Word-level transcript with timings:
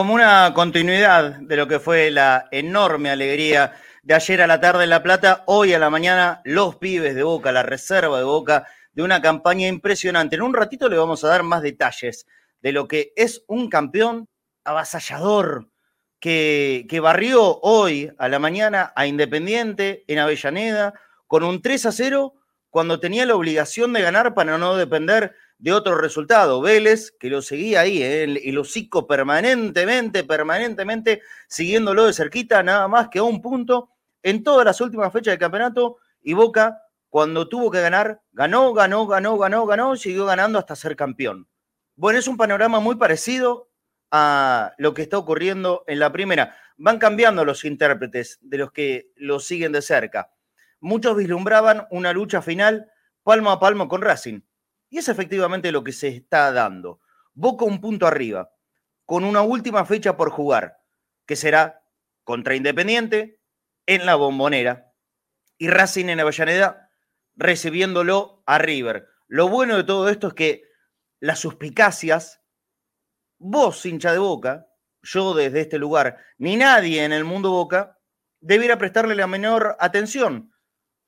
Como 0.00 0.14
una 0.14 0.54
continuidad 0.54 1.40
de 1.40 1.56
lo 1.56 1.68
que 1.68 1.78
fue 1.78 2.10
la 2.10 2.48
enorme 2.52 3.10
alegría 3.10 3.74
de 4.02 4.14
ayer 4.14 4.40
a 4.40 4.46
la 4.46 4.58
tarde 4.58 4.84
en 4.84 4.88
La 4.88 5.02
Plata, 5.02 5.44
hoy 5.44 5.74
a 5.74 5.78
la 5.78 5.90
mañana 5.90 6.40
los 6.46 6.76
pibes 6.76 7.14
de 7.14 7.22
Boca, 7.22 7.52
la 7.52 7.62
reserva 7.62 8.16
de 8.16 8.24
Boca, 8.24 8.66
de 8.94 9.02
una 9.02 9.20
campaña 9.20 9.68
impresionante. 9.68 10.36
En 10.36 10.42
un 10.42 10.54
ratito 10.54 10.88
le 10.88 10.96
vamos 10.96 11.22
a 11.22 11.28
dar 11.28 11.42
más 11.42 11.60
detalles 11.60 12.26
de 12.62 12.72
lo 12.72 12.88
que 12.88 13.12
es 13.14 13.44
un 13.46 13.68
campeón 13.68 14.26
avasallador 14.64 15.68
que, 16.18 16.86
que 16.88 17.00
barrió 17.00 17.58
hoy 17.60 18.10
a 18.16 18.30
la 18.30 18.38
mañana 18.38 18.94
a 18.96 19.06
Independiente 19.06 20.04
en 20.06 20.18
Avellaneda 20.18 20.94
con 21.26 21.44
un 21.44 21.60
3 21.60 21.84
a 21.84 21.92
0 21.92 22.32
cuando 22.70 23.00
tenía 23.00 23.26
la 23.26 23.34
obligación 23.34 23.92
de 23.92 24.00
ganar 24.00 24.32
para 24.32 24.56
no 24.56 24.76
depender 24.76 25.34
de 25.60 25.72
otro 25.72 25.96
resultado. 25.96 26.60
Vélez, 26.60 27.12
que 27.12 27.28
lo 27.28 27.42
seguía 27.42 27.80
ahí, 27.82 28.02
¿eh? 28.02 28.24
el, 28.24 28.58
hocico 28.58 29.06
permanentemente, 29.06 30.24
permanentemente, 30.24 31.22
siguiéndolo 31.48 32.06
de 32.06 32.14
cerquita, 32.14 32.62
nada 32.62 32.88
más 32.88 33.08
que 33.08 33.18
a 33.18 33.22
un 33.22 33.42
punto 33.42 33.90
en 34.22 34.42
todas 34.42 34.64
las 34.64 34.80
últimas 34.80 35.12
fechas 35.12 35.32
del 35.32 35.38
campeonato. 35.38 35.98
Y 36.22 36.32
Boca, 36.32 36.82
cuando 37.10 37.48
tuvo 37.48 37.70
que 37.70 37.80
ganar, 37.80 38.22
ganó, 38.32 38.72
ganó, 38.72 39.06
ganó, 39.06 39.36
ganó, 39.36 39.66
ganó, 39.66 39.96
siguió 39.96 40.24
ganando 40.24 40.58
hasta 40.58 40.74
ser 40.74 40.96
campeón. 40.96 41.46
Bueno, 41.94 42.18
es 42.18 42.26
un 42.26 42.38
panorama 42.38 42.80
muy 42.80 42.96
parecido 42.96 43.68
a 44.10 44.72
lo 44.78 44.94
que 44.94 45.02
está 45.02 45.18
ocurriendo 45.18 45.84
en 45.86 45.98
la 45.98 46.10
primera. 46.10 46.56
Van 46.78 46.98
cambiando 46.98 47.44
los 47.44 47.66
intérpretes 47.66 48.38
de 48.40 48.56
los 48.56 48.72
que 48.72 49.12
lo 49.16 49.38
siguen 49.40 49.72
de 49.72 49.82
cerca. 49.82 50.32
Muchos 50.80 51.14
vislumbraban 51.18 51.86
una 51.90 52.14
lucha 52.14 52.40
final 52.40 52.90
palmo 53.22 53.50
a 53.50 53.60
palmo 53.60 53.86
con 53.86 54.00
Racing 54.00 54.40
y 54.90 54.98
es 54.98 55.08
efectivamente 55.08 55.72
lo 55.72 55.82
que 55.84 55.92
se 55.92 56.08
está 56.08 56.52
dando. 56.52 57.00
Boca 57.32 57.64
un 57.64 57.80
punto 57.80 58.06
arriba, 58.06 58.52
con 59.06 59.24
una 59.24 59.42
última 59.42 59.86
fecha 59.86 60.16
por 60.16 60.30
jugar, 60.30 60.80
que 61.26 61.36
será 61.36 61.82
contra 62.24 62.56
Independiente 62.56 63.40
en 63.86 64.04
la 64.04 64.16
bombonera 64.16 64.92
y 65.56 65.68
Racing 65.68 66.06
en 66.06 66.20
Avellaneda 66.20 66.90
recibiéndolo 67.36 68.42
a 68.46 68.58
River. 68.58 69.06
Lo 69.28 69.48
bueno 69.48 69.76
de 69.76 69.84
todo 69.84 70.08
esto 70.08 70.28
es 70.28 70.34
que 70.34 70.64
las 71.20 71.38
suspicacias, 71.38 72.42
vos 73.38 73.86
hincha 73.86 74.12
de 74.12 74.18
Boca, 74.18 74.66
yo 75.02 75.34
desde 75.34 75.60
este 75.60 75.78
lugar, 75.78 76.18
ni 76.36 76.56
nadie 76.56 77.04
en 77.04 77.12
el 77.12 77.24
mundo 77.24 77.50
Boca, 77.50 77.98
debiera 78.40 78.78
prestarle 78.78 79.14
la 79.14 79.26
menor 79.26 79.76
atención, 79.78 80.52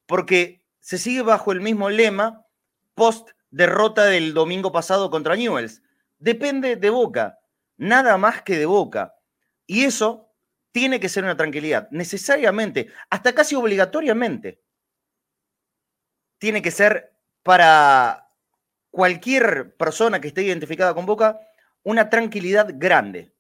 porque 0.06 0.64
se 0.80 0.98
sigue 0.98 1.22
bajo 1.22 1.52
el 1.52 1.60
mismo 1.60 1.90
lema 1.90 2.46
post 2.94 3.30
derrota 3.52 4.06
del 4.06 4.34
domingo 4.34 4.72
pasado 4.72 5.10
contra 5.10 5.36
Newells. 5.36 5.82
Depende 6.18 6.74
de 6.74 6.90
Boca, 6.90 7.38
nada 7.76 8.16
más 8.16 8.42
que 8.42 8.58
de 8.58 8.66
Boca. 8.66 9.14
Y 9.66 9.84
eso 9.84 10.34
tiene 10.72 10.98
que 10.98 11.08
ser 11.08 11.22
una 11.22 11.36
tranquilidad, 11.36 11.88
necesariamente, 11.90 12.88
hasta 13.10 13.34
casi 13.34 13.54
obligatoriamente. 13.54 14.60
Tiene 16.38 16.62
que 16.62 16.70
ser 16.70 17.14
para 17.42 18.30
cualquier 18.90 19.76
persona 19.76 20.20
que 20.20 20.28
esté 20.28 20.42
identificada 20.42 20.94
con 20.94 21.06
Boca 21.06 21.40
una 21.82 22.08
tranquilidad 22.08 22.70
grande. 22.74 23.34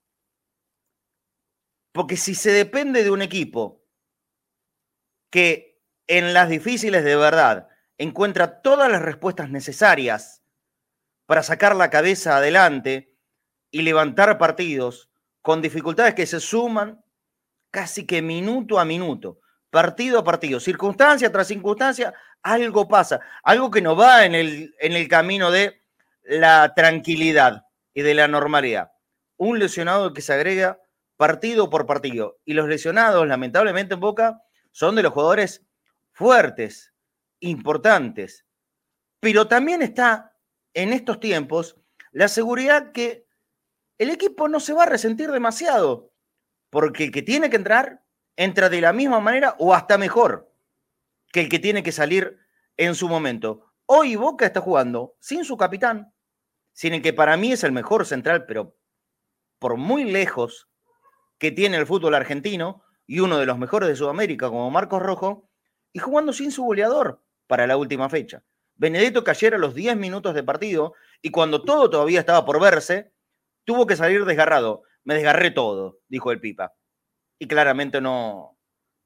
Porque 1.92 2.16
si 2.16 2.34
se 2.34 2.52
depende 2.52 3.02
de 3.02 3.10
un 3.10 3.22
equipo 3.22 3.82
que 5.30 5.82
en 6.06 6.34
las 6.34 6.48
difíciles 6.48 7.04
de 7.04 7.16
verdad 7.16 7.68
encuentra 8.02 8.62
todas 8.62 8.90
las 8.90 9.02
respuestas 9.02 9.50
necesarias 9.50 10.42
para 11.26 11.42
sacar 11.42 11.76
la 11.76 11.90
cabeza 11.90 12.36
adelante 12.36 13.16
y 13.70 13.82
levantar 13.82 14.38
partidos 14.38 15.10
con 15.40 15.62
dificultades 15.62 16.14
que 16.14 16.26
se 16.26 16.40
suman 16.40 17.04
casi 17.70 18.06
que 18.06 18.20
minuto 18.20 18.78
a 18.78 18.84
minuto, 18.84 19.40
partido 19.70 20.18
a 20.18 20.24
partido, 20.24 20.60
circunstancia 20.60 21.30
tras 21.30 21.46
circunstancia, 21.46 22.12
algo 22.42 22.88
pasa, 22.88 23.20
algo 23.42 23.70
que 23.70 23.80
no 23.80 23.96
va 23.96 24.26
en 24.26 24.34
el, 24.34 24.74
en 24.80 24.92
el 24.92 25.08
camino 25.08 25.50
de 25.50 25.82
la 26.24 26.74
tranquilidad 26.74 27.66
y 27.94 28.02
de 28.02 28.14
la 28.14 28.28
normalidad. 28.28 28.92
Un 29.36 29.58
lesionado 29.58 30.12
que 30.12 30.22
se 30.22 30.32
agrega 30.32 30.80
partido 31.16 31.70
por 31.70 31.86
partido. 31.86 32.40
Y 32.44 32.54
los 32.54 32.68
lesionados, 32.68 33.26
lamentablemente 33.26 33.94
en 33.94 34.00
Boca, 34.00 34.42
son 34.72 34.96
de 34.96 35.04
los 35.04 35.12
jugadores 35.12 35.64
fuertes, 36.10 36.91
importantes. 37.42 38.46
Pero 39.20 39.46
también 39.46 39.82
está 39.82 40.36
en 40.74 40.92
estos 40.92 41.20
tiempos 41.20 41.76
la 42.12 42.28
seguridad 42.28 42.92
que 42.92 43.26
el 43.98 44.10
equipo 44.10 44.48
no 44.48 44.60
se 44.60 44.72
va 44.72 44.84
a 44.84 44.86
resentir 44.86 45.30
demasiado, 45.30 46.12
porque 46.70 47.04
el 47.04 47.12
que 47.12 47.22
tiene 47.22 47.50
que 47.50 47.56
entrar 47.56 48.04
entra 48.36 48.68
de 48.68 48.80
la 48.80 48.92
misma 48.92 49.20
manera 49.20 49.54
o 49.58 49.74
hasta 49.74 49.98
mejor 49.98 50.50
que 51.32 51.40
el 51.40 51.48
que 51.48 51.58
tiene 51.58 51.82
que 51.82 51.92
salir 51.92 52.38
en 52.76 52.94
su 52.94 53.08
momento. 53.08 53.72
Hoy 53.86 54.16
Boca 54.16 54.46
está 54.46 54.60
jugando 54.60 55.16
sin 55.20 55.44
su 55.44 55.56
capitán, 55.56 56.14
sin 56.72 56.94
el 56.94 57.02
que 57.02 57.12
para 57.12 57.36
mí 57.36 57.52
es 57.52 57.64
el 57.64 57.72
mejor 57.72 58.06
central, 58.06 58.46
pero 58.46 58.76
por 59.58 59.76
muy 59.76 60.04
lejos 60.04 60.68
que 61.38 61.50
tiene 61.50 61.76
el 61.76 61.86
fútbol 61.86 62.14
argentino 62.14 62.82
y 63.06 63.20
uno 63.20 63.38
de 63.38 63.46
los 63.46 63.58
mejores 63.58 63.88
de 63.88 63.96
Sudamérica 63.96 64.48
como 64.48 64.70
Marcos 64.70 65.02
Rojo, 65.02 65.48
y 65.92 65.98
jugando 65.98 66.32
sin 66.32 66.50
su 66.50 66.64
goleador 66.64 67.22
para 67.46 67.66
la 67.66 67.76
última 67.76 68.08
fecha. 68.08 68.42
Benedetto 68.74 69.22
cayera 69.22 69.56
a 69.56 69.60
los 69.60 69.74
10 69.74 69.96
minutos 69.96 70.34
de 70.34 70.42
partido 70.42 70.94
y 71.20 71.30
cuando 71.30 71.62
todo 71.62 71.90
todavía 71.90 72.20
estaba 72.20 72.44
por 72.44 72.60
verse, 72.60 73.12
tuvo 73.64 73.86
que 73.86 73.96
salir 73.96 74.24
desgarrado. 74.24 74.82
Me 75.04 75.14
desgarré 75.14 75.50
todo, 75.50 76.00
dijo 76.08 76.32
el 76.32 76.40
Pipa. 76.40 76.74
Y 77.38 77.46
claramente 77.46 78.00
no, 78.00 78.58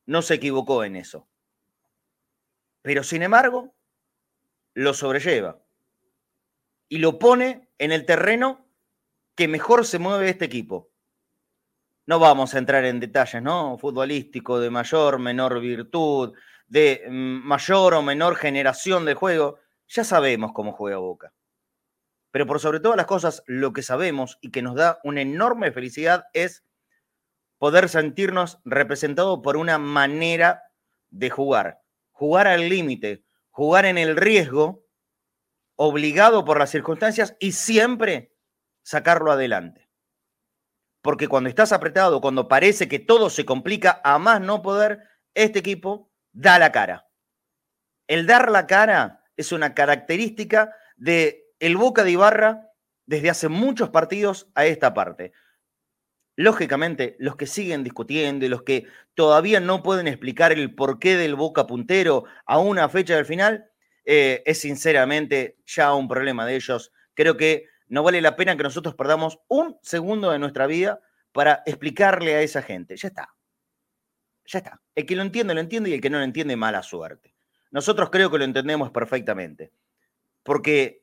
no 0.06 0.22
se 0.22 0.34
equivocó 0.34 0.84
en 0.84 0.96
eso. 0.96 1.28
Pero 2.82 3.02
sin 3.02 3.22
embargo, 3.22 3.74
lo 4.74 4.94
sobrelleva 4.94 5.58
y 6.88 6.98
lo 6.98 7.18
pone 7.18 7.68
en 7.78 7.92
el 7.92 8.06
terreno 8.06 8.66
que 9.34 9.48
mejor 9.48 9.84
se 9.84 9.98
mueve 9.98 10.28
este 10.28 10.44
equipo. 10.44 10.90
No 12.06 12.18
vamos 12.20 12.54
a 12.54 12.58
entrar 12.58 12.84
en 12.84 13.00
detalles, 13.00 13.42
¿no? 13.42 13.76
Futbolístico 13.78 14.60
de 14.60 14.70
mayor, 14.70 15.18
menor 15.18 15.60
virtud, 15.60 16.34
de 16.66 17.04
mm, 17.08 17.46
mayor 17.46 17.94
o 17.94 18.02
menor 18.02 18.36
generación 18.36 19.04
de 19.04 19.14
juego, 19.14 19.58
ya 19.88 20.04
sabemos 20.04 20.52
cómo 20.52 20.72
juega 20.72 20.98
Boca. 20.98 21.32
Pero 22.30 22.46
por 22.46 22.60
sobre 22.60 22.80
todas 22.80 22.96
las 22.96 23.06
cosas, 23.06 23.42
lo 23.46 23.72
que 23.72 23.82
sabemos 23.82 24.38
y 24.40 24.50
que 24.50 24.62
nos 24.62 24.74
da 24.74 24.98
una 25.04 25.22
enorme 25.22 25.72
felicidad 25.72 26.26
es 26.32 26.64
poder 27.58 27.88
sentirnos 27.88 28.58
representados 28.64 29.40
por 29.42 29.56
una 29.56 29.78
manera 29.78 30.64
de 31.10 31.30
jugar. 31.30 31.80
Jugar 32.12 32.46
al 32.46 32.68
límite, 32.68 33.24
jugar 33.50 33.86
en 33.86 33.96
el 33.98 34.16
riesgo, 34.16 34.84
obligado 35.76 36.44
por 36.44 36.58
las 36.58 36.70
circunstancias 36.70 37.36
y 37.40 37.52
siempre 37.52 38.34
sacarlo 38.82 39.32
adelante. 39.32 39.88
Porque 41.02 41.28
cuando 41.28 41.48
estás 41.48 41.72
apretado, 41.72 42.20
cuando 42.20 42.48
parece 42.48 42.88
que 42.88 42.98
todo 42.98 43.30
se 43.30 43.44
complica 43.44 44.00
a 44.02 44.18
más 44.18 44.40
no 44.40 44.60
poder, 44.60 45.00
este 45.34 45.60
equipo 45.60 46.05
da 46.36 46.58
la 46.58 46.70
cara. 46.70 47.08
El 48.06 48.26
dar 48.26 48.50
la 48.50 48.66
cara 48.66 49.24
es 49.36 49.52
una 49.52 49.74
característica 49.74 50.74
de 50.96 51.46
el 51.58 51.76
Boca 51.76 52.04
de 52.04 52.10
Ibarra 52.12 52.70
desde 53.06 53.30
hace 53.30 53.48
muchos 53.48 53.88
partidos 53.88 54.48
a 54.54 54.66
esta 54.66 54.92
parte. 54.92 55.32
Lógicamente, 56.36 57.16
los 57.18 57.36
que 57.36 57.46
siguen 57.46 57.82
discutiendo 57.82 58.44
y 58.44 58.50
los 58.50 58.62
que 58.62 58.86
todavía 59.14 59.60
no 59.60 59.82
pueden 59.82 60.06
explicar 60.06 60.52
el 60.52 60.74
porqué 60.74 61.16
del 61.16 61.34
Boca 61.34 61.66
puntero 61.66 62.24
a 62.44 62.58
una 62.58 62.90
fecha 62.90 63.16
del 63.16 63.24
final, 63.24 63.70
eh, 64.04 64.42
es 64.44 64.60
sinceramente 64.60 65.56
ya 65.64 65.94
un 65.94 66.06
problema 66.06 66.44
de 66.44 66.56
ellos. 66.56 66.92
Creo 67.14 67.38
que 67.38 67.64
no 67.88 68.02
vale 68.02 68.20
la 68.20 68.36
pena 68.36 68.56
que 68.58 68.62
nosotros 68.62 68.94
perdamos 68.94 69.38
un 69.48 69.78
segundo 69.82 70.30
de 70.30 70.38
nuestra 70.38 70.66
vida 70.66 71.00
para 71.32 71.62
explicarle 71.64 72.34
a 72.34 72.42
esa 72.42 72.60
gente. 72.60 72.96
Ya 72.96 73.08
está. 73.08 73.35
Ya 74.46 74.58
está. 74.58 74.80
El 74.94 75.06
que 75.06 75.16
lo 75.16 75.22
entiende, 75.22 75.54
lo 75.54 75.60
entiende 75.60 75.90
y 75.90 75.94
el 75.94 76.00
que 76.00 76.10
no 76.10 76.18
lo 76.18 76.24
entiende, 76.24 76.56
mala 76.56 76.82
suerte. 76.82 77.34
Nosotros 77.70 78.10
creo 78.10 78.30
que 78.30 78.38
lo 78.38 78.44
entendemos 78.44 78.90
perfectamente. 78.90 79.72
Porque 80.42 81.02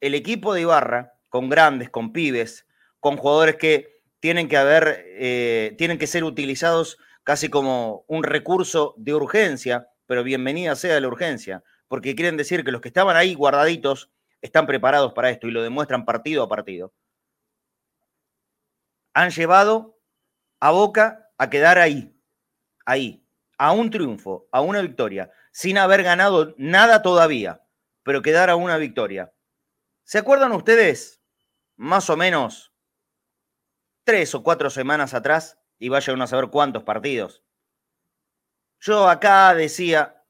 el 0.00 0.14
equipo 0.14 0.54
de 0.54 0.62
Ibarra, 0.62 1.14
con 1.28 1.48
grandes, 1.48 1.90
con 1.90 2.12
pibes, 2.12 2.66
con 3.00 3.16
jugadores 3.16 3.56
que 3.56 4.00
tienen 4.20 4.48
que 4.48 4.56
haber, 4.56 5.04
eh, 5.06 5.74
tienen 5.78 5.98
que 5.98 6.06
ser 6.06 6.24
utilizados 6.24 6.98
casi 7.24 7.48
como 7.48 8.04
un 8.06 8.22
recurso 8.22 8.94
de 8.96 9.14
urgencia, 9.14 9.88
pero 10.06 10.24
bienvenida 10.24 10.74
sea 10.76 10.98
la 11.00 11.08
urgencia, 11.08 11.62
porque 11.86 12.14
quieren 12.14 12.36
decir 12.36 12.64
que 12.64 12.72
los 12.72 12.80
que 12.80 12.88
estaban 12.88 13.16
ahí 13.16 13.34
guardaditos 13.34 14.10
están 14.40 14.66
preparados 14.66 15.12
para 15.12 15.30
esto 15.30 15.48
y 15.48 15.50
lo 15.50 15.62
demuestran 15.62 16.04
partido 16.04 16.42
a 16.42 16.48
partido. 16.48 16.92
Han 19.12 19.30
llevado 19.30 19.98
a 20.60 20.70
Boca 20.70 21.30
a 21.36 21.50
quedar 21.50 21.78
ahí, 21.78 22.17
ahí, 22.88 23.24
a 23.58 23.72
un 23.72 23.90
triunfo, 23.90 24.48
a 24.50 24.60
una 24.60 24.80
victoria, 24.80 25.30
sin 25.52 25.76
haber 25.78 26.02
ganado 26.02 26.54
nada 26.56 27.02
todavía, 27.02 27.62
pero 28.02 28.22
quedar 28.22 28.48
a 28.50 28.56
una 28.56 28.78
victoria. 28.78 29.32
¿Se 30.04 30.18
acuerdan 30.18 30.52
ustedes, 30.52 31.20
más 31.76 32.08
o 32.08 32.16
menos, 32.16 32.72
tres 34.04 34.34
o 34.34 34.42
cuatro 34.42 34.70
semanas 34.70 35.12
atrás, 35.12 35.58
y 35.78 35.90
vaya 35.90 36.14
uno 36.14 36.24
a 36.24 36.26
saber 36.28 36.48
cuántos 36.48 36.82
partidos. 36.82 37.44
Yo 38.80 39.08
acá 39.08 39.54
decía, 39.54 40.24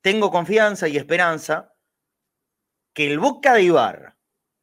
tengo 0.00 0.30
confianza 0.30 0.88
y 0.88 0.96
esperanza 0.96 1.74
que 2.94 3.10
el 3.10 3.18
Boca 3.18 3.54
de 3.54 3.64
Ibarra, 3.64 4.16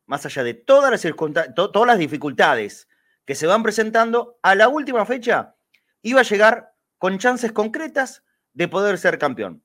más 0.07 0.25
allá 0.25 0.43
de 0.43 0.55
todas 0.55 0.91
las, 0.91 1.15
todas 1.55 1.87
las 1.87 1.99
dificultades 1.99 2.87
que 3.25 3.35
se 3.35 3.45
van 3.45 3.61
presentando, 3.61 4.39
a 4.41 4.55
la 4.55 4.69
última 4.69 5.05
fecha 5.05 5.55
iba 6.01 6.21
a 6.21 6.23
llegar 6.23 6.76
con 6.97 7.19
chances 7.19 7.51
concretas 7.51 8.23
de 8.53 8.67
poder 8.67 8.97
ser 8.97 9.17
campeón. 9.17 9.63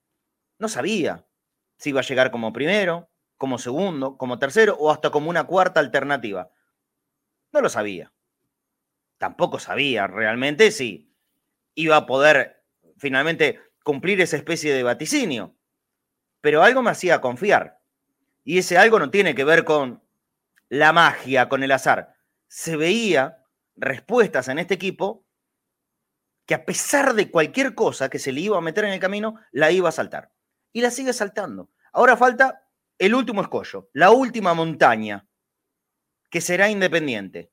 No 0.59 0.69
sabía 0.69 1.27
si 1.77 1.91
iba 1.91 2.01
a 2.01 2.05
llegar 2.05 2.31
como 2.31 2.53
primero, 2.53 3.11
como 3.37 3.59
segundo, 3.59 4.17
como 4.17 4.39
tercero 4.39 4.77
o 4.79 4.91
hasta 4.91 5.11
como 5.11 5.31
una 5.31 5.45
cuarta 5.45 5.81
alternativa. 5.81 6.53
No 7.53 7.61
lo 7.61 7.69
sabía 7.69 8.13
tampoco 9.23 9.61
sabía 9.61 10.09
realmente 10.09 10.73
si 10.73 11.15
iba 11.77 11.97
a 11.97 12.07
poder 12.07 12.65
finalmente 12.97 13.61
cumplir 13.85 14.21
esa 14.21 14.37
especie 14.37 14.75
de 14.75 14.83
vaticinio. 14.83 15.55
Pero 16.41 16.65
algo 16.65 16.83
me 16.83 16.91
hacía 16.91 17.21
confiar. 17.21 17.81
Y 18.43 18.59
ese 18.59 18.79
algo 18.79 18.99
no 18.99 19.11
tiene 19.11 19.37
que 19.37 19.45
ver 19.45 19.65
con 19.65 20.03
la 20.69 20.93
magia, 20.93 21.49
con 21.49 21.63
el 21.63 21.71
azar. 21.71 22.17
Se 22.49 22.77
veía 22.77 23.45
respuestas 23.77 24.49
en 24.49 24.59
este 24.59 24.75
equipo 24.75 25.22
a 26.55 26.65
pesar 26.65 27.15
de 27.15 27.31
cualquier 27.31 27.75
cosa 27.75 28.09
que 28.09 28.19
se 28.19 28.33
le 28.33 28.41
iba 28.41 28.59
a 28.59 28.63
meter 28.63 28.85
en 28.85 28.93
el 28.93 29.01
camino, 29.01 29.39
la 29.53 29.71
iba 29.71 29.89
a 29.89 29.93
saltar. 29.93 30.33
Y 30.73 30.81
la 30.81 30.91
sigue 30.91 31.13
saltando. 31.13 31.71
Ahora 31.93 32.17
falta 32.17 32.67
el 32.99 33.15
último 33.15 33.43
escollo, 33.43 33.91
la 33.93 34.11
última 34.11 34.55
montaña, 34.55 35.27
que 36.31 36.41
será 36.41 36.71
independiente 36.71 37.53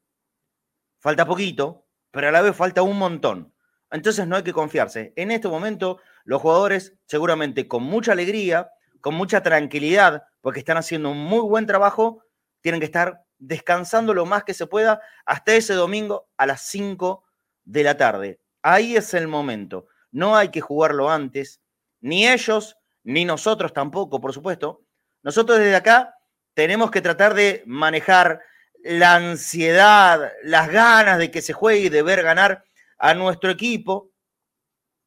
falta 0.99 1.25
poquito, 1.25 1.87
pero 2.11 2.27
a 2.27 2.31
la 2.31 2.41
vez 2.41 2.55
falta 2.55 2.81
un 2.81 2.97
montón. 2.97 3.53
Entonces 3.91 4.27
no 4.27 4.35
hay 4.35 4.43
que 4.43 4.53
confiarse. 4.53 5.13
En 5.15 5.31
este 5.31 5.47
momento, 5.47 5.99
los 6.23 6.41
jugadores, 6.41 6.93
seguramente 7.05 7.67
con 7.67 7.83
mucha 7.83 8.11
alegría, 8.11 8.69
con 9.01 9.15
mucha 9.15 9.41
tranquilidad, 9.41 10.23
porque 10.41 10.59
están 10.59 10.77
haciendo 10.77 11.09
un 11.09 11.17
muy 11.17 11.41
buen 11.41 11.65
trabajo, 11.65 12.23
tienen 12.61 12.79
que 12.79 12.85
estar 12.85 13.23
descansando 13.37 14.13
lo 14.13 14.25
más 14.25 14.43
que 14.43 14.53
se 14.53 14.67
pueda 14.67 15.01
hasta 15.25 15.55
ese 15.55 15.73
domingo 15.73 16.29
a 16.37 16.45
las 16.45 16.61
5 16.61 17.23
de 17.63 17.83
la 17.83 17.97
tarde. 17.97 18.39
Ahí 18.61 18.95
es 18.95 19.13
el 19.13 19.27
momento. 19.27 19.87
No 20.11 20.35
hay 20.35 20.49
que 20.49 20.61
jugarlo 20.61 21.09
antes, 21.09 21.61
ni 22.01 22.27
ellos, 22.27 22.77
ni 23.03 23.25
nosotros 23.25 23.73
tampoco, 23.73 24.19
por 24.19 24.33
supuesto. 24.33 24.83
Nosotros 25.23 25.59
desde 25.59 25.75
acá 25.75 26.15
tenemos 26.53 26.91
que 26.91 27.01
tratar 27.01 27.33
de 27.33 27.63
manejar 27.65 28.41
la 28.83 29.15
ansiedad, 29.15 30.31
las 30.43 30.69
ganas 30.69 31.17
de 31.17 31.31
que 31.31 31.41
se 31.41 31.53
juegue 31.53 31.85
y 31.85 31.89
de 31.89 32.01
ver 32.01 32.23
ganar 32.23 32.63
a 32.97 33.13
nuestro 33.13 33.49
equipo, 33.49 34.11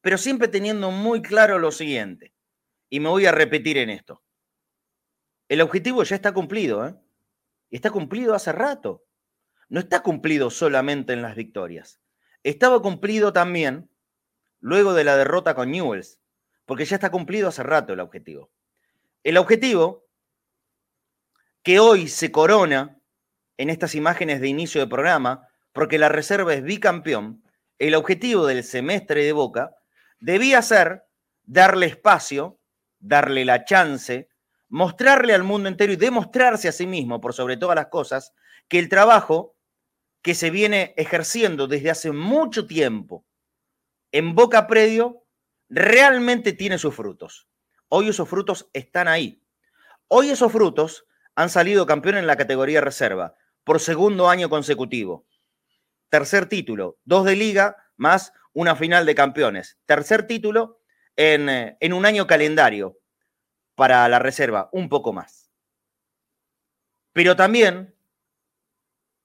pero 0.00 0.18
siempre 0.18 0.48
teniendo 0.48 0.90
muy 0.90 1.22
claro 1.22 1.58
lo 1.58 1.70
siguiente, 1.70 2.34
y 2.90 3.00
me 3.00 3.08
voy 3.08 3.26
a 3.26 3.32
repetir 3.32 3.78
en 3.78 3.90
esto. 3.90 4.22
El 5.48 5.60
objetivo 5.60 6.02
ya 6.02 6.16
está 6.16 6.32
cumplido, 6.32 6.86
¿eh? 6.86 6.94
Está 7.70 7.90
cumplido 7.90 8.34
hace 8.34 8.52
rato. 8.52 9.04
No 9.68 9.80
está 9.80 10.02
cumplido 10.02 10.50
solamente 10.50 11.14
en 11.14 11.22
las 11.22 11.34
victorias. 11.34 12.01
Estaba 12.44 12.82
cumplido 12.82 13.32
también 13.32 13.90
luego 14.60 14.94
de 14.94 15.04
la 15.04 15.16
derrota 15.16 15.54
con 15.54 15.70
Newells, 15.70 16.20
porque 16.66 16.84
ya 16.84 16.96
está 16.96 17.10
cumplido 17.10 17.48
hace 17.48 17.62
rato 17.62 17.92
el 17.92 18.00
objetivo. 18.00 18.50
El 19.22 19.36
objetivo 19.36 20.06
que 21.62 21.78
hoy 21.78 22.08
se 22.08 22.32
corona 22.32 23.00
en 23.56 23.70
estas 23.70 23.94
imágenes 23.94 24.40
de 24.40 24.48
inicio 24.48 24.80
de 24.80 24.88
programa, 24.88 25.48
porque 25.72 25.98
la 25.98 26.08
reserva 26.08 26.54
es 26.54 26.62
bicampeón, 26.62 27.42
el 27.78 27.94
objetivo 27.94 28.46
del 28.46 28.64
semestre 28.64 29.24
de 29.24 29.32
Boca 29.32 29.76
debía 30.18 30.62
ser 30.62 31.04
darle 31.44 31.86
espacio, 31.86 32.58
darle 32.98 33.44
la 33.44 33.64
chance, 33.64 34.28
mostrarle 34.68 35.34
al 35.34 35.42
mundo 35.42 35.68
entero 35.68 35.92
y 35.92 35.96
demostrarse 35.96 36.68
a 36.68 36.72
sí 36.72 36.86
mismo, 36.86 37.20
por 37.20 37.34
sobre 37.34 37.56
todas 37.56 37.76
las 37.76 37.86
cosas, 37.86 38.32
que 38.68 38.78
el 38.78 38.88
trabajo 38.88 39.56
que 40.22 40.34
se 40.34 40.50
viene 40.50 40.94
ejerciendo 40.96 41.66
desde 41.66 41.90
hace 41.90 42.12
mucho 42.12 42.66
tiempo 42.66 43.26
en 44.12 44.34
Boca 44.34 44.66
Predio 44.66 45.24
realmente 45.68 46.52
tiene 46.52 46.78
sus 46.78 46.94
frutos. 46.94 47.48
Hoy 47.88 48.08
esos 48.08 48.28
frutos 48.28 48.68
están 48.72 49.08
ahí. 49.08 49.42
Hoy 50.08 50.30
esos 50.30 50.52
frutos 50.52 51.06
han 51.34 51.48
salido 51.48 51.86
campeón 51.86 52.16
en 52.16 52.26
la 52.26 52.36
categoría 52.36 52.80
reserva 52.80 53.34
por 53.64 53.80
segundo 53.80 54.28
año 54.28 54.48
consecutivo. 54.48 55.26
Tercer 56.10 56.46
título, 56.46 56.98
dos 57.04 57.24
de 57.24 57.36
liga 57.36 57.76
más 57.96 58.32
una 58.52 58.76
final 58.76 59.06
de 59.06 59.14
campeones. 59.14 59.78
Tercer 59.86 60.26
título 60.26 60.82
en, 61.16 61.48
eh, 61.48 61.76
en 61.80 61.92
un 61.94 62.04
año 62.04 62.26
calendario 62.26 62.98
para 63.74 64.06
la 64.08 64.18
reserva, 64.18 64.68
un 64.72 64.90
poco 64.90 65.14
más. 65.14 65.50
Pero 67.14 67.34
también 67.34 67.94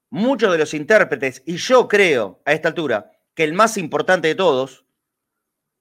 muchos 0.10 0.52
de 0.52 0.58
los 0.58 0.74
intérpretes, 0.74 1.44
y 1.46 1.58
yo 1.58 1.88
creo 1.88 2.42
a 2.46 2.54
esta 2.54 2.70
altura 2.70 3.12
que 3.34 3.44
el 3.44 3.54
más 3.54 3.78
importante 3.78 4.28
de 4.28 4.36
todos, 4.36 4.86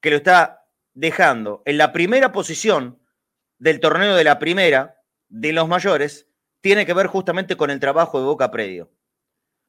que 0.00 0.10
lo 0.10 0.16
está 0.16 0.68
dejando 0.94 1.62
en 1.66 1.78
la 1.78 1.92
primera 1.92 2.32
posición 2.32 3.00
del 3.58 3.80
torneo 3.80 4.14
de 4.14 4.24
la 4.24 4.38
primera 4.38 5.02
de 5.28 5.52
los 5.52 5.68
mayores, 5.68 6.28
tiene 6.60 6.86
que 6.86 6.94
ver 6.94 7.06
justamente 7.06 7.56
con 7.56 7.70
el 7.70 7.80
trabajo 7.80 8.18
de 8.18 8.26
Boca 8.26 8.50
Predio. 8.50 8.92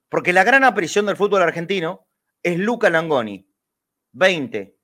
Porque 0.09 0.33
la 0.33 0.43
gran 0.43 0.63
aparición 0.63 1.05
del 1.05 1.17
fútbol 1.17 1.41
argentino 1.41 2.07
es 2.43 2.57
Luca 2.57 2.89
Langoni, 2.89 3.49
20, 4.13 4.77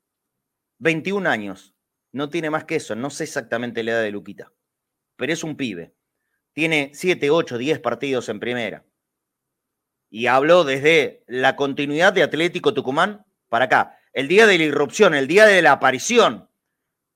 21 0.80 1.30
años. 1.30 1.76
No 2.12 2.30
tiene 2.30 2.50
más 2.50 2.66
que 2.66 2.76
eso, 2.76 2.96
no 2.96 3.10
sé 3.10 3.24
exactamente 3.24 3.84
la 3.84 3.92
edad 3.92 4.04
de 4.04 4.12
Luquita, 4.12 4.52
pero 5.16 5.34
es 5.34 5.44
un 5.44 5.56
pibe. 5.56 5.96
Tiene 6.54 6.92
7, 6.94 7.32
8, 7.32 7.58
10 7.58 7.80
partidos 7.80 8.30
en 8.30 8.40
primera. 8.40 8.86
Y 10.14 10.28
habló 10.28 10.64
desde 10.64 11.24
la 11.26 11.56
continuidad 11.56 12.14
de 12.14 12.22
Atlético 12.22 12.76
Tucumán 12.76 13.26
para 13.50 13.66
acá. 13.66 13.98
El 14.14 14.28
día 14.28 14.46
de 14.46 14.60
la 14.60 14.66
irrupción, 14.66 15.16
el 15.16 15.28
día 15.28 15.48
de 15.48 15.64
la 15.64 15.72
aparición, 15.72 16.52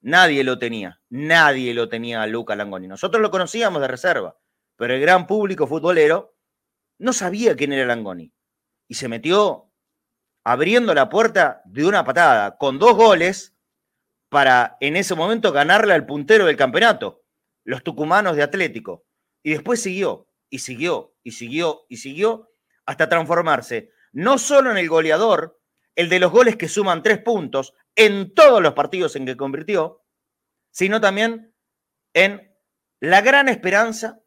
nadie 0.01 0.43
lo 0.43 0.57
tenía. 0.57 0.99
Nadie 1.09 1.75
lo 1.75 1.89
tenía 1.89 2.23
a 2.23 2.27
Luca 2.27 2.55
Langoni. 2.55 2.87
Nosotros 2.87 3.21
lo 3.21 3.29
conocíamos 3.29 3.81
de 3.81 3.87
reserva 3.87 4.35
pero 4.77 4.93
el 4.93 5.01
gran 5.01 5.27
público 5.27 5.67
futbolero 5.67 6.37
no 6.99 7.11
sabía 7.11 7.55
quién 7.55 7.73
era 7.73 7.85
Langoni. 7.85 8.31
Y 8.87 8.93
se 8.93 9.09
metió 9.09 9.73
abriendo 10.45 10.93
la 10.93 11.09
puerta 11.09 11.61
de 11.65 11.85
una 11.85 12.05
patada, 12.05 12.57
con 12.57 12.79
dos 12.79 12.95
goles, 12.95 13.57
para 14.29 14.77
en 14.79 14.95
ese 14.95 15.15
momento 15.15 15.51
ganarle 15.51 15.93
al 15.93 16.05
puntero 16.05 16.45
del 16.45 16.55
campeonato, 16.55 17.23
los 17.65 17.83
tucumanos 17.83 18.35
de 18.37 18.43
Atlético. 18.43 19.05
Y 19.43 19.51
después 19.51 19.81
siguió, 19.81 20.29
y 20.49 20.59
siguió, 20.59 21.15
y 21.23 21.31
siguió, 21.31 21.85
y 21.89 21.97
siguió, 21.97 22.49
hasta 22.87 23.07
transformarse 23.07 23.91
no 24.13 24.39
solo 24.39 24.71
en 24.71 24.77
el 24.77 24.89
goleador, 24.89 25.61
el 25.95 26.09
de 26.09 26.19
los 26.19 26.31
goles 26.31 26.55
que 26.55 26.67
suman 26.67 27.03
tres 27.03 27.19
puntos 27.19 27.73
en 27.95 28.33
todos 28.33 28.61
los 28.61 28.73
partidos 28.73 29.15
en 29.15 29.25
que 29.25 29.37
convirtió, 29.37 30.03
sino 30.71 30.99
también 30.99 31.53
en 32.13 32.55
la 32.99 33.21
gran 33.21 33.49
esperanza 33.49 34.21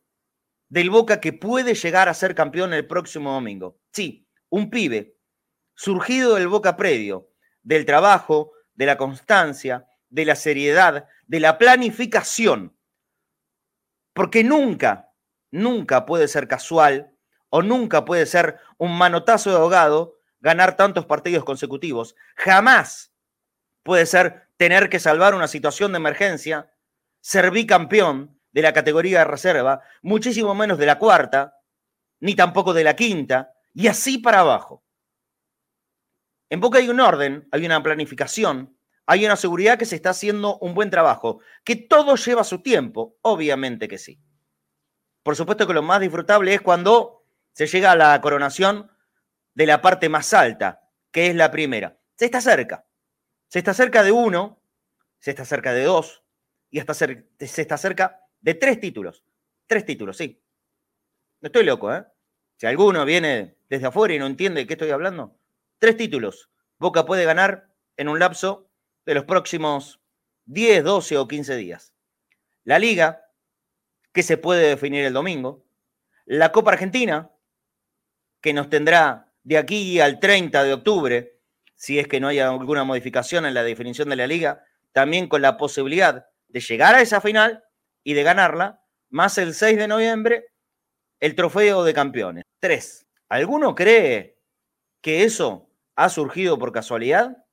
del 0.69 0.91
Boca 0.91 1.21
que 1.21 1.33
puede 1.33 1.75
llegar 1.75 2.09
a 2.09 2.15
ser 2.15 2.35
campeón 2.35 2.73
el 2.73 2.87
próximo 2.87 3.33
domingo. 3.33 3.81
Sí, 3.93 4.29
un 4.49 4.71
pibe 4.71 5.17
surgido 5.75 6.37
del 6.37 6.49
Boca 6.49 6.77
predio, 6.77 7.31
del 7.63 7.85
trabajo, 7.85 8.53
de 8.75 8.87
la 8.87 8.97
constancia, 8.97 9.87
de 10.09 10.25
la 10.25 10.37
seriedad, 10.37 11.09
de 11.27 11.41
la 11.41 11.59
planificación. 11.59 12.77
Porque 14.13 14.45
nunca, 14.45 15.13
nunca 15.51 16.05
puede 16.05 16.29
ser 16.29 16.47
casual 16.47 17.10
o 17.51 17.63
nunca 17.63 18.05
puede 18.05 18.27
ser 18.27 18.59
un 18.79 18.97
manotazo 18.97 19.51
de 19.51 19.57
ahogado 19.57 20.17
ganar 20.41 20.77
tantos 20.77 21.05
partidos 21.07 21.45
consecutivos. 21.45 22.17
Jamás 22.37 23.13
puede 23.83 24.07
ser 24.07 24.49
tener 24.57 24.89
que 24.89 24.99
salvar 24.99 25.35
una 25.35 25.49
situación 25.49 25.93
de 25.93 25.99
emergencia, 25.99 26.73
ser 27.21 27.51
bicampeón 27.51 28.39
de 28.53 28.63
la 28.63 28.73
categoría 28.73 29.21
de 29.21 29.25
reserva, 29.27 29.83
muchísimo 30.03 30.55
menos 30.55 30.79
de 30.79 30.87
la 30.87 30.99
cuarta, 30.99 31.59
ni 32.21 32.35
tampoco 32.35 32.73
de 32.73 32.85
la 32.85 32.97
quinta, 32.97 33.53
y 33.75 33.87
así 33.87 34.19
para 34.19 34.41
abajo. 34.41 34.85
En 36.49 36.61
Boca 36.61 36.79
hay 36.79 36.89
un 36.89 37.01
orden, 37.01 37.49
hay 37.53 37.65
una 37.65 37.83
planificación, 37.83 38.77
hay 39.07 39.25
una 39.25 39.37
seguridad 39.37 39.79
que 39.79 39.87
se 39.87 39.97
está 39.97 40.11
haciendo 40.11 40.59
un 40.59 40.75
buen 40.75 40.91
trabajo, 40.91 41.41
que 41.65 41.77
todo 41.77 42.17
lleva 42.17 42.45
su 42.45 42.61
tiempo, 42.61 43.17
obviamente 43.23 43.89
que 43.89 43.99
sí. 43.99 44.21
Por 45.23 45.37
supuesto 45.37 45.67
que 45.67 45.75
lo 45.75 45.83
más 45.83 46.01
disfrutable 46.01 46.55
es 46.55 46.61
cuando 46.61 47.20
se 47.53 47.67
llega 47.67 47.93
a 47.93 47.97
la 47.97 48.21
coronación 48.21 48.91
de 49.55 49.67
la 49.67 49.83
parte 49.83 50.09
más 50.09 50.33
alta, 50.33 50.89
que 51.11 51.29
es 51.29 51.35
la 51.35 51.51
primera. 51.51 51.99
Se 52.17 52.27
está 52.27 52.41
cerca. 52.41 52.87
Se 53.49 53.59
está 53.59 53.75
cerca 53.75 54.03
de 54.03 54.13
uno, 54.13 54.63
se 55.19 55.31
está 55.31 55.45
cerca 55.45 55.73
de 55.73 55.85
dos, 55.85 56.23
y 56.71 56.79
hasta 56.79 56.95
se 56.95 57.25
está 57.39 57.77
cerca 57.77 58.21
de 58.41 58.55
tres 58.55 58.81
títulos. 58.81 59.25
Tres 59.67 59.85
títulos, 59.85 60.17
sí. 60.17 60.43
No 61.41 61.47
estoy 61.47 61.65
loco, 61.65 61.95
¿eh? 61.95 62.05
Si 62.57 62.67
alguno 62.67 63.05
viene 63.05 63.57
desde 63.69 63.87
afuera 63.87 64.15
y 64.15 64.19
no 64.19 64.27
entiende 64.27 64.61
de 64.61 64.67
qué 64.67 64.75
estoy 64.75 64.91
hablando, 64.91 65.39
tres 65.79 65.97
títulos. 65.97 66.51
Boca 66.79 67.07
puede 67.07 67.25
ganar 67.25 67.71
en 67.97 68.09
un 68.09 68.19
lapso 68.19 68.71
de 69.07 69.15
los 69.15 69.25
próximos 69.25 70.01
10, 70.45 70.85
12 70.85 71.19
o 71.19 71.27
15 71.29 71.57
días. 71.57 71.95
La 72.65 72.79
liga, 72.79 73.27
que 74.13 74.23
se 74.23 74.37
puede 74.37 74.69
definir 74.69 75.05
el 75.05 75.13
domingo. 75.13 75.65
La 76.27 76.53
Copa 76.53 76.73
Argentina, 76.73 77.31
que 78.41 78.53
nos 78.53 78.71
tendrá 78.71 79.33
de 79.43 79.59
aquí 79.59 80.01
al 80.01 80.21
30 80.21 80.65
de 80.65 80.73
octubre, 80.73 81.41
si 81.75 81.99
es 81.99 82.09
que 82.09 82.21
no 82.21 82.29
haya 82.29 82.49
alguna 82.49 82.85
modificación 82.85 83.47
en 83.47 83.55
la 83.55 83.63
definición 83.63 84.09
de 84.09 84.17
la 84.17 84.27
liga, 84.27 84.65
también 84.93 85.29
con 85.29 85.43
la 85.43 85.57
posibilidad 85.57 86.27
de 86.49 86.61
llegar 86.61 86.95
a 86.95 87.01
esa 87.01 87.21
final 87.21 87.65
y 88.03 88.15
de 88.15 88.23
ganarla, 88.23 88.83
más 89.09 89.39
el 89.39 89.55
6 89.55 89.79
de 89.79 89.89
noviembre, 89.89 90.47
el 91.21 91.35
trofeo 91.35 91.85
de 91.85 91.95
campeones. 91.95 92.45
Tres. 92.61 93.07
¿Alguno 93.29 93.75
cree 93.75 94.39
que 95.01 95.25
eso 95.25 95.71
ha 95.97 96.09
surgido 96.09 96.59
por 96.59 96.73
casualidad? 96.73 97.45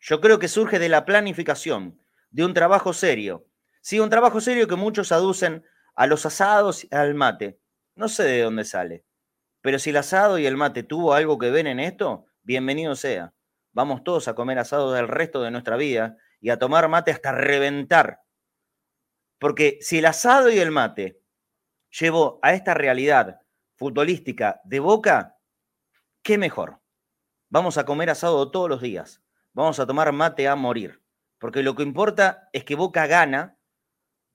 Yo 0.00 0.20
creo 0.20 0.38
que 0.38 0.48
surge 0.48 0.78
de 0.78 0.88
la 0.88 1.04
planificación, 1.04 2.00
de 2.30 2.44
un 2.44 2.54
trabajo 2.54 2.92
serio. 2.92 3.46
Sí, 3.80 3.98
un 4.00 4.10
trabajo 4.10 4.40
serio 4.40 4.68
que 4.68 4.76
muchos 4.76 5.12
aducen 5.12 5.64
a 5.94 6.06
los 6.06 6.26
asados 6.26 6.84
y 6.84 6.94
al 6.94 7.14
mate. 7.14 7.58
No 7.94 8.08
sé 8.08 8.24
de 8.24 8.42
dónde 8.42 8.64
sale. 8.64 9.04
Pero 9.66 9.80
si 9.80 9.90
el 9.90 9.96
asado 9.96 10.38
y 10.38 10.46
el 10.46 10.56
mate 10.56 10.84
tuvo 10.84 11.12
algo 11.12 11.38
que 11.38 11.50
ver 11.50 11.66
en 11.66 11.80
esto, 11.80 12.26
bienvenido 12.44 12.94
sea. 12.94 13.34
Vamos 13.72 14.04
todos 14.04 14.28
a 14.28 14.36
comer 14.36 14.60
asado 14.60 14.92
del 14.92 15.08
resto 15.08 15.42
de 15.42 15.50
nuestra 15.50 15.76
vida 15.76 16.16
y 16.40 16.50
a 16.50 16.58
tomar 16.60 16.88
mate 16.88 17.10
hasta 17.10 17.32
reventar. 17.32 18.20
Porque 19.40 19.78
si 19.80 19.98
el 19.98 20.06
asado 20.06 20.50
y 20.50 20.60
el 20.60 20.70
mate 20.70 21.20
llevó 21.90 22.38
a 22.42 22.54
esta 22.54 22.74
realidad 22.74 23.40
futbolística 23.74 24.60
de 24.62 24.78
boca, 24.78 25.36
¿qué 26.22 26.38
mejor? 26.38 26.80
Vamos 27.48 27.76
a 27.76 27.84
comer 27.84 28.10
asado 28.10 28.52
todos 28.52 28.68
los 28.68 28.80
días. 28.80 29.20
Vamos 29.52 29.80
a 29.80 29.86
tomar 29.88 30.12
mate 30.12 30.46
a 30.46 30.54
morir. 30.54 31.02
Porque 31.40 31.64
lo 31.64 31.74
que 31.74 31.82
importa 31.82 32.48
es 32.52 32.62
que 32.62 32.76
Boca 32.76 33.08
gana, 33.08 33.58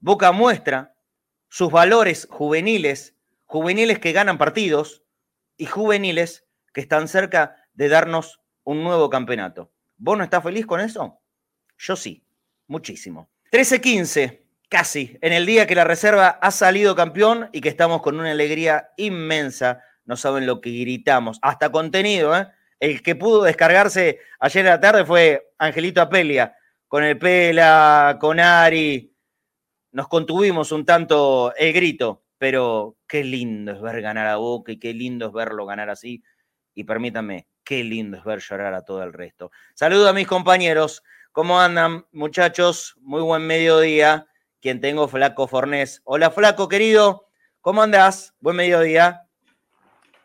Boca 0.01 0.33
muestra 0.33 0.93
sus 1.47 1.71
valores 1.71 2.27
juveniles, 2.29 3.15
juveniles 3.45 3.97
que 3.97 4.11
ganan 4.11 4.37
partidos 4.37 5.01
y 5.61 5.67
juveniles 5.67 6.43
que 6.73 6.81
están 6.81 7.07
cerca 7.07 7.55
de 7.73 7.87
darnos 7.87 8.41
un 8.63 8.83
nuevo 8.83 9.11
campeonato. 9.11 9.71
¿Vos 9.95 10.17
no 10.17 10.23
estás 10.23 10.41
feliz 10.41 10.65
con 10.65 10.81
eso? 10.81 11.21
Yo 11.77 11.95
sí, 11.95 12.25
muchísimo. 12.65 13.29
13-15 13.51 14.41
casi, 14.69 15.19
en 15.21 15.33
el 15.33 15.45
día 15.45 15.67
que 15.67 15.75
la 15.75 15.83
reserva 15.83 16.29
ha 16.29 16.49
salido 16.49 16.95
campeón 16.95 17.47
y 17.51 17.61
que 17.61 17.69
estamos 17.69 18.01
con 18.01 18.19
una 18.19 18.31
alegría 18.31 18.89
inmensa. 18.97 19.83
No 20.03 20.17
saben 20.17 20.47
lo 20.47 20.61
que 20.61 20.71
gritamos, 20.71 21.37
hasta 21.43 21.71
contenido. 21.71 22.35
¿eh? 22.35 22.47
El 22.79 23.03
que 23.03 23.13
pudo 23.13 23.43
descargarse 23.43 24.17
ayer 24.39 24.65
en 24.65 24.71
la 24.71 24.79
tarde 24.79 25.05
fue 25.05 25.53
Angelito 25.59 26.01
Apelia, 26.01 26.55
con 26.87 27.03
el 27.03 27.19
Pela, 27.19 28.17
con 28.19 28.39
Ari. 28.39 29.15
Nos 29.91 30.07
contuvimos 30.07 30.71
un 30.71 30.85
tanto 30.85 31.53
el 31.55 31.71
grito, 31.71 32.23
pero 32.41 32.97
qué 33.05 33.23
lindo 33.23 33.71
es 33.71 33.79
ver 33.79 34.01
ganar 34.01 34.25
a 34.25 34.37
Boca 34.37 34.71
y 34.71 34.79
qué 34.79 34.95
lindo 34.95 35.27
es 35.27 35.31
verlo 35.31 35.67
ganar 35.67 35.91
así. 35.91 36.23
Y 36.73 36.85
permítanme, 36.85 37.47
qué 37.63 37.83
lindo 37.83 38.17
es 38.17 38.23
ver 38.23 38.39
llorar 38.39 38.73
a 38.73 38.83
todo 38.83 39.03
el 39.03 39.13
resto. 39.13 39.51
Saludo 39.75 40.09
a 40.09 40.13
mis 40.13 40.25
compañeros. 40.25 41.03
¿Cómo 41.31 41.61
andan, 41.61 42.03
muchachos? 42.11 42.95
Muy 42.99 43.21
buen 43.21 43.45
mediodía 43.45 44.25
quien 44.59 44.81
tengo, 44.81 45.07
Flaco 45.07 45.47
Fornés. 45.47 46.01
Hola, 46.03 46.31
Flaco, 46.31 46.67
querido. 46.67 47.27
¿Cómo 47.59 47.83
andás? 47.83 48.33
Buen 48.39 48.55
mediodía. 48.55 49.27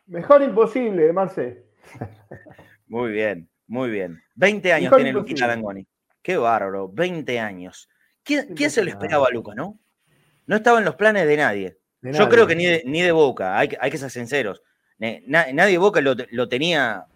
Mejor 0.06 0.40
imposible, 0.40 1.12
Marce. 1.12 1.66
Muy 2.86 3.12
bien, 3.12 3.50
muy 3.66 3.90
bien. 3.90 4.22
20 4.36 4.72
años 4.72 4.96
tiene 4.96 5.12
Luquita 5.12 5.46
Langoni. 5.46 5.86
Qué 6.22 6.38
bárbaro, 6.38 6.88
20 6.88 7.40
años. 7.40 7.90
¿Quién, 8.22 8.70
se 8.70 8.82
lo 8.82 8.88
esperaba 8.88 9.26
a 9.26 9.30
Luca, 9.30 9.54
no? 9.54 9.78
No 10.46 10.56
estaba 10.56 10.78
en 10.78 10.86
los 10.86 10.94
planes 10.94 11.26
de 11.26 11.36
nadie. 11.36 11.78
Yo 12.12 12.28
creo 12.28 12.46
que 12.46 12.56
ni 12.56 12.66
de, 12.66 12.82
ni 12.84 13.02
de 13.02 13.12
Boca, 13.12 13.58
hay, 13.58 13.70
hay, 13.80 13.90
que 13.90 13.98
ser 13.98 14.10
sinceros. 14.10 14.62
nadie 14.98 15.72
de 15.72 15.78
Boca 15.78 16.00
lo, 16.00 16.48
tenía 16.48 17.06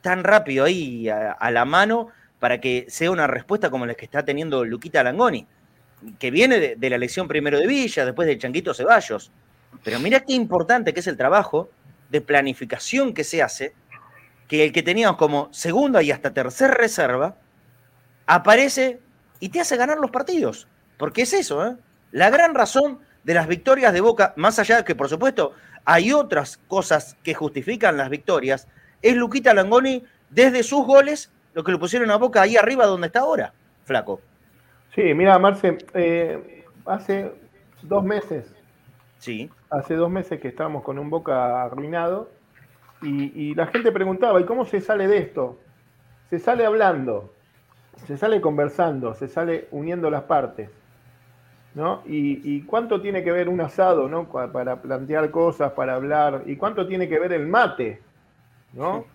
tan 0.00 0.24
rápido 0.24 0.64
ahí 0.64 1.08
a, 1.08 1.32
a, 1.32 1.50
la 1.50 1.64
mano 1.64 2.08
para 2.38 2.60
que 2.60 2.86
sea 2.88 3.10
una 3.10 3.26
respuesta 3.26 3.70
como 3.70 3.86
la 3.86 3.94
que 3.94 4.04
está 4.04 4.24
teniendo 4.24 4.64
Luquita 4.64 5.02
Langoni 5.02 5.46
que 6.18 6.30
viene 6.30 6.76
de, 6.76 6.90
la 6.90 6.96
elección 6.96 7.28
primero 7.28 7.58
de 7.58 7.66
Villa, 7.66 8.04
después 8.04 8.26
de 8.26 8.38
Changuito 8.38 8.74
Ceballos. 8.74 9.30
Pero 9.84 10.00
mira 10.00 10.20
qué 10.20 10.34
importante 10.34 10.92
que 10.92 11.00
es 11.00 11.06
el 11.06 11.16
trabajo 11.16 11.70
de 12.10 12.20
planificación 12.20 13.14
que 13.14 13.24
se 13.24 13.42
hace, 13.42 13.74
que 14.48 14.64
el 14.64 14.72
que 14.72 14.82
teníamos 14.82 15.16
como 15.16 15.48
segunda 15.52 16.02
y 16.02 16.10
hasta 16.10 16.32
tercera 16.34 16.74
reserva, 16.74 17.36
aparece 18.26 19.00
y 19.40 19.48
te 19.48 19.60
hace 19.60 19.76
ganar 19.76 19.98
los 19.98 20.10
partidos. 20.10 20.68
Porque 20.98 21.22
es 21.22 21.32
eso, 21.32 21.66
¿eh? 21.66 21.76
La 22.10 22.28
gran 22.28 22.54
razón 22.54 23.00
de 23.24 23.34
las 23.34 23.46
victorias 23.46 23.92
de 23.92 24.00
Boca, 24.00 24.32
más 24.36 24.58
allá 24.58 24.78
de 24.78 24.84
que, 24.84 24.94
por 24.94 25.08
supuesto, 25.08 25.52
hay 25.84 26.12
otras 26.12 26.58
cosas 26.68 27.16
que 27.22 27.34
justifican 27.34 27.96
las 27.96 28.10
victorias, 28.10 28.68
es 29.00 29.16
Luquita 29.16 29.54
Langoni 29.54 30.04
desde 30.30 30.62
sus 30.62 30.86
goles, 30.86 31.30
lo 31.54 31.64
que 31.64 31.72
lo 31.72 31.78
pusieron 31.78 32.10
a 32.10 32.16
Boca 32.16 32.42
ahí 32.42 32.56
arriba 32.56 32.86
donde 32.86 33.08
está 33.08 33.20
ahora, 33.20 33.52
flaco. 33.84 34.20
Sí, 34.94 35.14
mira, 35.14 35.38
Marce, 35.38 35.78
eh, 35.94 36.64
hace 36.86 37.32
dos 37.82 38.04
meses. 38.04 38.52
Sí. 39.18 39.50
Hace 39.70 39.94
dos 39.94 40.10
meses 40.10 40.40
que 40.40 40.48
estábamos 40.48 40.82
con 40.82 40.98
un 40.98 41.10
Boca 41.10 41.62
arruinado 41.62 42.28
y, 43.02 43.54
la 43.54 43.66
gente 43.66 43.90
preguntaba, 43.90 44.40
¿y 44.40 44.44
cómo 44.44 44.64
se 44.64 44.80
sale 44.80 45.08
de 45.08 45.18
esto? 45.18 45.58
Se 46.30 46.38
sale 46.38 46.64
hablando, 46.64 47.32
se 48.06 48.16
sale 48.16 48.40
conversando, 48.40 49.14
se 49.14 49.28
sale 49.28 49.66
uniendo 49.72 50.08
las 50.08 50.22
partes. 50.22 50.70
¿No? 51.74 52.02
Y, 52.04 52.60
cuánto 52.62 53.00
tiene 53.00 53.24
que 53.24 53.32
ver 53.32 53.48
un 53.48 53.60
asado, 53.62 54.06
¿no? 54.06 54.24
Para 54.28 54.82
plantear 54.82 55.30
cosas, 55.30 55.72
para 55.72 55.94
hablar, 55.94 56.42
y 56.44 56.56
cuánto 56.56 56.86
tiene 56.86 57.08
que 57.08 57.18
ver 57.18 57.32
el 57.32 57.46
mate, 57.46 58.00
¿no? 58.74 59.06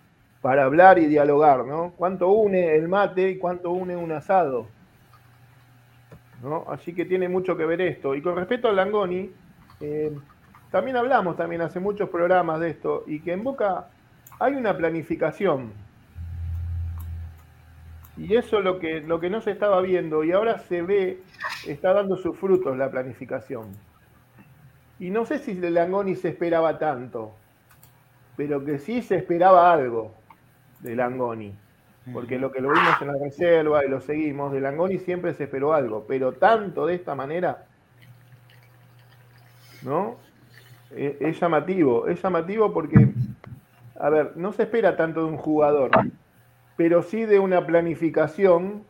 Para 0.42 0.64
hablar 0.64 0.98
y 0.98 1.06
dialogar, 1.06 1.64
¿no? 1.64 1.92
Cuánto 1.96 2.28
une 2.28 2.74
el 2.74 2.88
mate 2.88 3.30
y 3.30 3.38
cuánto 3.38 3.70
une 3.70 3.96
un 3.96 4.10
asado. 4.10 4.66
Así 6.68 6.94
que 6.94 7.04
tiene 7.04 7.28
mucho 7.28 7.56
que 7.56 7.64
ver 7.64 7.80
esto. 7.80 8.14
Y 8.14 8.22
con 8.22 8.36
respecto 8.36 8.68
a 8.68 8.72
Langoni, 8.72 9.30
eh, 9.80 10.16
también 10.70 10.96
hablamos 10.96 11.36
también 11.36 11.62
hace 11.62 11.80
muchos 11.80 12.08
programas 12.08 12.60
de 12.60 12.70
esto, 12.70 13.04
y 13.06 13.20
que 13.20 13.32
en 13.32 13.44
Boca 13.44 13.86
hay 14.38 14.54
una 14.54 14.76
planificación. 14.76 15.72
Y 18.18 18.36
eso 18.36 18.58
es 18.58 18.64
lo 18.64 18.78
que, 18.78 19.00
lo 19.00 19.20
que 19.20 19.30
no 19.30 19.40
se 19.40 19.52
estaba 19.52 19.80
viendo, 19.80 20.24
y 20.24 20.32
ahora 20.32 20.58
se 20.58 20.82
ve, 20.82 21.22
está 21.66 21.92
dando 21.92 22.16
sus 22.16 22.36
frutos 22.36 22.76
la 22.76 22.90
planificación. 22.90 23.68
Y 24.98 25.10
no 25.10 25.24
sé 25.24 25.38
si 25.38 25.54
de 25.54 25.70
Langoni 25.70 26.16
se 26.16 26.28
esperaba 26.28 26.78
tanto, 26.78 27.34
pero 28.36 28.64
que 28.64 28.78
sí 28.78 29.02
se 29.02 29.16
esperaba 29.16 29.72
algo 29.72 30.12
de 30.80 30.96
Langoni 30.96 31.54
porque 32.12 32.38
lo 32.38 32.50
que 32.52 32.60
lo 32.60 32.70
vimos 32.70 33.00
en 33.00 33.08
la 33.08 33.18
reserva 33.18 33.84
y 33.84 33.88
lo 33.88 34.00
seguimos, 34.00 34.52
de 34.52 34.60
Langoni 34.60 34.98
siempre 34.98 35.34
se 35.34 35.44
esperó 35.44 35.74
algo, 35.74 36.04
pero 36.06 36.32
tanto 36.32 36.86
de 36.86 36.94
esta 36.94 37.14
manera. 37.14 37.66
¿no? 39.82 40.16
E, 40.90 41.18
es, 41.20 41.38
llamativo, 41.38 42.08
es 42.08 42.22
llamativo 42.22 42.72
porque, 42.72 43.08
a 43.98 44.10
ver, 44.10 44.32
no 44.36 44.52
se 44.52 44.64
espera 44.64 44.96
tanto 44.96 45.20
de 45.20 45.26
un 45.26 45.36
jugador, 45.36 45.90
pero 46.78 47.02
sí 47.02 47.24
de 47.24 47.40
una 47.40 47.66
planificación 47.66 48.84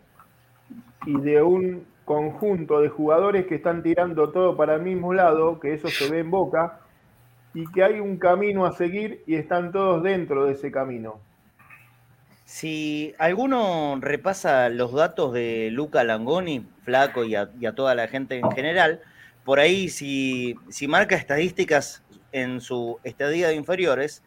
y 1.07 1.19
de 1.23 1.41
un 1.41 1.87
conjunto 2.05 2.81
de 2.81 2.91
jugadores 2.91 3.47
que 3.47 3.55
están 3.55 3.83
tirando 3.83 4.29
todo 4.29 4.59
para 4.59 4.75
el 4.75 4.83
mismo 4.83 5.15
lado, 5.15 5.59
que 5.59 5.73
eso 5.73 5.89
se 5.89 6.11
ve 6.11 6.19
en 6.19 6.31
boca, 6.31 6.81
y 7.55 7.65
que 7.73 7.83
hay 7.83 7.99
un 7.99 8.19
camino 8.19 8.67
a 8.67 8.73
seguir 8.73 9.23
y 9.27 9.37
están 9.37 9.73
todos 9.73 10.03
dentro 10.03 10.45
de 10.45 10.53
ese 10.53 10.71
camino. 10.71 11.19
Si 12.45 13.15
alguno 13.19 13.97
repasa 14.03 14.69
los 14.69 14.93
datos 14.93 15.33
de 15.33 15.71
Luca 15.73 16.05
Langoni, 16.05 16.67
Flaco 16.83 17.25
y 17.25 17.37
a, 17.37 17.49
toda 17.75 17.95
la 17.95 18.07
gente 18.09 18.39
en 18.39 18.51
general, 18.51 19.01
por 19.47 19.61
ahí 19.61 19.89
si, 19.89 20.57
si 20.69 20.89
marca 20.89 21.17
estadísticas 21.17 22.05
en 22.33 22.61
su 22.61 22.99
estadía 23.03 23.49
de 23.49 23.55
inferiores, 23.55 24.23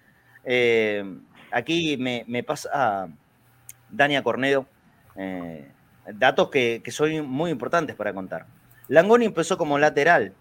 eh, 0.45 1.03
aquí 1.51 1.95
me, 1.97 2.43
pasa 2.43 3.07
Dania 3.91 4.23
Cornedo, 4.23 4.65
eh, 5.15 5.69
datos 6.13 6.49
que, 6.49 6.81
que 6.83 6.91
son 6.91 7.27
muy 7.27 7.51
importantes 7.51 7.95
para 7.95 8.13
contar. 8.13 8.45
Langoni 8.87 9.25
empezó 9.25 9.57
como 9.57 9.77
lateral. 9.77 10.33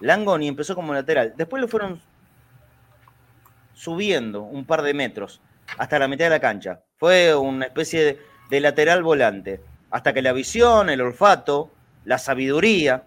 Langoni 0.00 0.48
empezó 0.48 0.74
como 0.74 0.94
lateral. 0.94 1.34
Después 1.36 1.60
lo 1.60 1.68
fueron 1.68 2.00
subiendo 3.74 4.42
un 4.42 4.66
par 4.66 4.82
de 4.82 4.92
metros 4.92 5.40
hasta 5.78 5.98
la 5.98 6.08
mitad 6.08 6.26
de 6.26 6.30
la 6.30 6.40
cancha. 6.40 6.80
Fue 6.98 7.34
una 7.34 7.66
especie 7.66 8.18
de, 8.50 8.60
lateral 8.60 9.02
volante, 9.02 9.60
hasta 9.90 10.12
que 10.12 10.20
la 10.22 10.32
visión, 10.32 10.90
el 10.90 11.00
olfato, 11.00 11.70
la 12.04 12.18
sabiduría 12.18 13.04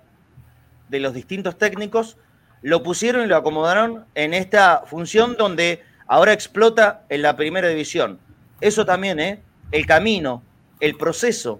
de 0.89 1.00
los 1.00 1.13
distintos 1.13 1.57
técnicos 1.57 2.17
lo 2.62 2.81
pusieron 2.81 3.23
y 3.23 3.27
lo 3.27 3.35
acomodaron 3.35 4.05
en 4.15 4.33
esta 4.33 4.83
función 4.85 5.35
donde 5.38 5.83
ahora 6.07 6.33
explota 6.33 7.03
en 7.09 7.21
la 7.21 7.35
primera 7.35 7.67
división. 7.67 8.19
Eso 8.63 8.86
también, 8.86 9.20
¿eh? 9.20 9.41
El 9.74 9.86
camino, 9.86 10.41
el 10.79 10.96
proceso 10.96 11.60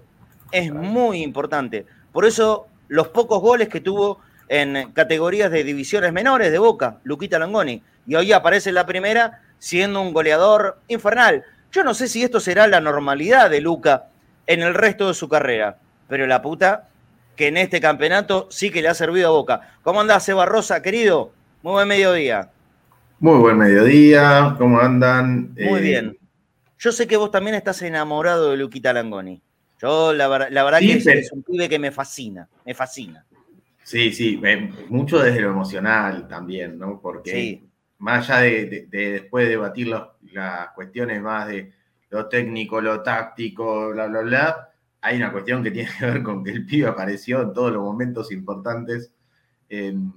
es 0.50 0.72
muy 0.72 1.22
importante. 1.22 1.84
Por 2.12 2.24
eso 2.24 2.66
los 2.88 3.08
pocos 3.08 3.42
goles 3.42 3.68
que 3.68 3.82
tuvo 3.82 4.20
en 4.48 4.90
categorías 4.92 5.50
de 5.50 5.64
divisiones 5.64 6.14
menores 6.14 6.50
de 6.50 6.58
Boca, 6.58 7.00
Luquita 7.04 7.38
Langoni, 7.38 7.82
y 8.06 8.14
hoy 8.14 8.32
aparece 8.32 8.70
en 8.70 8.76
la 8.76 8.86
primera 8.86 9.42
siendo 9.58 10.00
un 10.00 10.14
goleador 10.14 10.78
infernal. 10.88 11.44
Yo 11.70 11.84
no 11.84 11.92
sé 11.92 12.08
si 12.08 12.22
esto 12.22 12.40
será 12.40 12.66
la 12.68 12.80
normalidad 12.80 13.50
de 13.50 13.60
Luca 13.60 14.06
en 14.46 14.62
el 14.62 14.72
resto 14.72 15.08
de 15.08 15.14
su 15.14 15.28
carrera, 15.28 15.76
pero 16.08 16.26
la 16.26 16.40
puta 16.40 16.88
que 17.36 17.48
en 17.48 17.58
este 17.58 17.82
campeonato 17.82 18.48
sí 18.50 18.70
que 18.70 18.80
le 18.80 18.88
ha 18.88 18.94
servido 18.94 19.28
a 19.28 19.32
Boca. 19.32 19.60
¿Cómo 19.82 20.00
andás, 20.00 20.24
Seba 20.24 20.46
Rosa, 20.46 20.80
querido? 20.80 21.32
Muy 21.62 21.72
buen 21.72 21.88
mediodía. 21.88 22.48
Muy 23.18 23.38
buen 23.40 23.58
mediodía, 23.58 24.54
¿cómo 24.56 24.80
andan? 24.80 25.52
Muy 25.52 25.80
eh, 25.80 25.82
bien. 25.82 26.23
Yo 26.78 26.92
sé 26.92 27.06
que 27.06 27.16
vos 27.16 27.30
también 27.30 27.54
estás 27.54 27.82
enamorado 27.82 28.50
de 28.50 28.56
Luquita 28.56 28.92
Langoni. 28.92 29.40
Yo 29.80 30.12
la, 30.12 30.28
verdad 30.28 30.78
que 30.78 30.92
es, 30.92 31.32
un 31.32 31.42
pibe 31.42 31.68
que 31.68 31.78
me 31.78 31.90
fascina, 31.90 32.48
me 32.64 32.74
fascina. 32.74 33.24
Sí, 33.82 34.12
sí, 34.12 34.40
mucho 34.88 35.18
desde 35.18 35.42
lo 35.42 35.50
emocional 35.50 36.26
también, 36.26 36.78
¿no? 36.78 37.00
Porque 37.00 37.30
sí 37.30 37.70
más 38.04 38.28
allá 38.28 38.42
de, 38.42 38.86
después 38.90 39.48
debatir 39.48 39.88
las 39.88 40.68
cuestiones 40.74 41.22
más 41.22 41.48
de 41.48 41.72
lo 42.10 42.28
técnico, 42.28 42.80
lo 42.80 43.02
táctico, 43.02 43.92
bla, 43.92 44.06
bla, 44.06 44.20
bla, 44.20 44.68
hay 45.00 45.16
una 45.16 45.32
cuestión 45.32 45.62
que 45.62 45.70
tiene 45.70 45.88
que 45.98 46.04
ver 46.04 46.22
con 46.22 46.44
que 46.44 46.50
el 46.50 46.66
pibe 46.66 46.88
apareció 46.88 47.40
en 47.40 47.54
todos 47.54 47.72
los 47.72 47.82
momentos 47.82 48.30
importantes 48.30 49.10
em, 49.70 50.12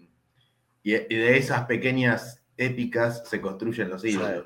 y, 0.83 0.91
de 0.91 1.37
esas 1.37 1.65
pequeñas 1.65 2.43
épicas 2.57 3.23
se 3.25 3.39
construyen 3.39 3.89
los 3.89 4.03
ídolos. 4.03 4.45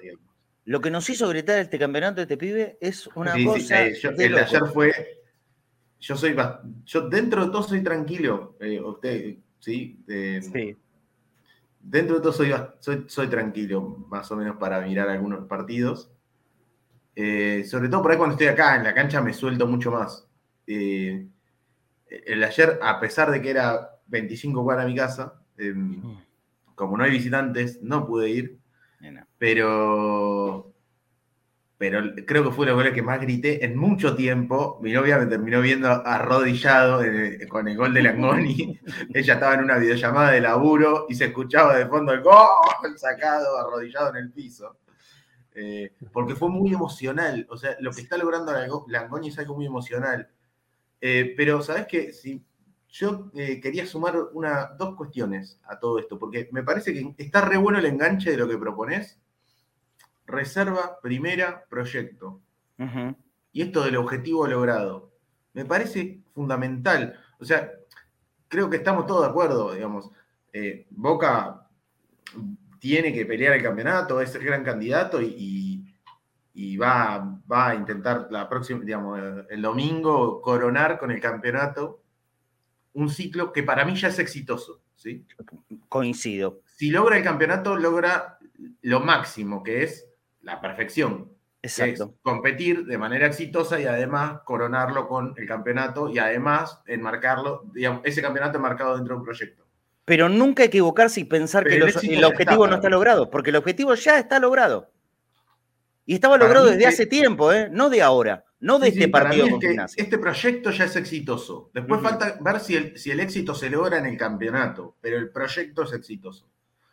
Lo 0.72 0.82
que 0.82 0.90
nos 0.90 1.10
hizo 1.10 1.28
gritar 1.30 1.60
este 1.60 1.78
campeonato 1.78 2.16
de 2.16 2.22
este 2.24 2.38
pibe 2.38 2.78
es 2.80 3.08
una 3.16 3.34
cosa. 3.44 3.86
Eh, 3.86 4.00
el 4.04 4.34
de 4.34 4.40
ayer 4.40 4.64
fue. 4.74 4.92
Yo 6.00 6.16
soy. 6.16 6.36
Yo 6.86 7.10
dentro 7.10 7.46
de 7.46 7.52
todo 7.52 7.64
soy 7.64 7.84
tranquilo. 7.84 8.56
Eh, 8.60 8.80
usted, 8.80 9.36
¿sí? 9.60 10.04
sí 10.42 10.78
dentro 11.84 12.16
de 12.16 12.22
todo 12.22 12.34
soy, 12.34 12.54
soy, 13.08 13.28
tranquilo, 13.28 14.06
más 14.10 14.32
o 14.32 14.36
menos, 14.36 14.58
para 14.58 14.82
mirar 14.82 15.10
algunos 15.10 15.48
partidos. 15.48 16.12
Eh, 17.16 17.64
sobre 17.66 17.90
todo 17.90 18.02
por 18.02 18.12
ahí 18.12 18.18
cuando 18.18 18.36
estoy 18.36 18.48
acá 18.48 18.76
en 18.76 18.84
la 18.84 18.94
cancha 18.94 19.22
me 19.22 19.34
suelto 19.34 19.68
mucho 19.68 19.92
más. 19.92 20.28
Eh, 20.68 21.28
el 22.08 22.44
ayer, 22.44 22.80
a 22.82 23.00
pesar 23.00 23.32
de 23.32 23.42
que 23.42 23.50
era 23.50 24.00
25 24.08 24.66
para 24.66 24.86
mi 24.86 24.96
casa, 24.96 25.42
em, 25.58 26.02
como 26.76 26.98
no 26.98 27.04
hay 27.04 27.12
visitantes, 27.12 27.82
no 27.82 28.06
pude 28.06 28.30
ir. 28.30 28.60
Pero 29.42 30.72
pero 31.80 32.04
creo 32.28 32.44
que 32.44 32.52
fue 32.52 32.68
la 32.68 32.74
goles 32.74 32.94
que 32.94 33.02
más 33.02 33.20
grité 33.20 33.66
en 33.66 33.76
mucho 33.76 34.16
tiempo. 34.16 34.78
Mi 34.84 34.94
novia 34.94 35.18
me 35.18 35.26
terminó 35.26 35.62
viendo 35.62 35.88
arrodillado 35.90 37.02
con 37.50 37.68
el 37.68 37.76
gol 37.76 37.92
de 37.92 38.04
Langoni. 38.04 38.80
Ella 39.16 39.34
estaba 39.34 39.56
en 39.56 39.62
una 39.62 39.80
videollamada 39.80 40.30
de 40.30 40.42
laburo 40.42 41.08
y 41.10 41.16
se 41.16 41.26
escuchaba 41.26 41.76
de 41.76 41.88
fondo 41.88 42.14
el 42.14 42.22
gol 42.22 42.36
sacado, 42.98 43.58
arrodillado 43.58 44.12
en 44.12 44.18
el 44.18 44.32
piso. 44.32 44.78
Eh, 45.56 45.96
porque 46.14 46.36
fue 46.36 46.50
muy 46.50 46.72
emocional. 46.72 47.48
O 47.50 47.58
sea, 47.58 47.76
lo 47.80 47.92
que 47.92 48.02
está 48.02 48.16
logrando 48.16 48.54
Langoni 48.88 49.30
es 49.30 49.40
algo 49.40 49.56
muy 49.56 49.66
emocional. 49.66 50.30
Eh, 51.02 51.34
pero, 51.36 51.64
¿sabes 51.64 51.88
qué? 51.88 52.14
Si 52.14 52.46
yo 52.90 53.32
eh, 53.34 53.60
quería 53.60 53.88
sumar 53.88 54.18
una, 54.34 54.68
dos 54.78 54.96
cuestiones 54.96 55.60
a 55.64 55.80
todo 55.80 55.98
esto, 55.98 56.20
porque 56.20 56.48
me 56.52 56.62
parece 56.62 56.94
que 56.94 57.16
está 57.18 57.42
re 57.42 57.58
bueno 57.58 57.80
el 57.80 57.86
enganche 57.86 58.30
de 58.30 58.38
lo 58.38 58.48
que 58.48 58.60
propones 58.60 59.20
reserva, 60.32 61.00
primera, 61.02 61.66
proyecto. 61.70 62.42
Y 63.52 63.62
esto 63.62 63.84
del 63.84 63.98
objetivo 63.98 64.48
logrado. 64.48 65.12
Me 65.54 65.66
parece 65.66 66.22
fundamental. 66.34 67.20
O 67.40 67.46
sea, 67.46 67.72
creo 68.48 68.70
que 68.70 68.78
estamos 68.78 69.06
todos 69.06 69.22
de 69.22 69.30
acuerdo, 69.30 69.74
digamos. 69.74 70.10
Eh, 70.54 70.88
Boca 70.90 71.68
tiene 72.80 73.14
que 73.14 73.26
pelear 73.26 73.54
el 73.54 73.64
campeonato, 73.64 74.20
es 74.20 74.34
el 74.34 74.44
gran 74.44 74.64
candidato 74.64 75.22
y, 75.22 75.86
va, 76.78 77.40
va, 77.52 77.70
a 77.70 77.76
intentar 77.76 78.28
la 78.32 78.50
próxima, 78.50 78.84
digamos, 78.84 79.20
el 79.50 79.62
domingo 79.62 80.42
coronar 80.42 80.98
con 80.98 81.12
el 81.12 81.20
campeonato 81.20 82.02
un 82.94 83.10
ciclo 83.10 83.52
que 83.52 83.64
para 83.64 83.86
mí 83.86 83.96
ya 83.96 84.10
es 84.10 84.20
exitoso. 84.20 84.82
¿sí? 84.96 85.26
Coincido. 85.90 86.62
Si 86.66 86.90
logra 86.90 87.18
el 87.18 87.24
campeonato, 87.24 87.76
logra 87.76 88.38
lo 88.82 89.00
máximo, 89.00 89.64
que 89.64 89.84
es 89.84 90.08
la 90.42 90.62
perfección. 90.62 91.30
Exacto. 91.64 92.16
competir 92.24 92.86
de 92.86 92.98
manera 92.98 93.28
exitosa 93.28 93.80
y 93.80 93.86
además 93.86 94.40
coronarlo 94.46 95.08
con 95.08 95.36
el 95.38 95.48
campeonato 95.48 96.10
y 96.10 96.18
además 96.18 96.82
enmarcarlo, 96.88 97.66
digamos, 97.72 98.02
ese 98.04 98.20
campeonato 98.20 98.58
enmarcado 98.58 98.96
dentro 98.96 99.14
de 99.14 99.20
un 99.20 99.26
proyecto. 99.26 99.68
Pero 100.06 100.28
nunca 100.28 100.64
equivocarse 100.64 101.20
y 101.20 101.26
pensar 101.26 101.64
que 101.64 101.76
el, 101.76 101.84
objetivo 102.24 102.68
no 102.68 102.76
está 102.76 102.90
logrado, 102.90 103.30
porque 103.30 103.52
el 103.52 103.58
objetivo 103.58 103.94
ya 103.94 104.18
está 104.18 104.40
logrado. 104.40 104.90
Y 106.08 106.16
estaba 106.16 106.38
logrado 106.38 106.66
desde 106.66 106.88
hace 106.88 107.06
tiempo, 107.06 107.54
¿eh? 107.54 107.70
no 107.72 107.92
de 107.92 108.02
ahora, 108.02 108.44
no 108.60 108.80
de 108.80 108.90
este 108.90 109.08
partido. 109.08 109.46
este 109.96 110.18
proyecto 110.18 110.72
ya 110.72 110.86
es 110.86 110.96
exitoso. 110.96 111.70
Después 111.74 112.02
falta 112.02 112.38
ver 112.42 112.60
si 112.60 112.76
el, 112.76 112.98
si 112.98 113.12
el 113.12 113.20
éxito 113.20 113.54
se 113.54 113.70
logra 113.70 114.00
en 114.00 114.08
el 114.08 114.18
campeonato, 114.18 114.98
pero 115.00 115.18
el 115.18 115.30
proyecto 115.30 115.84
es 115.84 115.94
exitoso. 115.94 116.51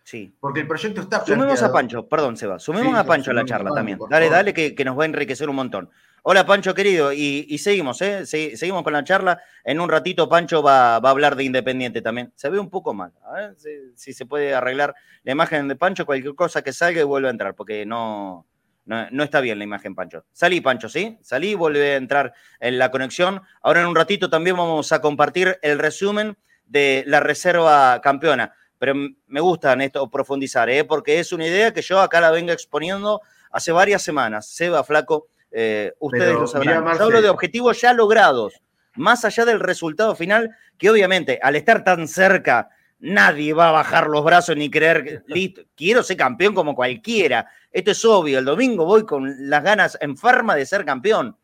Sí. 0.09 0.35
Porque 0.41 0.61
el 0.61 0.67
proyecto 0.67 1.03
está 1.03 1.23
Sumemos 1.23 1.63
a 1.63 1.71
Pancho, 1.71 2.09
perdón, 2.09 2.39
Seba. 2.39 2.59
Sumemos 2.59 2.95
a 2.95 3.05
Pancho 3.05 3.31
a 3.31 3.35
la 3.35 3.45
charla 3.45 3.73
también. 3.75 3.99
Dale, 4.09 4.31
dale, 4.31 4.55
que, 4.55 4.83
nos 4.83 4.99
va 4.99 5.03
a 5.03 5.05
enriquecer 5.05 5.51
un 5.51 5.57
montón. 5.57 5.91
Hola, 6.23 6.47
Pancho, 6.47 6.75
querido. 6.75 7.13
Y, 7.13 7.59
seguimos, 7.59 8.01
¿eh? 8.01 8.25
seguimos 8.25 8.83
con 8.85 8.95
la 8.95 9.05
charla. 9.05 9.43
En 9.65 9.81
un 9.81 9.91
ratito, 9.91 10.27
Pancho 10.27 10.63
va, 10.63 10.95
a 10.95 10.97
hablar 10.97 11.37
de 11.37 11.45
Independiente 11.45 12.01
también. 12.01 12.33
Se 12.37 12.49
ve 12.49 12.59
un 12.59 12.71
poco 12.71 12.95
mal. 12.95 13.13
A 13.23 13.33
ver 13.35 13.57
si, 13.97 14.15
se 14.15 14.25
puede 14.25 14.55
arreglar 14.55 14.95
la 15.25 15.33
imagen 15.33 15.69
de 15.69 15.77
Pancho. 15.77 16.07
Cualquier 16.07 16.35
cosa 16.35 16.63
que 16.63 16.73
salga 16.73 17.03
y 17.03 17.05
vuelve 17.05 17.29
a 17.29 17.33
entrar, 17.33 17.55
porque 17.55 17.85
no, 17.85 18.47
no, 18.87 19.23
está 19.23 19.43
bien 19.43 19.59
la 19.59 19.65
imagen, 19.65 19.95
Pancho. 19.95 20.25
Salí, 20.33 20.63
Pancho, 20.63 20.89
¿sí? 20.89 21.19
Salí, 21.21 21.55
vuelve 21.55 21.93
a 21.93 21.97
entrar 21.97 22.33
en 22.61 22.79
la 22.79 22.91
conexión. 22.91 23.43
Ahora 23.61 23.83
en 23.83 23.89
un 23.89 23.95
ratito 23.95 24.31
también 24.31 24.57
vamos 24.57 24.91
a 24.91 25.03
compartir 25.03 25.59
el 25.61 25.79
resumen 25.79 26.39
de 26.65 27.05
la 27.07 27.21
reserva 27.21 28.01
campeona 28.03 28.55
pero 28.79 28.95
me 29.27 29.41
gusta 29.41 29.73
en 29.73 29.83
esto 29.83 30.09
profundizar, 30.11 30.69
¿eh? 30.71 30.85
porque 30.85 31.19
es 31.19 31.33
una 31.33 31.47
idea 31.47 31.73
que 31.73 31.83
yo 31.83 32.01
acá 32.01 32.21
la 32.21 32.31
vengo 32.31 32.53
exponiendo 32.53 33.21
hace 33.51 33.73
varias 33.73 34.03
semanas. 34.03 34.49
Seba, 34.49 34.85
Flaco, 34.85 35.29
eh, 35.51 35.93
ustedes 35.99 36.35
lo 36.35 36.47
sabrán. 36.47 36.85
yo 36.85 37.05
hablo 37.05 37.23
de 37.23 37.29
objetivos 37.29 37.81
ya 37.81 37.93
logrados, 37.93 38.61
más 38.95 39.25
allá 39.25 39.45
del 39.45 39.61
resultado 39.61 40.15
final, 40.15 40.55
que 40.77 40.91
obviamente 40.91 41.39
al 41.43 41.57
estar 41.57 41.85
tan 41.85 42.07
cerca, 42.07 42.69
nadie 43.01 43.53
va 43.53 43.69
a 43.69 43.73
bajar 43.73 44.09
los 44.09 44.25
brazos 44.25 44.57
ni 44.57 44.71
creer, 44.71 45.25
listo, 45.27 45.63
quiero 45.75 46.03
ser 46.03 46.17
campeón 46.17 46.55
como 46.55 46.75
cualquiera. 46.75 47.47
Esto 47.71 47.91
es 47.91 48.05
obvio, 48.05 48.39
el 48.39 48.45
domingo 48.45 48.85
voy 48.85 49.05
con 49.05 49.49
las 49.49 49.63
ganas 49.63 49.99
enfermas 50.01 50.57
de 50.57 50.67
ser 50.67 50.85
campeón, 50.85 51.37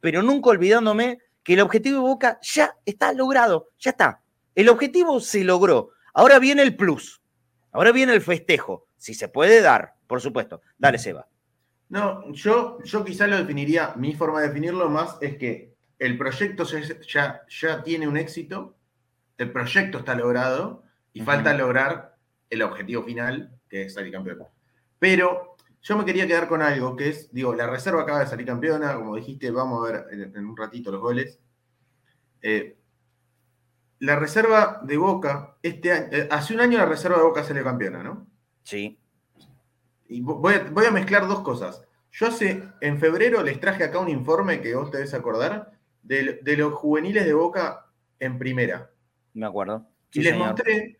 pero 0.00 0.22
nunca 0.22 0.50
olvidándome 0.50 1.18
que 1.42 1.54
el 1.54 1.60
objetivo 1.60 1.98
de 1.98 2.08
Boca 2.08 2.38
ya 2.42 2.74
está 2.84 3.12
logrado, 3.12 3.70
ya 3.78 3.90
está. 3.90 4.20
El 4.54 4.68
objetivo 4.68 5.20
se 5.20 5.44
logró. 5.44 5.90
Ahora 6.18 6.38
viene 6.38 6.62
el 6.62 6.74
plus, 6.76 7.20
ahora 7.72 7.92
viene 7.92 8.14
el 8.14 8.22
festejo, 8.22 8.88
si 8.96 9.12
se 9.12 9.28
puede 9.28 9.60
dar, 9.60 9.96
por 10.06 10.22
supuesto. 10.22 10.62
Dale, 10.78 10.96
Seba. 10.96 11.28
No, 11.90 12.32
yo, 12.32 12.78
yo 12.84 13.04
quizá 13.04 13.26
lo 13.26 13.36
definiría, 13.36 13.92
mi 13.96 14.14
forma 14.14 14.40
de 14.40 14.48
definirlo 14.48 14.88
más 14.88 15.18
es 15.20 15.36
que 15.36 15.74
el 15.98 16.16
proyecto 16.16 16.64
ya, 16.64 17.42
ya, 17.46 17.82
tiene 17.82 18.08
un 18.08 18.16
éxito, 18.16 18.78
el 19.36 19.52
proyecto 19.52 19.98
está 19.98 20.14
logrado 20.14 20.84
y 21.12 21.20
falta 21.20 21.52
lograr 21.52 22.16
el 22.48 22.62
objetivo 22.62 23.02
final, 23.02 23.52
que 23.68 23.82
es 23.82 23.92
salir 23.92 24.10
campeón. 24.10 24.38
Pero 24.98 25.56
yo 25.82 25.98
me 25.98 26.06
quería 26.06 26.26
quedar 26.26 26.48
con 26.48 26.62
algo, 26.62 26.96
que 26.96 27.10
es, 27.10 27.30
digo, 27.30 27.54
la 27.54 27.66
reserva 27.66 28.00
acaba 28.00 28.20
de 28.20 28.26
salir 28.26 28.46
campeona, 28.46 28.94
como 28.94 29.16
dijiste, 29.16 29.50
vamos 29.50 29.86
a 29.86 29.92
ver 29.92 30.06
en, 30.34 30.46
un 30.46 30.56
ratito 30.56 30.90
los 30.90 31.02
goles. 31.02 31.38
Eh, 32.40 32.75
la 33.98 34.16
reserva 34.16 34.80
de 34.82 34.96
Boca, 34.96 35.56
este 35.62 35.90
eh, 35.90 36.28
hace 36.30 36.54
un 36.54 36.60
año 36.60 36.78
la 36.78 36.86
reserva 36.86 37.18
de 37.18 37.24
Boca 37.24 37.44
salió 37.44 37.64
campeona, 37.64 38.02
¿no? 38.02 38.26
Sí. 38.62 38.98
Y 40.08 40.20
voy 40.20 40.54
a, 40.54 40.90
mezclar 40.90 41.26
dos 41.26 41.40
cosas. 41.40 41.82
Yo 42.12 42.28
hace, 42.28 42.62
en 42.80 42.98
febrero 42.98 43.42
les 43.42 43.58
traje 43.58 43.84
acá 43.84 43.98
un 43.98 44.08
informe 44.08 44.60
que 44.60 44.74
vos 44.74 44.90
te 44.90 44.98
debes 44.98 45.14
acordar 45.14 45.72
de, 46.02 46.40
los 46.56 46.72
juveniles 46.74 47.24
de 47.24 47.34
Boca 47.34 47.86
en 48.20 48.38
primera. 48.38 48.90
Me 49.34 49.46
acuerdo. 49.46 49.86
y 50.12 50.22
les 50.22 50.36
mostré 50.36 50.96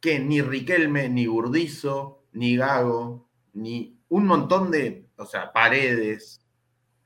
que 0.00 0.18
ni 0.18 0.42
Riquelme, 0.42 1.08
ni 1.08 1.26
Burdizo, 1.26 2.24
ni 2.32 2.56
Gago, 2.56 3.28
ni 3.54 3.98
un 4.08 4.26
montón 4.26 4.70
de, 4.70 5.08
o 5.16 5.24
sea, 5.24 5.52
Paredes, 5.52 6.44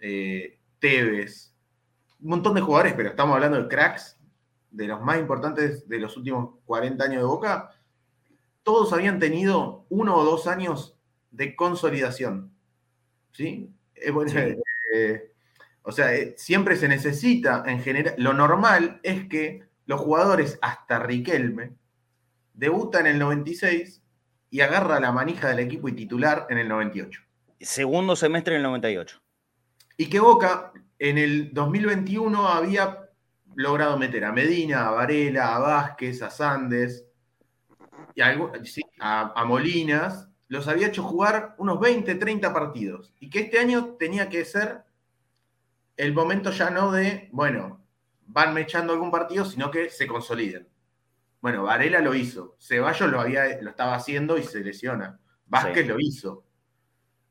eh, 0.01 0.59
Tevez, 0.79 1.55
un 2.21 2.31
montón 2.31 2.55
de 2.55 2.61
jugadores, 2.61 2.95
pero 2.95 3.11
estamos 3.11 3.35
hablando 3.35 3.63
de 3.63 3.69
cracks, 3.69 4.18
de 4.71 4.87
los 4.87 5.01
más 5.01 5.19
importantes 5.19 5.89
de 5.89 5.99
los 5.99 6.17
últimos 6.17 6.57
40 6.67 7.05
años 7.05 7.23
de 7.23 7.27
Boca, 7.27 7.71
todos 8.63 8.93
habían 8.93 9.19
tenido 9.19 9.87
uno 9.89 10.17
o 10.17 10.25
dos 10.25 10.47
años 10.47 10.99
de 11.31 11.57
consolidación. 11.57 12.53
¿Sí? 13.33 13.71
Eh, 13.95 15.33
o 15.83 15.93
sea, 15.93 16.15
eh, 16.15 16.35
siempre 16.37 16.77
se 16.77 16.89
necesita 16.89 17.65
en 17.67 17.81
general. 17.81 18.15
Lo 18.19 18.33
normal 18.35 19.01
es 19.03 19.27
que 19.29 19.67
los 19.87 20.01
jugadores, 20.01 20.59
hasta 20.61 20.99
Riquelme, 20.99 21.73
debutan 22.53 23.07
en 23.07 23.15
el 23.15 23.19
96 23.21 24.03
y 24.51 24.61
agarra 24.61 25.01
la 25.01 25.13
manija 25.13 25.49
del 25.49 25.61
equipo 25.61 25.89
y 25.89 25.93
titular 25.93 26.47
en 26.51 26.59
el 26.59 26.69
98. 26.69 27.23
Segundo 27.61 28.17
semestre 28.17 28.55
en 28.55 28.59
el 28.59 28.65
98. 28.65 29.21
Y 29.97 30.09
que 30.09 30.21
Boca 30.21 30.73
en 30.99 31.19
el 31.19 31.55
2021 31.55 32.49
había 32.49 33.08
logrado 33.59 33.99
meter 33.99 34.25
a 34.25 34.33
Medina, 34.33 34.87
a 34.87 34.93
Varela, 34.93 35.57
a 35.57 35.59
Vázquez, 35.59 36.23
a 36.23 36.31
Sandes, 36.31 37.05
y 38.15 38.21
a, 38.21 39.33
a 39.35 39.45
Molinas, 39.45 40.29
los 40.47 40.69
había 40.69 40.87
hecho 40.87 41.03
jugar 41.03 41.57
unos 41.59 41.81
20, 41.81 42.15
30 42.15 42.55
partidos. 42.55 43.13
Y 43.19 43.29
que 43.29 43.41
este 43.41 43.59
año 43.59 43.97
tenía 43.99 44.29
que 44.29 44.45
ser 44.45 44.85
el 45.97 46.15
momento 46.15 46.53
ya 46.53 46.71
no 46.71 46.93
de, 46.93 47.29
bueno, 47.33 47.85
van 48.27 48.57
echando 48.59 48.93
algún 48.93 49.11
partido, 49.11 49.45
sino 49.45 49.73
que 49.73 49.91
se 49.91 50.07
consoliden. 50.07 50.69
Bueno, 51.41 51.65
Varela 51.65 51.99
lo 52.01 52.15
hizo. 52.15 52.55
Ceballos 52.61 53.11
lo, 53.11 53.21
había, 53.21 53.61
lo 53.61 53.71
estaba 53.71 53.97
haciendo 53.97 54.39
y 54.39 54.45
se 54.45 54.61
lesiona. 54.61 55.19
Vázquez 55.47 55.85
lo 55.85 55.97
hizo. 55.99 56.45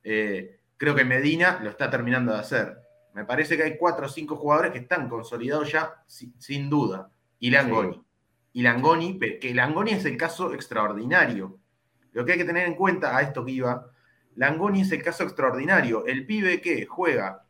Eh, 0.04 0.60
creo 0.76 0.94
que 0.94 1.06
Medina 1.06 1.62
lo 1.63 1.70
está 1.70 1.90
terminando 1.90 2.34
de 2.34 2.40
hacer. 2.40 2.87
Me 3.17 3.25
parece 3.25 3.58
que 3.58 3.63
hay 3.63 3.77
cuatro 3.77 4.06
o 4.06 4.10
cinco 4.10 4.38
jugadores 4.38 4.71
que 4.71 4.80
están 4.80 5.10
consolidados 5.10 5.71
ya, 5.71 6.03
sin, 6.08 6.69
duda. 6.69 7.10
Y 7.39 7.51
Langoni. 7.51 8.01
Y 8.53 8.62
Langoni, 8.62 9.19
que 9.19 9.53
Langoni 9.53 9.91
es 9.91 10.06
el 10.06 10.15
caso 10.15 10.53
extraordinario 10.53 11.60
lo 12.17 12.25
que 12.25 12.32
hay 12.32 12.39
que 12.39 12.45
tener 12.45 12.65
en 12.65 12.73
cuenta 12.73 13.15
a 13.15 13.21
esto 13.21 13.45
que 13.45 13.51
iba, 13.51 13.91
Langoni 14.38 14.82
es 14.82 14.91
el 14.91 15.03
caso 15.03 15.23
extraordinario. 15.23 16.03
El 16.08 16.25
pibe 16.25 16.60
que 16.62 16.88
juega 16.88 17.45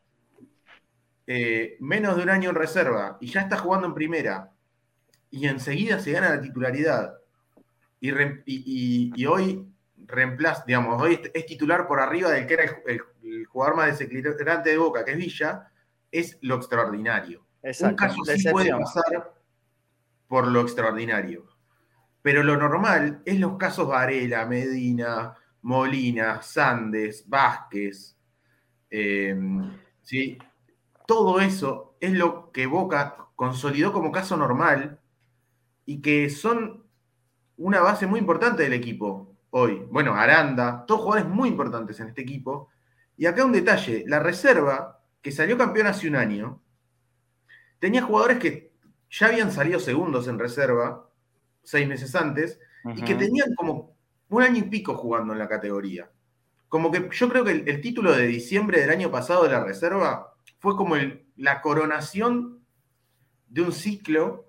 eh, 1.25 1.77
menos 1.79 2.17
de 2.17 2.23
un 2.23 2.29
año 2.29 2.49
en 2.49 2.55
reserva 2.57 3.17
y 3.21 3.27
ya 3.27 3.39
está 3.39 3.57
jugando 3.57 3.87
en 3.87 3.93
primera 3.93 4.51
y 5.31 5.47
enseguida 5.47 5.99
se 5.99 6.11
gana 6.11 6.35
la 6.35 6.41
titularidad 6.41 7.15
y, 8.01 9.25
hoy 9.25 9.65
reemplaza, 10.05 10.65
digamos, 10.67 11.01
hoy 11.01 11.17
es 11.33 11.45
titular 11.45 11.87
por 11.87 12.01
arriba 12.01 12.29
del 12.31 12.45
que 12.45 12.53
era 12.53 12.63
el, 12.87 13.01
jugador 13.45 13.75
más 13.75 13.87
desequilibrante 13.87 14.69
de 14.69 14.77
Boca, 14.77 15.05
que 15.05 15.11
es 15.11 15.17
Villa, 15.17 15.71
es 16.11 16.37
lo 16.41 16.55
extraordinario. 16.55 17.45
un 17.61 17.95
caso 17.95 18.23
sí 18.25 18.49
puede 18.49 18.71
pasar 18.71 19.33
por 20.27 20.47
lo 20.47 20.61
extraordinario. 20.61 21.47
Pero 22.21 22.43
lo 22.43 22.57
normal 22.57 23.21
es 23.25 23.39
los 23.39 23.57
casos 23.57 23.87
Varela, 23.87 24.45
Medina, 24.45 25.35
Molina, 25.61 26.41
Sandes, 26.41 27.27
Vázquez. 27.27 28.17
Em, 28.89 29.77
¿sí? 30.01 30.37
Todo 31.05 31.39
eso 31.39 31.95
es 31.99 32.13
lo 32.13 32.51
que 32.51 32.65
Boca 32.65 33.27
consolidó 33.35 33.93
como 33.93 34.11
caso 34.11 34.35
normal 34.35 34.99
y 35.85 36.01
que 36.01 36.29
son 36.29 36.83
una 37.57 37.79
base 37.79 38.07
muy 38.07 38.19
importante 38.19 38.63
del 38.63 38.73
equipo 38.73 39.37
hoy. 39.51 39.85
Bueno, 39.89 40.13
Aranda, 40.13 40.85
todos 40.85 41.01
jugadores 41.01 41.29
muy 41.29 41.49
importantes 41.49 41.99
en 41.99 42.09
este 42.09 42.21
equipo. 42.21 42.69
Y 43.17 43.25
acá 43.25 43.43
un 43.43 43.51
detalle, 43.51 44.03
la 44.07 44.19
reserva, 44.19 45.01
que 45.21 45.31
salió 45.31 45.57
campeón 45.57 45.87
hace 45.87 46.07
un 46.07 46.15
año, 46.15 46.61
tenía 47.79 48.03
jugadores 48.03 48.37
que 48.37 48.71
ya 49.09 49.27
habían 49.27 49.51
salido 49.51 49.79
segundos 49.79 50.27
en 50.27 50.39
reserva 50.39 51.09
seis 51.63 51.87
meses 51.87 52.15
antes, 52.15 52.59
y 52.95 53.01
que 53.01 53.15
tenían 53.15 53.53
como 53.55 53.97
un 54.29 54.41
año 54.41 54.59
y 54.59 54.69
pico 54.69 54.95
jugando 54.95 55.33
en 55.33 55.39
la 55.39 55.49
categoría. 55.49 56.09
Como 56.69 56.91
que 56.91 57.09
yo 57.11 57.29
creo 57.29 57.43
que 57.43 57.51
el, 57.51 57.81
título 57.81 58.13
de 58.13 58.27
diciembre 58.27 58.79
del 58.79 58.89
año 58.89 59.11
pasado 59.11 59.43
de 59.43 59.49
la 59.49 59.63
reserva 59.63 60.33
fue 60.59 60.77
como 60.77 60.95
la 61.35 61.61
coronación 61.61 62.61
de 63.49 63.61
un 63.61 63.71
ciclo 63.73 64.45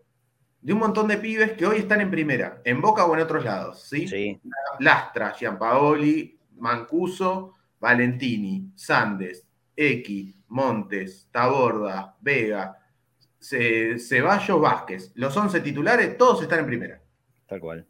de 0.61 0.73
un 0.73 0.81
montón 0.81 1.09
de 1.09 1.19
pibes 1.19 1.53
que 1.53 1.67
hoy 1.67 1.79
están 1.79 2.01
en 2.01 2.11
primera, 2.11 2.61
en 2.65 2.81
Boca 2.81 3.05
o 3.07 3.15
en 3.15 3.23
otros 3.23 3.45
lados. 3.45 3.83
¿sí? 3.83 4.07
sí. 4.07 4.41
Lastra, 4.81 5.33
Giampaoli, 5.33 6.39
Mancuso, 6.57 7.55
Valentini, 7.81 8.73
Sandes, 8.75 9.47
X, 9.75 10.35
Montes, 10.49 11.29
Taborda, 11.31 12.17
Vega, 12.21 12.79
Ceballos, 13.41 14.61
Vázquez. 14.61 15.13
Los 15.15 15.37
11 15.37 15.61
titulares, 15.61 16.17
todos 16.19 16.43
están 16.43 16.61
en 16.61 16.67
primera. 16.67 17.03
Tal 17.47 17.61
cual. 17.61 17.87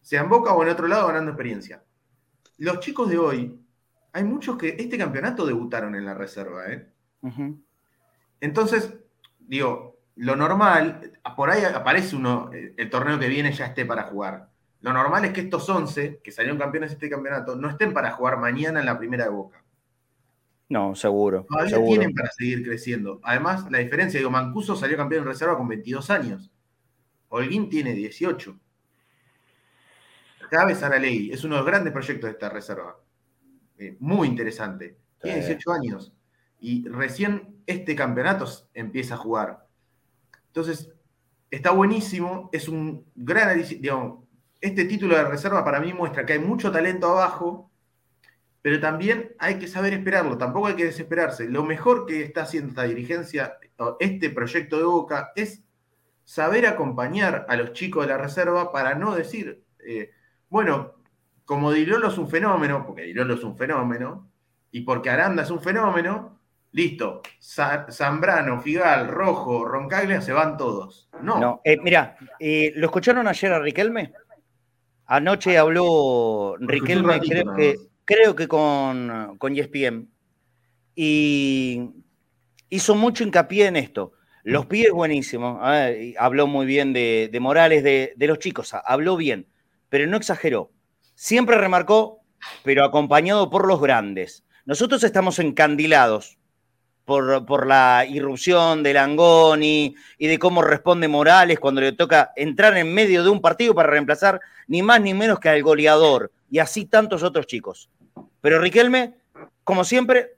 Sea 0.00 0.22
en 0.22 0.28
Boca 0.28 0.52
o 0.52 0.62
en 0.62 0.70
otro 0.70 0.88
lado 0.88 1.06
ganando 1.08 1.30
experiencia. 1.30 1.82
Los 2.58 2.80
chicos 2.80 3.08
de 3.08 3.18
hoy, 3.18 3.60
hay 4.12 4.24
muchos 4.24 4.56
que 4.58 4.76
este 4.78 4.98
campeonato 4.98 5.46
debutaron 5.46 5.94
en 5.94 6.04
la 6.04 6.14
reserva, 6.14 6.70
¿eh? 6.72 6.92
Entonces, 8.40 8.94
digo, 9.38 10.00
lo 10.16 10.36
normal, 10.36 11.12
por 11.36 11.50
ahí 11.50 11.64
aparece 11.64 12.16
uno, 12.16 12.50
el 12.52 12.90
torneo 12.90 13.18
que 13.18 13.28
viene 13.28 13.52
ya 13.52 13.66
esté 13.66 13.84
para 13.84 14.04
jugar. 14.04 14.50
Lo 14.80 14.92
normal 14.92 15.24
es 15.26 15.32
que 15.32 15.42
estos 15.42 15.68
11 15.68 16.20
que 16.22 16.32
salieron 16.32 16.58
campeones 16.58 16.90
de 16.90 16.94
este 16.94 17.10
campeonato 17.10 17.54
no 17.54 17.68
estén 17.68 17.92
para 17.92 18.12
jugar 18.12 18.38
mañana 18.38 18.80
en 18.80 18.86
la 18.86 18.98
primera 18.98 19.24
de 19.24 19.30
Boca. 19.30 19.62
No, 20.70 20.94
seguro. 20.94 21.46
Todavía 21.48 21.84
tienen 21.84 22.14
para 22.14 22.30
seguir 22.30 22.64
creciendo. 22.64 23.20
Además, 23.24 23.70
la 23.70 23.78
diferencia, 23.78 24.18
digo, 24.18 24.30
Mancuso 24.30 24.76
salió 24.76 24.96
campeón 24.96 25.22
en 25.22 25.28
reserva 25.28 25.56
con 25.56 25.66
22 25.66 26.10
años. 26.10 26.50
Holguín 27.28 27.68
tiene 27.68 27.92
18. 27.92 28.58
Chávez 30.50 30.82
Aralegui 30.82 31.32
es 31.32 31.44
uno 31.44 31.56
de 31.56 31.60
los 31.60 31.66
grandes 31.66 31.92
proyectos 31.92 32.28
de 32.28 32.32
esta 32.32 32.48
reserva. 32.48 32.96
Eh, 33.78 33.96
muy 33.98 34.28
interesante. 34.28 34.96
Tiene 35.20 35.38
18 35.38 35.72
años. 35.72 36.12
Y 36.60 36.86
recién 36.88 37.62
este 37.66 37.96
campeonato 37.96 38.46
empieza 38.72 39.14
a 39.14 39.18
jugar. 39.18 39.66
Entonces, 40.46 40.92
está 41.50 41.72
buenísimo. 41.72 42.48
Es 42.52 42.68
un 42.68 43.06
gran. 43.14 43.60
Digamos, 43.80 44.19
este 44.60 44.84
título 44.84 45.16
de 45.16 45.24
reserva 45.24 45.64
para 45.64 45.80
mí 45.80 45.92
muestra 45.92 46.26
que 46.26 46.34
hay 46.34 46.38
mucho 46.38 46.70
talento 46.70 47.08
abajo, 47.08 47.70
pero 48.62 48.78
también 48.78 49.34
hay 49.38 49.58
que 49.58 49.68
saber 49.68 49.94
esperarlo. 49.94 50.36
Tampoco 50.36 50.66
hay 50.66 50.74
que 50.74 50.84
desesperarse. 50.84 51.48
Lo 51.48 51.64
mejor 51.64 52.06
que 52.06 52.22
está 52.22 52.42
haciendo 52.42 52.70
esta 52.70 52.82
dirigencia, 52.84 53.58
este 53.98 54.30
proyecto 54.30 54.76
de 54.76 54.84
Boca, 54.84 55.32
es 55.34 55.62
saber 56.24 56.66
acompañar 56.66 57.46
a 57.48 57.56
los 57.56 57.72
chicos 57.72 58.06
de 58.06 58.12
la 58.12 58.18
reserva 58.18 58.70
para 58.70 58.94
no 58.94 59.14
decir. 59.14 59.64
Eh, 59.78 60.10
bueno, 60.48 60.94
como 61.44 61.72
Dilolo 61.72 62.08
es 62.08 62.18
un 62.18 62.28
fenómeno, 62.28 62.84
porque 62.86 63.02
Dilolo 63.02 63.34
es 63.34 63.42
un 63.42 63.56
fenómeno, 63.56 64.30
y 64.70 64.82
porque 64.82 65.10
Aranda 65.10 65.42
es 65.42 65.50
un 65.50 65.60
fenómeno, 65.60 66.38
listo, 66.72 67.22
Zambrano, 67.40 68.60
Figal, 68.60 69.08
Rojo, 69.08 69.64
Roncaglia 69.64 70.20
se 70.20 70.32
van 70.32 70.56
todos. 70.56 71.08
No. 71.22 71.38
no 71.40 71.60
eh, 71.64 71.78
mira, 71.82 72.16
eh, 72.38 72.72
¿lo 72.76 72.86
escucharon 72.86 73.26
ayer 73.26 73.52
a 73.52 73.58
Riquelme? 73.58 74.12
Anoche 75.10 75.58
habló 75.58 76.54
Riquelme, 76.60 77.18
creo, 77.18 77.56
que, 77.56 77.76
creo 78.04 78.36
que 78.36 78.46
con, 78.46 79.36
con 79.38 79.56
ESPN, 79.56 80.08
y 80.94 81.90
hizo 82.68 82.94
mucho 82.94 83.24
hincapié 83.24 83.66
en 83.66 83.74
esto. 83.74 84.12
Los 84.44 84.66
pibes 84.66 84.92
buenísimos. 84.92 85.58
habló 86.16 86.46
muy 86.46 86.64
bien 86.64 86.92
de, 86.92 87.36
Morales, 87.40 87.82
de, 87.82 88.14
los 88.18 88.38
chicos. 88.38 88.72
Habló 88.84 89.16
bien, 89.16 89.48
pero 89.88 90.06
no 90.06 90.16
exageró. 90.16 90.70
Siempre 91.16 91.58
remarcó, 91.58 92.20
pero 92.62 92.84
acompañado 92.84 93.50
por 93.50 93.66
los 93.66 93.80
grandes. 93.80 94.44
Nosotros 94.64 95.02
estamos 95.02 95.40
encandilados 95.40 96.38
por, 97.10 97.66
la 97.66 98.06
irrupción 98.08 98.84
de 98.84 98.94
Langoni 98.94 99.96
y 100.16 100.26
de 100.28 100.38
cómo 100.38 100.62
responde 100.62 101.08
Morales 101.08 101.58
cuando 101.58 101.80
le 101.80 101.90
toca 101.90 102.30
entrar 102.36 102.76
en 102.76 102.94
medio 102.94 103.24
de 103.24 103.30
un 103.30 103.40
partido 103.40 103.74
para 103.74 103.90
reemplazar 103.90 104.40
ni 104.68 104.80
más 104.80 105.00
ni 105.00 105.12
menos 105.12 105.40
que 105.40 105.48
al 105.48 105.60
goleador 105.60 106.30
y 106.48 106.60
así 106.60 106.84
tantos 106.84 107.24
otros 107.24 107.48
chicos. 107.48 107.90
Pero 108.40 108.60
Riquelme, 108.60 109.14
como 109.64 109.82
siempre, 109.82 110.36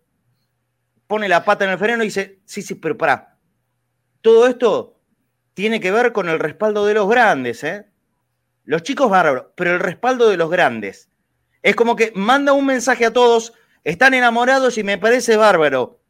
pone 1.07 1.29
la 1.29 1.45
pata 1.45 1.67
en 1.67 1.73
el 1.73 1.79
freno 1.79 2.03
y 2.03 2.07
dice, 2.07 2.39
sí, 2.47 2.63
sí, 2.63 2.77
pero 2.77 2.97
pará. 2.97 3.37
Todo 4.23 4.47
esto 4.47 4.97
tiene 5.53 5.79
que 5.79 5.91
ver 5.91 6.13
con 6.13 6.31
el 6.31 6.39
respaldo 6.39 6.87
de 6.87 6.95
los 6.95 7.07
grandes, 7.07 7.65
¿eh? 7.65 7.85
Los 8.65 8.83
chicos 8.83 9.11
bárbaros, 9.11 9.49
pero 9.57 9.73
el 9.73 9.81
respaldo 9.81 10.31
de 10.31 10.39
los 10.39 10.51
grandes. 10.51 11.11
Es 11.63 11.77
como 11.77 11.97
que 11.97 12.13
manda 12.15 12.55
un 12.55 12.65
mensaje 12.65 13.05
a 13.05 13.13
todos, 13.13 13.53
están 13.85 14.15
enamorados 14.15 14.79
y 14.79 14.85
me 14.85 14.97
parece 14.97 15.37
bárbaro. 15.37 16.02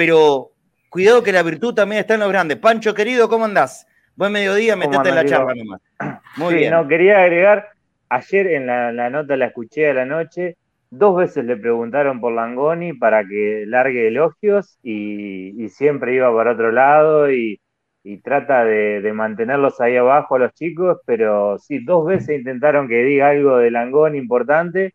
Pero 0.00 0.52
cuidado 0.88 1.22
que 1.22 1.30
la 1.30 1.42
virtud 1.42 1.74
también 1.74 2.00
está 2.00 2.14
en 2.14 2.20
los 2.20 2.30
grandes. 2.30 2.56
Pancho, 2.56 2.94
querido, 2.94 3.28
¿cómo 3.28 3.44
andás? 3.44 3.86
Buen 4.16 4.32
mediodía, 4.32 4.74
metete 4.74 5.10
en 5.10 5.14
la 5.14 5.26
charla 5.26 5.54
nomás. 5.54 5.82
Muy 6.38 6.54
bien. 6.54 6.70
No, 6.70 6.88
quería 6.88 7.20
agregar, 7.20 7.68
ayer 8.08 8.46
en 8.46 8.66
la, 8.66 8.92
la 8.92 9.10
nota 9.10 9.36
la 9.36 9.44
escuché 9.44 9.90
a 9.90 9.92
la 9.94 10.06
noche, 10.06 10.56
Dos 10.88 11.18
veces 11.18 11.44
le 11.44 11.58
preguntaron 11.58 12.18
por 12.18 12.32
Langoni 12.32 12.94
para 12.94 13.24
que 13.24 13.64
largue 13.66 14.08
elogios 14.08 14.78
y, 14.82 15.68
siempre 15.68 16.14
iba 16.14 16.34
para 16.34 16.52
otro 16.52 16.72
lado 16.72 17.30
y, 17.30 17.60
trata 18.24 18.64
de, 18.64 19.12
mantenerlos 19.12 19.82
ahí 19.82 19.98
abajo 19.98 20.36
a 20.36 20.38
los 20.38 20.54
chicos, 20.54 20.98
pero 21.04 21.58
sí, 21.58 21.84
dos 21.84 22.06
veces 22.06 22.38
intentaron 22.38 22.88
que 22.88 23.04
diga 23.04 23.28
algo 23.28 23.58
de 23.58 23.70
Langoni 23.70 24.16
importante 24.16 24.94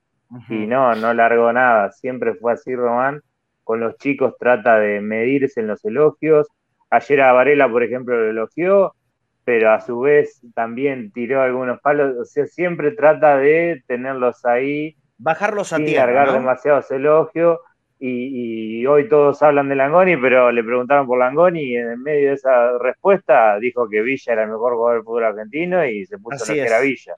y 0.50 0.65
no, 0.65 0.96
no 0.96 1.13
largó 1.13 1.54
nada. 1.54 1.91
Siempre 1.91 2.34
fue 2.34 2.54
así, 2.54 2.76
Román. 2.76 3.22
Con 3.65 3.82
los 3.82 3.97
chicos 3.97 4.36
trata 4.39 4.80
de 4.80 5.01
medirse 5.01 5.60
en 5.60 5.67
los 5.67 5.84
elogios. 5.84 6.47
Ayer 6.89 7.21
a 7.21 7.34
Varela, 7.34 7.69
por 7.69 7.84
ejemplo, 7.84 8.15
lo 8.15 8.30
elogió, 8.30 8.95
pero 9.43 9.71
a 9.71 9.82
su 9.82 9.99
vez 9.99 10.39
también 10.54 11.12
tiró 11.12 11.41
algunos 11.41 11.82
palos. 11.82 12.15
O 12.17 12.23
sea, 12.23 12.45
siempre 12.45 12.91
trata 12.91 13.38
de 13.38 13.84
tenerlos 13.88 14.45
ahí 14.45 14.95
bajarlos 15.17 15.73
a 15.73 15.78
tierra. 15.78 16.06
cargar 16.06 16.34
demasiados 16.34 16.89
elogios. 16.91 17.60
Y, 17.97 18.86
hoy 18.86 19.10
todos 19.10 19.41
hablan 19.41 19.69
de 19.69 19.75
Langoni, 19.75 20.15
pero 20.17 20.51
le 20.51 20.63
preguntaron 20.63 21.08
por 21.08 21.17
Langoni 21.17 21.63
y 21.63 21.75
en 21.75 22.04
medio 22.04 22.30
de 22.30 22.36
esa 22.36 22.78
respuesta 22.78 23.58
dijo 23.58 23.89
que 23.89 24.01
Villa 24.01 24.34
era 24.34 24.43
el 24.43 24.49
mejor 24.49 24.75
jugador 24.75 24.97
del 24.97 25.04
fútbol 25.04 25.23
argentino 25.23 25.84
y 25.84 26.06
se 26.06 26.19
puso 26.19 26.51
a 26.51 26.78
a 26.78 26.82
Villa. 26.82 27.15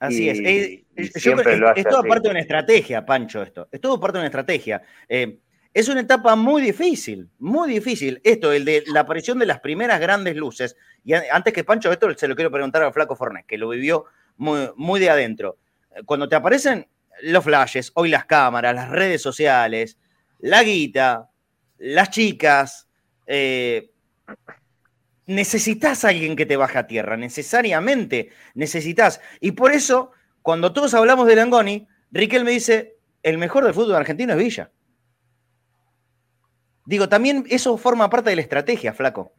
Así 0.00 0.28
es. 0.28 0.40
Eh, 0.40 0.84
es, 0.96 1.12
todo 1.88 2.02
parte 2.02 2.28
de 2.28 2.30
una 2.30 2.40
estrategia, 2.40 3.04
Pancho, 3.04 3.42
esto. 3.42 3.68
Es 3.70 3.80
todo 3.80 4.00
parte 4.00 4.18
de 4.18 4.22
una 4.22 4.28
estrategia. 4.28 4.82
Eh, 5.08 5.38
es 5.74 5.88
una 5.88 6.02
etapa 6.02 6.36
muy 6.36 6.62
difícil, 6.62 7.28
muy 7.40 7.68
difícil. 7.68 8.20
Esto, 8.22 8.52
el 8.52 8.64
de 8.64 8.84
la 8.86 9.00
aparición 9.00 9.40
de 9.40 9.46
las 9.46 9.58
primeras 9.58 10.00
grandes 10.00 10.36
luces. 10.36 10.76
Y 11.04 11.14
antes 11.14 11.52
que 11.52 11.64
Pancho, 11.64 11.90
esto 11.90 12.14
se 12.16 12.28
lo 12.28 12.36
quiero 12.36 12.52
preguntar 12.52 12.84
al 12.84 12.92
Flaco 12.92 13.16
Fornés, 13.16 13.44
que 13.44 13.58
lo 13.58 13.68
vivió 13.68 14.04
muy, 14.36 15.00
de 15.00 15.10
adentro. 15.10 15.58
Cuando 16.06 16.28
te 16.28 16.36
aparecen 16.36 16.86
los 17.22 17.42
flashes, 17.42 17.90
hoy 17.94 18.08
las 18.08 18.24
cámaras, 18.24 18.72
las 18.72 18.88
redes 18.88 19.20
sociales, 19.20 19.98
la 20.38 20.62
guita, 20.62 21.28
las 21.78 22.10
chicas. 22.10 22.88
Eh, 23.26 23.90
necesitas 25.26 26.04
a 26.04 26.10
alguien 26.10 26.36
que 26.36 26.46
te 26.46 26.56
baje 26.56 26.78
a 26.78 26.86
tierra, 26.86 27.16
necesariamente 27.16 28.30
necesitas. 28.54 29.20
Y 29.40 29.52
por 29.52 29.72
eso, 29.72 30.12
cuando 30.40 30.72
todos 30.72 30.94
hablamos 30.94 31.26
de 31.26 31.34
Langoni, 31.34 31.88
Riquel 32.12 32.44
me 32.44 32.52
dice, 32.52 32.96
el 33.24 33.38
mejor 33.38 33.64
del 33.64 33.74
fútbol 33.74 33.96
argentino 33.96 34.34
es 34.34 34.38
Villa. 34.38 34.70
Digo, 36.86 37.08
también 37.08 37.44
eso 37.48 37.76
forma 37.76 38.10
parte 38.10 38.30
de 38.30 38.36
la 38.36 38.42
estrategia, 38.42 38.92
flaco. 38.92 39.32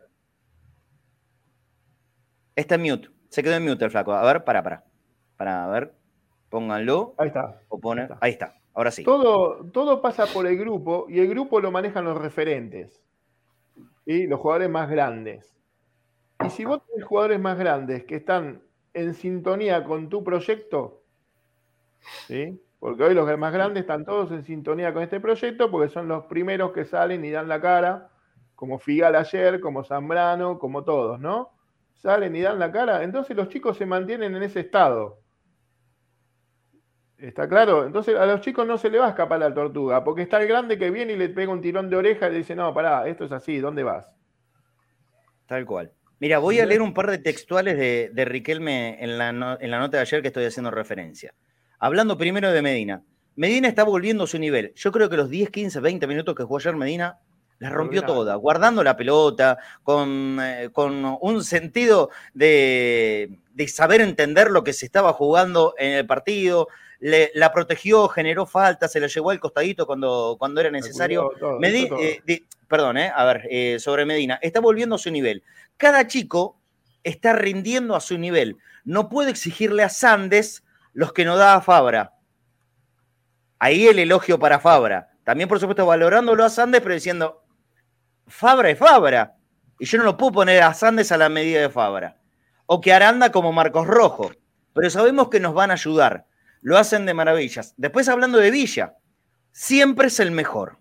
Está 2.56 2.76
en 2.76 2.82
mute. 2.82 3.10
Se 3.30 3.44
quedó 3.44 3.54
en 3.56 3.66
mute 3.66 3.86
el 3.86 3.92
flaco. 3.92 4.14
A 4.14 4.24
ver, 4.24 4.44
para, 4.44 4.64
para. 4.64 4.84
Para, 5.38 5.66
a 5.66 5.70
ver. 5.70 5.94
Pónganlo. 6.50 7.16
Ahí 7.18 7.28
está. 7.28 7.62
O 7.70 7.80
ahí, 8.22 8.32
está. 8.32 8.56
Ahora 8.74 8.92
sí. 8.92 9.04
Todo, 9.04 9.66
todo 9.72 10.02
pasa 10.02 10.26
por 10.26 10.48
el 10.48 10.58
grupo 10.58 11.06
y 11.10 11.20
el 11.20 11.28
grupo 11.28 11.60
lo 11.60 11.72
manejan 11.72 12.06
los 12.06 12.18
referentes. 12.18 13.02
Y 14.06 14.28
los 14.28 14.40
jugadores 14.40 14.70
más 14.70 14.90
grandes. 14.90 15.56
Y 16.46 16.50
si 16.50 16.66
vos 16.66 16.82
tenés 16.88 17.06
jugadores 17.06 17.40
más 17.40 17.58
grandes 17.58 18.06
que 18.06 18.16
están 18.16 18.62
en 18.94 19.14
sintonía 19.14 19.84
con 19.84 20.10
tu 20.10 20.24
proyecto, 20.24 21.04
¿sí? 22.28 22.62
Porque 22.86 23.04
hoy 23.04 23.16
los 23.16 23.26
más 23.40 23.52
grandes 23.52 23.82
están 23.82 24.06
todos 24.06 24.32
en 24.32 24.44
sintonía 24.44 24.94
con 24.94 25.02
este 25.02 25.20
proyecto 25.20 25.72
porque 25.72 25.92
son 25.92 26.08
los 26.08 26.26
primeros 26.26 26.72
que 26.72 26.86
salen 26.86 27.26
y 27.26 27.32
dan 27.32 27.48
la 27.48 27.60
cara, 27.60 28.12
como 28.54 28.78
Figal 28.78 29.16
ayer, 29.16 29.60
como 29.60 29.84
Zambrano, 29.84 30.60
como 30.60 30.84
todos, 30.84 31.20
¿no? 31.20 31.50
Salen 31.96 32.36
y 32.36 32.42
dan 32.42 32.60
la 32.60 32.72
cara. 32.72 33.02
Entonces 33.02 33.36
los 33.36 33.50
chicos 33.50 33.76
se 33.76 33.88
mantienen 33.88 34.36
en 34.36 34.44
ese 34.44 34.60
estado. 34.60 35.18
¿Está 37.18 37.50
claro? 37.50 37.88
Entonces 37.88 38.16
a 38.16 38.28
los 38.28 38.42
chicos 38.42 38.68
no 38.68 38.78
se 38.78 38.92
le 38.92 39.00
va 39.00 39.08
a 39.08 39.10
escapar 39.10 39.40
la 39.40 39.52
tortuga, 39.52 40.04
porque 40.04 40.22
está 40.22 40.40
el 40.40 40.48
grande 40.48 40.78
que 40.78 40.92
viene 40.92 41.14
y 41.14 41.18
le 41.18 41.30
pega 41.30 41.52
un 41.52 41.62
tirón 41.62 41.90
de 41.90 41.96
oreja 41.96 42.28
y 42.28 42.34
le 42.34 42.38
dice, 42.38 42.56
no, 42.56 42.72
pará, 42.72 43.08
esto 43.08 43.26
es 43.26 43.32
así, 43.32 43.58
¿dónde 43.58 43.82
vas? 43.82 44.08
Tal 45.48 45.66
cual. 45.66 45.92
Mira, 46.20 46.38
voy 46.38 46.60
a 46.60 46.68
leer 46.68 46.84
un 46.84 46.94
par 46.94 47.10
de 47.10 47.18
textuales 47.18 47.80
de, 47.80 48.26
Riquelme 48.26 49.04
en 49.04 49.18
la, 49.18 49.30
en 49.60 49.72
la 49.72 49.80
nota 49.80 49.98
de 49.98 50.02
ayer 50.02 50.22
que 50.22 50.28
estoy 50.28 50.46
haciendo 50.46 50.70
referencia. 50.70 51.34
Hablando 51.80 52.18
primero 52.18 52.52
de 52.52 52.62
Medina. 52.62 53.04
Medina 53.36 53.68
está 53.68 53.84
volviendo 53.84 54.24
a 54.24 54.28
su 54.28 54.40
nivel. 54.40 54.74
Yo 54.76 54.92
creo 54.92 55.10
que 55.10 55.18
los 55.18 55.30
10, 55.30 55.50
15, 55.50 55.80
20 55.80 56.08
minutos 56.08 56.36
que 56.36 56.44
jugó 56.44 56.58
ayer 56.58 56.76
Medina 56.76 57.20
la 57.60 57.70
rompió 57.70 58.04
toda, 58.04 58.36
guardando 58.36 58.84
la 58.84 58.98
pelota, 58.98 59.58
con, 59.82 60.40
eh, 60.42 60.70
con 60.74 61.18
un 61.22 61.42
sentido 61.42 62.10
de, 62.34 63.40
de, 63.54 63.68
saber 63.70 64.02
entender 64.02 64.52
lo 64.52 64.62
que 64.62 64.74
se 64.74 64.86
estaba 64.86 65.14
jugando 65.14 65.74
en 65.78 65.94
el 65.94 66.06
partido, 66.06 66.68
la 67.00 67.52
protegió, 67.52 68.08
generó 68.08 68.46
falta, 68.46 68.88
se 68.88 69.00
la 69.00 69.08
llevó 69.08 69.32
al 69.32 69.40
costadito 69.40 69.86
cuando, 69.86 70.36
cuando 70.40 70.62
era 70.62 70.72
necesario. 70.72 71.32
Eh, 71.62 72.42
perdón, 72.68 72.98
eh, 72.98 73.12
a 73.14 73.26
ver, 73.26 73.48
eh, 73.50 73.78
sobre 73.80 74.06
Medina, 74.06 74.40
está 74.42 74.60
volviendo 74.60 74.96
a 74.96 75.00
su 75.00 75.12
nivel. 75.12 75.44
Cada 75.78 76.08
chico 76.08 76.60
está 77.04 77.34
rindiendo 77.34 77.96
a 77.96 78.02
su 78.02 78.18
nivel. 78.18 78.58
No 78.84 79.10
puede 79.10 79.32
exigirle 79.32 79.84
a 79.84 79.90
Sandes 79.90 80.64
los 80.96 81.14
que 81.14 81.24
no 81.24 81.38
da 81.38 81.54
a 81.54 81.62
Fabra. 81.62 82.14
Ahí 83.60 83.86
el 83.86 84.00
elogio 84.00 84.40
para 84.40 84.60
Fabra. 84.60 85.12
También, 85.24 85.48
por 85.48 85.60
supuesto, 85.60 85.86
valorándolo 85.86 86.44
a 86.44 86.50
Sandes, 86.50 86.82
pero 86.82 86.96
diciendo, 86.96 87.44
Fabra 88.26 88.72
es 88.72 88.80
Fabra. 88.80 89.36
Y 89.78 89.86
yo 89.86 90.00
no 90.00 90.06
lo 90.06 90.18
puedo 90.18 90.32
poner 90.32 90.64
a 90.64 90.74
Sandes 90.74 91.12
a 91.12 91.18
la 91.18 91.30
medida 91.30 91.62
de 91.62 91.70
Fabra. 91.70 92.18
O 92.66 92.82
que 92.82 92.92
Aranda 92.92 93.32
como 93.32 93.54
Marcos 93.54 93.86
Rojo. 93.86 94.32
Pero 94.74 94.90
sabemos 94.90 95.30
que 95.30 95.40
nos 95.40 95.54
van 95.54 95.70
a 95.70 95.76
ayudar 95.76 96.26
lo 96.66 96.80
hacen 96.80 97.06
de 97.06 97.14
maravillas. 97.14 97.76
Después 97.78 98.10
hablando 98.10 98.40
de 98.40 98.50
Villa, 98.50 98.96
siempre 99.52 100.08
es 100.08 100.20
el 100.20 100.32
mejor. 100.32 100.80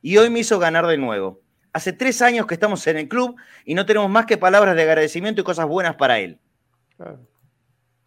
Y 0.00 0.16
hoy 0.16 0.30
me 0.30 0.38
hizo 0.38 0.60
ganar 0.60 0.86
de 0.86 0.96
nuevo. 0.96 1.40
Hace 1.72 1.92
tres 1.92 2.22
años 2.22 2.46
que 2.46 2.54
estamos 2.54 2.86
en 2.86 2.96
el 2.98 3.08
club 3.08 3.34
y 3.64 3.74
no 3.74 3.84
tenemos 3.84 4.08
más 4.08 4.26
que 4.26 4.38
palabras 4.38 4.76
de 4.76 4.82
agradecimiento 4.82 5.40
y 5.40 5.44
cosas 5.44 5.66
buenas 5.66 5.96
para 5.96 6.20
él. 6.20 6.38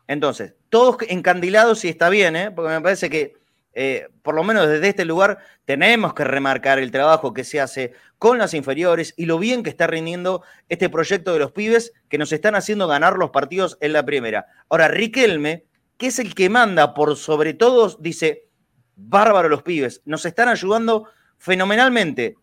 Entonces, 0.10 0.56
todos 0.70 0.98
encandilados 1.08 1.86
y 1.86 1.90
está 1.90 2.10
bien, 2.10 2.36
¿eh? 2.36 2.50
porque 2.50 2.74
me 2.74 2.82
parece 2.82 3.12
que 3.12 3.36
eh, 3.74 4.08
por 4.24 4.34
lo 4.34 4.44
menos 4.44 4.68
desde 4.68 4.88
este 4.88 5.06
lugar 5.06 5.38
tenemos 5.66 6.16
que 6.16 6.24
remarcar 6.24 6.80
el 6.80 6.90
trabajo 6.90 7.32
que 7.32 7.44
se 7.44 7.62
hace 7.62 7.94
con 8.18 8.40
las 8.40 8.56
inferiores 8.56 9.14
y 9.18 9.28
lo 9.28 9.38
bien 9.38 9.62
que 9.62 9.70
está 9.70 9.86
rindiendo 9.86 10.42
este 10.68 10.90
proyecto 10.90 11.32
de 11.32 11.38
los 11.38 11.52
pibes 11.52 11.94
que 12.10 12.18
nos 12.18 12.32
están 12.32 12.56
haciendo 12.56 12.88
ganar 12.88 13.18
los 13.18 13.30
partidos 13.30 13.78
en 13.82 13.94
la 13.94 14.04
primera. 14.04 14.48
Ahora, 14.68 14.88
Riquelme 14.88 15.66
que 15.98 16.08
es 16.08 16.18
el 16.18 16.34
que 16.34 16.50
manda 16.50 16.96
por 16.96 17.16
sobre 17.16 17.54
todos, 17.54 18.02
dice, 18.02 18.48
bárbaro 18.96 19.48
los 19.48 19.62
pibes, 19.62 20.02
nos 20.06 20.26
están 20.26 20.50
ayudando 20.50 21.08
fenomenalmente, 21.38 22.36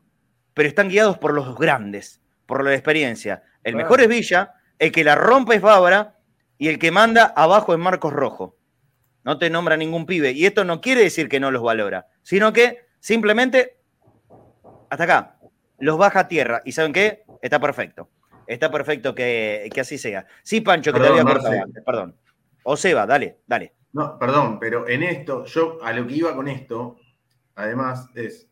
pero 0.55 0.69
están 0.69 0.89
guiados 0.89 1.19
por 1.19 1.35
los 1.35 1.59
grandes, 1.59 2.21
por 2.47 2.63
la 2.63 2.75
experiencia. 2.75 3.43
El 3.65 3.75
mejor 3.75 4.03
es 4.03 4.09
Villa, 4.09 4.53
el 4.79 4.93
que 4.93 5.03
la 5.03 5.17
rompe 5.17 5.57
es 5.57 5.63
Bárbara 5.63 6.16
y 6.59 6.69
el 6.69 6.79
que 6.79 6.90
manda 6.90 7.33
abajo 7.37 7.73
es 7.73 7.79
Marcos 7.79 8.12
Rojo. 8.12 8.57
No 9.25 9.38
te 9.38 9.51
nombra 9.51 9.77
ningún 9.77 10.07
pibe. 10.07 10.33
Y 10.33 10.47
esto 10.47 10.64
no 10.64 10.81
quiere 10.81 11.03
decir 11.03 11.29
que 11.29 11.40
no 11.40 11.51
los 11.51 11.62
valora, 11.62 12.07
sino 12.23 12.53
que 12.53 12.87
simplemente, 13.01 13.79
hasta 14.88 15.05
acá, 15.05 15.38
los 15.79 15.99
baja 15.99 16.21
a 16.21 16.29
tierra. 16.29 16.62
¿Y 16.64 16.73
saben 16.73 16.92
qué? 16.92 17.25
Está 17.42 17.61
perfecto. 17.61 18.09
Está 18.47 18.71
perfecto 18.71 19.14
que, 19.14 19.69
así 19.81 19.99
sea. 19.99 20.27
Sí, 20.42 20.61
Pancho, 20.61 20.92
que 20.92 21.01
te 21.01 21.09
había 21.09 21.25
cortado 21.25 21.62
antes, 21.62 21.83
perdón. 21.85 22.16
O 22.62 22.77
Seba, 22.77 23.07
dale, 23.07 23.40
dale. 23.47 23.75
No, 23.92 24.19
perdón, 24.19 24.59
pero 24.61 24.88
en 24.88 25.03
esto, 25.03 25.45
yo 25.47 25.79
a 25.83 25.92
lo 25.92 26.07
que 26.07 26.14
iba 26.14 26.35
con 26.35 26.49
esto, 26.49 26.99
además, 27.55 28.09
es, 28.14 28.49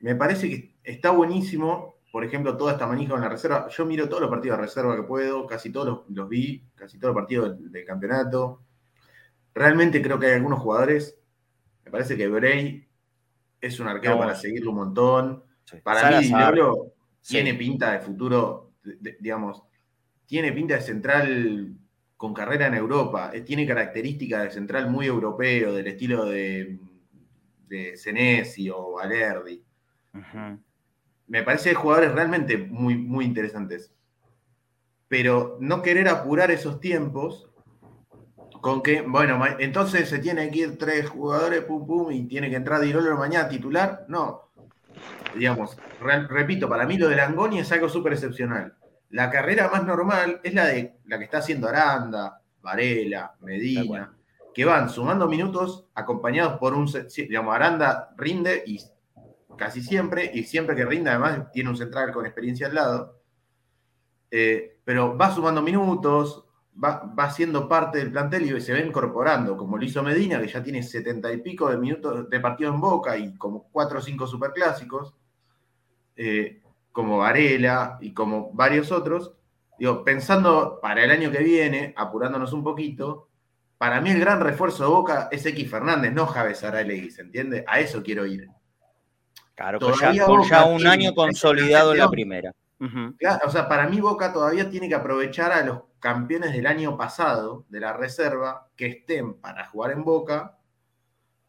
me 0.00 0.14
parece 0.14 0.50
que 0.50 0.74
está 0.82 1.10
buenísimo 1.10 1.99
por 2.10 2.24
ejemplo, 2.24 2.56
toda 2.56 2.72
esta 2.72 2.86
manija 2.86 3.14
en 3.14 3.20
la 3.20 3.28
reserva. 3.28 3.68
Yo 3.68 3.86
miro 3.86 4.08
todos 4.08 4.22
los 4.22 4.30
partidos 4.30 4.58
de 4.58 4.64
reserva 4.64 4.96
que 4.96 5.04
puedo, 5.04 5.46
casi 5.46 5.70
todos 5.70 5.86
los, 5.86 6.00
los 6.08 6.28
vi, 6.28 6.64
casi 6.74 6.98
todos 6.98 7.14
los 7.14 7.22
partidos 7.22 7.56
del, 7.56 7.70
del, 7.70 7.84
campeonato. 7.84 8.62
Realmente 9.54 10.02
creo 10.02 10.18
que 10.18 10.26
hay 10.26 10.34
algunos 10.34 10.58
jugadores. 10.58 11.16
Me 11.84 11.90
parece 11.90 12.16
que 12.16 12.26
Bray 12.26 12.86
es 13.60 13.78
un 13.78 13.86
arquero 13.86 14.14
no, 14.14 14.20
para 14.20 14.34
seguirlo 14.34 14.70
un 14.70 14.76
montón. 14.76 15.44
Sí. 15.64 15.76
Para 15.82 16.18
mí, 16.18 16.24
Dinero 16.26 16.92
sí. 17.20 17.34
tiene 17.34 17.54
pinta 17.54 17.92
de 17.92 18.00
futuro, 18.00 18.72
de, 18.82 18.96
de, 18.96 19.16
digamos, 19.20 19.62
tiene 20.26 20.52
pinta 20.52 20.74
de 20.74 20.80
central 20.80 21.76
con 22.16 22.34
carrera 22.34 22.66
en 22.66 22.74
Europa. 22.74 23.30
Eh, 23.32 23.42
tiene 23.42 23.64
características 23.66 24.44
de 24.44 24.50
central 24.50 24.90
muy 24.90 25.06
europeo, 25.06 25.72
del 25.72 25.86
estilo 25.86 26.24
de, 26.24 26.76
de 27.68 27.96
Senesi 27.96 28.68
o 28.68 28.94
Valerdi. 28.94 29.62
Uh 30.12 30.18
-huh 30.18 30.58
me 31.30 31.44
parece 31.44 31.74
jugadores 31.74 32.12
realmente 32.12 32.58
muy, 32.58 32.96
muy 32.96 33.24
interesantes. 33.24 33.92
Pero 35.06 35.56
no 35.60 35.80
querer 35.80 36.08
apurar 36.08 36.50
esos 36.50 36.80
tiempos 36.80 37.48
con 38.60 38.82
que, 38.82 39.02
bueno, 39.02 39.40
entonces 39.60 40.08
se 40.08 40.18
tiene 40.18 40.50
que 40.50 40.58
ir 40.58 40.76
tres 40.76 41.08
jugadores, 41.08 41.62
pum, 41.62 41.86
pum, 41.86 42.10
y 42.10 42.24
tiene 42.26 42.50
que 42.50 42.56
entrar 42.56 42.80
Dirolo 42.80 43.16
mañana 43.16 43.48
titular. 43.48 44.06
No. 44.08 44.50
Digamos, 45.36 45.78
re, 46.00 46.26
repito, 46.26 46.68
para 46.68 46.84
mí 46.84 46.98
lo 46.98 47.08
de 47.08 47.14
Langoni 47.14 47.60
es 47.60 47.70
algo 47.70 47.88
súper 47.88 48.14
excepcional. 48.14 48.74
La 49.10 49.30
carrera 49.30 49.70
más 49.70 49.84
normal 49.84 50.40
es 50.42 50.52
la 50.52 50.66
de 50.66 50.96
la 51.04 51.16
que 51.18 51.24
está 51.24 51.38
haciendo 51.38 51.68
Aranda, 51.68 52.42
Varela, 52.60 53.36
Medina, 53.40 54.12
que 54.52 54.64
van 54.64 54.90
sumando 54.90 55.28
minutos 55.28 55.86
acompañados 55.94 56.58
por 56.58 56.74
un, 56.74 56.90
digamos, 57.16 57.54
Aranda 57.54 58.12
rinde 58.16 58.64
y 58.66 58.80
casi 59.60 59.82
siempre, 59.82 60.30
y 60.32 60.44
siempre 60.44 60.74
que 60.74 60.86
rinda, 60.86 61.10
además 61.10 61.52
tiene 61.52 61.68
un 61.68 61.76
central 61.76 62.12
con 62.12 62.24
experiencia 62.24 62.66
al 62.66 62.74
lado. 62.74 63.20
Eh, 64.30 64.80
pero 64.82 65.18
va 65.18 65.34
sumando 65.34 65.60
minutos, 65.60 66.46
va, 66.82 67.04
va, 67.04 67.30
siendo 67.30 67.68
parte 67.68 67.98
del 67.98 68.10
plantel 68.10 68.56
y 68.56 68.60
se 68.62 68.72
va 68.72 68.78
incorporando, 68.78 69.58
como 69.58 69.76
lo 69.76 69.84
hizo 69.84 70.02
Medina, 70.02 70.40
que 70.40 70.48
ya 70.48 70.62
tiene 70.62 70.82
setenta 70.82 71.30
y 71.30 71.42
pico 71.42 71.68
de 71.68 71.76
minutos 71.76 72.30
de 72.30 72.40
partido 72.40 72.72
en 72.72 72.80
boca 72.80 73.18
y 73.18 73.36
como 73.36 73.68
cuatro 73.70 73.98
o 73.98 74.02
cinco 74.02 74.26
superclásicos, 74.26 75.14
eh, 76.16 76.62
como 76.90 77.18
Varela 77.18 77.98
y 78.00 78.14
como 78.14 78.54
varios 78.54 78.90
otros. 78.90 79.34
Digo, 79.78 80.04
pensando 80.04 80.78
para 80.80 81.04
el 81.04 81.10
año 81.10 81.30
que 81.30 81.42
viene, 81.42 81.92
apurándonos 81.98 82.54
un 82.54 82.64
poquito, 82.64 83.28
para 83.76 84.00
mí 84.00 84.10
el 84.10 84.20
gran 84.20 84.40
refuerzo 84.40 84.84
de 84.84 84.88
Boca 84.88 85.28
es 85.30 85.44
X 85.44 85.70
Fernández, 85.70 86.14
no 86.14 86.24
Javes 86.24 86.64
Aralegui, 86.64 87.10
¿se 87.10 87.20
entiende? 87.20 87.62
A 87.68 87.78
eso 87.80 88.02
quiero 88.02 88.24
ir. 88.24 88.48
Claro, 89.60 89.78
con 89.78 89.92
ya, 90.00 90.24
con 90.24 90.42
ya, 90.48 90.64
un 90.64 90.86
año 90.86 91.14
consolidado 91.14 91.92
en 91.92 91.98
la 91.98 92.08
primera. 92.08 92.54
Uh 92.80 92.84
-huh. 92.84 93.16
claro, 93.18 93.40
o 93.44 93.50
sea, 93.50 93.68
para 93.68 93.86
mí 93.86 94.00
Boca 94.00 94.32
todavía 94.32 94.70
tiene 94.70 94.88
que 94.88 94.94
aprovechar 94.94 95.52
a 95.52 95.62
los 95.62 95.82
campeones 95.98 96.52
del 96.52 96.66
año 96.66 96.96
pasado 96.96 97.66
de 97.68 97.78
la 97.78 97.92
reserva 97.92 98.68
que 98.74 98.86
estén 98.86 99.34
para 99.34 99.66
jugar 99.66 99.90
en 99.90 100.02
Boca 100.02 100.56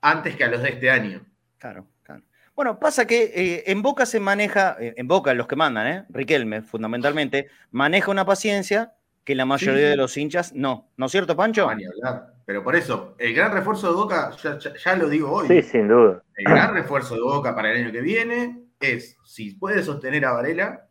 antes 0.02 0.36
que 0.36 0.44
a 0.44 0.50
los 0.50 0.62
de 0.62 0.72
este 0.72 0.92
año. 0.92 1.26
Claro, 1.58 1.88
claro. 2.04 2.22
Bueno, 2.54 2.80
pasa 2.80 3.08
que 3.08 3.32
eh, 3.34 3.64
en 3.68 3.82
Boca 3.82 4.06
se 4.06 4.20
maneja, 4.20 4.76
eh, 4.78 4.94
en 4.98 5.08
Boca 5.08 5.34
los 5.34 5.48
que 5.48 5.56
mandan, 5.56 5.88
¿eh? 5.88 6.06
Riquelme 6.10 6.64
fundamentalmente, 6.64 7.48
maneja 7.72 8.12
una 8.12 8.26
paciencia 8.26 8.94
que 9.24 9.36
la 9.36 9.46
mayoría 9.46 9.86
sí. 9.86 9.90
de 9.90 9.96
los 9.96 10.18
hinchas 10.18 10.52
no. 10.54 10.90
¿No 10.98 11.06
es 11.06 11.14
cierto, 11.14 11.38
Pancho? 11.38 11.66
No, 11.66 11.76
ni 11.76 11.86
hablar. 11.86 12.31
Pero 12.52 12.66
por 12.66 12.76
eso, 12.76 13.16
el 13.18 13.34
gran 13.34 13.54
refuerzo 13.54 13.88
de 13.88 13.96
Boca, 13.96 14.36
ya, 14.44 14.60
ya, 14.60 14.74
ya, 14.76 14.96
lo 14.98 15.08
digo 15.08 15.32
hoy. 15.32 15.48
Sí, 15.48 15.62
sin 15.62 15.88
duda. 15.88 16.22
El 16.36 16.44
gran 16.44 16.74
refuerzo 16.74 17.16
de 17.16 17.22
Boca 17.22 17.56
para 17.56 17.72
el 17.72 17.82
año 17.82 17.94
que 17.94 18.02
viene 18.02 18.66
es 18.78 19.18
si 19.24 19.52
puede 19.52 19.82
sostener 19.82 20.26
a 20.26 20.34
Varela 20.34 20.90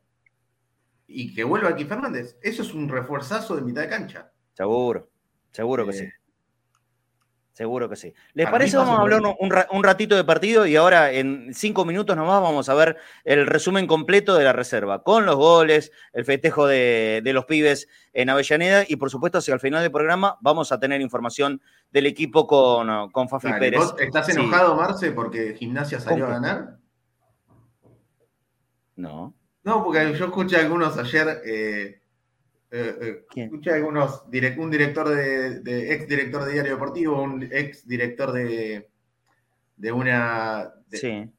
y 1.06 1.34
que 1.34 1.44
vuelva 1.44 1.68
aquí 1.68 1.84
Fernández. 1.84 2.38
Eso 2.40 2.62
es 2.62 2.72
un 2.72 2.88
refuerzazo 2.88 3.56
de 3.56 3.60
mitad 3.60 3.82
de 3.82 3.90
cancha. 3.90 4.32
Seguro, 4.54 5.10
seguro 5.52 5.84
que 5.84 5.90
eh, 5.90 5.98
sí. 5.98 6.08
Seguro 7.60 7.90
que 7.90 7.96
sí. 7.96 8.14
¿Les 8.32 8.46
Para 8.46 8.56
parece? 8.56 8.78
Vamos 8.78 8.98
a 8.98 9.02
hablar 9.02 9.20
un, 9.20 9.52
un, 9.70 9.84
ratito 9.84 10.16
de 10.16 10.24
partido 10.24 10.64
y 10.64 10.76
ahora 10.76 11.12
en 11.12 11.52
cinco 11.52 11.84
minutos 11.84 12.16
nomás 12.16 12.40
vamos 12.40 12.70
a 12.70 12.74
ver 12.74 12.96
el 13.22 13.46
resumen 13.46 13.86
completo 13.86 14.34
de 14.34 14.44
la 14.44 14.54
reserva, 14.54 15.02
con 15.02 15.26
los 15.26 15.36
goles, 15.36 15.92
el 16.14 16.24
festejo 16.24 16.66
de, 16.66 17.20
de 17.22 17.32
los 17.34 17.44
pibes 17.44 17.86
en 18.14 18.30
Avellaneda 18.30 18.86
y 18.88 18.96
por 18.96 19.10
supuesto 19.10 19.36
hacia 19.36 19.52
el 19.52 19.60
final 19.60 19.82
del 19.82 19.92
programa 19.92 20.38
vamos 20.40 20.72
a 20.72 20.80
tener 20.80 21.02
información 21.02 21.60
del 21.90 22.06
equipo 22.06 22.46
con, 22.46 23.10
con 23.10 23.28
Fafi 23.28 23.48
Dale, 23.48 23.58
Pérez. 23.58 23.82
¿Estás 23.98 24.30
enojado, 24.30 24.70
sí. 24.70 24.76
Marce, 24.80 25.12
porque 25.12 25.54
Gimnasia 25.54 26.00
salió 26.00 26.28
a 26.28 26.30
ganar? 26.30 26.78
No. 28.96 29.34
No, 29.64 29.84
porque 29.84 30.14
yo 30.18 30.24
escuché 30.24 30.56
a 30.56 30.60
algunos 30.60 30.96
ayer... 30.96 31.42
Eh, 31.44 31.99
eh, 32.72 33.24
eh, 33.34 33.42
escuché 33.42 33.72
algunos, 33.72 34.22
un 34.58 34.70
director 34.70 35.08
de, 35.08 35.60
de, 35.60 35.92
ex 35.92 36.06
director 36.06 36.44
de 36.44 36.52
Diario 36.52 36.72
Deportivo, 36.72 37.20
un 37.20 37.42
ex 37.50 37.86
director 37.86 38.30
de, 38.30 38.88
de 39.76 39.92
una 39.92 40.72
de, 40.86 40.98
sí. 40.98 41.30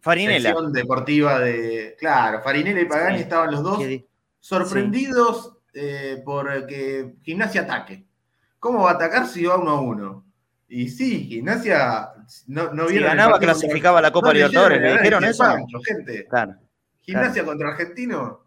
Farinela. 0.00 0.54
deportiva 0.72 1.40
de. 1.40 1.94
Claro, 1.98 2.40
Farinela 2.42 2.80
y 2.80 2.86
Pagani 2.86 3.18
sí. 3.18 3.22
estaban 3.22 3.50
los 3.50 3.62
dos 3.62 3.84
sorprendidos 4.40 5.58
sí. 5.72 5.80
eh, 5.80 6.22
por 6.24 6.66
que 6.66 7.16
Gimnasia 7.22 7.62
ataque. 7.62 8.06
¿Cómo 8.58 8.84
va 8.84 8.92
a 8.92 8.94
atacar 8.94 9.26
si 9.26 9.44
va 9.44 9.58
uno 9.58 9.70
a 9.70 9.80
uno? 9.80 10.24
Y 10.68 10.88
sí, 10.88 11.26
Gimnasia 11.26 12.14
no, 12.46 12.72
no 12.72 12.86
vieron. 12.86 13.10
Si 13.10 13.16
ganaba, 13.16 13.38
clasificaba 13.38 14.00
la 14.00 14.10
Copa 14.10 14.28
no 14.28 14.34
Libertadores, 14.34 14.80
¿le 14.80 14.92
dijeron 14.92 15.24
eso? 15.24 15.44
Pancho, 15.44 15.80
gente. 15.84 16.26
Claro. 16.28 16.54
Gimnasia 17.02 17.42
claro. 17.42 17.48
contra 17.48 17.68
Argentino 17.68 18.42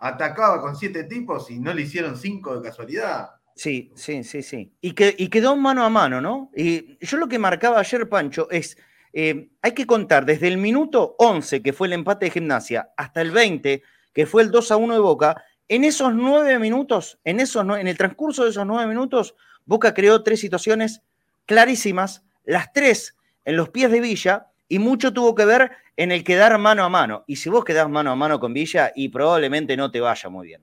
atacaba 0.00 0.60
con 0.60 0.74
siete 0.76 1.04
tipos 1.04 1.50
y 1.50 1.58
no 1.58 1.72
le 1.72 1.82
hicieron 1.82 2.16
cinco 2.16 2.58
de 2.58 2.68
casualidad. 2.68 3.30
Sí, 3.54 3.92
sí, 3.94 4.24
sí, 4.24 4.42
sí. 4.42 4.72
Y, 4.80 4.92
que, 4.92 5.14
y 5.16 5.28
quedó 5.28 5.54
mano 5.56 5.84
a 5.84 5.90
mano, 5.90 6.20
¿no? 6.20 6.50
Y 6.56 6.96
yo 7.04 7.18
lo 7.18 7.28
que 7.28 7.38
marcaba 7.38 7.78
ayer, 7.78 8.08
Pancho, 8.08 8.50
es, 8.50 8.78
eh, 9.12 9.50
hay 9.60 9.72
que 9.72 9.86
contar 9.86 10.24
desde 10.24 10.48
el 10.48 10.56
minuto 10.56 11.14
11, 11.18 11.62
que 11.62 11.72
fue 11.74 11.86
el 11.86 11.92
empate 11.92 12.24
de 12.24 12.30
gimnasia, 12.30 12.90
hasta 12.96 13.20
el 13.20 13.30
20, 13.30 13.82
que 14.14 14.26
fue 14.26 14.42
el 14.42 14.50
2 14.50 14.70
a 14.70 14.76
1 14.76 14.94
de 14.94 15.00
Boca, 15.00 15.44
en 15.68 15.84
esos 15.84 16.12
nueve 16.14 16.58
minutos, 16.58 17.20
en, 17.22 17.38
esos, 17.38 17.64
en 17.78 17.86
el 17.86 17.96
transcurso 17.96 18.42
de 18.42 18.50
esos 18.50 18.66
nueve 18.66 18.88
minutos, 18.88 19.36
Boca 19.66 19.94
creó 19.94 20.24
tres 20.24 20.40
situaciones 20.40 21.02
clarísimas, 21.46 22.24
las 22.44 22.72
tres 22.72 23.14
en 23.44 23.56
los 23.56 23.68
pies 23.68 23.90
de 23.90 24.00
Villa, 24.00 24.48
y 24.68 24.80
mucho 24.80 25.12
tuvo 25.12 25.34
que 25.34 25.44
ver 25.44 25.70
en 26.00 26.12
el 26.12 26.24
quedar 26.24 26.56
mano 26.58 26.82
a 26.82 26.88
mano. 26.88 27.24
Y 27.26 27.36
si 27.36 27.50
vos 27.50 27.62
quedás 27.62 27.86
mano 27.90 28.10
a 28.10 28.16
mano 28.16 28.40
con 28.40 28.54
Villa, 28.54 28.90
y 28.94 29.10
probablemente 29.10 29.76
no 29.76 29.90
te 29.90 30.00
vaya 30.00 30.30
muy 30.30 30.46
bien. 30.46 30.62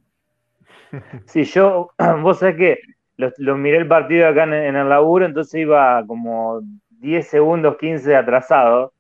Sí, 1.28 1.44
yo, 1.44 1.92
vos 2.24 2.40
sabés 2.40 2.56
que 2.56 2.80
lo, 3.18 3.32
lo 3.38 3.56
miré 3.56 3.78
el 3.78 3.88
partido 3.88 4.28
acá 4.28 4.46
en, 4.46 4.54
en, 4.54 4.76
el 4.76 4.90
laburo, 4.90 5.26
entonces 5.26 5.62
iba 5.62 6.04
como 6.08 6.62
10 6.90 7.28
segundos, 7.28 7.78
15 7.78 8.16
atrasado. 8.16 8.94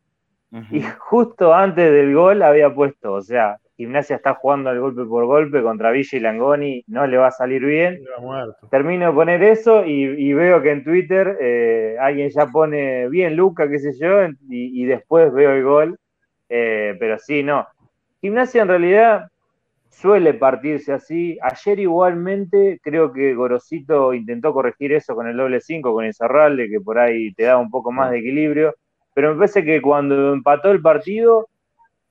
Uh 0.52 0.58
-huh. 0.58 0.67
Y 0.69 0.84
justo 1.00 1.56
antes 1.56 1.91
del 1.91 2.13
gol 2.13 2.43
había 2.43 2.71
puesto, 2.71 3.13
o 3.13 3.21
sea, 3.21 3.58
Gimnasia 3.76 4.17
está 4.17 4.36
jugando 4.36 4.69
al 4.69 4.80
golpe 4.80 5.06
por 5.06 5.26
golpe 5.26 5.63
contra 5.63 5.89
Villa 5.91 6.17
y 6.17 6.21
Langoni, 6.21 6.84
no 6.88 7.08
le 7.08 7.17
va 7.17 7.28
a 7.28 7.32
salir 7.32 7.65
bien. 7.65 8.00
Termino 8.69 9.08
de 9.08 9.13
poner 9.13 9.41
eso 9.41 9.84
y, 9.86 10.04
y 10.04 10.34
veo 10.34 10.62
que 10.62 10.71
en 10.71 10.84
Twitter 10.84 11.36
eh, 11.41 11.95
alguien 12.00 12.30
ya 12.30 12.45
pone 12.47 13.10
bien 13.10 13.36
Luca, 13.36 13.67
qué 13.67 13.80
sé 13.80 13.91
yo, 14.00 14.23
y, 14.50 14.84
y 14.84 14.86
después 14.86 15.34
veo 15.34 15.52
el 15.52 15.63
gol. 15.63 15.97
Eh, 16.49 16.95
pero 16.99 17.17
sí, 17.19 17.43
no. 17.43 17.67
Gimnasia 18.21 18.62
en 18.63 18.67
realidad 18.67 19.27
suele 19.89 20.33
partirse 20.33 20.93
así. 20.93 21.38
Ayer 21.41 21.79
igualmente 21.79 22.79
creo 22.83 23.12
que 23.12 23.33
Gorosito 23.33 24.13
intentó 24.13 24.53
corregir 24.53 24.93
eso 24.93 25.15
con 25.15 25.27
el 25.27 25.38
doble 25.38 25.62
5, 25.62 25.93
con 25.93 26.05
el 26.05 26.13
Zarralde, 26.13 26.69
que 26.69 26.79
por 26.79 26.99
ahí 26.99 27.33
te 27.33 27.43
da 27.43 27.57
un 27.57 27.69
poco 27.69 27.91
más 27.91 28.12
de 28.12 28.19
equilibrio. 28.19 28.75
Pero 29.13 29.31
me 29.33 29.38
parece 29.39 29.63
que 29.65 29.81
cuando 29.81 30.33
empató 30.33 30.71
el 30.71 30.81
partido 30.81 31.49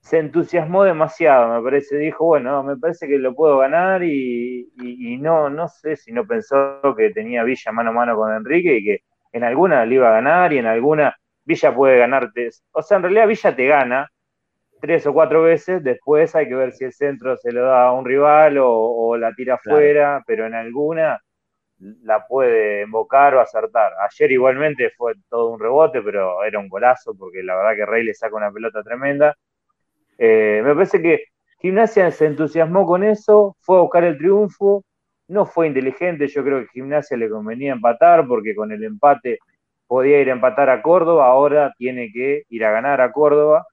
se 0.01 0.19
entusiasmó 0.19 0.85
demasiado, 0.85 1.55
me 1.55 1.63
parece, 1.63 1.97
dijo, 1.99 2.27
bueno, 2.27 2.63
me 2.63 2.77
parece 2.77 3.09
que 3.09 3.19
lo 3.19 3.35
puedo 3.35 3.59
ganar 3.59 4.05
y, 4.05 4.71
y, 4.77 5.15
y, 5.15 5.19
no, 5.19 5.51
no 5.51 5.69
sé 5.69 5.97
si 5.97 6.13
no 6.13 6.27
pensó 6.27 6.81
que 6.97 7.11
tenía 7.11 7.43
Villa 7.45 7.73
mano 7.73 7.91
a 7.91 7.93
mano 7.93 8.17
con 8.17 8.33
Enrique 8.33 8.77
y 8.77 8.85
que 8.85 9.01
en 9.33 9.45
alguna 9.45 9.85
le 9.85 9.97
iba 9.97 10.09
a 10.09 10.13
ganar 10.13 10.53
y 10.53 10.59
en 10.59 10.67
alguna 10.67 11.17
Villa 11.45 11.75
puede 11.75 11.99
ganarte, 11.99 12.51
o 12.73 12.83
sea, 12.83 12.99
en 12.99 13.03
realidad 13.05 13.29
Villa 13.29 13.57
te 13.57 13.67
gana 13.67 14.11
tres 14.81 15.07
o 15.07 15.13
cuatro 15.13 15.43
veces, 15.43 15.83
después 15.83 16.35
hay 16.35 16.49
que 16.49 16.55
ver 16.55 16.73
si 16.73 16.85
el 16.85 16.93
centro 16.93 17.37
se 17.37 17.53
lo 17.53 17.65
da 17.65 17.87
a 17.87 17.93
un 17.93 18.05
rival 18.05 18.59
o, 18.59 18.71
o 18.71 19.17
la 19.17 19.33
tira 19.35 19.59
claro. 19.59 19.79
fuera, 19.79 20.25
pero 20.27 20.47
en 20.47 20.55
alguna 20.55 21.21
la 21.79 22.27
puede 22.27 22.83
invocar 22.83 23.35
o 23.35 23.41
acertar. 23.41 23.93
Ayer 24.09 24.33
igualmente 24.33 24.91
fue 24.97 25.15
todo 25.29 25.51
un 25.51 25.61
rebote, 25.61 26.01
pero 26.03 26.43
era 26.45 26.59
un 26.59 26.69
golazo 26.69 27.15
porque 27.15 27.43
la 27.43 27.57
verdad 27.57 27.77
que 27.77 27.87
Rey 27.87 28.05
le 28.05 28.15
saca 28.15 28.37
una 28.37 28.51
pelota 28.51 28.83
tremenda 28.83 29.37
eh, 30.19 30.63
me 30.65 30.75
parece 30.75 31.03
que 31.03 31.25
Gimnasia 31.59 32.11
se 32.11 32.27
entusiasmó 32.27 32.87
con 32.87 33.05
eso, 33.05 33.57
fue 33.61 33.79
a 33.79 33.83
buscar 33.83 34.05
el 34.05 34.19
triunfo, 34.19 34.85
no 35.29 35.47
fue 35.47 35.67
inteligente, 35.67 36.29
yo 36.29 36.45
creo 36.45 36.61
que 36.61 36.69
Gimnasia 36.73 37.17
le 37.17 37.29
convenía 37.29 37.73
empatar 37.73 38.27
porque 38.27 38.55
con 38.55 38.73
el 38.73 38.85
empate 38.85 39.39
podía 39.87 40.21
ir 40.21 40.31
a 40.31 40.35
empatar 40.35 40.71
a 40.71 40.83
Córdoba, 40.83 41.27
ahora 41.27 41.73
tiene 41.77 42.11
que 42.13 42.43
ir 42.49 42.65
a 42.65 42.71
ganar 42.71 43.01
a 43.01 43.13
Córdoba. 43.13 43.67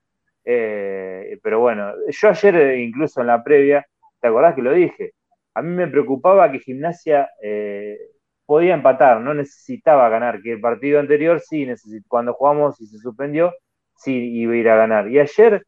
Eh, 0.45 1.39
pero 1.41 1.59
bueno, 1.59 1.93
yo 2.07 2.29
ayer, 2.29 2.55
eh, 2.55 2.83
incluso 2.83 3.21
en 3.21 3.27
la 3.27 3.43
previa, 3.43 3.85
¿te 4.19 4.27
acordás 4.27 4.55
que 4.55 4.61
lo 4.61 4.73
dije? 4.73 5.13
A 5.53 5.61
mí 5.61 5.69
me 5.69 5.87
preocupaba 5.87 6.51
que 6.51 6.59
Gimnasia 6.59 7.29
eh, 7.41 7.97
podía 8.45 8.73
empatar, 8.73 9.21
no 9.21 9.33
necesitaba 9.33 10.09
ganar, 10.09 10.41
que 10.41 10.53
el 10.53 10.61
partido 10.61 10.99
anterior 10.99 11.39
sí, 11.39 11.67
cuando 12.07 12.33
jugamos 12.33 12.79
y 12.81 12.87
se 12.87 12.97
suspendió, 12.99 13.53
sí 13.95 14.13
iba 14.35 14.53
a 14.53 14.57
ir 14.57 14.69
a 14.69 14.75
ganar. 14.75 15.09
Y 15.09 15.19
ayer, 15.19 15.63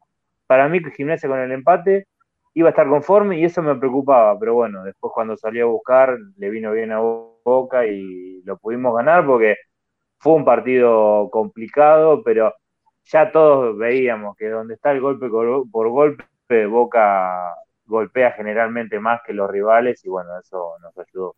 para 0.46 0.68
mí, 0.68 0.80
Gimnasia 0.96 1.28
con 1.28 1.40
el 1.40 1.52
empate 1.52 2.06
iba 2.54 2.68
a 2.68 2.70
estar 2.70 2.88
conforme 2.88 3.38
y 3.38 3.44
eso 3.44 3.62
me 3.62 3.76
preocupaba, 3.76 4.38
pero 4.38 4.54
bueno, 4.54 4.82
después 4.84 5.12
cuando 5.14 5.36
salió 5.36 5.66
a 5.66 5.70
buscar 5.70 6.16
le 6.38 6.50
vino 6.50 6.72
bien 6.72 6.90
a 6.90 7.00
Boca 7.00 7.86
y 7.86 8.42
lo 8.44 8.56
pudimos 8.58 8.96
ganar 8.96 9.26
porque 9.26 9.56
fue 10.18 10.34
un 10.34 10.44
partido 10.44 11.28
complicado, 11.30 12.22
pero 12.24 12.54
ya 13.06 13.30
todos 13.32 13.76
veíamos 13.78 14.36
que 14.36 14.48
donde 14.48 14.74
está 14.74 14.92
el 14.92 15.00
golpe 15.00 15.28
por 15.28 15.88
golpe, 15.88 16.66
Boca 16.66 17.56
golpea 17.86 18.32
generalmente 18.32 18.98
más 18.98 19.20
que 19.24 19.32
los 19.32 19.50
rivales 19.50 20.04
y 20.04 20.08
bueno, 20.08 20.30
eso 20.38 20.74
nos 20.80 20.96
ayudó. 20.98 21.36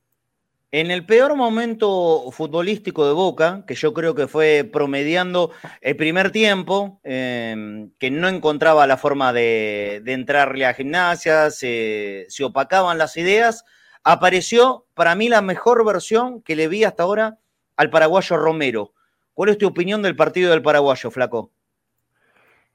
En 0.70 0.90
el 0.90 1.06
peor 1.06 1.34
momento 1.34 2.30
futbolístico 2.30 3.06
de 3.06 3.14
Boca, 3.14 3.64
que 3.66 3.74
yo 3.74 3.94
creo 3.94 4.14
que 4.14 4.28
fue 4.28 4.68
promediando 4.70 5.50
el 5.80 5.96
primer 5.96 6.30
tiempo, 6.30 7.00
em, 7.04 7.90
que 7.98 8.10
no 8.10 8.28
encontraba 8.28 8.86
la 8.86 8.98
forma 8.98 9.32
de, 9.32 10.02
entrarle 10.04 10.66
a 10.66 10.74
gimnasia, 10.74 11.50
se, 11.50 12.26
se, 12.28 12.44
opacaban 12.44 12.98
las 12.98 13.16
ideas, 13.16 13.64
apareció 14.04 14.86
para 14.92 15.14
mí 15.14 15.30
la 15.30 15.40
mejor 15.40 15.86
versión 15.86 16.42
que 16.42 16.56
le 16.56 16.68
vi 16.68 16.84
hasta 16.84 17.02
ahora 17.02 17.38
al 17.76 17.88
paraguayo 17.88 18.36
Romero. 18.36 18.92
¿Cuál 19.32 19.50
es 19.50 19.58
tu 19.58 19.68
opinión 19.68 20.02
del 20.02 20.16
partido 20.16 20.50
del 20.50 20.62
paraguayo, 20.62 21.10
Flaco? 21.10 21.50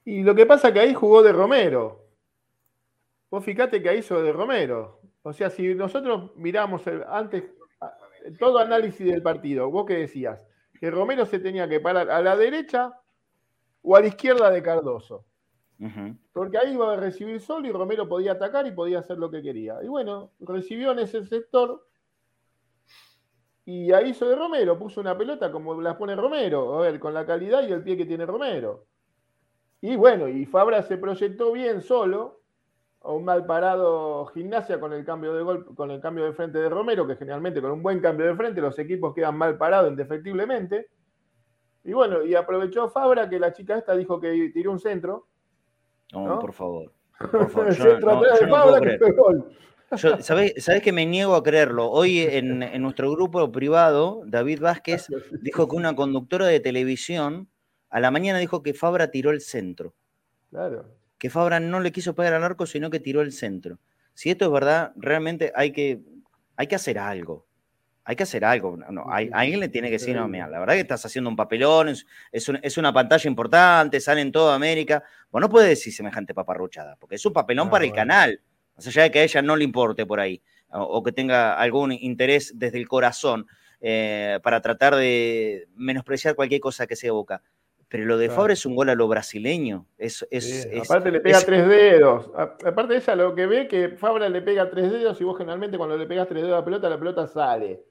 Y 0.06 0.24
lo 0.24 0.36
que 0.36 0.46
pasa 0.46 0.68
es 0.68 0.74
que 0.74 0.80
ahí 0.80 0.94
jugó 0.94 1.24
de 1.24 1.32
Romero. 1.32 2.08
Vos 3.30 3.44
fíjate 3.44 3.82
que 3.82 3.90
ahí 3.90 4.00
hizo 4.00 4.22
de 4.22 4.32
Romero. 4.32 5.00
O 5.24 5.34
sea, 5.34 5.50
si 5.50 5.74
nosotros 5.74 6.36
miramos 6.36 6.84
antes 7.08 7.44
todo 8.40 8.60
análisis 8.60 9.06
del 9.06 9.22
partido, 9.22 9.70
vos 9.70 9.86
qué 9.86 9.98
decías, 9.98 10.46
que 10.80 10.92
Romero 10.92 11.26
se 11.26 11.40
tenía 11.40 11.68
que 11.68 11.80
parar 11.80 12.10
a 12.12 12.22
la 12.22 12.36
derecha 12.36 13.00
o 13.82 13.96
a 13.96 14.02
la 14.02 14.08
izquierda 14.08 14.50
de 14.52 14.62
Cardoso. 14.62 15.26
Porque 16.32 16.58
ahí 16.58 16.74
iba 16.74 16.94
a 16.94 16.96
recibir 16.96 17.42
solo 17.42 17.68
y 17.68 17.72
Romero 17.72 18.08
podía 18.08 18.34
atacar 18.34 18.66
y 18.68 18.72
podía 18.72 19.00
hacer 19.00 19.18
lo 19.18 19.30
que 19.30 19.42
quería. 19.42 19.84
Y 19.84 19.88
bueno, 19.88 20.32
recibió 20.40 20.92
en 20.92 21.00
ese 21.00 21.26
sector 21.26 21.86
y 23.66 23.92
ahí 23.92 24.10
hizo 24.10 24.28
de 24.28 24.36
Romero, 24.36 24.78
puso 24.78 25.02
una 25.02 25.18
pelota 25.18 25.52
como 25.52 25.82
las 25.82 25.96
pone 25.96 26.16
Romero, 26.16 26.78
a 26.78 26.82
ver, 26.82 27.00
con 27.00 27.14
la 27.14 27.26
calidad 27.26 27.68
y 27.68 27.72
el 27.72 27.84
pie 27.84 27.98
que 27.98 28.06
tiene 28.06 28.26
Romero. 28.26 28.86
Y 29.84 29.98
bueno, 29.98 30.30
y 30.30 30.46
Fabra 30.46 30.82
se 30.82 30.96
proyectó 30.96 31.52
bien 31.52 31.82
solo, 31.82 32.40
a 33.02 33.12
un 33.12 33.26
mal 33.26 33.46
parado 33.46 34.26
gimnasia 34.28 34.80
con 34.80 34.94
el 34.94 35.04
cambio 35.04 35.34
de 35.34 35.44
gol, 35.44 35.76
con 35.76 35.92
el 35.92 36.00
cambio 36.00 36.24
de 36.24 36.32
frente 36.32 36.58
de 36.58 36.70
Romero, 36.70 37.06
que 37.06 37.18
generalmente 37.18 37.62
con 37.62 37.70
un 37.70 37.84
buen 37.84 38.00
cambio 38.00 38.28
de 38.28 38.34
frente 38.34 38.62
los 38.62 38.80
equipos 38.80 39.14
quedan 39.14 39.38
mal 39.38 39.58
parados 39.58 39.92
indefectiblemente. 39.92 40.88
Y 41.84 41.92
bueno, 41.92 42.24
y 42.24 42.34
aprovechó 42.34 42.88
Fabra 42.88 43.28
que 43.28 43.38
la 43.38 43.52
chica 43.52 43.78
esta 43.78 43.94
dijo 43.94 44.22
que 44.22 44.52
tiró 44.54 44.72
un 44.72 44.80
centro. 44.80 45.28
No, 46.14 46.40
por 46.40 46.54
favor. 46.54 46.94
Por 47.20 47.50
favor. 47.50 47.68
el 47.68 47.76
centro 47.76 48.22
de 48.22 48.48
Fabra 48.48 48.80
que 48.80 49.12
gol. 49.12 49.50
¿sabés, 50.22 50.82
que 50.82 50.94
me 50.94 51.06
niego 51.06 51.36
a 51.36 51.44
creerlo? 51.44 51.92
Hoy 51.92 52.20
en, 52.20 52.64
en, 52.64 52.82
nuestro 52.82 53.12
grupo 53.12 53.52
privado, 53.52 54.22
David 54.28 54.62
Vázquez 54.62 55.08
dijo 55.42 55.68
que 55.68 55.76
una 55.76 55.94
conductora 55.94 56.48
de 56.48 56.62
televisión 56.62 57.50
a 57.94 58.00
la 58.00 58.10
mañana 58.10 58.40
dijo 58.40 58.64
que 58.64 58.74
Fabra 58.74 59.12
tiró 59.12 59.30
el 59.30 59.40
centro. 59.40 59.94
Claro. 60.50 60.90
Que 61.20 61.30
Fabra 61.30 61.60
no 61.60 61.80
le 61.80 61.92
quiso 61.92 62.16
pegar 62.16 62.34
al 62.34 62.44
arco, 62.44 62.66
sino 62.66 62.90
que 62.90 63.00
tiró 63.00 63.22
el 63.22 63.32
centro. 63.32 63.78
Si 64.16 64.32
esto 64.32 64.46
es 64.46 64.52
verdad, 64.52 64.94
realmente 64.96 65.54
hay 65.56 65.72
que, 65.72 66.02
hay 66.56 66.66
que 66.66 66.74
hacer 66.74 66.98
algo. 66.98 67.46
Hay 68.04 68.16
que 68.16 68.24
hacer 68.24 68.44
algo. 68.46 68.78
No, 68.78 69.06
alguien 69.08 69.60
le 69.60 69.70
tiene 69.70 69.90
que 69.90 70.00
decir, 70.00 70.16
no, 70.16 70.28
mira, 70.28 70.48
la 70.48 70.60
verdad 70.60 70.74
que 70.74 70.80
estás 70.80 71.06
haciendo 71.06 71.30
un 71.30 71.36
papelón, 71.36 71.90
es, 71.90 72.06
es, 72.32 72.78
una 72.80 72.92
pantalla 72.92 73.30
importante, 73.30 74.00
sale 74.00 74.22
en 74.22 74.32
toda 74.32 74.56
América. 74.56 75.04
Vos 75.32 75.40
no 75.40 75.48
puedes 75.48 75.70
decir 75.70 75.94
semejante 75.94 76.34
paparruchada, 76.34 76.96
porque 76.96 77.16
es 77.16 77.26
un 77.28 77.32
papelón 77.32 77.70
para 77.70 77.86
el 77.86 77.94
canal. 77.94 78.42
Más 78.76 78.88
allá 78.88 79.04
de 79.04 79.12
que 79.12 79.20
a 79.20 79.24
ella 79.24 79.44
no 79.44 79.56
le 79.56 79.66
importe 79.66 80.08
por 80.08 80.20
ahí, 80.20 80.42
o, 80.70 81.04
que 81.04 81.12
tenga 81.12 81.54
algún 81.54 81.92
interés 81.92 82.54
desde 82.56 82.80
el 82.80 82.88
corazón 82.88 83.46
eh, 83.82 84.40
para 84.42 84.62
tratar 84.62 84.96
de 84.96 85.68
menospreciar 85.76 86.34
cualquier 86.34 86.60
cosa 86.60 86.88
que 86.88 86.96
sea 86.96 87.12
Boca. 87.12 87.44
Pero 87.94 88.06
lo 88.06 88.18
de 88.18 88.32
Fabra 88.32 88.54
es 88.54 88.66
un 88.66 88.76
gol 88.76 88.90
a 88.90 88.96
lo 88.96 89.08
brasileño. 89.08 89.86
Es, 90.00 90.26
aparte 90.82 91.12
le 91.12 91.20
pega 91.20 91.40
tres 91.42 91.68
dedos. 91.68 92.32
Aparte 92.36 92.96
ella, 92.96 93.16
lo 93.16 93.36
que 93.36 93.46
ve 93.46 93.68
que 93.68 93.90
Fabra 93.90 94.28
le 94.30 94.42
pega 94.42 94.68
tres 94.68 94.92
dedos 94.92 95.22
y 95.22 95.24
vos 95.24 95.38
generalmente 95.38 95.78
cuando 95.78 95.96
le 95.96 96.08
pegas 96.08 96.28
tres 96.28 96.42
dedos 96.42 96.56
a 96.56 96.62
la 96.62 96.66
pelota, 96.66 96.90
la 96.90 96.98
pelota 96.98 97.28
sale. 97.28 97.84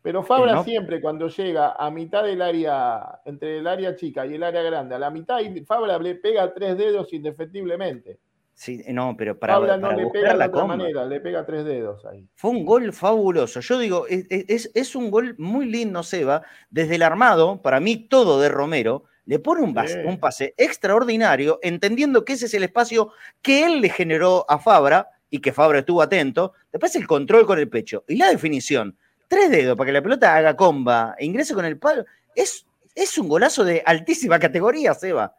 Pero 0.00 0.22
Fabra 0.22 0.64
siempre 0.64 1.02
cuando 1.02 1.28
llega 1.28 1.72
a 1.72 1.90
mitad 1.90 2.24
del 2.24 2.40
área, 2.40 3.20
entre 3.26 3.58
el 3.58 3.66
área 3.66 3.94
chica 3.94 4.24
y 4.24 4.36
el 4.36 4.42
área 4.42 4.62
grande, 4.62 4.94
a 4.94 4.98
la 4.98 5.10
mitad, 5.10 5.40
Fabra 5.66 5.98
le 5.98 6.14
pega 6.14 6.54
tres 6.54 6.78
dedos 6.78 7.12
indefectiblemente. 7.12 8.18
Sí, 8.54 8.82
no, 8.88 9.14
pero 9.18 9.38
para, 9.38 9.56
Fabra 9.56 9.76
no 9.76 9.92
le 9.92 10.06
pega 10.06 10.34
de 10.34 10.46
otra 10.46 10.64
manera, 10.64 11.04
le 11.04 11.20
pega 11.20 11.44
tres 11.44 11.66
dedos 11.66 12.06
ahí. 12.06 12.26
Fue 12.36 12.52
un 12.52 12.64
gol 12.64 12.90
fabuloso. 12.94 13.60
Yo 13.60 13.78
digo, 13.78 14.06
es, 14.08 14.70
es 14.72 14.96
un 14.96 15.10
gol 15.10 15.34
muy 15.36 15.66
lindo, 15.66 16.02
Seba. 16.02 16.40
Desde 16.70 16.94
el 16.94 17.02
armado, 17.02 17.60
para 17.60 17.80
mí 17.80 17.98
todo 18.08 18.40
de 18.40 18.48
Romero, 18.48 19.04
le 19.26 19.40
pone 19.40 19.62
un 19.62 20.18
pase, 20.18 20.54
extraordinario, 20.56 21.58
entendiendo 21.62 22.24
que 22.24 22.34
ese 22.34 22.46
es 22.46 22.54
el 22.54 22.62
espacio 22.62 23.10
que 23.42 23.64
él 23.64 23.80
le 23.80 23.90
generó 23.90 24.46
a 24.48 24.58
Fabra 24.58 25.10
y 25.28 25.40
que 25.40 25.52
Fabra 25.52 25.80
estuvo 25.80 26.00
atento. 26.00 26.52
Después 26.72 26.94
el 26.94 27.08
control 27.08 27.44
con 27.44 27.58
el 27.58 27.68
pecho 27.68 28.04
y 28.06 28.16
la 28.16 28.30
definición. 28.30 28.96
Tres 29.26 29.50
dedos 29.50 29.76
para 29.76 29.88
que 29.88 29.92
la 29.92 30.02
pelota 30.02 30.36
haga 30.36 30.56
comba 30.56 31.16
e 31.18 31.26
ingrese 31.26 31.54
con 31.54 31.64
el 31.64 31.76
palo. 31.76 32.04
Es, 32.36 32.66
es 32.94 33.18
un 33.18 33.28
golazo 33.28 33.64
de 33.64 33.82
altísima 33.84 34.38
categoría, 34.38 34.94
Seba. 34.94 35.36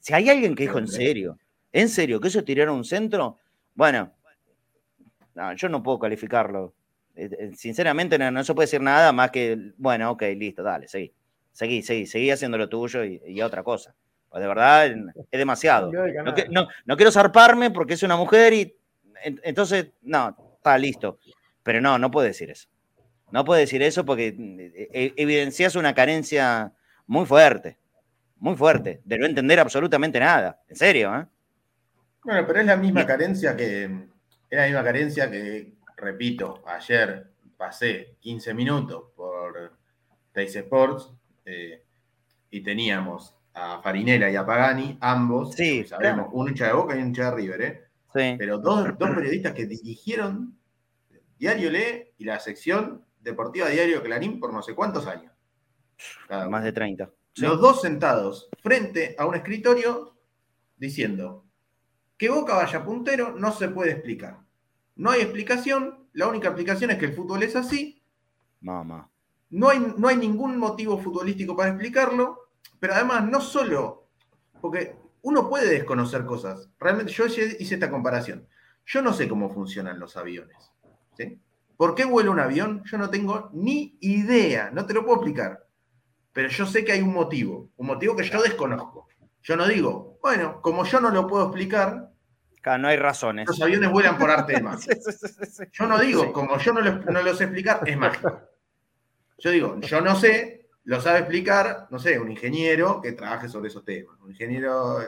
Si 0.00 0.12
hay 0.12 0.28
alguien 0.28 0.56
que 0.56 0.64
dijo 0.64 0.78
en 0.78 0.88
serio, 0.88 1.38
en 1.72 1.88
serio, 1.88 2.20
que 2.20 2.28
eso 2.28 2.42
tiraron 2.42 2.76
un 2.76 2.84
centro, 2.84 3.38
bueno, 3.76 4.12
yo 5.56 5.68
no 5.68 5.80
puedo 5.80 6.00
calificarlo. 6.00 6.74
Eh, 7.14 7.28
eh, 7.38 7.50
sinceramente 7.54 8.18
no, 8.18 8.32
no 8.32 8.42
se 8.42 8.52
puede 8.52 8.66
decir 8.66 8.80
nada 8.80 9.12
más 9.12 9.30
que, 9.30 9.72
bueno, 9.76 10.10
ok, 10.10 10.22
listo, 10.36 10.64
dale, 10.64 10.88
seguí 10.88 11.12
seguí, 11.58 11.82
seguí, 11.82 12.06
seguí 12.06 12.30
haciendo 12.30 12.56
lo 12.56 12.68
tuyo 12.68 13.04
y, 13.04 13.42
otra 13.42 13.64
cosa. 13.64 13.92
Pues 14.28 14.40
de 14.40 14.46
verdad 14.46 14.86
es 14.86 15.38
demasiado. 15.38 15.90
No, 16.86 16.96
quiero 16.96 17.10
zarparme 17.10 17.72
porque 17.72 17.94
es 17.94 18.02
una 18.04 18.16
mujer 18.16 18.52
y 18.52 18.76
entonces, 19.24 19.88
no, 20.02 20.36
está 20.54 20.78
listo. 20.78 21.18
Pero 21.64 21.80
no, 21.80 21.98
no 21.98 22.12
puede 22.12 22.28
decir 22.28 22.48
eso. 22.50 22.68
No 23.32 23.44
puede 23.44 23.62
decir 23.62 23.82
eso 23.82 24.04
porque 24.04 24.28
eh, 24.28 24.88
eh, 24.92 25.12
evidencias 25.16 25.74
una 25.74 25.92
carencia 25.94 26.72
muy 27.08 27.26
fuerte, 27.26 27.76
muy 28.36 28.54
fuerte, 28.54 29.00
de 29.04 29.18
no 29.18 29.26
entender 29.26 29.58
absolutamente 29.58 30.20
nada. 30.20 30.62
En 30.68 30.76
serio, 30.76 31.14
¿eh? 31.16 31.26
Bueno, 32.22 32.46
pero 32.46 32.60
es 32.60 32.66
la 32.66 32.76
misma 32.76 33.04
carencia 33.04 33.56
que, 33.56 33.84
es 33.84 34.58
la 34.58 34.66
misma 34.66 34.84
carencia 34.84 35.28
que, 35.28 35.74
repito, 35.96 36.62
ayer 36.66 37.26
pasé 37.56 38.14
15 38.20 38.54
minutos 38.54 39.10
por 39.16 39.76
Teis 40.32 40.54
Sports 40.54 41.17
eh, 41.48 41.82
y 42.50 42.62
teníamos 42.62 43.34
a 43.54 43.80
Farinela 43.82 44.30
y 44.30 44.36
a 44.36 44.44
Pagani, 44.44 44.98
ambos, 45.00 45.54
sí, 45.54 45.84
sabemos, 45.84 46.28
un 46.32 46.48
hincha 46.48 46.66
de 46.66 46.72
Boca 46.74 46.94
y 46.94 47.00
un 47.00 47.08
hincha 47.08 47.30
de 47.30 47.36
River, 47.36 47.62
¿eh? 47.62 47.84
Pero 48.12 48.58
dos, 48.58 48.88
periodistas 48.98 49.54
que 49.54 49.66
dirigieron 49.66 50.58
Diario 51.38 51.70
Le 51.70 52.14
y 52.18 52.24
la 52.24 52.40
sección 52.40 53.04
deportiva 53.20 53.68
Diario 53.68 54.02
Clarín 54.02 54.40
por 54.40 54.52
no 54.52 54.62
sé 54.62 54.74
cuántos 54.74 55.06
años. 55.06 55.32
Más 56.28 56.64
de 56.64 56.72
30. 56.72 57.10
Los 57.36 57.60
dos 57.60 57.80
sentados 57.80 58.48
frente 58.60 59.14
a 59.18 59.26
un 59.26 59.34
escritorio 59.34 60.16
diciendo 60.76 61.44
que 62.16 62.28
Boca 62.28 62.54
vaya 62.54 62.84
puntero 62.84 63.32
no 63.32 63.52
se 63.52 63.68
puede 63.68 63.92
explicar. 63.92 64.38
No 64.96 65.10
hay 65.10 65.20
explicación, 65.20 66.08
la 66.12 66.26
única 66.26 66.48
explicación 66.48 66.90
es 66.90 66.98
que 66.98 67.06
el 67.06 67.14
fútbol 67.14 67.42
es 67.42 67.54
así. 67.54 68.02
Mamá. 68.60 69.08
No 69.50 69.70
hay, 69.70 69.94
no 69.96 70.08
hay 70.08 70.16
ningún 70.16 70.58
motivo 70.58 70.98
futbolístico 70.98 71.56
para 71.56 71.70
explicarlo, 71.70 72.50
pero 72.78 72.94
además 72.94 73.28
no 73.28 73.40
solo, 73.40 74.08
porque 74.60 74.96
uno 75.22 75.48
puede 75.48 75.70
desconocer 75.70 76.24
cosas. 76.24 76.68
Realmente 76.78 77.12
yo 77.12 77.26
hice 77.26 77.56
esta 77.58 77.90
comparación. 77.90 78.46
Yo 78.86 79.02
no 79.02 79.12
sé 79.12 79.28
cómo 79.28 79.50
funcionan 79.50 79.98
los 79.98 80.16
aviones. 80.16 80.72
¿Por 81.76 81.94
qué 81.94 82.04
vuela 82.04 82.30
un 82.30 82.40
avión? 82.40 82.82
Yo 82.84 82.98
no 82.98 83.08
tengo 83.08 83.50
ni 83.52 83.96
idea, 84.00 84.70
no 84.72 84.84
te 84.84 84.94
lo 84.94 85.04
puedo 85.04 85.18
explicar. 85.18 85.64
Pero 86.32 86.48
yo 86.48 86.66
sé 86.66 86.84
que 86.84 86.92
hay 86.92 87.02
un 87.02 87.12
motivo, 87.12 87.70
un 87.76 87.86
motivo 87.86 88.16
que 88.16 88.24
yo 88.24 88.42
desconozco. 88.42 89.08
Yo 89.42 89.56
no 89.56 89.66
digo, 89.66 90.18
bueno, 90.22 90.60
como 90.60 90.84
yo 90.84 91.00
no 91.00 91.10
lo 91.10 91.26
puedo 91.26 91.44
explicar, 91.44 92.10
no 92.76 92.88
hay 92.88 92.96
razones. 92.96 93.46
Los 93.48 93.62
aviones 93.62 93.90
vuelan 93.90 94.18
por 94.18 94.30
arte 94.30 94.54
de 94.54 94.62
magia. 94.62 94.94
Yo 95.72 95.86
no 95.86 95.98
digo, 95.98 96.32
como 96.32 96.58
yo 96.58 96.72
no, 96.74 96.82
no 96.82 97.22
lo 97.22 97.34
sé 97.34 97.44
explicar, 97.44 97.80
es 97.86 97.96
mágico. 97.96 98.42
Yo 99.38 99.50
digo, 99.50 99.78
yo 99.80 100.00
no 100.00 100.16
sé, 100.16 100.68
lo 100.84 101.00
sabe 101.00 101.20
explicar, 101.20 101.86
no 101.90 101.98
sé, 101.98 102.18
un 102.18 102.30
ingeniero 102.30 103.00
que 103.00 103.12
trabaje 103.12 103.48
sobre 103.48 103.68
esos 103.68 103.84
temas. 103.84 104.18
Un 104.20 104.30
ingeniero 104.30 104.98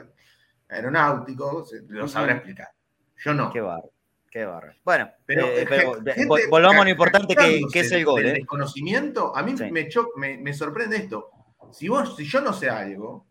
aeronáutico, 0.68 1.66
lo 1.88 2.08
sabrá 2.08 2.34
explicar. 2.34 2.68
Yo 3.16 3.34
no. 3.34 3.50
Qué 3.52 3.60
barro, 3.60 3.90
qué 4.30 4.44
barro. 4.44 4.72
Bueno, 4.84 5.10
Pero, 5.26 5.46
eh, 5.46 5.62
eh, 5.62 5.66
pero, 5.68 5.94
gente 6.14 6.46
volvamos 6.48 6.80
a 6.82 6.84
lo 6.84 6.90
importante 6.90 7.34
que, 7.34 7.62
que 7.72 7.80
es 7.80 7.92
el 7.92 8.04
gol. 8.04 8.22
del 8.22 8.30
¿eh? 8.30 8.38
desconocimiento, 8.38 9.36
a 9.36 9.42
mí 9.42 9.56
Sí. 9.56 9.70
me, 9.70 9.88
cho- 9.88 10.10
me, 10.16 10.38
me 10.38 10.54
sorprende 10.54 10.96
esto. 10.96 11.30
Si, 11.72 11.88
vos, 11.88 12.16
si 12.16 12.24
yo 12.24 12.40
no 12.40 12.52
sé 12.52 12.68
algo, 12.70 13.26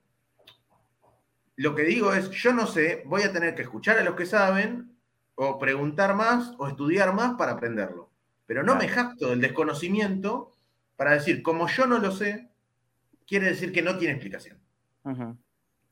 lo 1.58 1.76
que 1.76 1.84
digo 1.84 2.14
es, 2.14 2.30
yo 2.32 2.54
no 2.54 2.68
sé, 2.68 3.04
voy 3.06 3.24
a 3.24 3.32
tener 3.34 3.56
que 3.56 3.64
escuchar 3.64 3.98
a 4.00 4.04
los 4.04 4.16
que 4.16 4.26
saben, 4.26 4.96
o 5.36 5.58
preguntar 5.58 6.16
más, 6.16 6.54
o 6.58 6.68
estudiar 6.68 7.14
más 7.14 7.36
para 7.38 7.54
aprenderlo. 7.54 8.10
Pero 8.46 8.62
no 8.64 8.74
Claro. 8.74 8.80
me 8.88 8.90
jacto 8.94 9.30
del 9.30 9.42
desconocimiento 9.42 10.56
para 11.00 11.14
decir, 11.14 11.42
como 11.42 11.66
yo 11.70 11.86
no 11.86 11.98
lo 11.98 12.12
sé, 12.12 12.50
quiere 13.26 13.48
decir 13.48 13.72
que 13.72 13.82
no 13.82 13.98
tiene 13.98 14.16
explicación. 14.16 14.60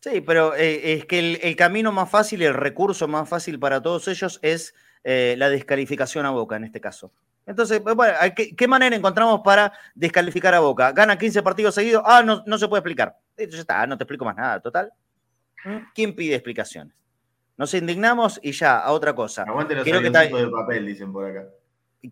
Sí, 0.01 0.19
pero 0.19 0.53
eh, 0.53 0.95
es 0.95 1.05
que 1.05 1.17
el, 1.19 1.39
el 1.41 1.55
camino 1.55 1.93
más 1.93 2.11
fácil, 2.11 2.41
el 2.41 2.53
recurso 2.53 3.07
más 3.07 3.29
fácil 3.29 3.57
para 3.57 3.81
todos 3.81 4.09
ellos 4.09 4.37
es 4.41 4.75
eh, 5.05 5.35
la 5.37 5.49
descalificación 5.49 6.25
a 6.25 6.31
Boca 6.31 6.57
en 6.57 6.65
este 6.65 6.81
caso. 6.81 7.13
Entonces, 7.45 7.79
pues, 7.79 7.95
bueno, 7.95 8.15
¿a 8.19 8.31
¿qué, 8.31 8.53
qué 8.53 8.67
manera 8.67 8.97
encontramos 8.97 9.39
para 9.45 9.71
descalificar 9.95 10.53
a 10.53 10.59
Boca? 10.59 10.91
Gana 10.91 11.17
15 11.17 11.41
partidos 11.41 11.73
seguidos, 11.73 12.03
ah, 12.05 12.21
no, 12.21 12.43
no 12.45 12.57
se 12.57 12.67
puede 12.67 12.81
explicar. 12.81 13.15
Eh, 13.37 13.47
Ya 13.49 13.59
está, 13.59 13.87
no 13.87 13.97
te 13.97 14.03
explico 14.03 14.25
más 14.25 14.35
nada, 14.35 14.59
total. 14.59 14.91
¿Mm? 15.63 15.77
¿Quién 15.95 16.17
pide 16.17 16.35
explicaciones? 16.35 16.93
Nos 17.55 17.73
indignamos 17.73 18.41
y 18.43 18.51
ya, 18.51 18.79
a 18.79 18.91
otra 18.91 19.15
cosa. 19.15 19.43
Aguante 19.43 19.73
los 19.73 19.85
que 19.85 19.93
avioncitos 19.93 20.41
de 20.41 20.49
papel, 20.49 20.85
dicen 20.85 21.13
por 21.13 21.25
acá. 21.31 21.47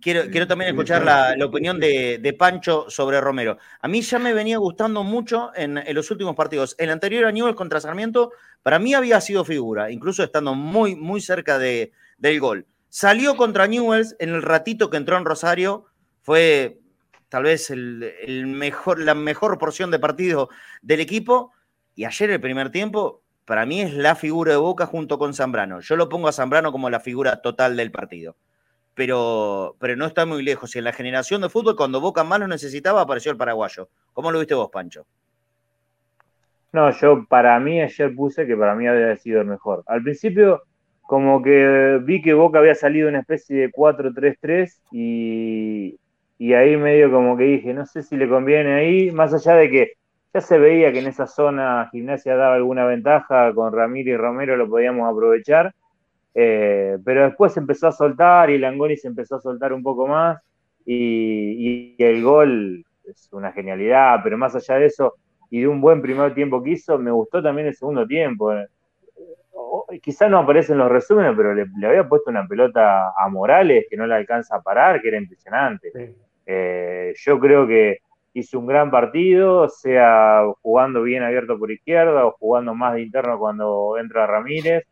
Quiero, 0.02 0.24
quiero 0.32 0.48
también 0.48 0.72
escuchar 0.72 1.06
la, 1.06 1.36
la 1.38 1.46
opinión 1.46 1.80
de, 1.80 2.18
de 2.18 2.34
Pancho 2.34 2.90
sobre 2.90 3.22
Romero. 3.22 3.58
A 3.80 3.88
mí 3.88 4.02
ya 4.02 4.18
me 4.18 4.34
venía 4.34 4.58
gustando 4.58 5.04
mucho 5.04 5.52
en, 5.56 5.78
en 5.78 5.96
los 5.96 6.10
últimos 6.10 6.36
partidos. 6.36 6.76
El 6.80 6.90
anterior 6.90 7.26
a 7.26 7.32
Newell's 7.32 7.56
contra 7.56 7.80
Sarmiento, 7.80 8.32
para 8.64 8.80
mí 8.80 8.96
había 8.96 9.22
sido 9.22 9.46
figura, 9.46 9.92
incluso 9.92 10.24
estando 10.24 10.56
muy, 10.56 10.96
muy 10.96 11.22
cerca 11.22 11.60
de- 11.60 11.92
del 12.18 12.40
gol. 12.40 12.66
Salió 12.90 13.38
contra 13.38 13.68
Newell's 13.68 14.16
en 14.20 14.30
el 14.30 14.42
ratito 14.42 14.90
que 14.90 14.98
entró 14.98 15.18
en 15.18 15.26
Rosario, 15.26 15.86
fue 16.22 16.80
tal 17.30 17.44
vez 17.44 17.70
el, 17.70 18.12
el 18.24 18.48
mejor, 18.48 19.00
la 19.00 19.14
mejor 19.14 19.58
porción 19.60 19.92
de 19.92 20.00
partido 20.00 20.50
del 20.82 21.00
equipo. 21.00 21.52
Y 21.94 22.06
ayer 22.06 22.32
el 22.32 22.42
primer 22.42 22.72
tiempo, 22.72 23.22
para 23.46 23.66
mí 23.68 23.82
es 23.82 23.94
la 23.94 24.16
figura 24.16 24.54
de 24.54 24.58
Boca 24.58 24.88
junto 24.88 25.20
con 25.20 25.36
Zambrano. 25.36 25.80
Yo 25.82 25.96
lo 25.96 26.10
pongo 26.10 26.28
a 26.28 26.34
Zambrano 26.34 26.72
como 26.72 26.90
la 26.90 27.00
figura 27.00 27.42
total 27.44 27.78
del 27.78 27.92
partido 27.92 28.36
pero, 28.96 29.76
pero 29.80 29.96
no 29.96 30.06
está 30.06 30.26
muy 30.26 30.42
lejos. 30.42 30.76
Y 30.76 30.80
en 30.80 30.86
la 30.86 30.94
generación 30.94 31.42
de 31.42 31.50
fútbol, 31.50 31.76
cuando 31.76 32.02
Boca 32.02 32.24
más 32.24 32.40
lo 32.40 32.48
necesitaba, 32.48 33.02
apareció 33.02 33.32
el 33.32 33.38
paraguayo. 33.38 33.90
¿Cómo 34.14 34.32
lo 34.32 34.40
viste 34.40 34.56
vos, 34.56 34.70
Pancho? 34.72 35.06
No, 36.72 36.90
yo 36.92 37.26
para 37.30 37.60
mí 37.60 37.82
ayer 37.82 38.16
puse 38.16 38.48
que 38.48 38.58
para 38.58 38.76
mí 38.76 38.88
había 38.88 39.16
sido 39.18 39.42
el 39.42 39.48
mejor. 39.48 39.84
Al 39.86 40.02
principio, 40.02 40.64
como 41.04 41.42
que 41.42 42.00
vi 42.04 42.22
que 42.22 42.34
Boca 42.34 42.60
había 42.60 42.76
salido 42.76 43.08
una 43.08 43.20
especie 43.20 43.58
de 43.58 43.72
4-3-3 43.72 44.82
y, 44.92 46.00
y 46.38 46.54
ahí 46.54 46.76
medio 46.78 47.12
como 47.12 47.38
que 47.38 47.44
dije, 47.44 47.74
no 47.74 47.86
sé 47.86 48.04
si 48.04 48.18
le 48.18 48.28
conviene 48.28 48.74
ahí, 48.74 49.12
más 49.12 49.34
allá 49.34 49.56
de 49.56 49.70
que 49.70 49.94
ya 50.34 50.42
se 50.42 50.58
veía 50.58 50.92
que 50.92 51.00
en 51.00 51.08
esa 51.08 51.28
zona 51.28 51.88
gimnasia 51.92 52.36
daba 52.36 52.56
alguna 52.56 52.86
ventaja, 52.86 53.54
con 53.54 53.72
Ramírez 53.72 54.16
y 54.16 54.18
Romero 54.18 54.58
lo 54.58 54.68
podíamos 54.68 55.10
aprovechar, 55.10 55.74
eh, 56.36 56.98
pero 57.04 57.24
después 57.24 57.56
empezó 57.58 57.88
a 57.88 57.92
soltar 57.92 58.50
y 58.50 58.58
Langoni 58.58 58.98
se 58.98 59.08
empezó 59.08 59.38
a 59.38 59.42
soltar 59.42 59.74
un 59.74 59.82
poco 59.82 60.06
más 60.06 60.38
y, 60.86 61.96
y 61.98 62.04
el 62.04 62.22
gol 62.22 62.86
es 63.06 63.30
una 63.32 63.52
genialidad, 63.52 64.20
pero 64.24 64.38
más 64.38 64.56
allá 64.56 64.76
de 64.76 64.88
eso 64.88 65.16
y 65.50 65.62
de 65.62 65.68
un 65.68 65.80
buen 65.80 66.02
primer 66.02 66.34
tiempo 66.34 66.62
que 66.62 66.72
hizo, 66.72 66.98
me 66.98 67.12
gustó 67.12 67.42
también 67.42 67.68
el 67.68 67.76
segundo 67.76 68.06
tiempo. 68.06 68.52
Quizá 70.02 70.28
no 70.28 70.40
aparece 70.40 70.74
en 70.74 70.80
los 70.80 70.92
resúmenes, 70.92 71.34
pero 71.36 71.54
le, 71.54 71.66
le 71.78 71.88
había 71.88 72.08
puesto 72.08 72.30
una 72.30 72.48
pelota 72.48 73.12
a 73.18 73.30
Morales 73.30 73.86
que 73.90 73.96
no 73.96 74.06
la 74.06 74.18
alcanza 74.18 74.58
a 74.58 74.62
parar, 74.62 75.02
que 75.02 75.08
era 75.08 75.18
impresionante. 75.18 75.92
Sí. 75.92 76.16
Eh, 76.46 77.14
yo 77.16 77.40
creo 77.40 77.66
que 77.68 78.00
hizo 78.34 78.60
un 78.60 78.68
gran 78.68 78.92
partido, 78.92 79.70
sea 79.70 80.44
jugando 80.62 81.02
bien 81.04 81.24
abierto 81.24 81.58
por 81.58 81.72
izquierda 81.72 82.26
o 82.26 82.32
jugando 82.34 82.76
más 82.76 82.96
de 82.96 83.04
interno 83.04 83.40
cuando 83.40 83.98
entra 83.98 84.28
Ramírez, 84.28 84.84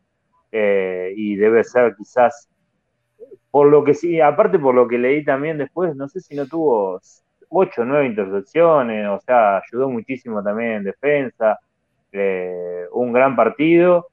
eh, 0.53 1.13
y 1.17 1.35
debe 1.37 1.65
ser 1.65 1.95
quizás, 1.97 2.49
por 3.51 3.67
lo 3.67 3.83
que 3.83 3.93
sí, 3.93 4.19
aparte 4.21 4.59
por 4.59 4.75
lo 4.75 4.87
que 4.87 4.97
leí 4.97 5.23
también 5.23 5.57
después, 5.57 5.95
no 5.95 6.07
sé 6.07 6.19
si 6.21 6.35
no 6.35 6.47
tuvo 6.47 6.99
ocho 7.49 7.81
o 7.83 7.85
nueve 7.85 8.07
intercepciones, 8.07 9.07
o 9.07 9.19
sea, 9.19 9.57
ayudó 9.57 9.89
muchísimo 9.89 10.43
también 10.43 10.73
en 10.73 10.83
defensa, 10.85 11.59
eh, 12.11 12.85
un 12.93 13.13
gran 13.13 13.35
partido, 13.35 14.07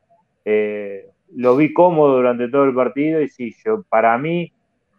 eh, 0.44 1.06
lo 1.36 1.56
vi 1.56 1.72
cómodo 1.72 2.16
durante 2.16 2.48
todo 2.48 2.64
el 2.64 2.74
partido 2.74 3.20
y 3.22 3.28
sí, 3.28 3.54
yo 3.64 3.82
para 3.88 4.16
mí 4.18 4.52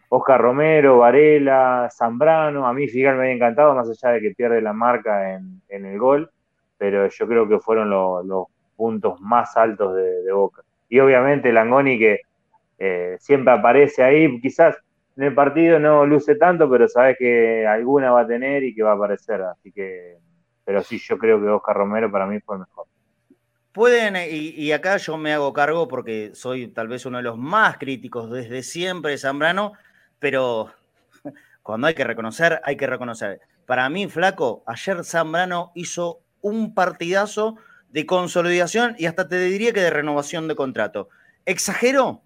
Oscar 0.10 0.42
Romero, 0.42 1.00
Varela, 1.00 1.90
Zambrano, 1.92 2.68
a 2.68 2.74
mí 2.74 2.88
Figal 2.88 3.16
me 3.18 3.24
había 3.24 3.36
encantado, 3.36 3.76
más 3.76 3.90
allá 3.90 4.14
de 4.16 4.22
que 4.22 4.32
pierde 4.36 4.62
la 4.62 4.74
marca 4.74 5.34
en, 5.36 5.62
el 5.70 6.00
gol, 6.00 6.32
pero 6.78 7.08
yo 7.10 7.28
creo 7.28 7.48
que 7.48 7.60
fueron 7.60 7.90
lo- 7.90 8.24
los 8.24 8.48
puntos 8.76 9.20
más 9.22 9.56
altos 9.58 9.96
de 9.96 10.32
Boca. 10.34 10.64
Y 10.92 11.00
obviamente 11.00 11.54
Langoni 11.54 11.98
que 11.98 12.20
eh, 12.78 13.16
siempre 13.18 13.54
aparece 13.54 14.04
ahí, 14.04 14.42
quizás 14.42 14.76
en 15.16 15.24
el 15.24 15.34
partido 15.34 15.80
no 15.80 16.06
luce 16.06 16.36
tanto, 16.36 16.70
pero 16.70 16.86
sabes 16.90 17.16
que 17.18 17.66
alguna 17.66 18.12
va 18.12 18.22
a 18.22 18.28
tener 18.28 18.62
y 18.66 18.76
que 18.76 18.84
va 18.84 18.92
a 18.92 18.96
aparecer, 18.96 19.42
así 19.42 19.72
que, 19.72 20.18
pero 20.66 20.84
sí, 20.84 21.00
yo 21.00 21.18
creo 21.18 21.42
que 21.42 21.48
Oscar 21.48 21.78
Romero 21.78 22.12
para 22.12 22.26
mí 22.26 22.42
fue 22.42 22.56
el 22.58 22.60
mejor. 22.60 22.88
Pueden, 23.72 24.18
eh, 24.18 24.32
y, 24.32 24.50
y 24.50 24.74
acá 24.74 24.98
yo 24.98 25.16
me 25.16 25.32
hago 25.32 25.54
cargo 25.54 25.88
porque 25.88 26.32
soy 26.34 26.68
tal 26.68 26.90
vez 26.90 27.06
uno 27.06 27.20
de 27.20 27.24
los 27.24 27.38
más 27.38 27.78
críticos 27.78 28.30
desde 28.30 28.62
siempre 28.62 29.12
de 29.12 29.18
Zambrano, 29.18 29.72
pero 30.20 30.72
cuando 31.64 31.88
hay 31.88 31.94
que 31.94 32.04
reconocer, 32.04 32.60
hay 32.66 32.76
que 32.76 32.88
reconocer. 32.88 33.40
Para 33.66 33.88
mí, 33.90 34.10
Flaco, 34.10 34.62
ayer 34.68 35.06
Zambrano 35.06 35.72
hizo 35.74 36.20
un 36.42 36.74
partidazo 36.74 37.56
de 37.92 38.06
consolidación 38.06 38.96
y 38.98 39.06
hasta 39.06 39.28
te 39.28 39.40
diría 39.40 39.74
que 39.74 39.82
de 39.82 39.90
renovación 39.90 40.48
de 40.48 40.56
contrato. 40.56 41.10
¿Exagero? 41.46 42.22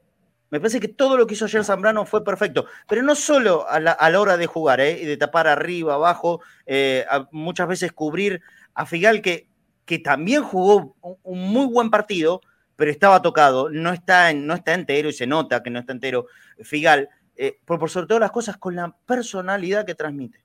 Me 0.51 0.59
parece 0.59 0.79
que 0.79 0.87
todo 0.87 1.17
lo 1.17 1.25
que 1.25 1.33
hizo 1.33 1.45
ayer 1.45 1.63
Zambrano 1.65 2.05
fue 2.05 2.23
perfecto, 2.23 2.65
pero 2.87 3.01
no 3.01 3.15
solo 3.15 3.67
a 3.67 3.79
la, 3.79 3.91
a 3.91 4.09
la 4.09 4.21
hora 4.21 4.37
de 4.37 4.45
jugar, 4.45 4.79
¿eh? 4.79 4.99
y 5.01 5.05
de 5.05 5.17
tapar 5.17 5.47
arriba, 5.47 5.95
abajo, 5.95 6.41
eh, 6.65 7.05
muchas 7.31 7.67
veces 7.67 7.91
cubrir 7.91 8.41
a 8.75 8.85
Figal, 8.85 9.21
que, 9.21 9.47
que 9.85 9.99
también 9.99 10.43
jugó 10.43 10.95
un, 11.23 11.39
muy 11.51 11.65
buen 11.65 11.89
partido, 11.89 12.41
pero 12.75 12.91
estaba 12.91 13.21
tocado, 13.21 13.69
no 13.69 13.91
está, 13.91 14.29
en- 14.29 14.45
no 14.45 14.53
está 14.53 14.73
entero 14.75 15.09
y 15.09 15.13
se 15.13 15.25
nota 15.25 15.63
que 15.63 15.69
no 15.71 15.79
está 15.79 15.93
entero 15.93 16.27
Figal, 16.61 17.09
eh, 17.35 17.57
por, 17.65 17.89
sobre 17.89 18.07
todas 18.07 18.21
las 18.21 18.31
cosas 18.31 18.57
con 18.57 18.75
la 18.75 18.95
personalidad 19.05 19.85
que 19.85 19.95
transmite. 19.95 20.43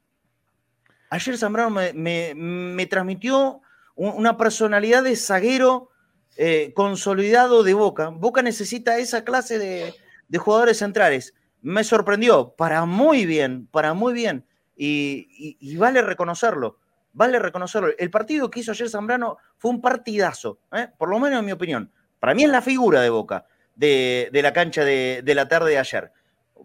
Ayer 1.10 1.36
Zambrano 1.36 1.70
me, 1.70 2.32
me- 2.34 2.86
transmitió 2.86 3.60
una 4.09 4.36
personalidad 4.36 5.03
de 5.03 5.14
zaguero 5.16 5.90
eh, 6.36 6.72
consolidado 6.74 7.62
de 7.62 7.74
Boca. 7.74 8.09
Boca 8.09 8.40
necesita 8.42 8.96
esa 8.98 9.24
clase 9.24 9.59
de, 9.59 9.94
de 10.28 10.38
jugadores 10.38 10.78
centrales. 10.78 11.34
Me 11.61 11.84
sorprendió, 11.84 12.55
para 12.57 12.86
muy 12.86 13.26
bien, 13.26 13.66
para 13.66 13.92
muy 13.92 14.14
bien. 14.14 14.46
Y, 14.76 15.57
y- 15.61 15.76
vale 15.76 16.01
reconocerlo, 16.01 16.78
vale 17.12 17.38
reconocerlo. 17.38 17.90
El 17.98 18.11
partido 18.11 18.51
que 18.51 18.61
hizo 18.61 18.70
ayer 18.72 18.88
Zambrano 18.88 19.36
fue 19.59 19.70
un 19.70 19.82
partidazo, 19.82 20.59
¿eh? 20.72 20.88
por 20.96 21.11
lo 21.11 21.18
menos 21.18 21.40
en 21.40 21.44
mi 21.44 21.53
opinión. 21.53 21.92
Para 22.18 22.34
mí 22.34 22.44
es 22.44 22.51
la 22.51 22.62
figura 22.62 23.03
de 23.03 23.11
Boca 23.11 23.44
de, 23.74 24.30
de 24.32 24.42
la 24.42 24.55
cancha 24.55 24.82
de, 24.84 25.20
de 25.22 25.34
la 25.34 25.46
tarde 25.48 25.72
de 25.72 25.78
ayer. 25.78 26.11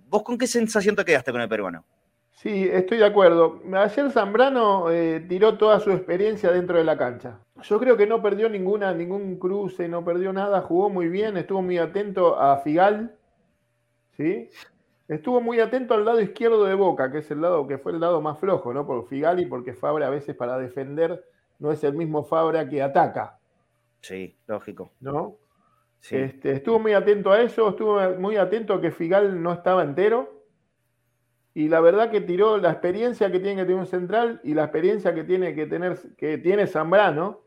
¿Vos 0.08 0.24
con 0.24 0.38
qué 0.38 0.48
sensación 0.48 0.96
te 0.96 1.04
quedaste 1.04 1.34
con 1.34 1.42
el 1.42 1.50
peruano? 1.50 1.86
Sí, 2.36 2.68
estoy 2.72 2.98
de 2.98 3.06
acuerdo. 3.06 3.62
Ayer 3.74 4.12
Zambrano 4.12 4.92
eh, 4.92 5.26
tiró 5.28 5.58
toda 5.58 5.80
su 5.80 5.92
experiencia 5.92 6.52
dentro 6.52 6.78
de 6.78 6.84
la 6.84 6.98
cancha. 6.98 7.40
Yo 7.64 7.80
creo 7.80 7.96
que 7.96 8.08
no 8.08 8.22
perdió 8.22 8.50
ninguna, 8.50 8.94
ningún 8.94 9.40
cruce, 9.40 9.88
no 9.88 10.04
perdió 10.04 10.34
nada, 10.34 10.62
jugó 10.62 10.90
muy 10.90 11.08
bien, 11.08 11.38
estuvo 11.38 11.62
muy 11.62 11.78
atento 11.78 12.38
a 12.38 12.58
Figal, 12.58 13.16
¿sí? 14.18 14.50
Estuvo 15.08 15.40
muy 15.40 15.60
atento 15.60 15.94
al 15.94 16.04
lado 16.04 16.20
izquierdo 16.20 16.66
de 16.66 16.74
Boca, 16.74 17.12
que 17.12 17.20
es 17.20 17.32
el 17.32 17.42
lado 17.42 17.66
que 17.68 17.78
fue 17.78 17.94
el 17.94 18.02
lado 18.02 18.22
más 18.22 18.38
flojo, 18.38 18.74
¿no? 18.74 18.86
Por 18.86 19.08
Figal 19.08 19.40
y 19.40 19.46
porque 19.46 19.74
Fabra 19.74 20.08
a 20.08 20.10
veces 20.10 20.36
para 20.36 20.58
defender 20.58 21.24
no 21.60 21.72
es 21.72 21.84
el 21.86 21.94
mismo 21.94 22.24
Fabra 22.26 22.68
que 22.68 22.82
ataca, 22.82 23.40
Sí, 24.02 24.38
lógico. 24.46 24.92
¿no? 25.00 25.38
Sí. 26.00 26.18
Este, 26.18 26.52
estuvo 26.52 26.78
muy 26.78 26.94
atento 26.94 27.32
a 27.32 27.42
eso, 27.42 27.70
estuvo 27.70 28.00
muy 28.20 28.36
atento 28.36 28.76
a 28.76 28.82
que 28.82 28.92
Figal 28.92 29.42
no 29.42 29.54
estaba 29.54 29.84
entero. 29.84 30.35
Y 31.56 31.70
la 31.70 31.80
verdad 31.80 32.12
que 32.12 32.22
tiró 32.22 32.58
la 32.58 32.70
experiencia 32.72 33.32
que 33.32 33.39
tiene 33.39 33.62
que 33.62 33.66
tener 33.66 33.80
un 33.80 33.88
central 33.88 34.41
y 34.43 34.53
la 34.53 34.66
experiencia 34.66 35.16
que 35.16 35.24
tiene 35.24 35.56
que 35.56 35.66
tener 35.66 35.97
que 36.18 36.38
tiene 36.38 36.68
Zambrano, 36.68 37.39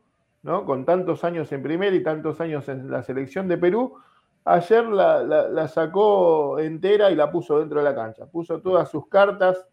¿no? 0.43 0.65
Con 0.65 0.85
tantos 0.85 1.23
años 1.25 1.53
en 1.53 1.63
primera 1.63 1.95
y 1.95 2.03
tantos 2.03 2.41
años 2.41 2.69
en 2.71 2.91
la 2.91 3.03
selección 3.03 3.47
de 3.49 3.59
Perú. 3.59 3.97
Ayer 4.45 4.85
la, 4.87 5.23
la- 5.23 5.49
la 5.49 5.69
sacó 5.69 6.59
entera 6.59 7.11
y 7.11 7.15
la 7.15 7.31
puso 7.31 7.61
dentro 7.61 7.79
de 7.81 7.85
la 7.85 7.95
cancha. 7.95 8.25
Puso 8.27 8.61
todas 8.63 8.91
sus 8.91 9.07
cartas 9.09 9.67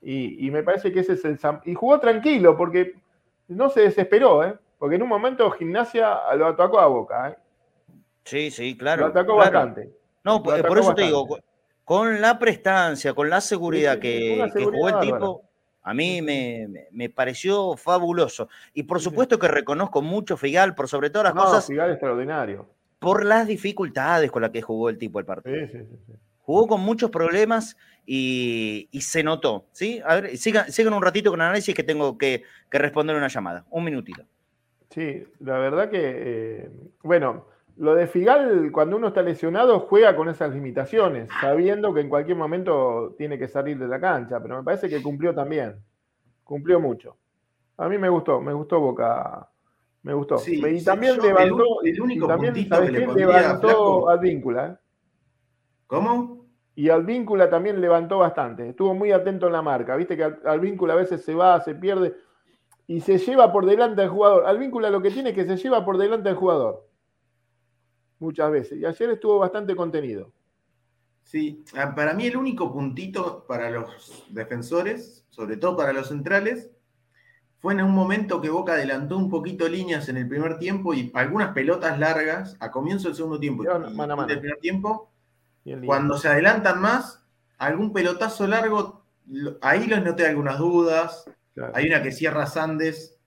y, 0.00 0.46
y 0.46 0.50
me 0.52 0.62
parece 0.62 0.92
que 0.92 1.00
ese 1.00 1.14
es 1.14 1.24
el 1.24 1.38
Y 1.64 1.74
jugó 1.74 1.98
tranquilo 1.98 2.56
porque 2.56 2.94
no 3.48 3.68
se 3.70 3.80
desesperó, 3.80 4.44
¿eh? 4.44 4.54
Porque 4.78 4.96
en 4.96 5.02
un 5.02 5.08
momento 5.08 5.50
Gimnasia 5.50 6.16
lo 6.36 6.46
atacó 6.46 6.78
a 6.78 6.86
Boca, 6.86 7.30
¿eh? 7.30 7.36
Sí, 8.22 8.50
sí, 8.52 8.78
claro. 8.78 9.02
Lo 9.02 9.06
atacó 9.08 9.34
claro. 9.34 9.58
bastante. 9.58 9.90
No, 10.22 10.34
Lo 10.34 10.42
por, 10.42 10.78
eso 10.78 10.94
te 10.94 11.02
digo, 11.02 11.26
con 11.90 12.20
la 12.20 12.38
prestancia, 12.38 13.14
con 13.14 13.28
la 13.28 13.40
seguridad 13.40 13.94
sí, 13.94 14.00
que, 14.00 14.48
jugó 14.62 14.88
el 14.90 15.00
tipo, 15.00 15.42
a 15.82 15.92
mí 15.92 16.22
me, 16.22 16.68
me- 16.92 17.10
pareció 17.10 17.76
fabuloso. 17.76 18.48
Y 18.72 18.84
por 18.84 19.00
supuesto 19.00 19.40
que 19.40 19.48
reconozco 19.48 20.00
mucho 20.00 20.36
Figal, 20.36 20.76
por 20.76 20.86
sobre 20.86 21.10
todas 21.10 21.24
las 21.24 21.34
No, 21.34 21.42
cosas, 21.42 21.66
Figal 21.66 21.90
extraordinario. 21.90 22.68
por 23.00 23.24
las 23.24 23.48
dificultades 23.48 24.30
con 24.30 24.40
las 24.42 24.52
que 24.52 24.62
jugó 24.62 24.88
el 24.88 24.98
tipo 24.98 25.18
el 25.18 25.24
partido. 25.24 25.66
Sí, 25.66 25.72
sí, 25.72 25.78
sí. 26.06 26.12
Jugó 26.42 26.68
con 26.68 26.80
muchos 26.80 27.10
problemas 27.10 27.76
y, 28.06 28.86
y 28.92 29.00
se 29.00 29.24
notó. 29.24 29.64
¿sí? 29.72 30.00
A 30.06 30.20
ver, 30.20 30.38
sigan, 30.38 30.70
sigan 30.70 30.94
un 30.94 31.02
ratito 31.02 31.32
con 31.32 31.40
análisis 31.40 31.74
que 31.74 31.82
tengo 31.82 32.16
que, 32.16 32.44
que 32.70 32.78
responder 32.78 33.16
una 33.16 33.26
llamada. 33.26 33.64
Un 33.68 33.82
minutito. 33.82 34.22
Sí, 34.90 35.24
la 35.40 35.58
verdad 35.58 35.90
que, 35.90 35.98
eh, 36.02 36.70
bueno, 37.02 37.46
lo 37.80 37.94
de 37.94 38.06
Figal, 38.06 38.70
cuando 38.72 38.96
uno 38.96 39.08
está 39.08 39.22
lesionado, 39.22 39.80
juega 39.80 40.14
con 40.14 40.28
esas 40.28 40.52
limitaciones, 40.54 41.30
sabiendo 41.40 41.94
que 41.94 42.00
en 42.00 42.10
cualquier 42.10 42.36
momento 42.36 43.14
tiene 43.16 43.38
que 43.38 43.48
salir 43.48 43.78
de 43.78 43.88
la 43.88 43.98
cancha, 43.98 44.38
pero 44.40 44.58
me 44.58 44.62
parece 44.62 44.88
que 44.88 45.02
cumplió 45.02 45.34
también, 45.34 45.76
cumplió 46.44 46.78
mucho. 46.78 47.16
A 47.78 47.88
mí 47.88 47.96
me 47.96 48.10
gustó, 48.10 48.40
me 48.42 48.52
gustó 48.52 48.78
Boca, 48.80 49.48
me 50.02 50.12
gustó. 50.12 50.36
Sí, 50.36 50.62
y 50.62 50.84
también 50.84 51.16
yo 51.16 51.22
el 51.22 51.28
levantó, 51.28 51.64
un- 51.80 51.86
el 51.86 52.00
único 52.02 52.26
y 52.26 52.28
también, 52.28 52.52
puntito 52.52 52.74
¿sabes 52.76 52.90
que 52.90 52.98
le 52.98 53.14
levantó 53.14 53.68
Flaco. 53.68 54.08
Advíncula, 54.10 54.66
¿eh? 54.66 54.76
¿Cómo? 55.86 56.44
Y 56.74 56.90
Advíncula 56.90 57.48
también 57.48 57.80
levantó 57.80 58.18
bastante. 58.18 58.68
Estuvo 58.68 58.94
muy 58.94 59.10
atento 59.12 59.46
en 59.46 59.52
la 59.54 59.62
marca. 59.62 59.96
Viste 59.96 60.16
que 60.18 60.24
Al- 60.24 60.40
Advíncula 60.44 60.92
a 60.92 60.96
veces 60.96 61.24
se 61.24 61.34
va, 61.34 61.60
se 61.60 61.74
pierde 61.74 62.14
y 62.86 63.00
se 63.00 63.16
lleva 63.18 63.50
por 63.52 63.64
delante 63.66 64.02
al 64.02 64.08
jugador. 64.10 64.46
Advíncula 64.46 64.90
lo 64.90 65.00
que 65.00 65.10
tiene 65.10 65.30
es 65.30 65.34
que 65.34 65.44
se 65.46 65.56
lleva 65.56 65.84
por 65.84 65.96
delante 65.98 66.28
al 66.28 66.36
jugador. 66.36 66.86
Muchas 68.20 68.50
veces. 68.50 68.78
Y 68.78 68.84
ayer 68.86 69.10
estuvo 69.10 69.38
bastante 69.38 69.74
contenido. 69.74 70.32
Sí, 71.24 71.64
ah, 71.76 71.94
para 71.94 72.14
mí 72.14 72.26
el 72.26 72.36
único 72.36 72.72
puntito 72.72 73.44
para 73.46 73.70
los 73.70 74.24
defensores, 74.30 75.24
sobre 75.30 75.56
todo 75.56 75.76
para 75.76 75.92
los 75.92 76.08
centrales, 76.08 76.70
fue 77.58 77.74
en 77.74 77.82
un 77.82 77.92
momento 77.92 78.40
que 78.40 78.48
Boca 78.48 78.72
adelantó 78.72 79.16
un 79.16 79.28
poquito 79.28 79.68
líneas 79.68 80.08
en 80.08 80.16
el 80.16 80.28
primer 80.28 80.58
tiempo 80.58 80.94
y 80.94 81.10
algunas 81.14 81.52
pelotas 81.52 81.98
largas 81.98 82.56
a 82.58 82.70
comienzo 82.70 83.08
del 83.08 83.16
segundo 83.16 83.38
tiempo 83.38 83.64
y 83.64 83.66
mano 83.66 84.16
mano. 84.16 84.26
del 84.26 84.40
primer 84.40 84.58
tiempo. 84.58 85.10
Cuando 85.84 86.16
se 86.16 86.28
adelantan 86.28 86.80
más, 86.80 87.24
algún 87.58 87.92
pelotazo 87.92 88.46
largo, 88.46 89.04
ahí 89.60 89.86
les 89.86 90.02
noté 90.02 90.26
algunas 90.26 90.58
dudas. 90.58 91.24
Claro. 91.54 91.72
Hay 91.76 91.86
una 91.86 92.02
que 92.02 92.12
cierra 92.12 92.46
Sandes 92.46 93.18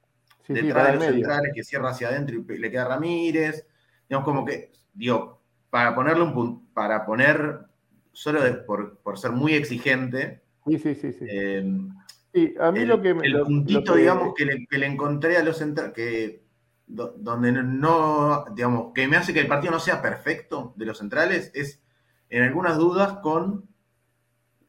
Sí, 0.45 0.53
detrás 0.53 0.87
de 0.87 0.93
los 0.95 0.99
medio. 0.99 1.13
centrales, 1.13 1.51
que 1.55 1.63
cierra 1.63 1.91
hacia 1.91 2.09
adentro 2.09 2.35
y 2.35 2.57
le 2.57 2.69
queda 2.71 2.85
Ramírez. 2.85 3.65
Digamos, 4.09 4.25
como 4.25 4.43
que, 4.43 4.71
digo, 4.93 5.41
para 5.69 5.95
ponerle 5.95 6.23
un 6.23 6.33
punto, 6.33 6.65
para 6.73 7.05
poner, 7.05 7.59
solo 8.11 8.41
de- 8.41 8.53
por, 8.53 8.97
por 8.99 9.17
ser 9.17 9.31
muy 9.31 9.53
exigente, 9.53 10.41
Sí, 10.65 10.77
sí, 10.79 10.95
sí. 10.95 11.13
sí. 11.13 11.25
eh, 11.27 11.77
Sí, 12.33 12.55
a 12.59 12.71
mí 12.71 12.79
el, 12.79 12.87
lo 12.87 13.01
que 13.01 13.13
me- 13.13 13.25
el 13.27 13.33
lo- 13.33 13.39
lo 13.39 13.45
puntito, 13.45 13.93
que- 13.93 13.99
digamos, 13.99 14.33
que 14.35 14.45
le, 14.45 14.65
que 14.67 14.77
le 14.79 14.87
encontré 14.87 15.37
a 15.37 15.43
los 15.43 15.57
centrales, 15.57 15.93
que 15.93 16.43
do- 16.87 17.13
donde 17.17 17.51
no, 17.51 18.45
digamos, 18.55 18.91
que 18.93 19.07
me 19.07 19.17
hace 19.17 19.33
que 19.33 19.39
el 19.39 19.47
partido 19.47 19.71
no 19.71 19.79
sea 19.79 20.01
perfecto 20.01 20.73
de 20.75 20.85
los 20.87 20.97
centrales, 20.97 21.51
es 21.53 21.81
en 22.29 22.43
algunas 22.43 22.77
dudas 22.77 23.13
con 23.21 23.67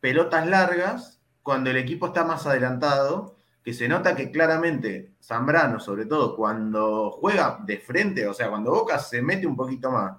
pelotas 0.01 0.47
largas, 0.47 1.23
cuando 1.43 1.71
el 1.71 1.77
equipo 1.79 2.07
está 2.07 2.25
más 2.25 2.47
adelantado, 2.47 3.37
que 3.65 3.73
se 3.75 3.89
nota 3.89 4.15
que 4.17 4.31
claramente 4.31 5.15
Zambrano, 5.23 5.81
sobre 5.81 6.07
todo 6.07 6.37
cuando 6.37 7.11
juega 7.13 7.61
de 7.67 7.79
frente, 7.79 8.27
o 8.29 8.35
sea, 8.35 8.51
cuando 8.51 8.73
Boca 8.73 8.99
se 8.99 9.23
mete 9.23 9.47
un 9.47 9.57
poquito 9.57 9.91
más 9.91 10.19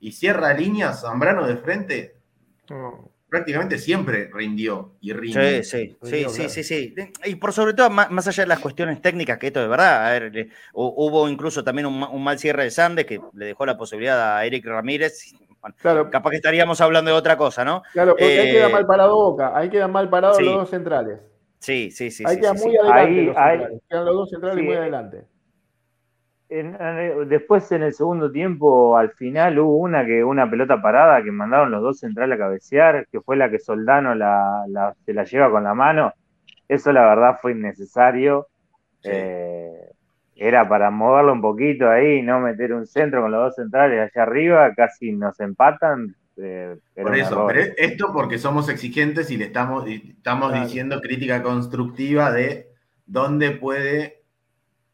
y 0.00 0.12
cierra 0.12 0.54
líneas, 0.54 1.02
Zambrano 1.02 1.46
de 1.46 1.56
frente 1.58 2.16
no, 2.70 3.10
prácticamente 3.28 3.78
siempre 3.78 4.30
rindió 4.32 4.92
y 5.00 5.12
rinde. 5.12 5.62
Sí, 5.62 5.64
sí, 5.64 5.96
sí, 6.02 6.10
Rindió, 6.10 6.28
sí, 6.30 6.36
claro. 6.36 6.48
sí, 6.48 6.64
sí. 6.64 6.94
Y 7.24 7.34
por 7.34 7.52
sobre 7.52 7.74
todo, 7.74 7.90
más, 7.90 8.10
más 8.10 8.26
allá 8.26 8.44
de 8.44 8.48
las 8.48 8.58
cuestiones 8.60 9.02
técnicas, 9.02 9.38
que 9.38 9.48
esto 9.48 9.60
de 9.60 9.68
verdad, 9.68 10.06
a 10.06 10.18
ver, 10.18 10.48
hubo 10.72 11.28
incluso 11.28 11.62
también 11.62 11.86
un, 11.86 12.00
ma- 12.00 12.08
un 12.08 12.24
mal 12.24 12.38
cierre 12.38 12.64
de 12.64 12.70
Sande 12.70 13.04
que 13.04 13.20
le 13.34 13.46
dejó 13.46 13.66
la 13.66 13.76
posibilidad 13.76 14.36
a 14.38 14.44
Eric 14.46 14.64
Ramírez. 14.64 15.34
Bueno, 15.60 15.76
Claro, 15.80 16.10
capaz 16.10 16.30
que 16.30 16.36
estaríamos 16.36 16.80
hablando 16.80 17.10
de 17.10 17.16
otra 17.16 17.36
cosa, 17.36 17.64
¿no? 17.64 17.82
claro, 17.92 18.16
porque 18.18 18.40
ahí 18.40 18.46
eh, 18.46 18.50
queda 18.50 18.68
mal 18.68 18.86
parado 18.86 19.14
Boca, 19.16 19.56
ahí 19.56 19.68
quedan 19.70 19.92
mal 19.92 20.08
parados 20.10 20.38
sí. 20.38 20.44
los 20.44 20.54
dos 20.54 20.70
centrales. 20.70 21.20
Sí, 21.60 21.90
sí, 21.90 22.10
sí. 22.10 22.24
ahí 22.26 22.36
sí, 22.36 22.64
muy 22.64 22.72
sí. 22.72 22.78
adelante 22.78 23.00
Ahí- 23.02 23.24
los 23.26 23.36
ahí- 23.36 23.50
centrales. 23.58 23.82
Quedan 23.88 24.04
los 24.04 24.14
dos 24.14 24.30
centrales 24.30 24.64
muy 24.64 24.74
eh, 24.74 24.78
adelante. 24.78 25.24
En- 26.50 26.76
en- 26.80 27.28
después 27.28 27.70
en 27.72 27.82
el 27.82 27.92
segundo 27.92 28.30
tiempo, 28.32 28.96
al 28.96 29.10
final 29.10 29.58
hubo 29.58 29.76
una 29.76 30.06
que 30.06 30.24
una 30.24 30.48
pelota 30.48 30.80
parada 30.80 31.22
que 31.22 31.30
mandaron 31.30 31.70
los 31.70 31.82
dos 31.82 31.98
centrales 31.98 32.36
a 32.36 32.38
cabecear, 32.38 33.06
que 33.12 33.20
fue 33.20 33.36
la 33.36 33.50
que 33.50 33.58
Soldano 33.58 34.14
la, 34.14 34.64
la- 34.68 34.94
se 35.04 35.12
la 35.12 35.24
lleva 35.24 35.50
con 35.50 35.64
la 35.64 35.74
mano. 35.74 36.12
Eso 36.66 36.92
la 36.92 37.02
verdad 37.06 37.38
fue 37.40 37.52
innecesario. 37.52 38.46
Eh, 39.02 39.90
era 40.36 40.68
para 40.68 40.90
moverlo 40.90 41.32
un 41.32 41.40
poquito 41.42 41.88
ahí, 41.90 42.22
no 42.22 42.40
meter 42.40 42.72
un 42.72 42.86
centro 42.86 43.22
con 43.22 43.30
los 43.32 43.40
dos 43.46 43.54
centrales 43.56 44.00
allá 44.10 44.22
arriba, 44.22 44.72
casi 44.74 45.12
nos 45.12 45.38
empatan. 45.40 46.14
Eh, 46.38 46.76
era 46.94 47.04
Por 47.06 47.16
eso, 47.16 47.46
pero 47.46 47.72
esto 47.76 48.12
porque 48.12 48.38
somos 48.38 48.68
exigentes 48.68 49.30
y 49.30 49.36
le 49.36 49.46
estamos, 49.46 49.88
y 49.88 50.14
estamos 50.16 50.50
Claro. 50.50 50.64
diciendo 50.64 51.00
crítica 51.00 51.42
constructiva 51.42 52.30
de 52.32 52.68
dónde 53.06 53.50
puede 53.52 54.22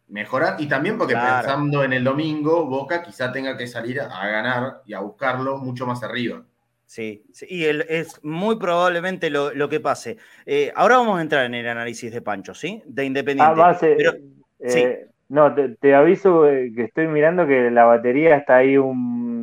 mejorar 0.08 0.56
y 0.60 0.66
también 0.68 0.98
porque 0.98 1.14
Claro. 1.14 1.42
pensando 1.46 1.82
en 1.84 1.92
el 1.92 2.04
domingo, 2.04 2.66
Boca 2.66 3.02
quizá 3.02 3.32
tenga 3.32 3.56
que 3.56 3.66
salir 3.66 4.00
a 4.00 4.26
ganar 4.28 4.82
y 4.86 4.94
a 4.94 5.00
buscarlo 5.00 5.58
mucho 5.58 5.86
más 5.86 6.02
arriba. 6.02 6.42
Sí, 6.86 7.24
sí, 7.32 7.46
y 7.48 7.64
el- 7.64 7.86
es 7.88 8.22
muy 8.22 8.56
probablemente 8.56 9.30
lo, 9.30 9.52
lo 9.54 9.68
que 9.68 9.80
pase. 9.80 10.18
Eh, 10.44 10.70
ahora 10.76 10.98
vamos 10.98 11.18
a 11.18 11.22
entrar 11.22 11.46
en 11.46 11.54
el 11.54 11.66
análisis 11.66 12.12
de 12.12 12.20
Pancho, 12.20 12.54
¿sí? 12.54 12.82
De 12.86 13.04
Independiente. 13.04 13.52
Ah, 13.52 13.54
base, 13.54 13.94
Pero- 13.96 14.12
eh, 14.60 15.06
No, 15.30 15.52
te, 15.54 15.70
te 15.80 15.94
aviso 15.94 16.42
que 16.42 16.84
estoy 16.84 17.08
mirando 17.08 17.46
que 17.46 17.70
la 17.70 17.84
batería 17.86 18.36
está 18.36 18.56
ahí 18.56 18.76
un 18.76 19.33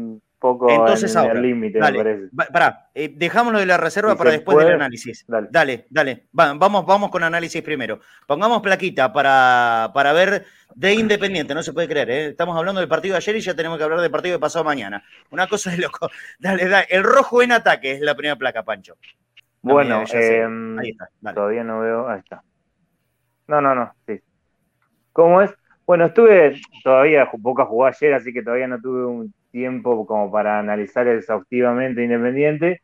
poco 0.41 0.69
Entonces 0.71 1.13
en 1.13 1.19
ahora, 1.21 1.33
el 1.33 1.41
límite, 1.43 1.79
me 1.79 1.93
parece. 1.93 2.29
pará, 2.51 2.89
eh, 2.95 3.13
dejámoslo 3.15 3.59
de 3.59 3.67
la 3.67 3.77
reserva 3.77 4.13
Si 4.13 4.17
para 4.17 4.31
después 4.31 4.57
del 4.57 4.73
análisis. 4.73 5.23
dale. 5.27 5.47
Dale, 5.51 5.85
dale. 5.89 6.27
Va, 6.37 6.53
vamos, 6.55 6.83
vamos 6.85 7.11
con 7.11 7.23
análisis 7.23 7.61
primero. 7.61 7.99
Pongamos 8.25 8.61
plaquita 8.61 9.13
para, 9.13 9.91
para 9.93 10.11
ver 10.13 10.45
de 10.73 10.93
Independiente, 10.95 11.53
no 11.53 11.61
se 11.61 11.73
puede 11.73 11.87
creer. 11.87 12.09
¿eh? 12.09 12.25
Estamos 12.29 12.57
hablando 12.57 12.79
del 12.81 12.89
partido 12.89 13.13
de 13.13 13.17
ayer 13.17 13.35
y 13.35 13.41
ya 13.41 13.55
tenemos 13.55 13.77
que 13.77 13.83
hablar 13.83 14.01
del 14.01 14.09
partido 14.09 14.33
de 14.35 14.39
pasado 14.39 14.65
mañana. 14.65 15.03
Una 15.29 15.45
cosa 15.47 15.69
de 15.69 15.77
loco. 15.77 16.09
Dale, 16.39 16.67
dale. 16.67 16.87
El 16.89 17.03
rojo 17.03 17.43
en 17.43 17.51
ataque 17.51 17.91
es 17.91 18.01
la 18.01 18.15
primera 18.15 18.35
placa, 18.35 18.63
Pancho. 18.63 18.95
No, 19.61 19.73
Bueno, 19.75 20.03
em, 20.11 20.79
Ahí 20.79 20.89
está. 20.89 21.07
Dale. 21.21 21.35
todavía 21.35 21.63
no 21.63 21.81
veo. 21.81 22.09
Ahí 22.09 22.19
está. 22.19 22.41
No, 23.47 23.61
no, 23.61 23.75
no. 23.75 23.93
Sí. 24.07 24.19
¿Cómo 25.13 25.41
es? 25.43 25.51
Bueno, 25.85 26.05
estuve 26.05 26.59
todavía, 26.83 27.29
Boca 27.37 27.65
jugó 27.65 27.85
ayer, 27.85 28.13
así 28.15 28.33
que 28.33 28.41
todavía 28.41 28.67
no 28.67 28.79
tuve 28.81 29.05
un 29.05 29.33
tiempo 29.51 30.05
como 30.05 30.31
para 30.31 30.59
analizar 30.59 31.07
exhaustivamente 31.07 32.03
Independiente. 32.03 32.81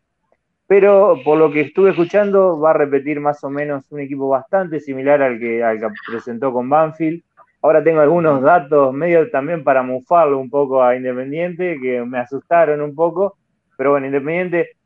Pero 0.68 1.18
por 1.24 1.38
lo 1.38 1.52
que 1.52 1.62
estuve 1.62 1.92
escuchando, 1.92 2.60
va 2.60 2.72
a 2.72 2.74
repetir 2.74 3.22
más 3.22 3.44
o 3.44 3.50
menos 3.50 3.90
un 3.92 4.02
equipo 4.02 4.28
bastante 4.28 4.80
similar 4.82 5.22
al 5.22 5.40
que, 5.40 5.64
al 5.64 5.80
que 5.80 5.88
presentó 6.12 6.52
con 6.52 6.70
Banfield. 6.70 7.24
Ahora 7.62 7.84
tengo 7.84 8.02
algunos 8.02 8.42
datos 8.42 8.94
medio 8.94 9.30
también 9.32 9.64
para 9.64 9.82
mufarlo 9.82 10.38
un 10.38 10.50
poco 10.50 10.84
a 10.84 10.96
Independiente, 10.96 11.80
que 11.82 12.04
me 12.04 12.20
asustaron 12.20 12.82
un 12.82 12.94
poco. 12.94 13.38
Pero 13.78 13.92
bueno, 13.92 14.08
Independiente 14.08 14.78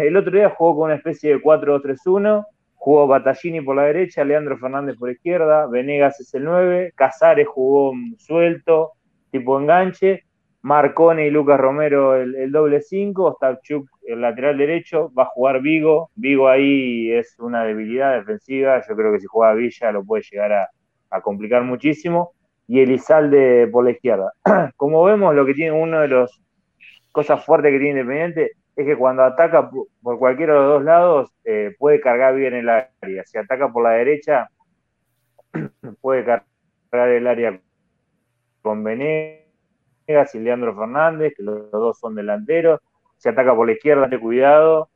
el 0.00 0.16
otro 0.16 0.32
día 0.32 0.50
jugó 0.50 0.76
con 0.76 0.84
una 0.86 0.96
especie 0.96 1.30
de 1.34 1.42
4-2-3-1. 1.42 2.44
Jugó 2.74 3.06
Battaglini 3.06 3.60
por 3.62 3.76
la 3.76 3.84
derecha, 3.84 4.24
Leandro 4.24 4.58
Fernández 4.58 4.96
por 4.96 5.10
izquierda, 5.10 5.66
Venegas 5.66 6.20
es 6.20 6.32
el 6.34 6.44
9, 6.44 6.92
Casares 6.94 7.48
jugó 7.48 7.92
suelto, 8.16 8.92
tipo 9.32 9.58
enganche, 9.58 10.24
Marcone 10.66 11.28
y 11.28 11.30
Lucas 11.30 11.60
Romero 11.60 12.16
el, 12.16 12.50
doble 12.50 12.80
5, 12.80 13.22
Ostapchuk 13.22 13.88
el 14.02 14.20
lateral 14.20 14.58
derecho, 14.58 15.12
va 15.16 15.22
a 15.22 15.26
jugar 15.26 15.60
Vigo, 15.60 16.10
Vigo 16.16 16.48
ahí 16.48 17.08
es 17.12 17.38
una 17.38 17.62
debilidad 17.62 18.16
defensiva, 18.18 18.82
yo 18.84 18.96
creo 18.96 19.12
que 19.12 19.20
si 19.20 19.26
juega 19.26 19.54
Villa 19.54 19.92
lo 19.92 20.04
puede 20.04 20.24
llegar 20.28 20.68
a, 21.10 21.20
complicar 21.20 21.62
muchísimo, 21.62 22.32
y 22.66 22.80
Elizalde 22.80 23.68
por 23.68 23.84
la 23.84 23.92
izquierda. 23.92 24.32
Como 24.76 25.04
vemos, 25.04 25.36
lo 25.36 25.46
que 25.46 25.54
tiene 25.54 25.70
uno 25.70 26.00
de 26.00 26.08
los 26.08 26.42
cosas 27.12 27.44
fuertes 27.44 27.70
que 27.70 27.78
tiene 27.78 28.00
Independiente 28.00 28.50
es 28.74 28.86
que 28.86 28.96
cuando 28.96 29.22
ataca 29.22 29.70
por 30.02 30.18
cualquiera 30.18 30.54
de 30.54 30.58
los 30.58 30.68
dos 30.68 30.82
lados 30.82 31.32
eh, 31.44 31.76
puede 31.78 32.00
cargar 32.00 32.34
bien 32.34 32.54
el 32.54 32.68
área. 32.68 33.24
Si 33.24 33.38
ataca 33.38 33.72
por 33.72 33.84
la 33.84 33.90
derecha, 33.90 34.50
puede 36.00 36.24
cargar 36.24 37.08
el 37.08 37.28
área 37.28 37.60
con 38.62 38.82
Y 40.08 40.38
Leandro 40.38 40.76
Fernández, 40.76 41.34
que 41.36 41.42
los 41.42 41.70
dos 41.70 41.98
son 41.98 42.14
delanteros. 42.14 42.80
Si 43.16 43.28
ataca 43.28 43.54
por 43.54 43.66
la 43.66 43.72
izquierda, 43.72 44.08
ten 44.08 44.20
cuidado, 44.20 44.88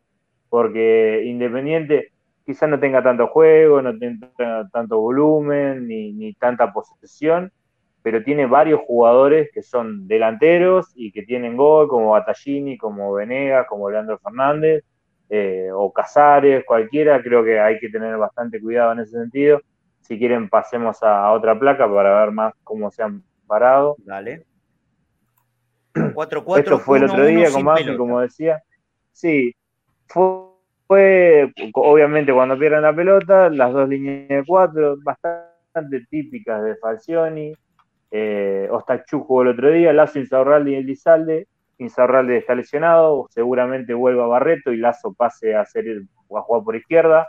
porque 0.48 1.22
Independiente 1.24 2.12
quizás 2.44 2.68
no 2.68 2.78
tenga 2.78 3.02
tanto 3.02 3.28
juego, 3.28 3.80
no 3.82 3.96
tenga 3.98 4.68
tanto 4.72 5.00
volumen 5.00 5.86
ni, 5.86 6.12
ni 6.12 6.34
tanta 6.34 6.72
posesión, 6.72 7.52
pero 8.02 8.22
tiene 8.22 8.46
varios 8.46 8.80
jugadores 8.86 9.50
que 9.52 9.62
son 9.62 10.08
delanteros 10.08 10.92
y 10.94 11.12
que 11.12 11.22
tienen 11.22 11.56
gol, 11.56 11.88
como 11.88 12.10
Battaglini, 12.10 12.78
como 12.78 13.12
Venegas, 13.12 13.66
como 13.68 13.90
Leandro 13.90 14.18
Fernández, 14.18 14.84
eh, 15.28 15.68
o 15.72 15.92
Casares, 15.92 16.64
cualquiera, 16.64 17.22
creo 17.22 17.44
que 17.44 17.60
hay 17.60 17.78
que 17.78 17.88
tener 17.88 18.16
bastante 18.16 18.60
cuidado 18.60 18.92
en 18.92 19.00
ese 19.00 19.12
sentido. 19.12 19.60
Si 20.00 20.18
quieren, 20.18 20.48
pasemos 20.48 21.02
a, 21.02 21.30
otra 21.32 21.56
placa 21.58 21.88
para 21.88 22.20
ver 22.20 22.32
más 22.32 22.54
cómo 22.64 22.90
se 22.90 23.02
han 23.04 23.22
parado. 23.46 23.94
Dale. 23.98 24.44
4-4. 25.94 26.58
Esto 26.58 26.78
fue 26.78 26.98
el 26.98 27.04
otro 27.04 27.26
día 27.26 27.50
con 27.50 27.96
como 27.96 28.20
decía. 28.20 28.62
Sí, 29.12 29.54
fue, 30.06 31.52
obviamente 31.74 32.32
cuando 32.32 32.58
pierden 32.58 32.82
la 32.82 32.94
pelota, 32.94 33.48
las 33.48 33.72
dos 33.72 33.88
líneas 33.88 34.28
de 34.28 34.44
cuatro, 34.46 34.96
bastante 35.02 36.06
típicas 36.10 36.64
de 36.64 36.76
Falcioni. 36.76 37.52
Eh, 38.10 38.68
Ostachuk 38.70 39.26
jugó 39.26 39.42
el 39.42 39.48
otro 39.48 39.70
día, 39.70 39.92
Lazo, 39.92 40.18
Insaurralde 40.18 40.72
y 40.72 40.74
Elizalde. 40.76 41.46
Insaurralde 41.78 42.38
está 42.38 42.54
lesionado, 42.54 43.26
seguramente 43.30 43.94
vuelva 43.94 44.26
Barreto 44.26 44.72
y 44.72 44.76
Lazo 44.76 45.14
pase 45.14 45.54
a, 45.54 45.64
ser, 45.64 46.02
a 46.36 46.40
jugar 46.40 46.64
por 46.64 46.76
izquierda. 46.76 47.28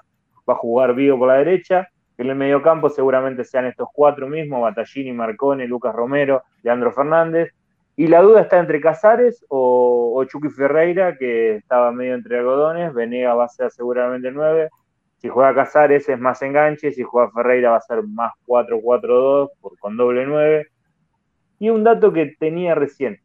Va 0.49 0.53
a 0.53 0.57
jugar 0.57 0.95
Vigo 0.95 1.17
por 1.19 1.27
la 1.27 1.35
derecha. 1.35 1.87
En 2.17 2.29
el 2.29 2.35
mediocampo 2.35 2.89
seguramente 2.89 3.43
sean 3.43 3.65
estos 3.65 3.89
cuatro 3.93 4.27
mismos, 4.27 4.61
Battaglini, 4.61 5.11
Marcone, 5.13 5.67
Lucas 5.67 5.95
Romero, 5.95 6.43
Leandro 6.63 6.91
Fernández. 6.91 7.51
Y 7.95 8.07
la 8.07 8.21
duda 8.21 8.41
está 8.41 8.59
entre 8.59 8.81
Casares 8.81 9.45
o, 9.49 10.23
Chucky 10.27 10.49
Ferreira, 10.49 11.17
que 11.17 11.57
estaba 11.57 11.91
medio 11.91 12.15
entre 12.15 12.39
algodones. 12.39 12.93
Venega 12.93 13.33
va 13.33 13.45
a 13.45 13.49
ser 13.49 13.71
seguramente 13.71 14.29
el 14.29 14.35
9. 14.35 14.69
Si 15.17 15.29
juega 15.29 15.53
Casares 15.53 16.07
es 16.09 16.19
más 16.19 16.41
enganche, 16.41 16.91
si 16.91 17.03
juega 17.03 17.31
Ferreira 17.31 17.71
va 17.71 17.77
a 17.77 17.81
ser 17.81 18.03
más 18.03 18.31
4-4-2 18.47 19.49
con 19.79 19.97
doble 19.97 20.25
9. 20.25 20.67
Y 21.59 21.69
un 21.69 21.83
dato 21.83 22.11
que 22.11 22.35
tenía 22.39 22.75
recién. 22.75 23.19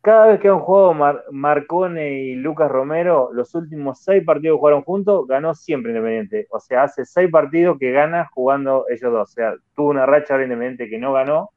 Cada 0.00 0.28
vez 0.28 0.40
que 0.40 0.48
han 0.48 0.60
jugado 0.60 0.94
Marcone 1.32 2.12
y 2.22 2.34
Lucas 2.36 2.70
Romero, 2.70 3.30
los 3.32 3.54
últimos 3.54 4.00
seis 4.02 4.24
partidos 4.24 4.54
que 4.54 4.60
jugaron 4.60 4.82
juntos, 4.82 5.26
ganó 5.26 5.54
siempre 5.54 5.90
Independiente. 5.90 6.46
O 6.50 6.60
sea, 6.60 6.84
hace 6.84 7.04
seis 7.04 7.30
partidos 7.30 7.76
que 7.78 7.90
gana 7.90 8.30
jugando 8.32 8.86
ellos 8.88 9.12
dos. 9.12 9.28
O 9.28 9.32
sea, 9.32 9.54
tuvo 9.74 9.90
una 9.90 10.06
racha 10.06 10.34
ahora 10.34 10.44
Independiente 10.44 10.88
que 10.88 10.98
no 10.98 11.12
ganó. 11.12 11.50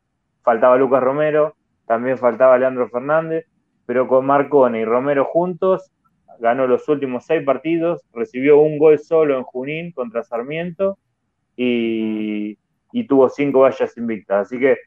Faltaba 0.44 0.76
Lucas 0.76 1.04
Romero, 1.04 1.56
también 1.92 2.18
faltaba 2.18 2.58
Leandro 2.58 2.88
Fernández, 2.88 3.48
pero 3.86 4.08
con 4.08 4.26
Marcone 4.26 4.80
y 4.80 4.86
Romero 4.86 5.26
juntos 5.26 5.92
ganó 6.40 6.66
los 6.66 6.88
últimos 6.88 7.26
seis 7.26 7.44
partidos, 7.44 8.02
recibió 8.14 8.62
un 8.62 8.80
gol 8.80 8.98
solo 8.98 9.38
en 9.38 9.44
Junín 9.44 9.92
contra 9.92 10.24
Sarmiento 10.24 10.98
y, 11.58 12.58
tuvo 13.10 13.28
cinco 13.28 13.60
vallas 13.60 13.98
invictas. 13.98 14.48
Así 14.48 14.58
que 14.58 14.78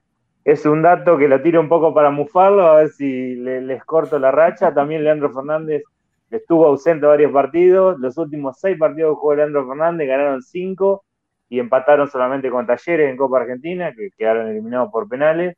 es 0.45 0.65
un 0.65 0.81
dato 0.81 1.19
que 1.19 1.29
lo 1.29 1.43
tiro 1.43 1.61
un 1.61 1.69
poco 1.69 1.93
para 1.93 2.11
mufarlo, 2.11 2.67
a 2.67 2.77
ver 2.77 2.89
si 2.89 3.35
les 3.35 3.85
corto 3.85 4.19
la 4.19 4.31
racha. 4.31 4.73
También 4.73 5.05
Leandro 5.05 5.31
Fernández 5.31 5.83
estuvo 6.31 6.65
ausente 6.65 7.05
varios 7.05 7.33
partidos. 7.33 8.01
Los 8.01 8.17
últimos 8.17 8.59
seis 8.59 8.79
partidos 8.79 9.11
que 9.11 9.21
jugó 9.21 9.35
Leandro 9.35 9.69
Fernández 9.69 10.09
ganaron 10.09 10.41
cinco 10.41 11.05
y 11.51 11.61
empataron 11.61 12.09
solamente 12.09 12.51
con 12.51 12.67
Talleres 12.67 13.11
en 13.11 13.19
Copa 13.19 13.43
Argentina, 13.43 13.93
que 13.95 14.09
quedaron 14.17 14.49
eliminados 14.49 14.91
por 14.91 15.07
penales. 15.07 15.55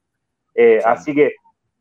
Eh, 0.57 0.80
así 0.84 1.14
que 1.14 1.34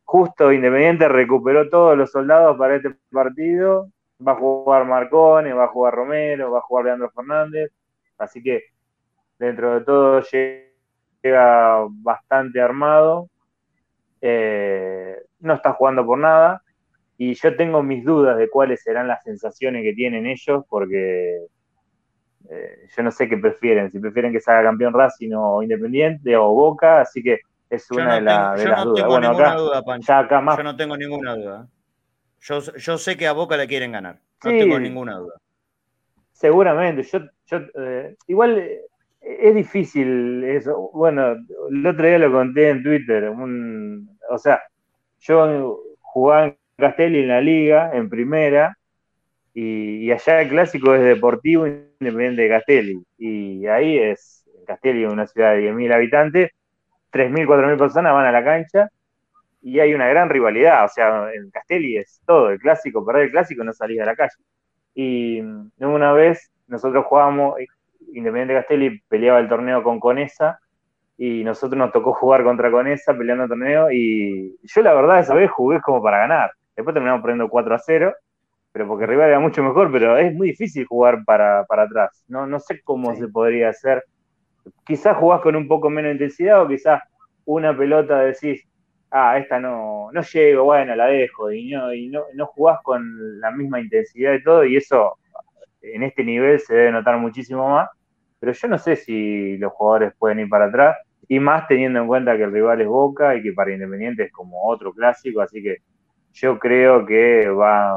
justo 0.03 0.51
Independiente 0.51 1.07
recuperó 1.07 1.69
todos 1.69 1.97
los 1.97 2.11
soldados 2.11 2.57
para 2.57 2.75
este 2.75 2.91
partido. 3.11 3.89
Va 4.25 4.33
a 4.33 4.35
jugar 4.35 4.85
Marcone, 4.85 5.53
va 5.53 5.65
a 5.65 5.69
jugar 5.69 5.93
Romero, 5.95 6.51
va 6.51 6.59
a 6.59 6.61
jugar 6.61 6.85
Leandro 6.85 7.09
Fernández. 7.11 7.71
Así 8.17 8.43
que 8.43 8.63
dentro 9.39 9.79
de 9.79 9.85
todo 9.85 10.21
llega 10.21 11.85
bastante 11.89 12.61
armado. 12.61 13.29
Eh, 14.21 15.17
no 15.39 15.53
está 15.53 15.73
jugando 15.73 16.05
por 16.05 16.17
nada. 16.17 16.61
Y 17.17 17.33
yo 17.33 17.55
tengo 17.55 17.81
mis 17.81 18.03
dudas 18.03 18.37
de 18.37 18.49
cuáles 18.49 18.83
serán 18.83 19.07
las 19.07 19.23
sensaciones 19.23 19.83
que 19.83 19.93
tienen 19.93 20.25
ellos, 20.25 20.65
porque 20.67 21.45
eh, 22.49 22.87
yo 22.95 23.03
no 23.03 23.11
sé 23.11 23.29
qué 23.29 23.37
prefieren, 23.37 23.89
si 23.89 23.99
prefieren 23.99 24.33
que 24.33 24.41
salga 24.41 24.63
campeón 24.63 24.93
Racing 24.93 25.31
o 25.33 25.63
Independiente 25.63 26.35
o 26.35 26.53
Boca, 26.53 26.99
así 27.01 27.23
que 27.23 27.39
es 27.75 27.91
una 27.91 28.15
de, 28.15 28.21
las 28.21 28.83
dudas. 28.83 29.05
Bueno, 29.07 29.29
acá, 29.29 29.55
duda, 29.55 30.55
Yo 30.57 30.63
no 30.63 30.75
tengo 30.75 30.97
ninguna 30.97 31.35
duda. 31.35 31.67
Yo, 32.41 32.59
yo, 32.59 32.97
sé 32.97 33.17
que 33.17 33.27
a 33.27 33.33
Boca 33.33 33.57
le 33.57 33.67
quieren 33.67 33.91
ganar. 33.91 34.19
No 34.43 34.51
tengo 34.51 34.79
ninguna 34.79 35.17
duda. 35.17 35.35
Seguramente. 36.31 37.03
Yo, 37.03 37.19
yo 37.47 37.59
eh, 37.75 38.15
igual 38.27 38.59
eh, 38.59 38.81
es 39.21 39.55
difícil 39.55 40.43
eso. 40.43 40.89
Bueno, 40.93 41.35
el 41.69 41.87
otro 41.87 42.05
día 42.05 42.19
lo 42.19 42.31
conté 42.31 42.69
en 42.69 42.83
Twitter. 42.83 43.31
o 44.29 44.37
sea, 44.37 44.61
yo 45.19 45.79
jugaba 46.01 46.45
en 46.45 46.57
Castelli 46.77 47.19
en 47.19 47.27
la 47.29 47.41
liga, 47.41 47.91
en 47.93 48.09
primera, 48.09 48.77
y, 49.53 50.11
allá 50.11 50.41
el 50.41 50.49
clásico 50.49 50.93
es 50.93 51.01
Deportivo 51.01 51.65
Independiente 51.65 52.43
de 52.43 52.49
Castelli. 52.49 53.03
Y 53.17 53.65
ahí 53.67 53.97
es, 53.97 54.45
Castelli 54.67 55.05
es 55.05 55.11
una 55.11 55.27
ciudad 55.27 55.53
de 55.53 55.71
10.000 55.71 55.93
habitantes, 55.93 56.51
3.000, 57.15 57.47
4.000 57.47 57.77
personas 57.77 58.13
van 58.13 58.25
a 58.25 58.31
la 58.31 58.43
cancha 58.43 58.89
y 59.61 59.79
hay 59.79 59.93
una 59.93 60.07
gran 60.09 60.29
rivalidad. 60.29 60.83
O 60.83 60.89
sea, 60.89 61.31
en 61.33 61.49
Castelli 61.49 61.97
es 61.97 62.21
todo, 62.25 62.49
el 62.49 62.59
clásico, 62.59 63.05
perder 63.05 63.23
el 63.23 63.31
clásico 63.31 63.63
no 63.63 63.71
salís 63.71 64.01
a 64.01 64.05
la 64.05 64.15
calle. 64.15 64.35
Y 64.93 65.41
una 65.79 66.11
vez 66.11 66.51
nosotros 66.67 67.05
jugábamos, 67.05 67.55
Independiente 68.13 68.53
Castelli 68.53 69.01
peleaba 69.07 69.39
el 69.39 69.47
torneo 69.47 69.81
con 69.81 69.99
Conesa 69.99 70.59
y 71.17 71.45
nosotros 71.45 71.77
nos 71.77 71.93
tocó 71.93 72.13
jugar 72.13 72.43
contra 72.43 72.69
Conesa 72.69 73.17
peleando 73.17 73.45
el 73.45 73.49
torneo 73.49 73.91
y 73.91 74.57
yo 74.61 74.81
la 74.81 74.93
verdad 74.93 75.19
esa 75.19 75.33
vez 75.33 75.49
jugué 75.49 75.79
como 75.79 76.03
para 76.03 76.19
ganar. 76.19 76.51
Después 76.75 76.93
terminamos 76.93 77.21
perdiendo 77.21 77.47
4 77.47 77.75
a 77.75 77.79
0, 77.79 78.13
pero 78.73 78.87
porque 78.89 79.05
rival 79.05 79.29
era 79.29 79.39
mucho 79.39 79.63
mejor, 79.63 79.89
pero 79.89 80.17
es 80.17 80.33
muy 80.33 80.49
difícil 80.49 80.85
jugar 80.85 81.23
para, 81.25 81.61
atrás. 81.61 82.25
No, 82.27 82.45
no 82.45 82.59
sé 82.59 82.81
cómo 82.83 83.15
se 83.15 83.29
podría 83.29 83.69
hacer 83.69 84.03
quizás 84.85 85.17
jugás 85.17 85.41
con 85.41 85.55
un 85.55 85.67
poco 85.67 85.89
menos 85.89 86.11
intensidad 86.11 86.61
o 86.61 86.67
quizás 86.67 87.01
una 87.45 87.75
pelota 87.75 88.19
decís, 88.19 88.67
ah, 89.11 89.37
esta 89.37 89.59
no, 89.59 90.09
no 90.11 90.21
llego, 90.21 90.63
bueno, 90.65 90.95
la 90.95 91.05
dejo, 91.05 91.51
y 91.51 91.71
no, 91.71 91.93
y 91.93 92.09
no, 92.09 92.23
no 92.33 92.45
jugás 92.47 92.79
con 92.83 93.39
la 93.39 93.51
misma 93.51 93.79
intensidad 93.79 94.31
de 94.31 94.41
todo, 94.41 94.65
y 94.65 94.77
eso 94.77 95.17
en 95.81 96.03
este 96.03 96.23
nivel 96.23 96.59
se 96.59 96.75
debe 96.75 96.91
notar 96.91 97.17
muchísimo 97.17 97.69
más, 97.69 97.89
pero 98.39 98.51
yo 98.51 98.67
no 98.67 98.77
sé 98.77 98.95
si 98.95 99.57
los 99.57 99.71
jugadores 99.73 100.13
pueden 100.17 100.39
ir 100.39 100.49
para 100.49 100.65
atrás, 100.65 100.97
y 101.27 101.39
más 101.39 101.67
teniendo 101.67 101.99
en 101.99 102.07
cuenta 102.07 102.37
que 102.37 102.43
el 102.43 102.51
rival 102.51 102.81
es 102.81 102.87
Boca 102.87 103.35
y 103.35 103.41
que 103.41 103.53
para 103.53 103.71
Independiente 103.71 104.23
es 104.23 104.31
como 104.31 104.67
otro 104.67 104.93
clásico, 104.93 105.41
así 105.41 105.61
que 105.63 105.77
yo 106.33 106.59
creo 106.59 107.05
que 107.05 107.49
va, 107.49 107.95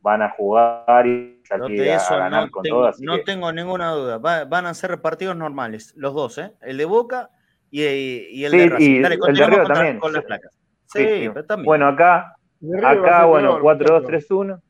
van 0.00 0.22
a 0.22 0.30
jugar 0.30 1.06
y 1.06 1.41
salir 1.58 1.90
a, 1.90 2.16
ganar 2.16 2.50
con 2.50 2.62
tengo, 2.62 2.76
todas. 2.78 3.00
No 3.00 3.20
tengo 3.22 3.52
ninguna 3.52 3.90
duda. 3.92 4.18
van 4.18 4.66
a 4.66 4.74
ser 4.74 5.00
partidos 5.00 5.36
normales, 5.36 5.94
los 5.96 6.14
dos, 6.14 6.38
¿eh? 6.38 6.52
El 6.60 6.78
de 6.78 6.84
Boca 6.84 7.30
y, 7.70 7.82
y 7.82 8.44
el 8.44 8.52
de 8.52 8.68
Racing. 8.68 9.02
Dale, 9.02 9.18
el 9.28 9.34
de 9.34 9.46
Río 9.46 9.64
también. 9.64 9.98
Con 9.98 10.12
las 10.12 10.24
placas. 10.24 10.52
Sí, 10.86 11.30
Pero 11.32 11.44
también. 11.44 11.66
Bueno, 11.66 11.88
acá, 11.88 12.36
acá 12.84 13.24
bueno, 13.24 13.58
4-2-3-1. 13.60 14.60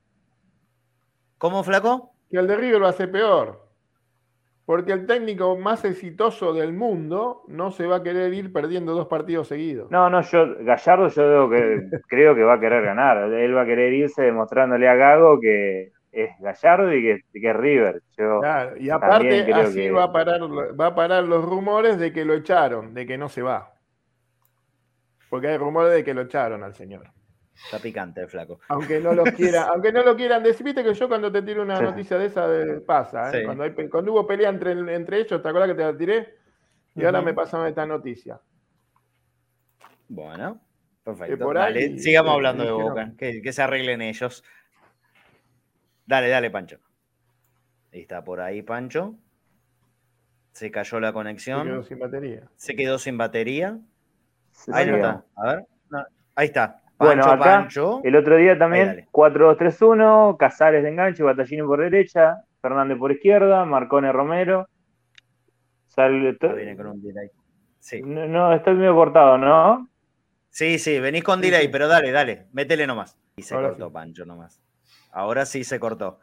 ¿Cómo, 1.39 1.65
Flaco? 1.65 2.15
Que 2.31 2.39
el 2.39 2.47
de 2.47 2.57
River 2.57 2.81
lo 2.81 2.87
hace 2.87 3.09
peor. 3.09 3.67
Porque 4.65 4.93
el 4.93 5.07
técnico 5.07 5.57
más 5.57 5.85
exitoso 5.85 6.53
del 6.53 6.73
mundo 6.73 7.43
no 7.49 7.73
se 7.73 7.87
va 7.87 7.97
a 7.97 8.03
querer 8.05 8.33
ir 8.33 8.53
perdiendo 8.53 8.95
dos 8.95 9.09
partidos 9.09 9.49
seguidos. 9.49 9.91
No, 9.91 10.09
no, 10.09 10.23
yo, 10.23 10.55
Gallardo, 10.61 11.09
yo 11.09 11.51
que, 11.51 11.89
creo 12.09 12.37
que 12.37 12.45
va 12.45 12.55
a 12.55 12.61
querer 12.61 12.85
ganar. 12.85 13.33
Él 13.33 13.57
va 13.57 13.63
a 13.63 13.67
querer 13.67 13.93
irse 13.93 14.23
demostrándole 14.23 14.89
a 14.89 14.95
Gago 14.95 15.41
que 15.41 15.91
es 16.13 16.31
Gallardo 16.39 16.95
y 16.95 17.03
que, 17.03 17.25
es 17.33 17.57
River. 17.57 18.03
claro, 18.15 18.77
y 18.77 18.91
aparte, 18.91 19.53
así 19.53 19.89
va, 19.89 20.05
a 20.05 20.13
parar, 20.13 20.41
va 20.43 20.87
a 20.87 20.95
parar 20.95 21.25
los 21.25 21.45
rumores 21.45 21.99
de 21.99 22.13
que 22.13 22.25
lo 22.25 22.35
echaron, 22.35 22.95
de 22.95 23.07
que 23.07 23.19
no 23.19 23.29
se 23.29 23.43
va. 23.43 23.75
Porque 25.31 25.49
hay 25.49 25.57
rumores 25.57 25.95
de 25.95 26.05
que 26.05 26.13
lo 26.13 26.23
echaron 26.23 26.63
al 26.63 26.75
señor. 26.75 27.11
Está 27.55 27.79
picante 27.79 28.21
el 28.21 28.29
flaco. 28.29 28.61
Aunque 28.69 29.01
no 29.01 29.15
lo 29.15 29.25
quiera, 29.25 29.63
aunque 29.73 29.93
no 29.93 30.03
lo 30.03 30.15
quieran 30.15 30.43
decir, 30.43 30.65
viste 30.65 30.85
que 30.85 30.95
yo 30.95 31.09
cuando 31.09 31.33
te 31.33 31.43
tiro 31.43 31.63
una 31.63 31.81
noticia 31.81 32.19
de 32.19 32.27
esa 32.27 32.47
pasa, 32.87 33.37
¿eh? 33.37 33.45
cuando, 33.45 33.65
hay, 33.65 33.73
cuando 33.89 34.13
hubo 34.13 34.27
pelea 34.27 34.51
entre, 34.51 34.73
entre 34.73 35.21
ellos, 35.21 35.43
¿te 35.43 35.49
acuerdas 35.49 35.71
que 35.71 35.77
te 35.77 35.83
la 35.83 35.97
tiré? 35.97 36.35
Y 36.95 37.05
ahora 37.05 37.23
me 37.23 37.33
pasan 37.33 37.67
esta 37.67 37.87
noticia. 37.87 38.41
Bueno, 40.09 40.61
perfecto. 41.03 41.53
Dale, 41.55 41.99
sigamos 41.99 42.35
hablando 42.35 42.65
de 42.65 42.73
Boca, 42.73 43.13
que, 43.17 43.53
se 43.53 43.63
arreglen 43.63 44.03
ellos. 44.03 44.45
Dale, 46.13 46.29
dale, 46.29 46.51
Pancho. 46.51 46.77
Ahí 47.91 48.01
está 48.03 48.23
por 48.23 48.39
ahí, 48.43 48.61
Pancho. 48.61 49.15
Se 50.53 50.71
cayó 50.71 51.01
la 51.01 51.11
conexión. 51.11 51.63
Se 51.63 51.71
quedó 51.71 51.83
sin 51.85 51.99
batería. 51.99 52.43
Se 52.55 52.77
quedó 52.77 52.99
sin 52.99 53.17
batería. 53.17 53.79
ahí 54.75 54.91
está. 54.91 55.25
A 55.37 55.47
ver. 55.47 55.67
ahí 56.35 56.47
está 56.49 56.83
bueno, 56.99 57.25
acá 57.25 57.67
el 58.05 58.15
otro 58.15 58.37
día 58.37 58.59
también 58.59 59.09
4-2-3-1, 59.11 60.37
Casares 60.37 60.83
de 60.83 60.91
enganche, 60.91 61.23
Batallini 61.23 61.63
por 61.63 61.81
derecha, 61.81 62.45
Fernández 62.61 62.99
por 62.99 63.11
izquierda, 63.11 63.65
Marcone 63.65 64.13
Romero. 64.13 64.69
Sale 65.87 66.37
viene 66.41 66.77
con 66.77 66.89
un 66.89 67.03
delay. 67.03 67.31
Sí. 67.81 68.03
No, 68.03 68.29
no, 68.29 68.53
estoy 68.53 68.75
medio 68.75 68.95
cortado, 68.95 69.39
¿no? 69.39 69.89
Sí, 70.51 70.79
sí, 70.79 71.01
venís 71.01 71.25
con 71.25 71.41
Sí, 71.41 71.47
delay, 71.47 71.63
sí. 71.65 71.69
pero 71.73 71.89
dale, 71.89 72.13
dale, 72.13 72.49
métele 72.53 72.87
nomás. 72.87 73.19
Y 73.35 73.43
se 73.43 73.55
Ahora 73.55 73.71
cortó, 73.71 73.87
sí. 73.89 73.95
Pancho, 73.95 74.27
nomás. 74.27 74.61
Ahora 75.13 75.47
sí 75.47 75.63
se 75.65 75.79
cortó. 75.79 76.19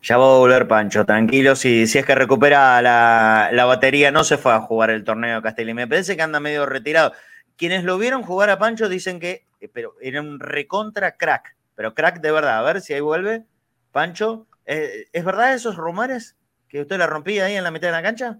Ya 0.01 0.17
va 0.17 0.25
a 0.25 0.39
volver 0.39 0.67
Pancho, 0.67 1.05
tranquilo. 1.05 1.55
Si, 1.55 1.85
si 1.85 1.99
es 1.99 2.05
que 2.05 2.15
recupera 2.15 2.81
la, 2.81 3.51
la 3.53 3.65
batería, 3.65 4.09
no 4.11 4.23
se 4.23 4.37
fue 4.37 4.53
a 4.53 4.61
jugar 4.61 4.89
el 4.89 5.03
torneo 5.03 5.35
de 5.35 5.43
Castelli. 5.43 5.75
Me 5.75 5.87
parece 5.87 6.15
que 6.15 6.23
anda 6.23 6.39
medio 6.39 6.65
retirado. 6.65 7.13
Quienes 7.55 7.83
lo 7.83 7.99
vieron 7.99 8.23
jugar 8.23 8.49
a 8.49 8.57
Pancho 8.57 8.89
dicen 8.89 9.19
que 9.19 9.45
pero 9.67 9.95
era 10.01 10.21
un 10.21 10.39
recontra 10.39 11.15
crack. 11.17 11.55
Pero 11.75 11.93
crack 11.93 12.19
de 12.21 12.31
verdad. 12.31 12.59
A 12.59 12.61
ver 12.63 12.81
si 12.81 12.93
ahí 12.93 13.01
vuelve. 13.01 13.45
Pancho, 13.91 14.47
eh, 14.65 15.05
¿es 15.11 15.23
verdad 15.25 15.53
esos 15.53 15.75
rumores? 15.75 16.35
¿Que 16.67 16.81
usted 16.81 16.97
la 16.97 17.07
rompía 17.07 17.45
ahí 17.45 17.55
en 17.55 17.63
la 17.63 17.71
mitad 17.71 17.87
de 17.89 17.91
la 17.93 18.01
cancha? 18.01 18.39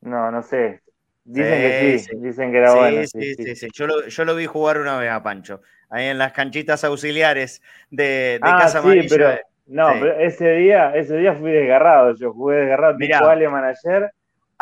No, 0.00 0.30
no 0.30 0.42
sé. 0.42 0.80
Dicen 1.24 1.54
Sí, 1.54 1.60
que 1.60 1.98
sí, 1.98 2.06
sí. 2.10 2.16
dicen 2.16 2.50
que 2.50 2.58
era 2.58 2.72
sí, 2.72 2.78
bueno. 2.78 3.02
sí, 3.06 3.34
sí, 3.34 3.56
sí. 3.56 3.68
Yo, 3.72 3.86
lo, 3.86 4.06
yo 4.08 4.24
lo 4.24 4.34
vi 4.34 4.46
jugar 4.46 4.78
una 4.78 4.98
vez 4.98 5.10
a 5.10 5.22
Pancho. 5.22 5.62
Ahí 5.88 6.06
en 6.06 6.18
las 6.18 6.32
canchitas 6.32 6.82
auxiliares 6.84 7.62
de, 7.90 8.04
de 8.04 8.40
Ah, 8.42 8.58
Casa 8.58 8.80
sí, 8.80 8.86
Amarilla. 8.86 9.08
pero 9.08 9.38
no, 9.66 9.92
Sí. 9.92 9.98
pero 10.00 10.18
ese 10.18 10.50
día, 10.54 10.94
ese 10.96 11.16
día 11.18 11.34
fui 11.34 11.52
desgarrado. 11.52 12.14
Yo 12.16 12.32
jugué 12.32 12.56
desgarrado 12.56 12.96
tipo 12.96 13.16
Aleman 13.26 13.64
ayer. 13.64 14.10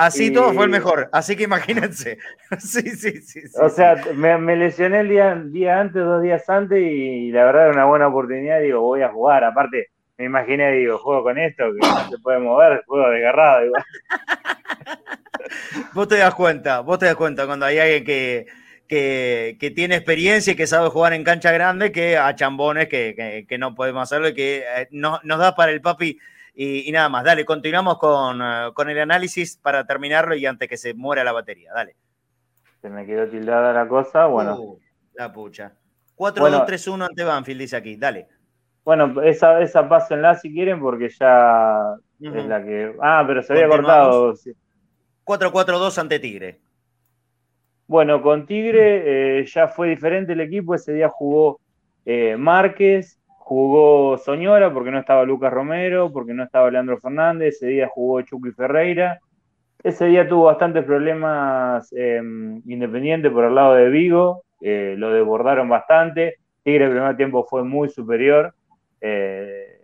Así 0.03 0.29
y- 0.29 0.33
todo 0.33 0.53
fue 0.55 0.65
el 0.65 0.71
mejor. 0.71 1.09
Así 1.13 1.37
que 1.37 1.45
imagínense. 1.45 2.19
sí, 2.59 2.83
sí, 2.83 3.21
sí. 3.23 3.41
sí, 3.43 3.49
O 3.61 3.69
sea, 3.69 4.03
me, 4.15 4.39
me 4.39 4.57
lesioné 4.57 5.01
el 5.01 5.09
día, 5.09 5.35
día 5.35 5.81
antes, 5.81 6.03
dos 6.03 6.23
días 6.23 6.49
antes, 6.49 6.79
y 6.81 7.31
la 7.33 7.45
verdad 7.45 7.63
era 7.65 7.73
una 7.73 7.85
buena 7.85 8.09
oportunidad. 8.09 8.61
Digo, 8.61 8.81
voy 8.81 9.03
a 9.03 9.09
jugar. 9.11 9.45
Aparte, 9.45 9.89
me 10.19 10.25
imaginé, 10.27 10.71
digo, 10.73 10.99
juego 10.99 11.23
con 11.25 11.39
esto, 11.39 11.65
que 11.73 11.87
no 11.87 12.11
se 12.11 12.19
puede 12.19 12.39
mover, 12.39 12.83
juego 12.87 13.11
desgarrado. 13.11 13.67
Igual. 13.67 13.85
Vos 15.95 16.09
te 16.09 16.17
das 16.19 16.35
cuenta, 16.35 16.81
vos 16.81 16.99
te 16.99 17.07
das 17.07 17.15
cuenta 17.17 17.47
cuando 17.47 17.67
hay 17.67 17.79
alguien 17.79 18.05
que, 18.05 18.47
que, 18.87 19.57
que 19.59 19.71
tiene 19.71 19.97
experiencia 19.97 20.53
y 20.53 20.57
que 20.57 20.67
sabe 20.67 20.89
jugar 20.91 21.13
en 21.13 21.25
cancha 21.25 21.51
grande 21.53 21.91
que 21.93 22.17
a 22.17 22.35
chambones 22.35 22.89
que, 22.89 23.15
que- 23.17 23.47
que 23.49 23.59
no 23.59 23.75
podemos 23.75 24.03
hacerlo 24.03 24.29
y 24.29 24.35
que 24.35 24.59
eh, 24.77 24.89
no- 24.91 25.21
nos 25.25 25.39
da 25.39 25.55
para 25.57 25.73
el 25.73 25.81
papi 25.81 26.19
y, 26.63 26.89
y 26.89 26.93
nada 26.93 27.09
más. 27.09 27.25
Dale, 27.25 27.45
continuamos 27.45 27.99
con, 27.99 28.41
eh, 28.43 28.71
con 28.75 28.91
el 28.91 28.99
análisis 29.01 29.57
para 29.57 29.87
terminarlo 29.87 30.35
y 30.35 30.45
antes 30.47 30.69
que 30.69 30.77
se 30.77 30.93
muera 30.95 31.25
la 31.25 31.33
batería. 31.33 31.73
Dale. 31.73 31.97
Se 32.83 32.89
me 32.91 33.07
quedó 33.07 33.27
tildada 33.29 33.73
la 33.73 33.89
cosa. 33.89 34.27
Bueno, 34.27 34.57
Uh, 34.61 34.79
la 35.15 35.33
pucha. 35.33 35.73
4-2-3-1 36.17 36.91
Bueno. 36.91 37.05
ante 37.07 37.25
Banfield, 37.25 37.61
dice 37.61 37.77
aquí. 37.77 37.97
Dale. 37.97 38.27
bueno 38.85 39.23
esa, 39.23 39.61
esa 39.63 39.89
pásenla 39.89 40.35
si 40.35 40.53
quieren, 40.53 40.81
porque 40.81 41.09
ya 41.09 41.95
Ujú. 42.21 42.35
es 42.39 42.47
la 42.47 42.63
que. 42.63 42.95
Ah, 43.01 43.25
pero 43.27 43.43
se 43.43 43.53
había 43.53 43.69
cortado. 43.69 44.35
sí. 44.37 44.53
4-4-2 45.25 45.99
ante 45.99 46.19
Tigre. 46.19 46.61
Bueno, 47.87 48.23
con 48.23 48.47
Tigre 48.47 49.41
eh, 49.41 49.47
ya 49.47 49.69
fue 49.69 49.89
diferente 49.89 50.33
el 50.33 50.41
equipo. 50.41 50.75
Ese 50.75 50.93
día 50.93 51.09
jugó 51.09 51.61
eh, 52.05 52.37
Márquez, 52.37 53.20
jugó 53.51 54.17
Soñora 54.17 54.73
porque 54.73 54.93
no 54.93 55.01
estaba 55.01 55.25
Lucas 55.25 55.53
Romero, 55.53 56.13
porque 56.13 56.33
no 56.33 56.45
estaba 56.45 56.71
Leandro 56.71 57.01
Fernández. 57.01 57.57
Ese 57.57 57.67
día 57.67 57.89
jugó 57.93 58.23
Chucky 58.23 58.53
Ferreira. 58.53 59.19
Ese 59.83 60.07
día 60.07 60.29
tuvo 60.29 60.45
bastantes 60.45 60.85
problemas 60.85 61.93
eh, 61.93 62.23
Independiente 62.65 63.29
por 63.29 63.47
el 63.47 63.57
lado 63.57 63.75
de 63.75 63.89
Vigo. 63.89 64.45
eh, 64.61 64.95
lo 64.97 65.11
desbordaron 65.11 65.69
bastante. 65.69 66.37
Tigre 66.63 66.85
el 66.85 66.93
primer 66.93 67.17
tiempo 67.17 67.45
fue 67.45 67.65
muy 67.65 67.89
superior. 67.89 68.55
eh, 69.01 69.81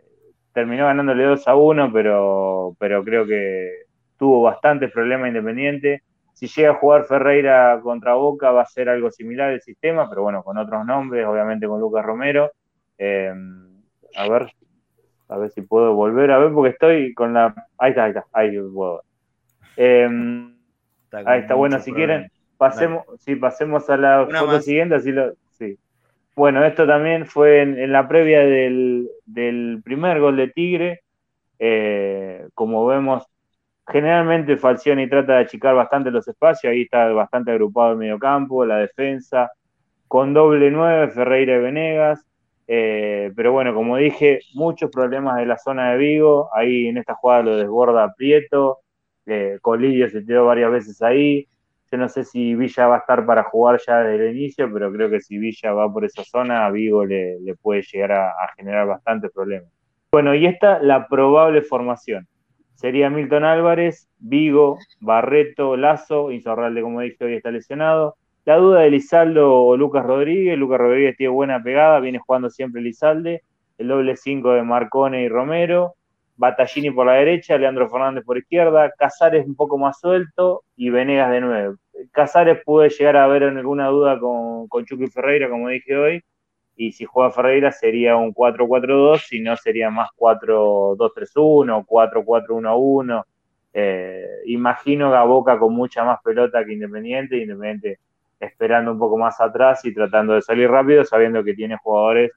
terminó 0.53 0.85
ganándole 0.85 1.25
2 1.25 1.49
a 1.49 1.57
1, 1.57 1.93
pero, 1.93 2.77
pero 2.79 3.03
creo 3.03 3.27
que 3.27 3.69
tuvo 4.17 4.43
bastantes 4.43 4.93
problemas 4.93 5.27
Independiente. 5.27 6.03
Si 6.35 6.47
llega 6.47 6.71
a 6.71 6.75
jugar 6.75 7.05
Ferreira 7.07 7.81
contra 7.83 8.14
Boca 8.14 8.53
va 8.53 8.62
a 8.62 8.67
ser 8.67 8.89
algo 8.89 9.11
similar 9.11 9.51
el 9.51 9.61
sistema, 9.61 10.09
pero 10.09 10.23
bueno, 10.23 10.45
con 10.45 10.57
otros 10.57 10.87
nombres, 10.87 11.27
obviamente 11.27 11.67
con 11.67 11.81
Lucas 11.81 12.07
Romero. 12.07 12.53
Eh, 12.99 13.32
a 14.16 14.28
ver, 14.28 14.47
a 15.28 15.38
ver 15.38 15.51
si 15.51 15.62
puedo 15.62 15.94
volver 15.94 16.30
a 16.30 16.38
ver, 16.38 16.53
porque 16.53 16.70
estoy 16.70 17.14
con 17.14 17.34
la... 17.34 17.55
Ahí 17.78 17.90
está, 17.90 18.05
ahí 18.05 18.11
está, 18.11 18.24
ahí 18.32 18.59
puedo. 18.72 19.03
Eh, 19.76 20.07
con 20.07 21.28
ahí 21.28 21.40
está, 21.40 21.55
bueno, 21.55 21.78
si 21.78 21.90
problema. 21.90 22.14
quieren, 22.14 22.32
pasemos, 22.57 23.05
sí, 23.18 23.36
pasemos 23.36 23.88
a 23.90 23.97
la 23.97 24.22
Una 24.22 24.40
foto 24.40 24.53
más. 24.53 24.64
siguiente, 24.64 24.94
así 24.94 25.12
lo... 25.12 25.32
Sí. 25.51 25.78
Bueno, 26.34 26.64
esto 26.64 26.86
también 26.86 27.26
fue 27.26 27.62
en, 27.62 27.78
en 27.78 27.92
la 27.92 28.07
previa 28.09 28.40
del, 28.40 29.09
del 29.24 29.80
primer 29.84 30.20
gol 30.20 30.36
de 30.36 30.49
Tigre. 30.49 31.01
Eh, 31.59 32.47
como 32.55 32.84
vemos, 32.84 33.26
generalmente 33.86 34.59
Falcioni 34.59 35.09
trata 35.09 35.34
de 35.34 35.44
achicar 35.44 35.74
bastante 35.74 36.11
los 36.11 36.28
espacios, 36.28 36.70
ahí 36.70 36.82
está 36.82 37.07
bastante 37.12 37.53
agrupado 37.53 37.92
el 37.92 37.99
mediocampo, 37.99 38.66
la 38.66 38.76
defensa, 38.76 39.51
con 40.09 40.34
doble 40.34 40.70
nueve, 40.70 41.09
Ferreira 41.09 41.57
y 41.57 41.61
Venegas. 41.61 42.26
Eh, 42.69 43.33
pero 43.37 43.53
bueno, 43.53 43.75
como 43.75 43.97
dije, 43.97 44.41
muchos 44.55 44.91
problemas 44.91 45.37
de 45.37 45.47
la 45.47 45.57
zona 45.59 45.93
de 45.93 45.99
Vigo, 45.99 46.51
ahí 46.53 46.89
en 46.89 46.99
esta 46.99 47.14
jugada 47.14 47.43
lo 47.43 47.57
desborda 47.57 48.12
Prieto, 48.17 48.81
eh, 49.27 49.59
Colidio 49.61 50.09
se 50.11 50.23
tiró 50.23 50.47
varias 50.47 50.71
veces 50.71 51.03
ahí. 51.03 51.49
Yo 51.91 51.99
no 51.99 52.09
sé 52.09 52.25
si 52.25 52.55
Villa 52.57 52.89
va 52.89 52.97
a 52.97 52.99
estar 52.99 53.25
para 53.25 53.45
jugar 53.45 53.81
ya 53.87 54.01
desde 54.01 54.29
el 54.29 54.37
inicio, 54.37 54.73
pero 54.73 54.93
creo 54.93 55.09
que 55.09 55.21
si 55.21 55.39
Villa 55.39 55.73
va 55.73 55.93
por 55.93 56.05
esa 56.05 56.25
zona, 56.25 56.67
a 56.67 56.71
Vigo 56.71 57.05
le, 57.05 57.39
puede 57.62 57.83
llegar 57.83 58.12
a, 58.12 58.31
a 58.31 58.53
generar 58.57 58.89
bastantes 58.89 59.31
problemas. 59.33 59.71
Bueno, 60.11 60.35
y 60.35 60.47
esta 60.47 60.81
la 60.81 61.07
probable 61.07 61.62
formación. 61.62 62.27
Sería 62.75 63.09
Milton 63.09 63.45
Álvarez, 63.45 64.09
Vigo, 64.19 64.79
Barreto, 65.01 65.77
Lazo, 65.77 66.31
Insorralde, 66.31 66.83
como 66.83 67.01
dije, 67.01 67.25
hoy 67.25 67.35
está 67.35 67.51
lesionado. 67.51 68.17
La 68.47 68.59
duda 68.59 68.82
de 68.82 68.90
Lizaldo 68.90 69.53
o 69.53 69.76
Lucas 69.76 70.07
Rodríguez. 70.07 70.57
Lucas 70.57 70.78
Rodríguez 70.78 71.16
tiene 71.16 71.32
buena 71.32 71.61
pegada, 71.61 71.99
viene 71.99 72.20
jugando 72.20 72.49
siempre 72.49 72.80
Lizalde. 72.80 73.42
El 73.76 73.88
doble 73.88 74.16
5 74.16 74.53
de 74.53 74.62
Marcone 74.62 75.24
y 75.24 75.28
Romero. 75.28 75.97
Battaglini 76.36 76.92
por 76.92 77.07
la 77.07 77.14
derecha, 77.14 77.59
Leandro 77.59 77.90
Fernández 77.90 78.22
por 78.24 78.38
izquierda, 78.38 78.92
Casares 78.97 79.47
un 79.47 79.57
poco 79.57 79.78
más 79.78 79.99
suelto 79.99 80.62
y 80.76 80.90
Venegas 80.90 81.32
de 81.32 81.40
nuevo. 81.40 81.74
Casares 82.12 82.59
puede 82.64 82.90
llegar 82.90 83.16
a 83.16 83.24
haber 83.24 83.42
alguna 83.42 83.88
duda 83.88 84.20
con, 84.20 84.68
con 84.68 84.84
Chucky 84.84 85.09
Ferreira, 85.09 85.49
como 85.49 85.68
dije 85.68 85.97
hoy, 85.97 86.22
y 86.76 86.92
si 86.92 87.05
juega 87.05 87.32
Ferreira 87.32 87.72
sería 87.72 88.16
un 88.16 88.32
4-4-2, 88.32 89.18
si 89.26 89.40
no 89.40 89.57
sería 89.57 89.90
más 89.90 90.11
4-2-3-1, 90.16 91.84
4-4-1-1. 91.84 93.24
Eh, 93.72 94.26
imagino 94.44 95.14
a 95.14 95.24
Boca 95.24 95.59
con 95.59 95.74
mucha 95.74 96.05
más 96.05 96.20
pelota 96.22 96.64
que 96.64 96.74
Independiente, 96.74 97.38
Independiente 97.38 97.99
esperando 98.41 98.93
un 98.93 98.99
poco 98.99 99.18
más 99.18 99.41
atrás 99.41 99.84
y 99.84 99.95
tratando 99.95 100.34
de 100.34 100.43
salir 100.43 100.70
rápido, 100.70 101.05
sabiendo 101.05 101.43
que 101.43 101.55
tiene 101.55 101.76
jugadores 101.82 102.32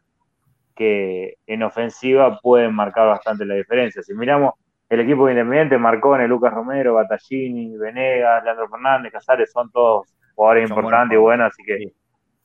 que 0.76 1.36
en 1.46 1.64
ofensiva 1.64 2.40
pueden 2.40 2.74
marcar 2.74 3.08
bastante 3.08 3.46
la 3.46 3.56
diferencia. 3.56 4.02
Si 4.02 4.14
miramos 4.14 4.54
el 4.90 5.02
equipo 5.02 5.26
de 5.26 5.34
Independiente, 5.34 5.78
Marcone, 5.78 6.28
Lucas 6.28 6.54
Romero, 6.54 6.96
Battaglini, 6.96 7.78
Venegas, 7.78 8.44
Leandro 8.44 8.70
Fernández, 8.70 9.12
Casares, 9.12 9.52
son 9.52 9.70
todos 9.72 10.16
jugadores 10.36 10.70
importantes 10.70 11.16
y 11.16 11.20
buenos, 11.20 11.48
así 11.48 11.64
que 11.64 11.94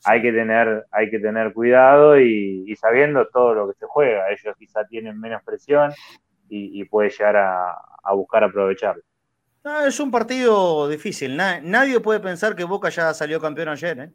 hay 0.05 0.21
que 0.21 0.33
tener, 0.33 0.85
hay 0.91 1.11
que 1.11 1.19
tener 1.19 1.53
cuidado 1.53 2.21
y, 2.21 2.75
sabiendo 2.77 3.27
todo 3.29 3.55
lo 3.55 3.69
que 3.69 3.75
se 3.75 3.87
juega. 3.87 4.31
Ellos 4.31 4.55
quizá 4.59 4.85
tienen 4.85 5.19
menos 5.19 5.43
presión 5.43 5.93
y, 6.49 6.85
puede 6.85 7.11
llegar 7.11 7.37
a, 7.37 8.13
buscar 8.13 8.45
aprovecharlo. 8.45 9.03
Es 9.87 10.01
un 10.01 10.11
partido 10.11 10.89
difícil. 10.89 11.37
nadie 11.37 12.01
puede 12.01 12.21
pensar 12.21 12.55
que 12.55 12.65
Boca 12.65 12.89
ya 12.91 13.15
salió 13.15 13.41
campeón 13.41 13.69
ayer. 13.69 13.99
¿eh? 13.99 14.11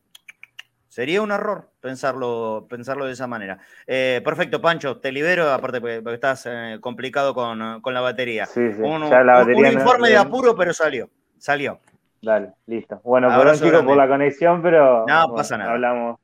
Sería 0.88 1.22
un 1.22 1.32
error 1.32 1.70
pensarlo, 1.80 2.68
pensarlo 2.70 3.06
de 3.06 3.14
esa 3.14 3.28
manera. 3.28 3.60
Eh, 3.88 4.22
perfecto, 4.24 4.62
Pancho, 4.62 4.98
te 4.98 5.12
libero, 5.12 5.52
aparte 5.52 5.80
porque, 5.80 6.04
estás 6.14 6.46
eh, 6.46 6.78
complicado 6.82 7.34
con, 7.34 7.82
la 7.94 8.02
batería. 8.02 8.46
Sí, 8.46 8.74
sí. 8.74 8.82
Un, 8.82 9.04
un 9.04 9.66
informe 9.66 10.10
de 10.10 10.18
apuro, 10.18 10.56
pero 10.56 10.74
salió. 10.74 11.10
Salió. 11.38 11.80
Dale, 12.22 12.54
listo. 12.66 13.00
Bueno, 13.04 13.30
perdón 13.30 13.60
chicos 13.60 13.84
por 13.84 13.96
la 13.96 14.08
conexión, 14.08 14.62
pero 14.62 15.06
no 15.08 15.34
pasa 15.34 15.58
nada. 15.58 15.72
Hablamos. 15.72 16.20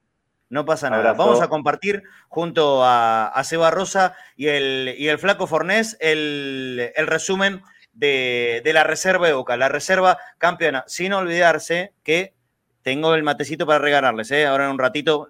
No 0.49 0.63
pasa 0.63 0.89
nada. 0.89 1.13
Vamos 1.13 1.41
a 1.41 1.47
compartir 1.47 2.03
junto 2.27 2.81
a, 2.83 3.41
Seba 3.43 3.71
Rosa 3.71 4.15
y 4.35 4.47
el, 4.47 4.93
y 4.97 5.07
el 5.07 5.17
Flaco 5.17 5.47
Fornés 5.47 5.97
el, 5.99 6.91
resumen 7.07 7.61
de, 7.95 8.61
la 8.73 8.83
reserva 8.83 9.27
de 9.27 9.33
Boca, 9.33 9.57
la 9.57 9.69
reserva 9.69 10.17
campeona, 10.37 10.83
sin 10.87 11.13
olvidarse 11.13 11.93
que 12.03 12.35
tengo 12.81 13.15
el 13.15 13.23
matecito 13.23 13.65
para 13.65 13.79
regalarles, 13.79 14.29
¿eh? 14.29 14.45
ahora 14.45 14.65
en 14.65 14.71
un 14.71 14.77
ratito, 14.77 15.29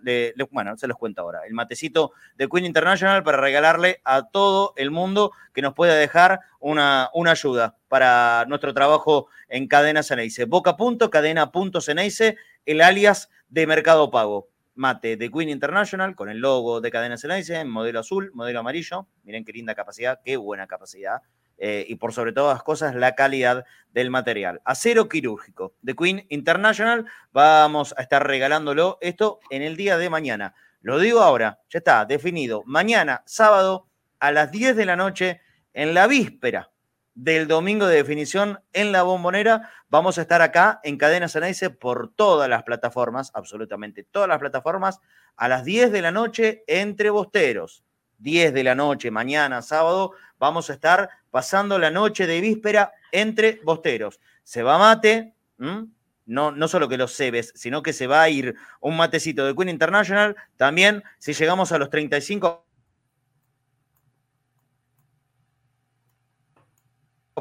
bueno, 0.51 0.75
se 0.75 0.87
los 0.87 0.97
cuento 0.97 1.21
ahora, 1.21 1.39
el 1.47 1.53
matecito 1.53 2.11
de 2.35 2.49
Queen 2.49 2.65
International 2.65 3.23
para 3.23 3.37
regalarle 3.37 4.01
a 4.03 4.27
todo 4.27 4.73
el 4.75 4.91
mundo 4.91 5.31
que 5.53 5.61
nos 5.61 5.73
pueda 5.73 5.95
dejar 5.95 6.41
una, 6.59 7.09
una 7.13 7.31
ayuda 7.31 7.77
para 7.87 8.43
nuestro 8.49 8.73
trabajo 8.73 9.29
en 9.47 9.67
Cadena 9.67 10.03
Ceneice. 10.03 10.43
Boca.cadena.ceneice, 10.43 12.35
el 12.65 12.81
alias 12.81 13.29
de 13.47 13.67
Mercado 13.67 14.11
Pago. 14.11 14.49
Mate 14.77 15.15
de 15.15 15.31
Queen 15.31 15.47
International 15.47 16.15
con 16.15 16.27
el 16.27 16.39
logo 16.39 16.81
de 16.81 16.91
Cadena 16.91 17.17
Ceneice 17.17 17.57
en 17.57 17.69
modelo 17.69 18.01
azul, 18.01 18.31
modelo 18.33 18.59
amarillo. 18.59 19.07
Miren 19.23 19.45
qué 19.45 19.53
linda 19.53 19.73
capacidad, 19.73 20.19
qué 20.25 20.35
buena 20.35 20.67
capacidad. 20.67 21.21
Eh, 21.57 21.85
y 21.87 21.95
por 21.95 22.11
sobre 22.11 22.33
todas 22.33 22.55
las 22.55 22.63
cosas 22.63 22.95
la 22.95 23.15
calidad 23.15 23.63
del 23.93 24.09
material. 24.09 24.61
Acero 24.65 25.07
quirúrgico 25.07 25.73
de 25.81 25.95
Queen 25.95 26.25
International, 26.27 27.05
vamos 27.31 27.95
a 27.97 28.01
estar 28.01 28.27
regalándolo 28.27 28.97
esto 28.99 29.39
en 29.49 29.61
el 29.61 29.77
día 29.77 29.97
de 29.97 30.09
mañana. 30.09 30.53
Lo 30.81 30.99
digo 30.99 31.21
ahora, 31.21 31.59
ya 31.69 31.79
está 31.79 32.05
definido. 32.05 32.61
Mañana, 32.65 33.23
sábado, 33.25 33.87
a 34.19 34.31
las 34.31 34.51
10 34.51 34.75
de 34.75 34.85
la 34.85 34.97
noche, 34.97 35.41
en 35.73 35.93
la 35.93 36.07
víspera 36.07 36.71
del 37.13 37.47
domingo 37.47 37.87
de 37.87 37.95
definición 37.95 38.59
en 38.73 38.91
la 38.91 39.03
bombonera, 39.03 39.71
vamos 39.87 40.17
a 40.17 40.21
estar 40.21 40.41
acá 40.41 40.81
en 40.83 40.97
Cadena 40.97 41.29
Ceneice 41.29 41.69
por 41.69 42.13
todas 42.13 42.49
las 42.49 42.63
plataformas, 42.63 43.31
absolutamente 43.33 44.03
todas 44.03 44.27
las 44.27 44.39
plataformas, 44.39 44.99
a 45.37 45.47
las 45.47 45.63
10 45.63 45.91
de 45.93 46.01
la 46.01 46.11
noche 46.11 46.63
entre 46.67 47.09
bosteros. 47.09 47.85
10 48.19 48.53
de 48.53 48.63
la 48.63 48.75
noche, 48.75 49.11
mañana, 49.11 49.61
sábado, 49.61 50.11
vamos 50.37 50.69
a 50.69 50.73
estar 50.73 51.09
pasando 51.35 51.77
la 51.77 51.91
noche 51.91 52.27
de 52.27 52.39
víspera 52.39 52.93
entre 53.11 53.59
bosteros. 53.61 54.21
Se 54.45 54.63
va 54.63 54.77
mate, 54.77 55.33
no, 55.57 56.51
no 56.51 56.67
solo 56.69 56.87
que 56.87 56.95
los 56.95 57.13
cebes, 57.13 57.51
sino 57.55 57.83
que 57.83 57.91
se 57.91 58.07
va 58.07 58.21
a 58.21 58.29
ir 58.29 58.55
un 58.79 58.95
matecito 58.95 59.45
de 59.45 59.53
Queen 59.53 59.67
International. 59.67 60.37
También, 60.55 61.03
si 61.19 61.33
llegamos 61.33 61.73
a 61.73 61.77
los 61.77 61.89
35 61.89 62.65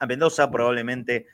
a 0.00 0.06
Mendoza, 0.06 0.50
probablemente, 0.50 1.28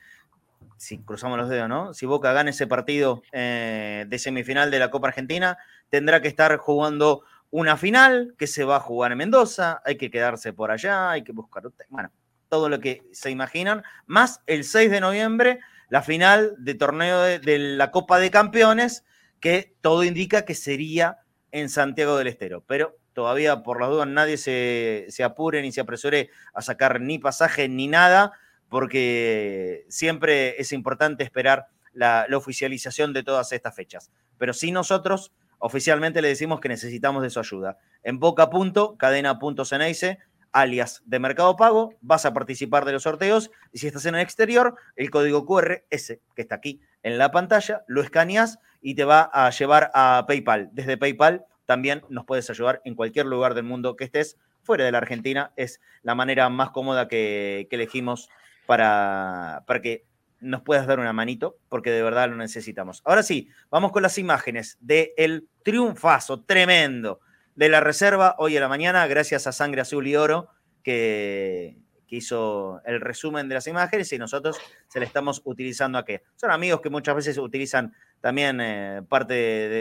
si 0.76 0.98
cruzamos 0.98 1.38
los 1.38 1.48
dedos, 1.48 1.70
¿no? 1.70 1.94
Si 1.94 2.04
Boca 2.04 2.34
gana 2.34 2.50
ese 2.50 2.66
partido 2.66 3.22
eh, 3.32 4.04
de 4.06 4.18
semifinal 4.18 4.70
de 4.70 4.78
la 4.78 4.90
Copa 4.90 5.08
Argentina, 5.08 5.56
tendrá 5.88 6.20
que 6.20 6.28
estar 6.28 6.54
jugando 6.58 7.22
una 7.50 7.78
final 7.78 8.34
que 8.36 8.46
se 8.46 8.64
va 8.64 8.76
a 8.76 8.80
jugar 8.80 9.12
en 9.12 9.18
Mendoza, 9.18 9.80
hay 9.86 9.96
que 9.96 10.10
quedarse 10.10 10.52
por 10.52 10.70
allá, 10.70 11.12
hay 11.12 11.24
que 11.24 11.32
buscar. 11.32 11.62
Bueno, 11.88 12.10
todo 12.48 12.68
lo 12.68 12.80
que 12.80 13.02
se 13.12 13.30
imaginan, 13.30 13.82
más 14.06 14.40
el 14.46 14.64
6 14.64 14.90
de 14.90 15.00
noviembre, 15.00 15.60
la 15.88 16.02
final 16.02 16.54
de 16.58 16.74
torneo 16.74 17.22
de, 17.22 17.58
la 17.58 17.90
Copa 17.90 18.18
de 18.18 18.30
Campeones, 18.30 19.04
que 19.40 19.74
todo 19.80 20.04
indica 20.04 20.44
que 20.44 20.54
sería 20.54 21.18
en 21.52 21.68
Santiago 21.68 22.16
del 22.16 22.26
Estero. 22.26 22.64
Pero 22.66 22.96
todavía, 23.12 23.62
por 23.62 23.80
las 23.80 23.90
dudas, 23.90 24.08
nadie 24.08 24.36
se, 24.36 25.24
apure 25.24 25.62
ni 25.62 25.72
se 25.72 25.80
apresure 25.80 26.30
a 26.54 26.62
sacar 26.62 27.00
ni 27.00 27.18
pasaje 27.18 27.68
ni 27.68 27.88
nada, 27.88 28.32
porque 28.68 29.84
siempre 29.88 30.60
es 30.60 30.72
importante 30.72 31.22
esperar 31.22 31.68
la, 31.92 32.26
la 32.28 32.36
oficialización 32.36 33.12
de 33.12 33.22
todas 33.22 33.52
estas 33.52 33.74
fechas. 33.74 34.10
Pero 34.38 34.52
sí 34.52 34.72
nosotros 34.72 35.32
oficialmente 35.58 36.20
le 36.20 36.28
decimos 36.28 36.60
que 36.60 36.68
necesitamos 36.68 37.22
de 37.22 37.30
su 37.30 37.40
ayuda. 37.40 37.78
En 38.02 38.18
boca.cadena.ceneice 38.18 40.18
alias 40.56 41.02
de 41.04 41.18
Mercado 41.18 41.54
Pago, 41.56 41.94
vas 42.00 42.24
a 42.24 42.32
participar 42.32 42.86
de 42.86 42.92
los 42.92 43.02
sorteos 43.02 43.50
y 43.72 43.78
si 43.78 43.86
estás 43.86 44.06
en 44.06 44.14
el 44.14 44.22
exterior, 44.22 44.74
el 44.96 45.10
código 45.10 45.44
QR, 45.44 45.84
ese 45.90 46.22
que 46.34 46.42
está 46.42 46.54
aquí 46.54 46.80
en 47.02 47.18
la 47.18 47.30
pantalla, 47.30 47.84
lo 47.86 48.00
escaneas 48.00 48.58
y 48.80 48.94
te 48.94 49.04
va 49.04 49.30
a 49.32 49.50
llevar 49.50 49.90
a 49.92 50.24
PayPal. 50.26 50.70
Desde 50.72 50.96
PayPal 50.96 51.44
también 51.66 52.02
nos 52.08 52.24
puedes 52.24 52.48
ayudar 52.48 52.80
en 52.84 52.94
cualquier 52.94 53.26
lugar 53.26 53.54
del 53.54 53.64
mundo 53.64 53.96
que 53.96 54.04
estés. 54.04 54.38
Fuera 54.62 54.84
de 54.84 54.92
la 54.92 54.98
Argentina 54.98 55.52
es 55.56 55.80
la 56.02 56.14
manera 56.14 56.48
más 56.48 56.70
cómoda 56.70 57.06
que, 57.06 57.68
elegimos 57.70 58.30
para, 58.66 59.62
para 59.66 59.82
que 59.82 60.06
nos 60.40 60.62
puedas 60.62 60.86
dar 60.86 61.00
una 61.00 61.12
manito, 61.12 61.58
porque 61.68 61.90
de 61.90 62.02
verdad 62.02 62.30
lo 62.30 62.36
necesitamos. 62.36 63.02
Ahora 63.04 63.22
sí, 63.22 63.50
vamos 63.70 63.92
con 63.92 64.02
las 64.02 64.16
imágenes 64.16 64.78
del 64.80 65.48
triunfazo 65.62 66.44
tremendo 66.44 67.20
de 67.56 67.68
la 67.70 67.80
reserva 67.80 68.36
hoy 68.38 68.56
a 68.56 68.60
la 68.60 68.68
mañana, 68.68 69.06
gracias 69.06 69.46
a 69.46 69.52
Sangre 69.52 69.80
Azul 69.80 70.06
y 70.06 70.14
Oro, 70.14 70.48
que, 70.82 71.78
hizo 72.08 72.80
el 72.86 73.00
resumen 73.00 73.48
de 73.48 73.56
las 73.56 73.66
imágenes 73.66 74.10
y 74.12 74.16
nosotros 74.16 74.56
se 74.88 75.00
le 75.00 75.06
estamos 75.06 75.42
utilizando 75.44 75.98
aquí. 75.98 76.18
Son 76.36 76.50
amigos 76.50 76.80
que 76.80 76.88
muchas 76.88 77.16
veces 77.16 77.36
utilizan 77.36 77.92
también 78.20 78.58
eh, 78.60 79.02
parte 79.06 79.34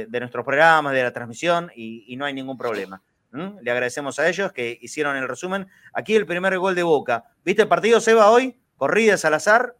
de, 0.09 0.19
nuestros 0.19 0.43
programas, 0.43 0.93
de 0.93 1.03
la 1.03 1.13
transmisión 1.13 1.71
y, 1.75 2.13
no 2.17 2.25
hay 2.25 2.33
ningún 2.33 2.57
problema. 2.57 3.01
Le 3.31 3.69
agradecemos 3.69 4.17
a 4.19 4.27
ellos 4.27 4.51
que 4.53 4.77
hicieron 4.81 5.17
el 5.17 5.27
resumen. 5.27 5.67
Aquí 5.93 6.15
el 6.15 6.25
primer 6.25 6.57
gol 6.57 6.73
de 6.73 6.83
Boca. 6.83 7.25
¿Viste 7.43 7.63
el 7.63 7.67
partido, 7.67 7.99
Seba, 7.99 8.31
hoy? 8.31 8.57
Corrida 8.75 9.17
Salazar. 9.17 9.75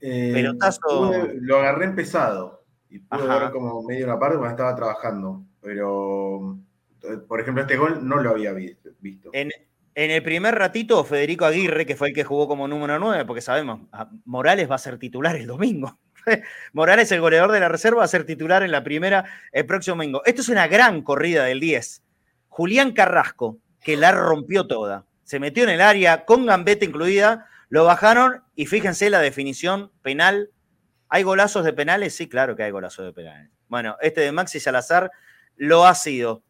Eh, 0.00 0.30
pelotazo. 0.32 1.12
lo 1.40 1.58
agarré 1.58 1.84
empezado 1.84 2.64
y 2.88 3.00
pude 3.00 3.26
ver 3.26 3.50
como 3.50 3.82
medio 3.82 4.06
una 4.06 4.18
parte 4.18 4.38
cuando 4.38 4.54
estaba 4.54 4.74
trabajando. 4.74 5.44
Pero 5.60 6.58
por 7.28 7.40
ejemplo, 7.40 7.62
este 7.62 7.76
gol 7.76 8.06
no 8.06 8.16
lo 8.16 8.30
había 8.30 8.52
visto. 8.52 8.90
En, 9.32 9.50
el 9.94 10.22
primer 10.22 10.54
ratito, 10.54 11.04
Federico 11.04 11.46
Aguirre, 11.46 11.86
que 11.86 11.96
fue 11.96 12.08
el 12.08 12.14
que 12.14 12.24
jugó 12.24 12.46
como 12.46 12.68
número 12.68 12.98
9, 12.98 13.24
porque 13.24 13.40
sabemos, 13.40 13.80
Morales 14.24 14.70
va 14.70 14.74
a 14.74 14.78
ser 14.78 14.98
titular 14.98 15.36
el 15.36 15.46
domingo. 15.46 15.98
Morales, 16.72 17.10
el 17.12 17.20
goleador 17.20 17.52
de 17.52 17.60
la 17.60 17.68
reserva, 17.68 17.98
va 17.98 18.04
a 18.04 18.08
ser 18.08 18.24
titular 18.24 18.62
en 18.62 18.72
la 18.72 18.84
primera 18.84 19.24
el 19.52 19.64
próximo 19.64 19.96
domingo. 19.96 20.22
Esto 20.24 20.42
es 20.42 20.48
una 20.48 20.66
gran 20.68 21.02
corrida 21.02 21.44
del 21.44 21.60
10. 21.60 22.02
Julián 22.48 22.92
Carrasco, 22.92 23.58
que 23.80 23.96
la 23.96 24.12
rompió 24.12 24.66
toda. 24.66 25.06
Se 25.22 25.40
metió 25.40 25.64
en 25.64 25.70
el 25.70 25.80
área 25.80 26.24
con 26.24 26.46
gambeta 26.46 26.84
incluida, 26.84 27.46
lo 27.68 27.84
bajaron 27.84 28.42
y 28.54 28.66
fíjense 28.66 29.10
la 29.10 29.20
definición 29.20 29.90
penal. 30.02 30.50
¿Hay 31.08 31.22
golazos 31.22 31.64
de 31.64 31.72
penales? 31.72 32.14
Sí, 32.14 32.28
claro 32.28 32.56
que 32.56 32.62
hay 32.62 32.70
golazos 32.70 33.04
de 33.04 33.12
penales. 33.12 33.50
Bueno, 33.68 33.96
este 34.00 34.20
de 34.20 34.32
Maxi 34.32 34.60
Salazar 34.60 35.10
lo 35.56 35.86
ha 35.86 35.94
sido. 35.94 36.42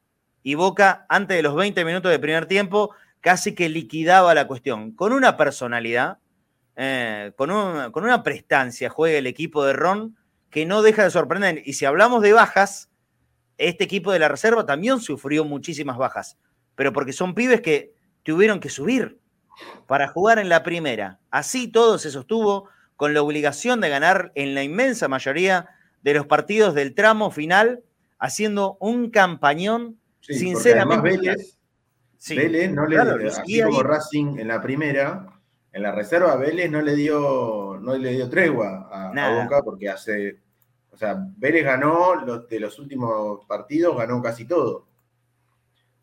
Y 0.47 0.55
Boca, 0.55 1.07
antes 1.09 1.37
de 1.37 1.43
los 1.43 1.57
20 1.57 1.85
minutos 1.85 2.09
de 2.09 2.21
primer 2.21 2.47
tiempo, 2.47 2.95
casi 3.21 3.53
que 3.57 3.69
liquidaba 3.69 4.33
la 4.33 4.47
cuestión. 4.47 4.93
Con 4.93 5.13
una 5.13 5.37
personalidad, 5.37 6.19
eh, 6.77 7.33
con, 7.37 7.91
con 7.91 8.05
una 8.05 8.23
prestancia, 8.23 8.89
juega 8.89 9.19
el 9.19 9.27
equipo 9.27 9.65
de 9.65 9.73
Ron 9.73 10.17
que 10.49 10.65
no 10.65 10.83
deja 10.83 11.03
de 11.03 11.11
sorprender. 11.11 11.63
Y 11.65 11.73
si 11.73 11.85
hablamos 11.85 12.23
de 12.23 12.33
bajas, 12.33 12.91
este 13.59 13.83
equipo 13.83 14.13
de 14.13 14.21
la 14.21 14.29
reserva 14.29 14.65
también 14.65 15.01
sufrió 15.01 15.45
muchísimas 15.45 15.99
bajas, 15.99 16.39
pero 16.77 16.93
porque 16.93 17.13
son 17.13 17.35
pibes 17.35 17.61
que 17.61 17.93
tuvieron 18.23 18.61
que 18.61 18.69
subir 18.69 19.19
para 19.89 20.07
jugar 20.07 20.39
en 20.39 20.49
la 20.49 20.63
primera. 20.63 21.19
Así 21.33 21.67
todo 21.67 21.99
se 21.99 22.13
sostuvo 22.13 22.69
con 22.95 23.15
la 23.15 23.23
obligación 23.23 23.81
de 23.81 23.89
ganar 23.89 24.31
en 24.37 24.55
la 24.55 24.63
inmensa 24.63 25.09
mayoría 25.09 25.71
de 26.03 26.15
los 26.15 26.27
partidos 26.29 26.73
del 26.77 26.95
tramo 26.95 27.33
final, 27.33 27.83
haciendo 28.21 28.77
un 28.79 29.11
campañón 29.11 29.99
sinceramente. 30.35 31.11
Vélez, 31.11 31.59
Vélez 32.29 32.73
no 32.73 32.87
le 32.87 32.99
así 33.29 33.63
como 33.63 33.83
Racing 33.83 34.39
en 34.39 34.49
la 34.49 34.61
primera, 34.61 35.27
en 35.73 35.83
la 35.83 35.93
reserva 35.93 36.37
Vélez 36.37 36.71
no 36.71 36.83
le 36.83 36.95
dio, 36.95 37.79
no 37.81 37.97
le 37.97 38.13
dio 38.13 38.29
tregua 38.29 38.89
a, 38.91 39.11
a 39.11 39.43
Boca 39.43 39.63
porque 39.63 39.89
hace 39.89 40.41
o 40.97 40.99
sea, 40.99 41.15
Vélez 41.37 41.63
ganó 41.63 42.15
los, 42.15 42.49
de 42.49 42.59
los 42.59 42.79
últimos 42.79 43.45
partidos, 43.45 43.99
ganó 43.99 44.23
casi 44.23 44.47
todo. 44.47 44.89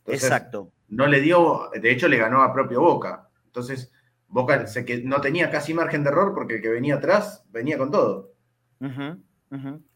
Exacto. 0.05 0.71
No 0.88 1.07
le 1.07 1.19
dio, 1.19 1.71
de 1.74 1.91
hecho 1.91 2.07
le 2.07 2.17
ganó 2.17 2.43
a 2.43 2.53
propio 2.53 2.80
Boca. 2.80 3.28
Entonces, 3.47 3.91
Boca 4.28 4.67
se 4.67 4.86
que 4.86 5.01
no 5.01 5.19
tenía 5.19 5.49
casi 5.49 5.74
margen 5.74 6.03
de 6.03 6.11
error 6.11 6.36
porque 6.36 6.57
el 6.57 6.61
que 6.61 6.69
venía 6.69 6.97
atrás 6.97 7.43
venía 7.49 7.80
con 7.80 7.89
todo. 7.89 8.34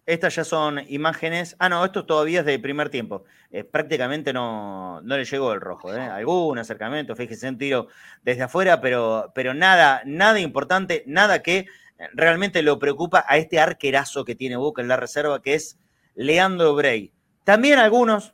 Estas 0.07 0.35
ya 0.35 0.45
son 0.45 0.79
imágenes. 0.87 1.57
Ah, 1.59 1.67
no, 1.67 1.83
esto 1.83 2.05
todavía 2.05 2.39
es 2.39 2.45
de 2.45 2.57
primer 2.59 2.89
tiempo. 2.89 3.25
Eh, 3.51 3.65
prácticamente 3.65 4.31
no, 4.31 5.01
no 5.01 5.17
le 5.17 5.25
llegó 5.25 5.51
el 5.51 5.59
rojo. 5.59 5.93
¿eh? 5.93 5.99
Algún 5.99 6.57
acercamiento, 6.57 7.13
fíjese 7.13 7.49
un 7.49 7.57
tiro 7.57 7.89
desde 8.23 8.43
afuera, 8.43 8.79
pero, 8.79 9.33
pero 9.35 9.53
nada, 9.53 10.01
nada 10.05 10.39
importante, 10.39 11.03
nada 11.07 11.43
que 11.43 11.67
realmente 12.13 12.61
lo 12.61 12.79
preocupa 12.79 13.25
a 13.27 13.37
este 13.37 13.59
arquerazo 13.59 14.23
que 14.23 14.35
tiene 14.35 14.55
Boca 14.55 14.81
en 14.81 14.87
la 14.87 14.95
reserva, 14.95 15.41
que 15.41 15.55
es 15.55 15.77
Leandro 16.15 16.73
Bray. 16.73 17.11
También 17.43 17.77
algunos, 17.77 18.33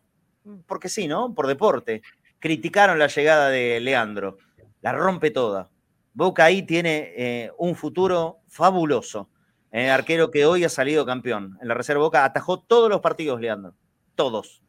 porque 0.67 0.89
sí, 0.89 1.07
¿no? 1.07 1.33
Por 1.33 1.47
deporte, 1.47 2.03
criticaron 2.37 2.99
la 2.99 3.07
llegada 3.07 3.49
de 3.49 3.79
Leandro. 3.79 4.37
La 4.81 4.91
rompe 4.91 5.31
toda. 5.31 5.71
Boca 6.13 6.45
ahí 6.45 6.61
tiene 6.61 7.13
eh, 7.17 7.51
un 7.57 7.75
futuro 7.75 8.41
fabuloso. 8.47 9.29
El 9.73 9.89
arquero 9.89 10.29
que 10.29 10.45
hoy 10.45 10.63
ha 10.63 10.69
salido 10.69 11.03
campeón. 11.03 11.57
En 11.59 11.67
la 11.67 11.73
reserva 11.73 12.03
Boca 12.03 12.23
atajó 12.23 12.59
todos 12.59 12.91
los 12.91 13.01
partidos, 13.01 13.41
Leandro. 13.41 13.73
Todos. 14.13 14.61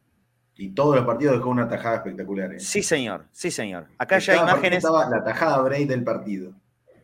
Y 0.56 0.70
todos 0.70 0.96
los 0.96 1.04
partidos 1.04 1.36
dejó 1.36 1.50
una 1.50 1.68
tajada 1.68 1.96
espectacular. 1.96 2.54
¿eh? 2.54 2.58
Sí, 2.58 2.82
señor. 2.82 3.26
Sí, 3.30 3.50
señor. 3.50 3.88
Acá 3.98 4.18
ya 4.18 4.32
hay 4.32 4.38
imágenes. 4.38 4.78
Estaba 4.78 5.06
la 5.10 5.22
tajada 5.22 5.58
Bray 5.58 5.84
del 5.84 6.02
partido. 6.02 6.52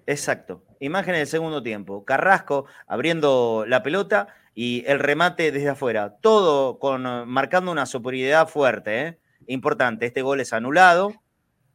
Exacto. 0.07 0.65
Imágenes 0.79 1.21
del 1.21 1.27
segundo 1.27 1.63
tiempo. 1.63 2.07
Carrasco 2.07 2.65
abriendo 2.87 3.67
la 3.69 3.83
pelota 3.83 4.29
y 4.55 4.83
el 4.87 4.99
remate 4.99 5.53
desde 5.53 5.69
afuera. 5.69 6.17
Todo 6.23 6.79
con, 6.79 7.03
marcando 7.29 7.71
una 7.71 7.85
superioridad 7.85 8.49
fuerte. 8.49 9.01
¿eh? 9.03 9.19
Importante. 9.47 10.07
Este 10.07 10.23
gol 10.23 10.41
es 10.41 10.55
anulado. 10.55 11.13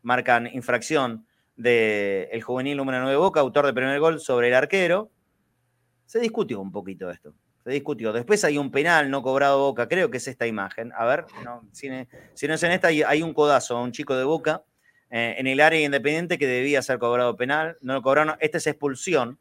Marcan 0.02 0.48
infracción 0.48 1.28
del 1.56 2.42
juvenil 2.42 2.78
número 2.78 3.00
9 3.02 3.16
Boca, 3.16 3.42
autor 3.42 3.66
del 3.66 3.76
primer 3.76 4.00
gol 4.00 4.20
sobre 4.20 4.48
el 4.48 4.56
arquero. 4.56 5.12
Se 6.06 6.20
discutió 6.20 6.60
un 6.62 6.72
poquito 6.72 7.10
esto. 7.10 7.34
Se 7.64 7.72
discutió. 7.72 8.14
Después 8.14 8.44
hay 8.44 8.58
un 8.58 8.72
penal 8.72 9.10
no 9.10 9.22
cobrado 9.22 9.60
Boca. 9.60 9.88
Creo 9.88 10.12
que 10.12 10.18
es 10.18 10.28
esta 10.28 10.46
imagen. 10.46 10.92
A 10.96 11.06
ver, 11.06 11.26
si, 11.72 11.90
no 11.90 12.54
es 12.54 12.64
en 12.64 12.72
esta, 12.72 12.90
hay 12.90 13.22
un 13.24 13.34
codazo 13.34 13.78
a 13.78 13.82
un 13.82 13.92
chico 13.92 14.16
de 14.16 14.24
Boca 14.24 14.64
eh, 15.10 15.36
en 15.38 15.48
el 15.48 15.60
área 15.60 15.82
independiente 15.82 16.38
que 16.38 16.48
debía 16.48 16.82
ser 16.82 17.00
cobrado 17.00 17.36
penal. 17.36 17.78
No 17.82 17.94
lo 17.94 18.02
cobraron. 18.02 18.36
Esta 18.40 18.58
es 18.60 18.68
expulsión 18.68 19.40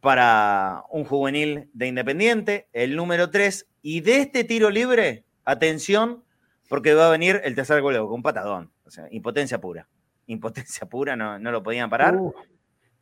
para 0.00 0.84
un 0.90 1.04
juvenil 1.04 1.68
de 1.72 1.86
Independiente, 1.86 2.68
el 2.72 2.96
número 2.96 3.30
3. 3.30 3.66
Y 3.82 4.00
de 4.00 4.18
este 4.18 4.44
tiro 4.44 4.70
libre, 4.70 5.24
atención, 5.44 6.22
porque 6.68 6.94
va 6.94 7.08
a 7.08 7.10
venir 7.10 7.40
el 7.44 7.54
tercer 7.54 7.80
gol 7.80 7.96
con 7.96 8.12
un 8.12 8.22
patadón. 8.22 8.70
O 8.84 8.90
sea, 8.90 9.08
impotencia 9.10 9.60
pura. 9.60 9.88
Impotencia 10.26 10.86
pura, 10.86 11.16
no, 11.16 11.38
no 11.38 11.50
lo 11.50 11.62
podían 11.62 11.90
parar. 11.90 12.16
Uh. 12.16 12.34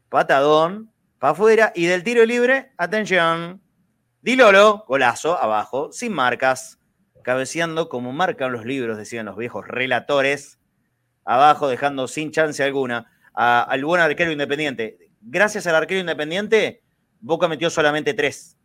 Patadón, 0.09 0.91
para 1.19 1.33
afuera. 1.33 1.73
Y 1.75 1.87
del 1.87 2.05
tiro 2.05 2.25
libre, 2.25 2.73
atención. 2.77 3.61
Dilolo, 4.23 4.85
golazo, 4.89 5.41
abajo, 5.41 5.93
sin 5.93 6.13
marcas. 6.13 6.79
Cabeceando 7.23 7.89
como 7.89 8.13
marcan 8.13 8.53
los 8.53 8.65
libros, 8.65 8.97
decían 8.97 9.27
los 9.27 9.37
viejos 9.37 9.67
relatores 9.67 10.59
abajo, 11.27 11.69
dejando 11.69 12.09
sin 12.09 12.31
chance 12.31 12.63
alguna 12.63 13.11
al 13.35 13.85
buen 13.85 14.01
arquero 14.01 14.33
independiente. 14.33 15.11
Gracias 15.21 15.67
al 15.67 15.75
arquero 15.75 16.01
independiente, 16.01 16.83
Boca 17.21 17.49
metió 17.49 17.69
solamente 17.69 18.15
tres. 18.15 18.57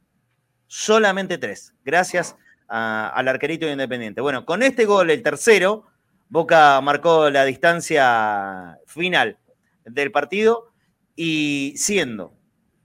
Solamente 0.68 1.38
tres. 1.38 1.74
Gracias 1.84 2.38
al 2.68 3.28
arquerito 3.28 3.70
independiente. 3.70 4.22
Bueno, 4.22 4.46
con 4.46 4.64
este 4.64 4.86
gol, 4.86 5.10
el 5.10 5.24
tercero, 5.24 5.88
Boca 6.30 6.80
marcó 6.80 7.30
la 7.30 7.44
distancia 7.44 8.80
final 8.86 9.38
del 9.84 10.12
partido 10.12 10.72
y 11.16 11.74
siendo 11.76 12.34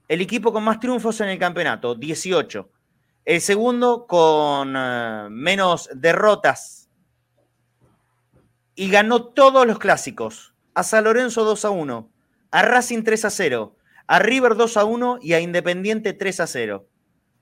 el 0.08 0.20
equipo 0.20 0.52
con 0.52 0.64
más 0.64 0.80
triunfos 0.80 1.20
en 1.20 1.28
el 1.28 1.38
campeonato, 1.38 1.94
18. 1.94 2.70
El 3.24 3.40
segundo 3.40 4.06
con 4.06 4.74
eh, 4.76 5.26
menos 5.30 5.88
derrotas 5.92 6.88
y 8.76 8.88
ganó 8.90 9.24
todos 9.24 9.66
los 9.66 9.78
clásicos. 9.78 10.54
A 10.74 10.82
San 10.82 11.04
Lorenzo 11.04 11.44
2 11.44 11.64
a 11.64 11.70
1, 11.70 12.10
a 12.50 12.62
Racing 12.62 13.02
3 13.02 13.24
a 13.24 13.30
0, 13.30 13.76
a 14.06 14.18
River 14.18 14.54
2 14.54 14.76
a 14.76 14.84
1 14.84 15.18
y 15.22 15.32
a 15.32 15.40
Independiente 15.40 16.12
3 16.12 16.40
a 16.40 16.46
0. 16.46 16.86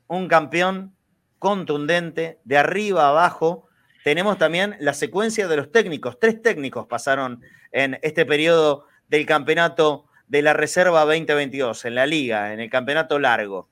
Un 0.06 0.28
campeón 0.28 0.94
contundente, 1.40 2.40
de 2.44 2.56
arriba 2.56 3.04
a 3.04 3.08
abajo. 3.08 3.66
Tenemos 4.04 4.38
también 4.38 4.76
la 4.78 4.94
secuencia 4.94 5.48
de 5.48 5.56
los 5.56 5.72
técnicos. 5.72 6.18
Tres 6.18 6.40
técnicos 6.40 6.86
pasaron 6.86 7.42
en 7.72 7.98
este 8.02 8.24
periodo 8.24 8.86
del 9.08 9.26
campeonato 9.26 10.06
de 10.34 10.42
la 10.42 10.52
Reserva 10.52 11.04
2022, 11.04 11.84
en 11.84 11.94
la 11.94 12.06
liga, 12.06 12.52
en 12.52 12.58
el 12.58 12.68
campeonato 12.68 13.20
largo. 13.20 13.68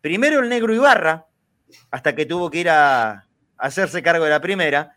Primero 0.00 0.40
el 0.40 0.48
negro 0.48 0.72
Ibarra, 0.72 1.26
hasta 1.90 2.14
que 2.14 2.24
tuvo 2.24 2.50
que 2.50 2.60
ir 2.60 2.70
a 2.70 3.28
hacerse 3.58 4.02
cargo 4.02 4.24
de 4.24 4.30
la 4.30 4.40
primera 4.40 4.96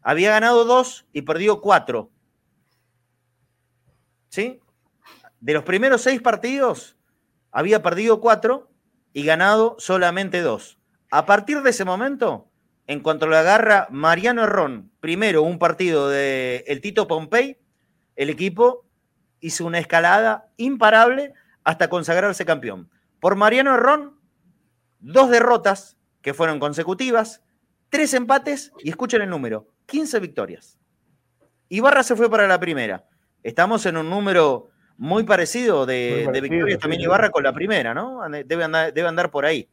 había 0.00 0.30
ganado 0.30 0.64
dos 0.64 1.04
y 1.12 1.20
perdió 1.20 1.60
cuatro. 1.60 2.10
¿Sí? 4.30 4.62
De 5.40 5.52
los 5.52 5.62
primeros 5.64 6.00
seis 6.00 6.22
partidos, 6.22 6.96
había 7.50 7.82
perdido 7.82 8.22
cuatro 8.22 8.70
y 9.12 9.24
ganado 9.24 9.76
solamente 9.78 10.40
dos. 10.40 10.78
A 11.10 11.26
partir 11.26 11.60
de 11.60 11.68
ese 11.68 11.84
momento, 11.84 12.48
en 12.86 13.00
cuanto 13.00 13.26
lo 13.26 13.36
agarra 13.36 13.88
Mariano 13.90 14.44
Herrón, 14.44 14.90
primero 15.00 15.42
un 15.42 15.58
partido 15.58 16.08
de 16.08 16.64
el 16.66 16.80
Tito 16.80 17.06
Pompey, 17.06 17.58
el 18.16 18.30
equipo 18.30 18.86
hizo 19.40 19.66
una 19.66 19.78
escalada 19.78 20.48
imparable 20.56 21.34
hasta 21.64 21.88
consagrarse 21.88 22.44
campeón. 22.44 22.90
Por 23.20 23.36
Mariano 23.36 23.74
Herrón, 23.74 24.18
dos 25.00 25.30
derrotas 25.30 25.96
que 26.22 26.34
fueron 26.34 26.60
consecutivas, 26.60 27.42
tres 27.88 28.14
empates 28.14 28.72
y 28.80 28.90
escuchen 28.90 29.22
el 29.22 29.30
número, 29.30 29.68
15 29.86 30.20
victorias. 30.20 30.78
Ibarra 31.68 32.02
se 32.02 32.16
fue 32.16 32.30
para 32.30 32.46
la 32.46 32.58
primera. 32.60 33.06
Estamos 33.42 33.86
en 33.86 33.96
un 33.96 34.10
número 34.10 34.70
muy 34.96 35.24
parecido 35.24 35.86
de, 35.86 36.28
victorias 36.42 36.78
también 36.78 37.00
Ibarra 37.00 37.30
con 37.30 37.42
la 37.42 37.54
primera, 37.54 37.94
¿no? 37.94 38.20
Debe 38.28 38.64
andar, 38.64 39.30
por 39.30 39.46
ahí. 39.46 39.68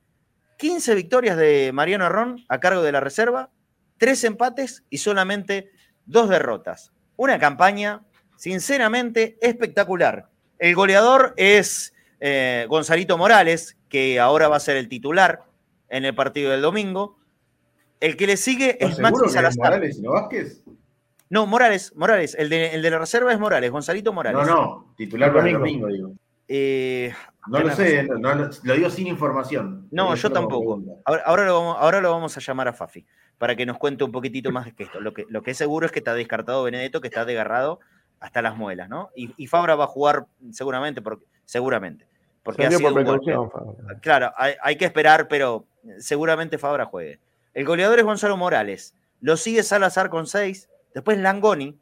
15 0.58 0.96
victorias 0.96 1.38
de 1.38 1.72
Mariano 1.74 2.06
Arrón 2.06 2.46
a 2.48 2.60
cargo 2.60 2.82
de 2.82 2.92
la 2.92 3.00
reserva, 3.00 3.52
tres 3.98 4.24
empates 4.24 4.86
y 4.90 5.00
solamente 5.00 5.70
dos 6.06 6.30
derrotas. 6.30 6.94
Una 7.16 7.40
campaña, 7.40 8.04
sinceramente, 8.38 9.38
espectacular. 9.42 10.28
El 10.60 10.74
goleador 10.76 11.34
es 11.38 11.94
eh, 12.20 12.66
Gonzalito 12.70 13.18
Morales, 13.18 13.78
que 13.90 14.20
ahora 14.20 14.48
va 14.48 14.56
a 14.58 14.62
ser 14.62 14.78
el 14.78 14.88
titular 14.88 15.44
en 15.90 16.06
el 16.06 16.16
partido 16.16 16.52
del 16.52 16.62
domingo. 16.62 17.18
El 18.00 18.16
que 18.16 18.28
le 18.28 18.38
sigue 18.38 18.78
es 18.84 19.00
Maxi 19.00 19.28
Salazar. 19.30 19.58
¿Morales 19.72 19.98
y 19.98 20.02
no 20.02 20.12
Vázquez? 20.12 20.62
No, 21.30 21.46
Morales, 21.46 21.94
Morales. 21.96 22.36
El 22.40 22.50
de, 22.50 22.74
el 22.76 22.82
de 22.82 22.90
la 22.90 23.00
reserva 23.00 23.34
es 23.34 23.40
Morales, 23.40 23.70
Gonzalito 23.72 24.14
Morales. 24.14 24.46
No, 24.48 24.56
no, 24.56 24.94
titular 24.96 25.34
para 25.34 25.48
el 25.48 25.54
domingo, 25.54 25.88
digo. 25.88 26.12
Eh, 26.48 27.14
No 27.48 27.60
lo 27.60 27.76
sé, 27.76 28.04
razón. 28.04 28.22
no- 28.22 28.36
no- 28.36 28.50
lo 28.64 28.74
digo 28.74 28.90
sin 28.90 29.08
información. 29.08 29.88
No, 29.92 30.16
yo 30.16 30.32
tampoco. 30.32 30.82
Ahora, 31.04 31.24
ahora 31.26 31.46
lo 31.46 31.54
vamos, 31.60 31.78
ahora 31.80 32.00
lo 32.02 32.12
vamos 32.12 32.38
a 32.38 32.40
llamar 32.40 32.70
a 32.70 32.74
Fafi 32.74 33.06
para 33.38 33.56
que 33.56 33.66
nos 33.66 33.78
cuente 33.78 34.04
un 34.06 34.12
poquitito 34.14 34.52
más 34.52 34.66
de 34.66 34.74
que 34.74 34.84
esto. 34.84 35.02
Lo 35.02 35.14
que, 35.14 35.26
lo 35.30 35.42
que 35.44 35.52
es 35.52 35.58
seguro 35.58 35.86
es 35.86 35.92
que 35.92 36.00
está 36.00 36.14
descartado 36.14 36.64
Benedetto, 36.64 37.02
que 37.02 37.08
está 37.10 37.26
desgarrado 37.26 37.80
hasta 38.20 38.42
las 38.42 38.56
muelas, 38.56 38.90
¿no? 38.90 39.10
Y, 39.16 39.34
y 39.38 39.48
Fabra 39.48 39.76
va 39.76 39.86
a 39.86 39.88
jugar 39.88 40.26
seguramente, 40.52 41.02
porque, 41.02 41.26
seguramente. 41.46 42.08
Porque 42.44 42.66
ha 42.66 42.72
sido 42.72 42.94
por 42.94 43.02
un 43.02 43.52
Fabra. 43.52 44.00
Claro, 44.02 44.34
hay, 44.38 44.54
hay 44.62 44.76
que 44.78 44.86
esperar, 44.86 45.28
pero 45.28 45.66
seguramente 46.00 46.58
Fabra 46.58 46.86
juegue. 46.86 47.20
El 47.54 47.66
goleador 47.66 48.00
es 48.00 48.06
Gonzalo 48.06 48.38
Morales. 48.38 48.96
Lo 49.20 49.36
sigue 49.36 49.64
Salazar 49.64 50.10
con 50.10 50.28
seis. 50.28 50.70
Después 50.94 51.18
Langoni, 51.18 51.78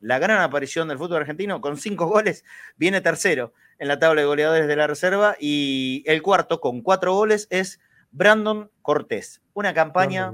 la 0.00 0.18
gran 0.18 0.40
aparición 0.40 0.88
del 0.88 0.98
fútbol 0.98 1.18
argentino, 1.18 1.60
con 1.60 1.76
cinco 1.76 2.06
goles, 2.06 2.44
viene 2.76 3.00
tercero 3.00 3.52
en 3.78 3.88
la 3.88 3.98
tabla 3.98 4.20
de 4.20 4.26
goleadores 4.26 4.68
de 4.68 4.76
la 4.76 4.86
reserva. 4.86 5.36
Y 5.40 6.02
el 6.06 6.22
cuarto, 6.22 6.60
con 6.60 6.82
cuatro 6.82 7.14
goles, 7.14 7.46
es 7.50 7.80
Brandon 8.10 8.70
Cortés. 8.82 9.40
Una 9.54 9.74
campaña 9.74 10.32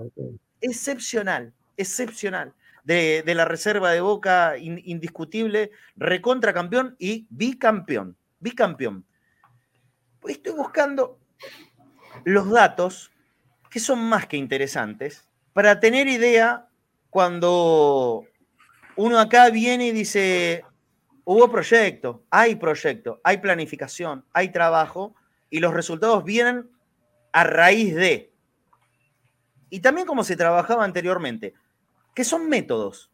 excepcional, 0.60 1.52
excepcional. 1.76 2.52
De, 2.86 3.24
la 3.34 3.44
reserva 3.44 3.90
de 3.90 4.00
Boca, 4.00 4.56
in- 4.58 4.80
indiscutible, 4.84 5.72
recontra 5.96 6.54
campeón 6.54 6.94
y 7.00 7.26
bicampeón. 7.30 8.16
Bicampeón. 8.38 9.04
Estoy 10.24 10.52
buscando 10.52 11.18
los 12.24 12.48
datos 12.48 13.10
que 13.70 13.80
son 13.80 13.98
más 14.08 14.26
que 14.28 14.36
interesantes 14.36 15.26
para 15.52 15.80
tener 15.80 16.06
idea 16.06 16.68
cuando 17.10 18.24
uno 18.94 19.18
acá 19.18 19.50
viene 19.50 19.88
y 19.88 19.92
dice, 19.92 20.64
hubo 21.24 21.50
proyecto, 21.50 22.22
hay 22.30 22.54
proyecto, 22.54 23.20
hay 23.24 23.38
planificación, 23.38 24.24
hay 24.32 24.52
trabajo 24.52 25.16
y 25.50 25.58
los 25.58 25.74
resultados 25.74 26.22
vienen 26.22 26.70
a 27.32 27.42
raíz 27.42 27.96
de. 27.96 28.32
Y 29.70 29.80
también 29.80 30.06
como 30.06 30.22
se 30.22 30.36
trabajaba 30.36 30.84
anteriormente, 30.84 31.52
que 32.16 32.24
son 32.24 32.48
métodos. 32.48 33.12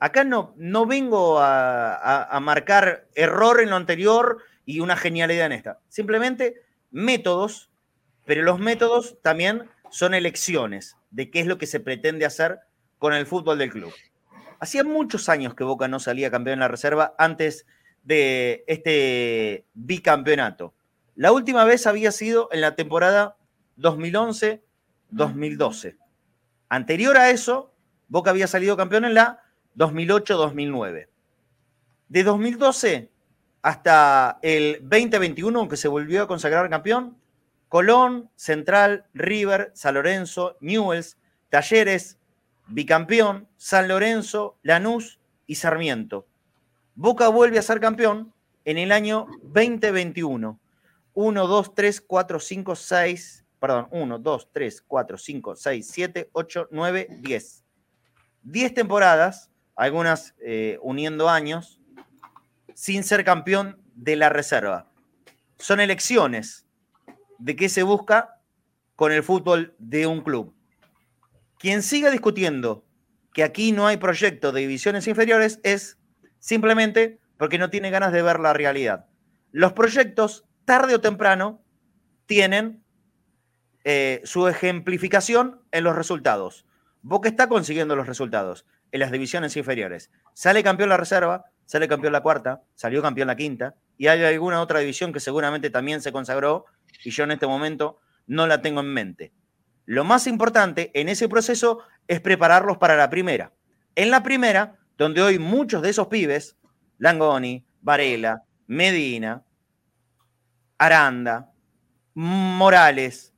Acá 0.00 0.24
no, 0.24 0.52
no 0.56 0.84
vengo 0.84 1.38
a, 1.38 2.24
a- 2.24 2.40
marcar 2.40 3.06
error 3.14 3.60
en 3.60 3.70
lo 3.70 3.76
anterior 3.76 4.38
y 4.66 4.80
una 4.80 4.96
genialidad 4.96 5.46
en 5.46 5.52
esta. 5.52 5.78
Simplemente 5.88 6.60
métodos, 6.90 7.70
pero 8.26 8.42
los 8.42 8.58
métodos 8.58 9.18
también 9.22 9.70
son 9.90 10.14
elecciones 10.14 10.96
de 11.12 11.30
qué 11.30 11.38
es 11.40 11.46
lo 11.46 11.58
que 11.58 11.66
se 11.66 11.78
pretende 11.78 12.26
hacer 12.26 12.58
con 12.98 13.14
el 13.14 13.24
fútbol 13.24 13.58
del 13.58 13.70
club. 13.70 13.92
Hacía 14.58 14.82
muchos 14.82 15.28
años 15.28 15.54
que 15.54 15.62
Boca 15.62 15.86
no 15.86 16.00
salía 16.00 16.32
campeón 16.32 16.54
en 16.54 16.60
la 16.60 16.68
reserva 16.68 17.14
antes 17.18 17.66
de 18.02 18.64
este 18.66 19.64
bicampeonato. 19.74 20.74
La 21.14 21.30
última 21.30 21.64
vez 21.64 21.86
había 21.86 22.10
sido 22.10 22.48
en 22.50 22.62
la 22.62 22.74
temporada 22.74 23.36
2011-2012. 23.78 25.96
Anterior 26.68 27.16
a 27.16 27.30
eso, 27.30 27.69
Boca 28.10 28.30
había 28.30 28.48
salido 28.48 28.76
campeón 28.76 29.04
en 29.06 29.14
la 29.14 29.40
2008-2009. 29.76 31.06
De 32.08 32.24
2012 32.24 33.08
hasta 33.62 34.38
el 34.42 34.80
2021, 34.82 35.68
que 35.68 35.76
se 35.76 35.86
volvió 35.86 36.24
a 36.24 36.26
consagrar 36.26 36.68
campeón, 36.68 37.16
Colón, 37.68 38.28
Central, 38.34 39.06
River, 39.14 39.70
San 39.74 39.94
Lorenzo, 39.94 40.56
Newells, 40.60 41.18
Talleres, 41.50 42.18
bicampeón, 42.66 43.46
San 43.56 43.86
Lorenzo, 43.86 44.58
Lanús 44.62 45.20
y 45.46 45.54
Sarmiento. 45.54 46.26
Boca 46.96 47.28
vuelve 47.28 47.60
a 47.60 47.62
ser 47.62 47.78
campeón 47.78 48.32
en 48.64 48.76
el 48.78 48.90
año 48.90 49.28
2021. 49.44 50.58
1, 51.14 51.46
2, 51.46 51.74
3, 51.76 52.00
4, 52.00 52.40
5, 52.40 52.74
6, 52.74 53.44
perdón, 53.60 53.88
1, 53.92 54.18
2, 54.18 54.48
3, 54.52 54.82
4, 54.84 55.18
5, 55.18 55.56
6, 55.56 55.88
7, 55.88 56.30
8, 56.32 56.68
9, 56.72 57.08
10. 57.20 57.64
10 58.42 58.74
temporadas, 58.74 59.50
algunas 59.76 60.34
eh, 60.40 60.78
uniendo 60.82 61.28
años, 61.28 61.80
sin 62.74 63.04
ser 63.04 63.24
campeón 63.24 63.80
de 63.94 64.16
la 64.16 64.28
reserva. 64.28 64.90
Son 65.58 65.80
elecciones 65.80 66.66
de 67.38 67.56
qué 67.56 67.68
se 67.68 67.82
busca 67.82 68.40
con 68.96 69.12
el 69.12 69.22
fútbol 69.22 69.74
de 69.78 70.06
un 70.06 70.22
club. 70.22 70.54
Quien 71.58 71.82
siga 71.82 72.10
discutiendo 72.10 72.84
que 73.32 73.42
aquí 73.44 73.72
no 73.72 73.86
hay 73.86 73.96
proyecto 73.96 74.52
de 74.52 74.62
divisiones 74.62 75.06
inferiores 75.06 75.60
es 75.62 75.98
simplemente 76.38 77.20
porque 77.36 77.58
no 77.58 77.70
tiene 77.70 77.90
ganas 77.90 78.12
de 78.12 78.22
ver 78.22 78.40
la 78.40 78.52
realidad. 78.52 79.06
Los 79.52 79.72
proyectos, 79.72 80.46
tarde 80.64 80.94
o 80.94 81.00
temprano, 81.00 81.62
tienen 82.26 82.84
eh, 83.84 84.20
su 84.24 84.46
ejemplificación 84.48 85.62
en 85.72 85.84
los 85.84 85.96
resultados. 85.96 86.66
Boca 87.02 87.28
está 87.28 87.48
consiguiendo 87.48 87.96
los 87.96 88.06
resultados 88.06 88.66
en 88.92 89.00
las 89.00 89.10
divisiones 89.10 89.56
inferiores. 89.56 90.10
Sale 90.34 90.62
campeón 90.62 90.90
la 90.90 90.96
reserva, 90.96 91.46
sale 91.64 91.88
campeón 91.88 92.12
la 92.12 92.22
cuarta, 92.22 92.62
salió 92.74 93.00
campeón 93.00 93.28
la 93.28 93.36
quinta, 93.36 93.74
y 93.96 94.08
hay 94.08 94.22
alguna 94.22 94.60
otra 94.60 94.80
división 94.80 95.12
que 95.12 95.20
seguramente 95.20 95.70
también 95.70 96.02
se 96.02 96.12
consagró, 96.12 96.66
y 97.04 97.10
yo 97.10 97.24
en 97.24 97.30
este 97.30 97.46
momento 97.46 98.00
no 98.26 98.46
la 98.46 98.60
tengo 98.60 98.80
en 98.80 98.92
mente. 98.92 99.32
Lo 99.86 100.04
más 100.04 100.26
importante 100.26 100.90
en 100.94 101.08
ese 101.08 101.28
proceso 101.28 101.80
es 102.06 102.20
prepararlos 102.20 102.78
para 102.78 102.96
la 102.96 103.08
primera. 103.08 103.52
En 103.94 104.10
la 104.10 104.22
primera, 104.22 104.78
donde 104.98 105.22
hoy 105.22 105.38
muchos 105.38 105.82
de 105.82 105.90
esos 105.90 106.08
pibes, 106.08 106.56
Langoni, 106.98 107.64
Varela, 107.80 108.42
Medina, 108.66 109.42
Aranda, 110.78 111.50
Morales, 112.14 113.29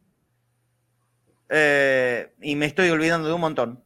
eh, 1.55 2.33
y 2.41 2.57
me 2.57 2.65
estoy 2.65 2.89
olvidando 2.89 3.29
de 3.29 3.35
un 3.35 3.43
montón, 3.43 3.85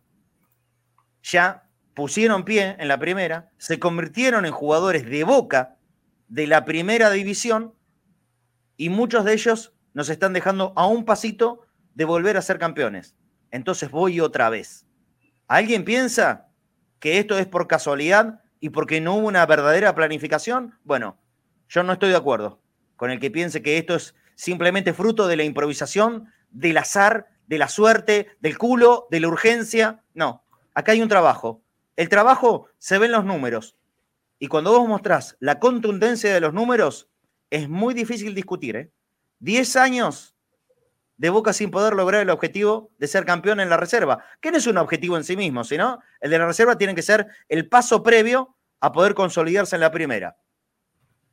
ya 1.20 1.68
pusieron 1.94 2.44
pie 2.44 2.76
en 2.78 2.86
la 2.86 3.00
primera, 3.00 3.50
se 3.58 3.80
convirtieron 3.80 4.46
en 4.46 4.52
jugadores 4.52 5.04
de 5.04 5.24
boca 5.24 5.76
de 6.28 6.46
la 6.46 6.64
primera 6.64 7.10
división 7.10 7.74
y 8.76 8.88
muchos 8.88 9.24
de 9.24 9.32
ellos 9.32 9.72
nos 9.94 10.08
están 10.10 10.32
dejando 10.32 10.72
a 10.76 10.86
un 10.86 11.04
pasito 11.04 11.62
de 11.94 12.04
volver 12.04 12.36
a 12.36 12.42
ser 12.42 12.60
campeones. 12.60 13.16
Entonces 13.50 13.90
voy 13.90 14.20
otra 14.20 14.48
vez. 14.48 14.86
¿Alguien 15.48 15.84
piensa 15.84 16.46
que 17.00 17.18
esto 17.18 17.36
es 17.36 17.46
por 17.46 17.66
casualidad 17.66 18.42
y 18.60 18.70
porque 18.70 19.00
no 19.00 19.16
hubo 19.16 19.26
una 19.26 19.44
verdadera 19.44 19.92
planificación? 19.94 20.78
Bueno, 20.84 21.18
yo 21.68 21.82
no 21.82 21.94
estoy 21.94 22.10
de 22.10 22.16
acuerdo 22.16 22.62
con 22.94 23.10
el 23.10 23.18
que 23.18 23.32
piense 23.32 23.60
que 23.60 23.76
esto 23.76 23.96
es 23.96 24.14
simplemente 24.36 24.92
fruto 24.92 25.26
de 25.26 25.36
la 25.36 25.42
improvisación, 25.42 26.32
del 26.50 26.76
azar, 26.78 27.26
de 27.46 27.58
la 27.58 27.68
suerte, 27.68 28.36
del 28.40 28.58
culo, 28.58 29.06
de 29.10 29.20
la 29.20 29.28
urgencia. 29.28 30.02
No, 30.14 30.44
acá 30.74 30.92
hay 30.92 31.02
un 31.02 31.08
trabajo. 31.08 31.62
El 31.96 32.08
trabajo 32.08 32.68
se 32.78 32.98
ve 32.98 33.06
en 33.06 33.12
los 33.12 33.24
números. 33.24 33.76
Y 34.38 34.48
cuando 34.48 34.72
vos 34.72 34.88
mostrás 34.88 35.36
la 35.40 35.58
contundencia 35.58 36.32
de 36.32 36.40
los 36.40 36.52
números, 36.52 37.08
es 37.50 37.68
muy 37.68 37.94
difícil 37.94 38.34
discutir. 38.34 38.76
¿eh? 38.76 38.92
10 39.38 39.76
años 39.76 40.36
de 41.16 41.30
Boca 41.30 41.52
sin 41.52 41.70
poder 41.70 41.94
lograr 41.94 42.20
el 42.20 42.30
objetivo 42.30 42.90
de 42.98 43.08
ser 43.08 43.24
campeón 43.24 43.60
en 43.60 43.70
la 43.70 43.78
reserva, 43.78 44.22
que 44.40 44.50
no 44.50 44.58
es 44.58 44.66
un 44.66 44.76
objetivo 44.76 45.16
en 45.16 45.24
sí 45.24 45.36
mismo, 45.36 45.64
sino 45.64 46.00
el 46.20 46.30
de 46.30 46.38
la 46.38 46.46
reserva 46.46 46.76
tiene 46.76 46.94
que 46.94 47.02
ser 47.02 47.26
el 47.48 47.68
paso 47.68 48.02
previo 48.02 48.56
a 48.80 48.92
poder 48.92 49.14
consolidarse 49.14 49.76
en 49.76 49.80
la 49.80 49.90
primera. 49.90 50.36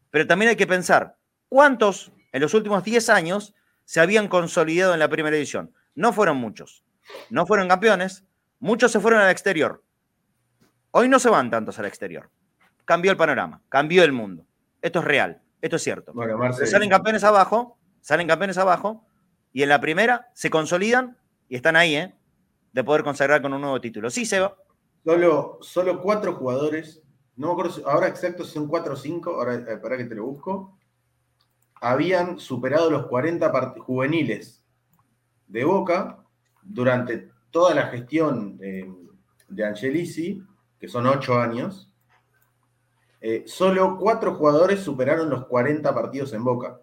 Pero 0.09 0.25
también 0.25 0.49
hay 0.49 0.55
que 0.55 0.67
pensar, 0.67 1.17
¿cuántos 1.49 2.11
en 2.31 2.41
los 2.41 2.53
últimos 2.53 2.83
10 2.83 3.09
años 3.09 3.53
se 3.83 3.99
habían 3.99 4.29
consolidado 4.29 4.93
en 4.93 4.99
la 4.99 5.09
primera 5.09 5.35
división? 5.35 5.73
No 5.95 6.13
fueron 6.13 6.37
muchos. 6.37 6.83
No 7.29 7.45
fueron 7.45 7.67
campeones, 7.67 8.23
muchos 8.59 8.91
se 8.91 8.99
fueron 8.99 9.21
al 9.21 9.29
exterior. 9.29 9.83
Hoy 10.91 11.09
no 11.09 11.19
se 11.19 11.29
van 11.29 11.49
tantos 11.49 11.79
al 11.79 11.85
exterior. 11.85 12.29
Cambió 12.85 13.11
el 13.11 13.17
panorama, 13.17 13.61
cambió 13.69 14.03
el 14.03 14.11
mundo. 14.11 14.45
Esto 14.81 14.99
es 14.99 15.05
real, 15.05 15.41
esto 15.61 15.75
es 15.77 15.83
cierto. 15.83 16.13
Bueno, 16.13 16.37
salen 16.53 16.89
campeones 16.89 17.23
abajo, 17.23 17.77
salen 18.01 18.27
campeones 18.27 18.57
abajo, 18.57 19.05
y 19.51 19.63
en 19.63 19.69
la 19.69 19.79
primera 19.81 20.29
se 20.33 20.49
consolidan 20.49 21.17
y 21.47 21.55
están 21.55 21.75
ahí, 21.75 21.95
¿eh? 21.95 22.15
De 22.73 22.83
poder 22.83 23.03
consagrar 23.03 23.41
con 23.41 23.53
un 23.53 23.61
nuevo 23.61 23.79
título. 23.79 24.09
Sí, 24.09 24.25
Seba. 24.25 24.55
solo, 25.05 25.59
solo 25.61 26.01
cuatro 26.01 26.33
jugadores, 26.33 27.01
no 27.35 27.47
me 27.47 27.53
acuerdo 27.53 27.87
ahora 27.89 28.07
exacto 28.07 28.43
si 28.43 28.51
son 28.53 28.67
cuatro 28.67 28.93
o 28.93 28.97
cinco, 28.97 29.31
ahora 29.35 29.55
eh, 29.55 29.77
para 29.77 29.97
que 29.97 30.05
te 30.05 30.15
lo 30.15 30.25
busco, 30.25 30.77
habían 31.81 32.39
superado 32.39 32.89
los 32.89 33.07
40 33.07 33.51
part- 33.51 33.77
juveniles 33.79 34.62
de 35.53 35.63
Boca 35.63 36.17
durante 36.63 37.29
toda 37.51 37.75
la 37.75 37.83
gestión 37.83 38.57
de, 38.57 38.91
de 39.47 39.65
Angelici, 39.65 40.43
que 40.79 40.87
son 40.87 41.05
ocho 41.05 41.39
años. 41.39 41.93
Eh, 43.21 43.43
solo 43.45 43.97
cuatro 43.97 44.33
jugadores 44.33 44.81
superaron 44.81 45.29
los 45.29 45.45
40 45.45 45.93
partidos 45.93 46.33
en 46.33 46.43
Boca. 46.43 46.79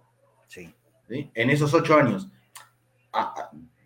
Sí. 0.47 0.72
¿sí? 1.09 1.30
en 1.34 1.51
esos 1.51 1.74
ocho 1.74 1.97
años. 1.97 2.30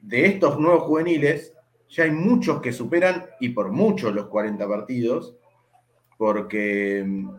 De 0.03 0.27
estos 0.27 0.61
nuevos 0.61 0.85
juveniles, 0.85 1.55
ya 1.89 2.05
hay 2.05 2.11
muchos 2.11 2.61
que 2.61 2.73
superan 2.73 3.25
y 3.41 3.49
por 3.49 3.73
mucho 3.73 4.11
los 4.11 4.27
40 4.27 4.69
partidos, 4.69 5.35
porque 6.19 7.03
mm, 7.07 7.31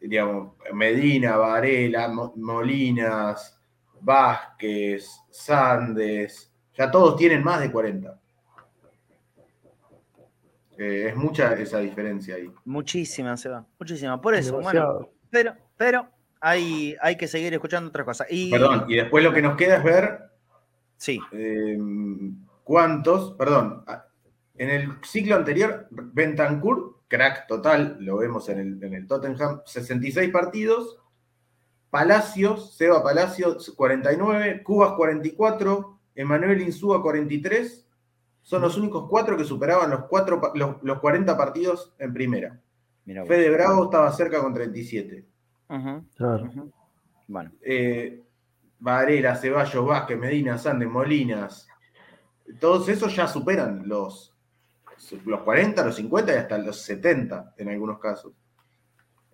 digamos, 0.00 0.52
Medina, 0.74 1.36
Varela, 1.36 2.08
Molinas, 2.36 3.58
Vázquez, 4.00 5.08
Sandes, 5.30 6.47
ya 6.78 6.90
todos 6.90 7.16
tienen 7.16 7.42
más 7.42 7.60
de 7.60 7.72
40. 7.72 8.18
Eh, 10.78 11.08
es 11.08 11.16
mucha 11.16 11.54
esa 11.54 11.80
diferencia 11.80 12.36
ahí. 12.36 12.52
Muchísima, 12.64 13.36
se 13.36 13.48
va. 13.48 13.66
Muchísima. 13.80 14.20
Por 14.20 14.36
eso, 14.36 14.60
bueno. 14.60 15.10
Pero, 15.28 15.54
pero 15.76 16.08
hay, 16.40 16.96
hay 17.00 17.16
que 17.16 17.26
seguir 17.26 17.52
escuchando 17.52 17.88
otras 17.88 18.04
cosas. 18.04 18.28
Y, 18.30 18.50
perdón, 18.50 18.84
y 18.88 18.94
después 18.94 19.24
lo 19.24 19.32
que 19.32 19.42
nos 19.42 19.56
queda 19.56 19.78
es 19.78 19.82
ver. 19.82 20.20
Sí. 20.96 21.20
Eh, 21.32 21.76
¿Cuántos? 22.62 23.32
Perdón. 23.32 23.84
En 24.54 24.70
el 24.70 24.98
ciclo 25.02 25.34
anterior, 25.34 25.88
Bentancur, 25.90 27.00
crack 27.08 27.48
total, 27.48 27.96
lo 28.00 28.18
vemos 28.18 28.48
en 28.48 28.58
el, 28.60 28.84
en 28.84 28.94
el 28.94 29.06
Tottenham, 29.06 29.62
66 29.64 30.30
partidos. 30.30 30.98
Palacios, 31.90 32.76
Seba 32.76 33.02
Palacios, 33.02 33.72
49. 33.76 34.62
Cubas, 34.62 34.92
44. 34.92 35.97
Emanuel 36.18 36.60
Insúa, 36.62 37.00
43 37.00 37.86
son 38.42 38.62
los 38.62 38.76
únicos 38.76 39.06
cuatro 39.08 39.36
que 39.36 39.44
superaban 39.44 39.88
los, 39.88 40.06
cuatro, 40.06 40.52
los, 40.54 40.98
40 40.98 41.36
partidos 41.36 41.94
en 41.96 42.12
primera. 42.12 42.60
Fede 43.06 43.50
Bravo 43.50 43.84
estaba 43.84 44.12
cerca 44.12 44.40
con 44.40 44.52
37. 44.52 45.24
Bueno. 47.28 47.52
Eh, 47.62 48.20
Varela, 48.80 49.36
Ceballos, 49.36 49.86
Vázquez, 49.86 50.18
Medina, 50.18 50.58
Sandes, 50.58 50.88
Molinas. 50.88 51.68
Todos 52.58 52.88
esos 52.88 53.14
ya 53.14 53.28
superan 53.28 53.86
los, 53.86 54.34
los 55.24 55.40
40, 55.42 55.84
los 55.84 55.94
50 55.94 56.32
y 56.32 56.36
hasta 56.36 56.58
los 56.58 56.82
70 56.82 57.54
en 57.58 57.68
algunos 57.68 58.00
casos. 58.00 58.32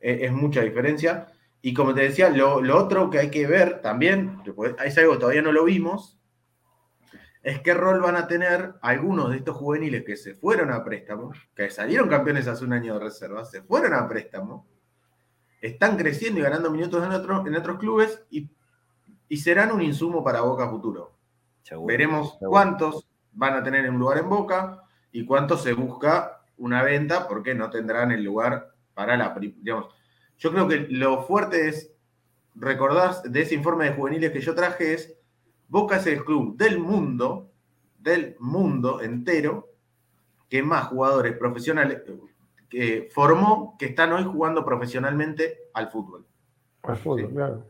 es 0.00 0.32
mucha 0.32 0.60
diferencia. 0.60 1.28
Y 1.62 1.72
como 1.72 1.94
te 1.94 2.02
decía, 2.02 2.28
lo, 2.28 2.60
lo, 2.60 2.76
otro 2.76 3.08
que 3.08 3.20
hay 3.20 3.30
que 3.30 3.46
ver 3.46 3.80
también, 3.80 4.42
es 4.84 4.98
algo 4.98 5.14
que 5.14 5.18
todavía 5.18 5.40
no 5.40 5.50
lo 5.50 5.64
vimos, 5.64 6.20
es 7.44 7.60
qué 7.60 7.74
rol 7.74 8.00
van 8.00 8.16
a 8.16 8.26
tener 8.26 8.74
algunos 8.80 9.30
de 9.30 9.36
estos 9.36 9.56
juveniles 9.56 10.02
que 10.02 10.16
se 10.16 10.34
fueron 10.34 10.72
a 10.72 10.82
préstamo, 10.82 11.30
que 11.54 11.70
salieron 11.70 12.08
campeones 12.08 12.48
hace 12.48 12.64
un 12.64 12.72
año 12.72 12.94
de 12.94 13.00
reserva, 13.00 13.44
se 13.44 13.62
fueron 13.62 13.92
a 13.92 14.08
préstamo, 14.08 14.66
están 15.60 15.98
creciendo 15.98 16.40
y 16.40 16.42
ganando 16.42 16.70
minutos 16.70 17.04
en, 17.04 17.12
en 17.12 17.54
otros 17.54 17.78
clubes 17.78 18.24
y, 18.30 18.50
serán 19.36 19.72
un 19.72 19.82
insumo 19.82 20.22
para 20.22 20.42
Boca 20.42 20.68
futuro. 20.70 21.18
Veremos 21.86 22.38
cuántos 22.38 23.08
van 23.32 23.54
a 23.54 23.64
tener 23.64 23.90
un 23.90 23.98
lugar 23.98 24.18
en 24.18 24.28
Boca 24.28 24.82
y 25.10 25.26
cuántos 25.26 25.62
se 25.62 25.72
busca 25.72 26.44
una 26.56 26.82
venta 26.84 27.26
porque 27.26 27.52
no 27.54 27.68
tendrán 27.68 28.12
el 28.12 28.22
lugar 28.22 28.72
para 28.94 29.16
la... 29.16 29.34
Digamos, 29.38 29.88
yo 30.38 30.52
creo 30.52 30.68
que 30.68 30.86
lo 30.88 31.24
fuerte 31.24 31.68
es 31.68 31.92
recordar 32.54 33.22
de 33.22 33.42
ese 33.42 33.56
informe 33.56 33.86
de 33.86 33.96
juveniles 33.96 34.30
que 34.30 34.40
yo 34.40 34.54
traje 34.54 34.94
es 34.94 35.13
Boca 35.74 35.96
es 35.96 36.06
el 36.06 36.24
club 36.24 36.56
del 36.56 36.78
mundo, 36.78 37.50
del 37.98 38.36
mundo 38.38 39.00
entero, 39.00 39.72
que 40.48 40.62
más 40.62 40.86
jugadores 40.86 41.36
profesionales 41.36 42.02
que 42.68 43.08
formó 43.12 43.74
que 43.76 43.86
están 43.86 44.12
hoy 44.12 44.22
jugando 44.22 44.64
profesionalmente 44.64 45.62
al 45.74 45.90
fútbol. 45.90 46.24
Al 46.84 46.96
fútbol, 46.96 47.28
claro. 47.28 47.66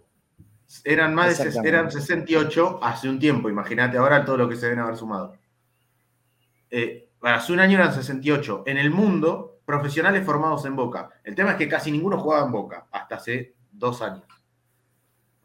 Eran 0.85 1.15
más 1.15 1.39
de 1.39 1.67
eran 1.67 1.91
68 1.91 2.81
hace 2.83 3.09
un 3.09 3.19
tiempo, 3.19 3.49
imagínate 3.49 3.97
ahora 3.97 4.23
todo 4.23 4.37
lo 4.37 4.51
que 4.51 4.57
se 4.57 4.67
deben 4.67 4.81
haber 4.81 4.99
sumado. 4.99 5.39
Eh, 6.71 7.09
hace 7.23 7.55
un 7.55 7.61
año 7.61 7.79
eran 7.79 7.95
68. 7.95 8.65
En 8.67 8.77
el 8.77 8.91
mundo, 8.91 9.61
profesionales 9.65 10.27
formados 10.27 10.67
en 10.67 10.77
Boca. 10.77 11.09
El 11.25 11.35
tema 11.35 11.53
es 11.53 11.57
que 11.57 11.71
casi 11.71 11.91
ninguno 11.91 12.19
jugaba 12.19 12.45
en 12.45 12.53
Boca 12.53 12.87
hasta 12.93 13.15
hace 13.15 13.55
dos 13.73 14.03
años. 14.03 14.25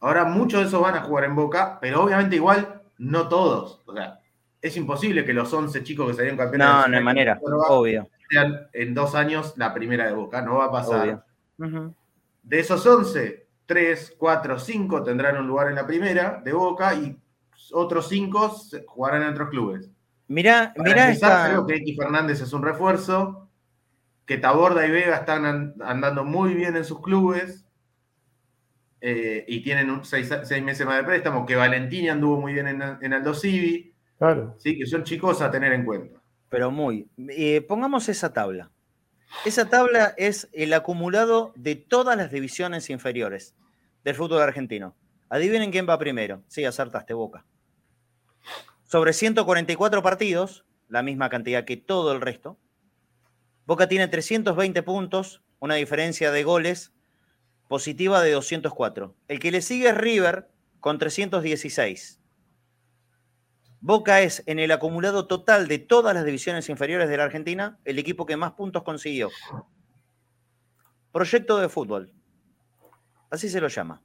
Ahora 0.01 0.26
muchos 0.26 0.61
de 0.61 0.67
esos 0.67 0.81
van 0.81 0.95
a 0.95 1.01
jugar 1.01 1.26
en 1.26 1.35
Boca, 1.35 1.77
pero 1.81 2.03
obviamente 2.03 2.35
igual 2.35 2.81
no 2.97 3.27
todos. 3.27 3.81
O 3.85 3.93
sea, 3.93 4.19
es 4.61 4.76
imposible 4.77 5.26
que 5.26 5.34
los 5.34 5.51
11 5.51 5.84
chicos 5.84 6.07
que 6.07 6.13
salieron 6.13 6.38
campeones. 6.38 6.67
No, 6.67 6.88
no 6.88 6.97
hay 6.97 7.03
manera, 7.03 7.39
obvio. 7.41 8.07
Sean 8.30 8.67
en 8.73 8.93
dos 8.93 9.15
años 9.15 9.53
la 9.57 9.73
primera 9.73 10.05
de 10.05 10.13
Boca, 10.13 10.41
no 10.41 10.57
va 10.57 10.65
a 10.65 10.71
pasar. 10.71 11.23
De 12.43 12.59
esos 12.59 12.85
11, 12.85 13.47
3, 13.65 14.15
4, 14.17 14.59
5 14.59 15.03
tendrán 15.03 15.38
un 15.38 15.47
lugar 15.47 15.67
en 15.67 15.76
la 15.76 15.85
primera 15.85 16.41
de 16.43 16.53
Boca 16.53 16.93
y 16.93 17.17
otros 17.71 18.07
5 18.07 18.55
jugarán 18.88 19.23
en 19.23 19.30
otros 19.30 19.49
clubes. 19.49 19.89
Mirá, 20.27 20.73
mirá 20.77 21.13
Creo 21.47 21.65
que 21.65 21.76
X 21.76 21.97
Fernández 21.97 22.41
es 22.41 22.53
un 22.53 22.61
refuerzo, 22.61 23.49
que 24.26 24.38
Taborda 24.38 24.85
y 24.85 24.91
Vega 24.91 25.17
están 25.17 25.76
andando 25.81 26.23
muy 26.23 26.53
bien 26.53 26.76
en 26.76 26.85
sus 26.85 27.01
clubes. 27.01 27.65
Eh, 29.01 29.45
y 29.47 29.61
tienen 29.61 29.89
un 29.89 30.03
seis, 30.03 30.30
meses 30.61 30.85
más 30.85 30.97
de 30.97 31.03
préstamo, 31.03 31.45
que 31.45 31.55
Valentini 31.55 32.09
anduvo 32.09 32.39
muy 32.41 32.53
bien 32.53 32.67
en, 32.67 32.81
en 33.01 33.13
Aldo 33.13 33.34
Civi. 33.34 33.93
Claro. 34.17 34.55
Sí, 34.57 34.77
que 34.77 34.85
son 34.85 35.03
chicos 35.03 35.41
a 35.41 35.49
tener 35.49 35.71
en 35.71 35.85
cuenta. 35.85 36.19
Pero 36.49 36.71
muy. 36.71 37.09
Eh, 37.30 37.61
pongamos 37.61 38.09
esa 38.09 38.34
tabla. 38.34 38.71
Esa 39.45 39.69
tabla 39.69 40.13
es 40.17 40.49
el 40.51 40.73
acumulado 40.73 41.53
de 41.55 41.76
todas 41.76 42.17
las 42.17 42.31
divisiones 42.31 42.89
inferiores 42.89 43.55
del 44.03 44.15
fútbol 44.15 44.41
argentino. 44.41 44.95
Adivinen 45.30 45.71
quién 45.71 45.88
va 45.88 45.99
primero. 45.99 46.43
Sí, 46.47 46.65
acertaste, 46.65 47.13
Boca. 47.13 47.45
Sobre 48.84 49.13
144 49.13 50.01
partidos, 50.01 50.65
la 50.88 51.03
misma 51.03 51.30
cantidad 51.30 51.63
que 51.63 51.77
todo 51.77 52.11
el 52.11 52.21
resto. 52.21 52.57
Boca 53.67 53.88
tiene 53.88 54.07
320 54.07 54.81
puntos, 54.81 55.43
una 55.59 55.76
diferencia 55.76 56.31
de 56.31 56.43
goles 56.43 56.91
positiva 57.69 58.21
de 58.23 58.31
204. 58.31 59.15
El 59.27 59.39
que 59.39 59.51
le 59.51 59.61
sigue 59.61 59.89
es 59.89 59.95
River 59.95 60.49
con 60.79 60.97
316. 60.97 62.19
Boca 63.79 64.21
es 64.21 64.43
en 64.47 64.57
el 64.57 64.71
acumulado 64.71 65.27
total 65.27 65.67
de 65.67 65.77
todas 65.77 66.15
las 66.15 66.25
divisiones 66.25 66.67
inferiores 66.67 67.07
de 67.07 67.15
la 67.15 67.25
Argentina 67.25 67.79
el 67.85 67.99
equipo 67.99 68.25
que 68.25 68.35
más 68.35 68.53
puntos 68.53 68.81
consiguió. 68.81 69.29
Proyecto 71.11 71.59
de 71.59 71.69
fútbol. 71.69 72.11
Así 73.29 73.49
se 73.49 73.61
lo 73.61 73.67
llama. 73.67 74.01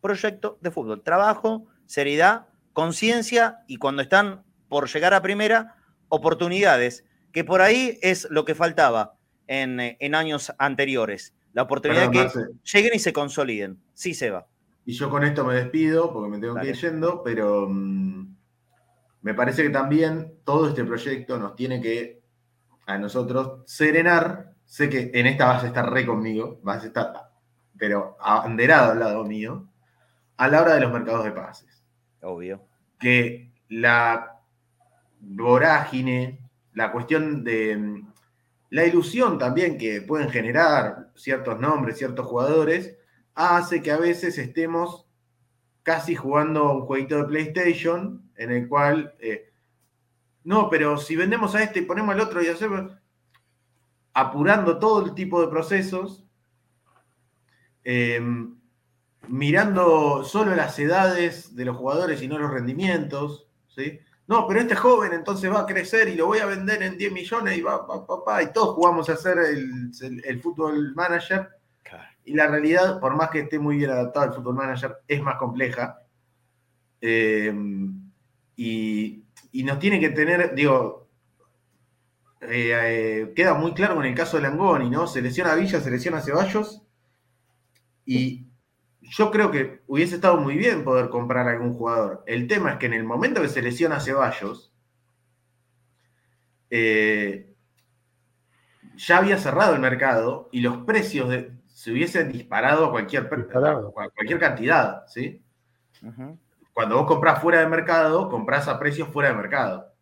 Proyecto 0.00 0.58
de 0.60 0.72
fútbol. 0.72 1.02
Trabajo, 1.02 1.66
seriedad, 1.86 2.48
conciencia 2.72 3.60
y 3.68 3.76
cuando 3.76 4.02
están 4.02 4.44
por 4.68 4.92
llegar 4.92 5.14
a 5.14 5.22
primera, 5.22 5.76
oportunidades, 6.08 7.04
que 7.32 7.44
por 7.44 7.62
ahí 7.62 7.96
es 8.02 8.26
lo 8.28 8.44
que 8.44 8.56
faltaba 8.56 9.16
en, 9.46 9.78
en 9.78 10.14
años 10.16 10.52
anteriores 10.58 11.32
la 11.54 11.62
oportunidad 11.62 12.10
de 12.10 12.18
que 12.18 12.30
lleguen 12.64 12.94
y 12.94 12.98
se 12.98 13.12
consoliden. 13.12 13.78
Sí, 13.94 14.12
Seba. 14.12 14.46
Y 14.84 14.92
yo 14.92 15.08
con 15.08 15.24
esto 15.24 15.44
me 15.44 15.54
despido 15.54 16.12
porque 16.12 16.28
me 16.28 16.38
tengo 16.38 16.56
que 16.56 16.68
ir 16.68 16.76
yendo, 16.76 17.22
pero 17.22 17.68
mm, 17.70 18.36
me 19.22 19.34
parece 19.34 19.62
que 19.62 19.70
también 19.70 20.34
todo 20.44 20.68
este 20.68 20.84
proyecto 20.84 21.38
nos 21.38 21.54
tiene 21.54 21.80
que 21.80 22.20
a 22.86 22.98
nosotros 22.98 23.62
serenar. 23.66 24.52
Sé 24.66 24.90
que 24.90 25.12
en 25.14 25.26
esta 25.26 25.46
vas 25.46 25.62
a 25.62 25.68
estar 25.68 25.90
re 25.90 26.04
conmigo, 26.04 26.58
vas 26.62 26.82
a 26.82 26.86
estar, 26.88 27.12
pero 27.78 28.16
abanderado 28.20 28.92
al 28.92 28.98
lado 28.98 29.24
mío, 29.24 29.68
a 30.36 30.48
la 30.48 30.60
hora 30.60 30.74
de 30.74 30.80
los 30.80 30.92
mercados 30.92 31.24
de 31.24 31.32
pases. 31.32 31.84
Obvio. 32.20 32.66
Que 32.98 33.52
la 33.68 34.40
vorágine, 35.20 36.40
la 36.72 36.90
cuestión 36.90 37.44
de 37.44 37.76
mm, 37.76 38.13
la 38.74 38.84
ilusión 38.84 39.38
también 39.38 39.78
que 39.78 40.02
pueden 40.02 40.30
generar 40.30 41.12
ciertos 41.14 41.60
nombres, 41.60 41.96
ciertos 41.96 42.26
jugadores, 42.26 42.98
hace 43.36 43.80
que 43.80 43.92
a 43.92 43.98
veces 43.98 44.36
estemos 44.36 45.06
casi 45.84 46.16
jugando 46.16 46.72
un 46.72 46.80
jueguito 46.80 47.18
de 47.18 47.24
PlayStation 47.26 48.28
en 48.34 48.50
el 48.50 48.66
cual, 48.66 49.14
eh, 49.20 49.52
no, 50.42 50.68
pero 50.70 50.98
si 50.98 51.14
vendemos 51.14 51.54
a 51.54 51.62
este 51.62 51.78
y 51.78 51.82
ponemos 51.82 52.16
al 52.16 52.20
otro 52.22 52.42
y 52.42 52.48
hacemos, 52.48 52.90
apurando 54.12 54.80
todo 54.80 55.06
el 55.06 55.14
tipo 55.14 55.40
de 55.40 55.46
procesos, 55.46 56.24
em, 57.84 58.58
mirando 59.28 60.24
solo 60.24 60.52
las 60.56 60.76
edades 60.80 61.54
de 61.54 61.64
los 61.64 61.76
jugadores 61.76 62.20
y 62.22 62.26
no 62.26 62.40
los 62.40 62.50
rendimientos, 62.50 63.48
¿sí? 63.68 64.00
No, 64.26 64.46
pero 64.46 64.60
este 64.60 64.74
joven 64.74 65.12
entonces 65.12 65.52
va 65.52 65.60
a 65.60 65.66
crecer 65.66 66.08
y 66.08 66.14
lo 66.14 66.26
voy 66.26 66.38
a 66.38 66.46
vender 66.46 66.82
en 66.82 66.96
10 66.96 67.12
millones 67.12 67.58
y 67.58 67.60
va, 67.60 67.86
papá, 68.06 68.42
y 68.42 68.52
todos 68.52 68.74
jugamos 68.74 69.08
a 69.10 69.14
hacer 69.14 69.38
el, 69.38 70.40
fútbol 70.40 70.94
manager. 70.94 71.48
Y 72.26 72.32
la 72.32 72.46
realidad, 72.46 73.00
por 73.00 73.14
más 73.16 73.28
que 73.28 73.40
esté 73.40 73.58
muy 73.58 73.76
bien 73.76 73.90
adaptado 73.90 74.26
al 74.26 74.34
fútbol 74.34 74.54
manager, 74.54 74.96
es 75.06 75.22
más 75.22 75.36
compleja. 75.36 75.98
Eh, 77.02 77.52
y, 78.56 79.24
nos 79.62 79.78
tiene 79.78 80.00
que 80.00 80.08
tener, 80.08 80.54
digo, 80.54 81.06
eh, 82.40 82.72
eh, 82.72 83.32
queda 83.36 83.52
muy 83.52 83.74
claro 83.74 83.96
con 83.96 84.06
el 84.06 84.14
caso 84.14 84.38
de 84.38 84.44
Langoni, 84.44 84.88
¿no? 84.88 85.06
Selecciona 85.06 85.52
a 85.52 85.54
Villa, 85.54 85.80
selecciona 85.80 86.18
a 86.18 86.22
Ceballos. 86.22 86.82
Y 88.06 88.46
yo 89.10 89.30
creo 89.30 89.50
que 89.50 89.82
hubiese 89.86 90.16
estado 90.16 90.36
muy 90.38 90.56
bien 90.56 90.84
poder 90.84 91.08
comprar 91.08 91.48
a 91.48 91.52
algún 91.52 91.74
jugador. 91.74 92.22
El 92.26 92.46
tema 92.48 92.72
es 92.72 92.76
que 92.78 92.86
en 92.86 92.94
el 92.94 93.04
momento 93.04 93.40
que 93.42 93.48
se 93.48 93.62
lesiona 93.62 94.00
Ceballos, 94.00 94.72
eh, 96.70 97.50
ya 98.96 99.18
había 99.18 99.38
cerrado 99.38 99.74
el 99.74 99.80
mercado 99.80 100.48
y 100.52 100.60
los 100.60 100.78
precios 100.78 101.28
se 101.66 101.90
hubiese 101.92 102.24
disparado 102.24 102.90
cualquier, 102.90 103.28
Disparado. 103.34 103.92
cualquier 103.92 104.38
cantidad, 104.38 105.06
¿sí? 105.06 105.42
Cuando 106.72 106.96
vos 106.96 107.06
comprás 107.06 107.40
fuera 107.40 107.60
de 107.60 107.66
mercado, 107.68 108.28
comprás 108.28 108.68
a 108.68 108.78
precios 108.78 109.08
fuera 109.08 109.30
de 109.30 109.36
mercado. 109.36 109.92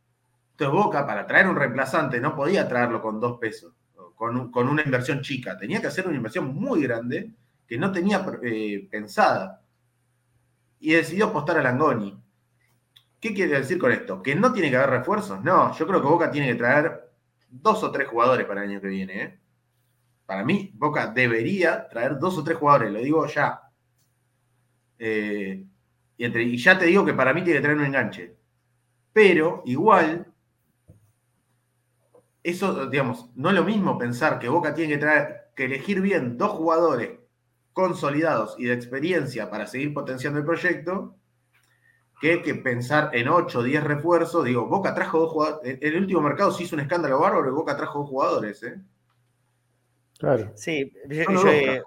Entonces 0.53 0.74
Boca, 0.74 1.07
para 1.07 1.27
traer 1.27 1.49
un 1.49 1.57
reemplazante, 1.57 2.20
no 2.20 2.35
podía 2.35 2.69
traerlo 2.69 3.01
con 3.03 3.20
dos 3.20 3.39
pesos, 3.39 3.74
con, 4.15 4.37
un- 4.37 4.51
con 4.51 4.69
una 4.69 4.83
inversión 4.83 5.20
chica. 5.23 5.57
Tenía 5.59 5.81
que 5.81 5.87
hacer 5.87 6.07
una 6.07 6.16
inversión 6.16 6.55
muy 6.55 6.83
grande 6.83 7.31
que 7.73 7.78
no 7.78 7.90
tenía 7.90 8.23
eh, 8.43 8.86
pensada. 8.90 9.62
Y 10.78 10.93
decidió 10.93 11.28
apostar 11.28 11.57
a 11.57 11.62
Langoni. 11.62 12.23
¿Qué 13.19 13.32
quiere 13.32 13.61
decir 13.61 13.78
con 13.78 13.90
esto? 13.90 14.23
¿Que 14.23 14.35
no 14.35 14.53
tiene 14.53 14.69
que 14.69 14.77
haber 14.77 14.90
refuerzos? 14.90 15.43
No, 15.43 15.74
yo 15.74 15.86
creo 15.86 16.03
que 16.03 16.07
Boca 16.07 16.31
tiene 16.31 16.49
que 16.49 16.57
traer 16.57 17.11
dos 17.49 17.82
o 17.82 17.90
tres 17.90 18.09
jugadores 18.09 18.44
para 18.44 18.62
el 18.62 18.69
año 18.69 18.81
que 18.82 18.89
viene. 18.89 19.23
¿eh? 19.23 19.40
Para 20.27 20.44
mí, 20.44 20.70
Boca 20.74 21.07
debería 21.07 21.89
traer 21.89 22.19
dos 22.19 22.36
o 22.36 22.44
tres 22.44 22.59
jugadores, 22.59 22.93
lo 22.93 22.99
digo 22.99 23.27
ya. 23.27 23.62
Eh, 24.99 25.65
y, 26.19 26.27
y 26.27 26.57
ya 26.59 26.78
te 26.78 26.85
digo 26.85 27.07
que 27.07 27.15
para 27.15 27.32
mí 27.32 27.43
tiene 27.43 27.59
que 27.59 27.62
traer 27.62 27.78
un 27.78 27.86
enganche. 27.86 28.36
Pero 29.15 29.62
igual, 29.65 30.31
eso, 32.43 32.86
digamos, 32.90 33.31
no 33.35 33.49
es 33.49 33.55
lo 33.55 33.65
mismo 33.65 33.97
pensar 33.97 34.39
que 34.39 34.51
Boca 34.51 34.74
tiene 34.74 34.93
que 34.93 35.01
traer, 35.01 35.53
que 35.57 35.65
elegir 35.65 36.03
bien 36.03 36.36
dos 36.36 36.51
jugadores 36.51 37.22
consolidados 37.73 38.55
y 38.59 38.65
de 38.65 38.74
experiencia 38.74 39.51
para 39.51 39.66
seguir 39.66 39.94
potenciando 39.94 40.39
el 40.39 40.44
proyecto, 40.44 41.16
que, 42.20 42.40
que 42.43 42.55
pensar 42.55 43.11
en 43.15 43.28
8 43.28 43.59
o 43.61 43.62
10 43.62 43.82
refuerzos. 43.82 44.44
Digo, 44.44 44.66
Boca 44.66 44.94
trajo 44.94 45.19
dos 45.19 45.32
jugadores. 45.32 45.78
En 45.81 45.93
el 45.94 46.03
último 46.03 46.20
mercado 46.20 46.53
se 46.53 46.62
hizo 46.62 46.77
un 46.77 46.81
escándalo 46.81 47.19
bárbaro 47.19 47.49
y 47.49 47.53
Boca 47.53 47.77
trajo 47.77 48.01
dos 48.01 48.09
jugadores. 48.09 48.62
¿eh? 48.62 48.81
Claro. 50.19 50.53
Sí, 50.55 50.93
yo- 51.09 51.24
No, 51.24 51.32
no, 51.32 51.40
yo, 51.40 51.44
no, 51.47 51.51
eh, 51.51 51.82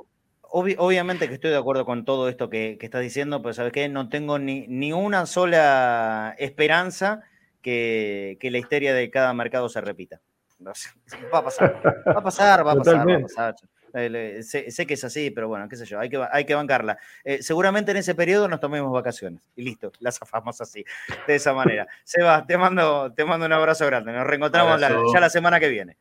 obviamente 0.52 1.28
que 1.28 1.36
estoy 1.36 1.52
de 1.52 1.58
acuerdo 1.58 1.86
con 1.86 2.04
todo 2.06 2.28
esto 2.30 2.50
que, 2.50 2.78
que 2.80 2.86
estás 2.86 3.02
diciendo, 3.02 3.42
pero 3.42 3.54
¿sabes 3.54 3.72
qué? 3.72 3.88
No 3.88 4.10
tengo 4.10 4.38
ni, 4.40 4.68
ni 4.68 4.92
una 4.92 5.26
sola 5.26 6.36
esperanza 6.38 7.22
que, 7.62 8.38
que 8.40 8.52
la 8.52 8.58
historia 8.58 8.94
de 8.94 9.10
cada 9.10 9.34
mercado 9.34 9.70
se 9.70 9.80
repita. 9.82 10.22
No 10.60 10.74
sé, 10.76 10.90
va 11.34 11.40
a 11.40 11.44
pasar, 11.44 11.82
va 12.08 12.20
a 12.20 12.24
pasar, 12.24 12.66
va 12.68 12.72
a 12.72 12.76
pasar, 12.76 12.96
va 12.98 13.02
a 13.02 13.06
Totalmente. 13.06 13.24
pasar. 13.24 13.56
Eh, 13.96 14.44
Sé, 14.44 14.70
sé 14.72 14.86
que 14.86 14.96
es 14.96 15.04
así, 15.04 15.32
pero 15.32 15.48
bueno, 15.48 15.68
qué 15.70 15.76
sé 15.78 15.86
yo, 15.86 16.00
hay 16.00 16.10
que, 16.10 16.22
hay 16.32 16.46
que 16.46 16.54
bancarla. 16.56 16.98
Eh, 17.24 17.42
seguramente 17.42 17.92
en 17.92 17.98
ese 17.98 18.14
periodo 18.14 18.48
nos 18.48 18.60
tomemos 18.60 18.92
vacaciones 18.92 19.42
y 19.56 19.64
listo, 19.64 19.92
la 20.00 20.12
zafamos 20.12 20.60
así, 20.62 20.84
de 21.28 21.36
esa 21.36 21.54
manera. 21.54 21.88
Seba, 22.04 22.46
te 22.46 22.58
mando, 22.58 23.14
te 23.14 23.24
mando 23.26 23.46
un 23.46 23.54
abrazo 23.54 23.86
grande, 23.86 24.12
nos 24.12 24.28
reencontramos 24.28 24.80
la- 24.80 24.90
ya 25.14 25.20
la 25.20 25.30
semana 25.30 25.60
que 25.60 25.70
viene. 25.70 25.98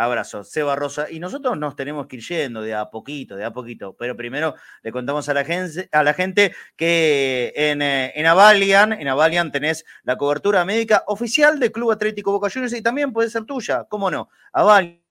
Abrazo, 0.00 0.44
Seba 0.44 0.76
Rosa. 0.76 1.10
Y 1.10 1.18
nosotros 1.18 1.58
nos 1.58 1.74
tenemos 1.74 2.06
que 2.06 2.14
ir 2.16 2.22
yendo 2.22 2.62
de 2.62 2.72
a 2.72 2.88
poquito, 2.88 3.34
de 3.34 3.44
a 3.44 3.50
poquito. 3.52 3.96
Pero 3.98 4.16
primero 4.16 4.54
le 4.82 4.92
contamos 4.92 5.28
a 5.28 5.34
la 5.34 5.44
gente, 5.44 5.88
a 5.90 6.04
la 6.04 6.14
gente 6.14 6.54
que 6.76 7.52
en, 7.56 7.82
eh, 7.82 8.12
en 8.14 8.24
Avalian, 8.26 8.92
en 8.92 9.08
Avalian 9.08 9.50
tenés 9.50 9.84
la 10.04 10.16
cobertura 10.16 10.64
médica 10.64 11.02
oficial 11.08 11.58
del 11.58 11.72
Club 11.72 11.90
Atlético 11.90 12.30
Boca 12.30 12.48
Juniors 12.48 12.74
y 12.74 12.80
también 12.82 13.12
puede 13.12 13.28
ser 13.28 13.44
tuya, 13.44 13.86
¿cómo 13.88 14.08
no? 14.08 14.28
Avalian, 14.52 15.02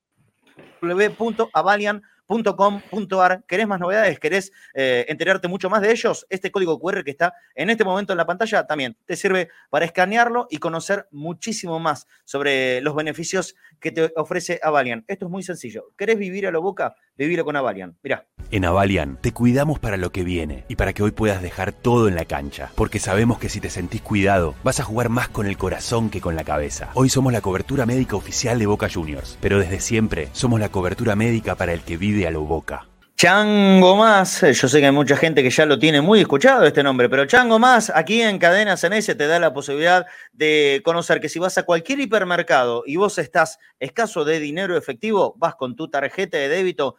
www.avalian.com.ar. 2.27 3.43
¿Querés 3.47 3.67
más 3.67 3.79
novedades? 3.79 4.19
¿Querés 4.19 4.51
eh, 4.73 5.05
enterarte 5.07 5.47
mucho 5.47 5.69
más 5.69 5.81
de 5.81 5.91
ellos? 5.91 6.25
Este 6.29 6.51
código 6.51 6.79
QR 6.79 7.03
que 7.03 7.11
está 7.11 7.33
en 7.55 7.69
este 7.69 7.83
momento 7.83 8.13
en 8.13 8.17
la 8.17 8.25
pantalla 8.25 8.65
también 8.67 8.97
te 9.05 9.15
sirve 9.15 9.49
para 9.69 9.85
escanearlo 9.85 10.47
y 10.49 10.57
conocer 10.57 11.07
muchísimo 11.11 11.79
más 11.79 12.07
sobre 12.23 12.81
los 12.81 12.95
beneficios 12.95 13.55
que 13.79 13.91
te 13.91 14.11
ofrece 14.15 14.59
Avalian. 14.63 15.05
Esto 15.07 15.25
es 15.25 15.31
muy 15.31 15.43
sencillo. 15.43 15.91
¿Querés 15.97 16.17
vivir 16.17 16.47
a 16.47 16.51
lo 16.51 16.61
boca? 16.61 16.95
Vivilo 17.17 17.45
con 17.45 17.55
Avalian. 17.55 17.97
Mirá. 18.03 18.27
En 18.51 18.65
Avalian 18.65 19.17
te 19.21 19.31
cuidamos 19.31 19.79
para 19.79 19.97
lo 19.97 20.11
que 20.11 20.23
viene 20.23 20.63
y 20.67 20.75
para 20.75 20.93
que 20.93 21.03
hoy 21.03 21.11
puedas 21.11 21.41
dejar 21.41 21.73
todo 21.73 22.07
en 22.07 22.15
la 22.15 22.25
cancha, 22.25 22.71
porque 22.75 22.99
sabemos 22.99 23.39
que 23.39 23.49
si 23.49 23.59
te 23.59 23.69
sentís 23.69 24.01
cuidado, 24.01 24.55
vas 24.63 24.79
a 24.79 24.83
jugar 24.83 25.09
más 25.09 25.29
con 25.29 25.47
el 25.47 25.57
corazón 25.57 26.09
que 26.09 26.21
con 26.21 26.35
la 26.35 26.43
cabeza. 26.43 26.91
Hoy 26.93 27.09
somos 27.09 27.33
la 27.33 27.41
cobertura 27.41 27.85
médica 27.85 28.15
oficial 28.15 28.59
de 28.59 28.65
Boca 28.65 28.89
Juniors, 28.93 29.37
pero 29.41 29.59
desde 29.59 29.79
siempre 29.79 30.29
somos 30.31 30.59
la 30.59 30.69
cobertura 30.69 31.15
médica 31.15 31.55
para 31.55 31.73
el 31.73 31.81
que 31.81 31.97
vive 31.97 32.27
a 32.27 32.31
lo 32.31 32.43
Boca. 32.43 32.87
Chango 33.19 33.95
Más, 33.95 34.41
yo 34.41 34.67
sé 34.67 34.79
que 34.79 34.85
hay 34.85 34.91
mucha 34.91 35.17
gente 35.17 35.41
que 35.41 35.49
ya 35.49 35.65
lo 35.65 35.79
tiene 35.79 36.01
muy 36.01 36.19
escuchado 36.19 36.65
este 36.65 36.83
nombre, 36.83 37.09
pero 37.09 37.25
Chango 37.25 37.57
Más, 37.57 37.91
aquí 37.95 38.21
en 38.21 38.37
Cadena 38.37 38.77
Ceneice 38.77 39.15
te 39.15 39.25
da 39.25 39.39
la 39.39 39.55
posibilidad 39.55 40.05
de 40.33 40.83
conocer 40.85 41.19
que 41.19 41.27
si 41.27 41.39
vas 41.39 41.57
a 41.57 41.63
cualquier 41.63 41.99
hipermercado 41.99 42.83
y 42.85 42.97
vos 42.97 43.17
estás 43.17 43.57
escaso 43.79 44.23
de 44.23 44.39
dinero 44.39 44.77
efectivo, 44.77 45.33
vas 45.39 45.55
con 45.55 45.75
tu 45.75 45.89
tarjeta 45.89 46.37
de 46.37 46.47
débito, 46.47 46.97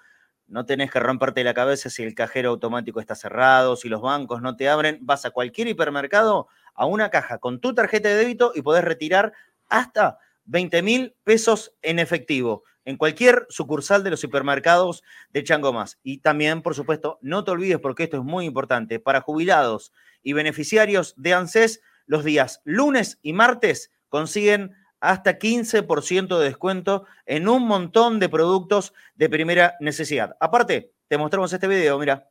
no 0.48 0.66
tenés 0.66 0.90
que 0.90 0.98
romperte 0.98 1.44
la 1.44 1.54
cabeza 1.54 1.88
si 1.88 2.02
el 2.02 2.16
cajero 2.16 2.50
automático 2.50 2.98
está 2.98 3.14
cerrado, 3.14 3.76
si 3.76 3.88
los 3.88 4.02
bancos 4.02 4.42
no 4.42 4.56
te 4.56 4.68
abren, 4.68 4.98
vas 5.02 5.24
a 5.24 5.30
cualquier 5.30 5.68
hipermercado, 5.68 6.48
a 6.74 6.84
una 6.84 7.10
caja 7.10 7.38
con 7.38 7.60
tu 7.60 7.76
tarjeta 7.76 8.08
de 8.08 8.16
débito 8.16 8.50
y 8.56 8.62
podés 8.62 8.82
retirar 8.82 9.34
hasta 9.68 10.18
20 10.46 10.82
mil 10.82 11.14
pesos 11.22 11.76
en 11.80 12.00
efectivo 12.00 12.64
en 12.88 12.96
cualquier 12.96 13.44
sucursal 13.50 14.02
de 14.02 14.08
los 14.08 14.20
supermercados 14.20 15.04
de 15.34 15.44
Chango 15.44 15.74
Más. 15.74 15.98
Y 16.02 16.20
también, 16.20 16.62
por 16.62 16.74
supuesto, 16.74 17.18
no 17.20 17.44
te 17.44 17.50
olvides, 17.50 17.80
porque 17.80 18.04
esto 18.04 18.16
es 18.16 18.22
muy 18.24 18.46
importante, 18.46 18.98
para 18.98 19.20
jubilados 19.20 19.92
y 20.22 20.32
beneficiarios 20.32 21.12
de 21.18 21.34
ANSES, 21.34 21.82
los 22.06 22.24
días 22.24 22.62
lunes 22.64 23.18
y 23.20 23.34
martes 23.34 23.92
consiguen 24.08 24.74
hasta 25.00 25.38
15% 25.38 26.38
de 26.38 26.44
descuento 26.46 27.04
en 27.26 27.46
un 27.50 27.66
montón 27.66 28.20
de 28.20 28.30
productos 28.30 28.94
de 29.16 29.28
primera 29.28 29.74
necesidad. 29.80 30.34
Aparte, 30.40 30.90
te 31.08 31.18
mostramos 31.18 31.52
este 31.52 31.68
video, 31.68 31.98
mira. 31.98 32.30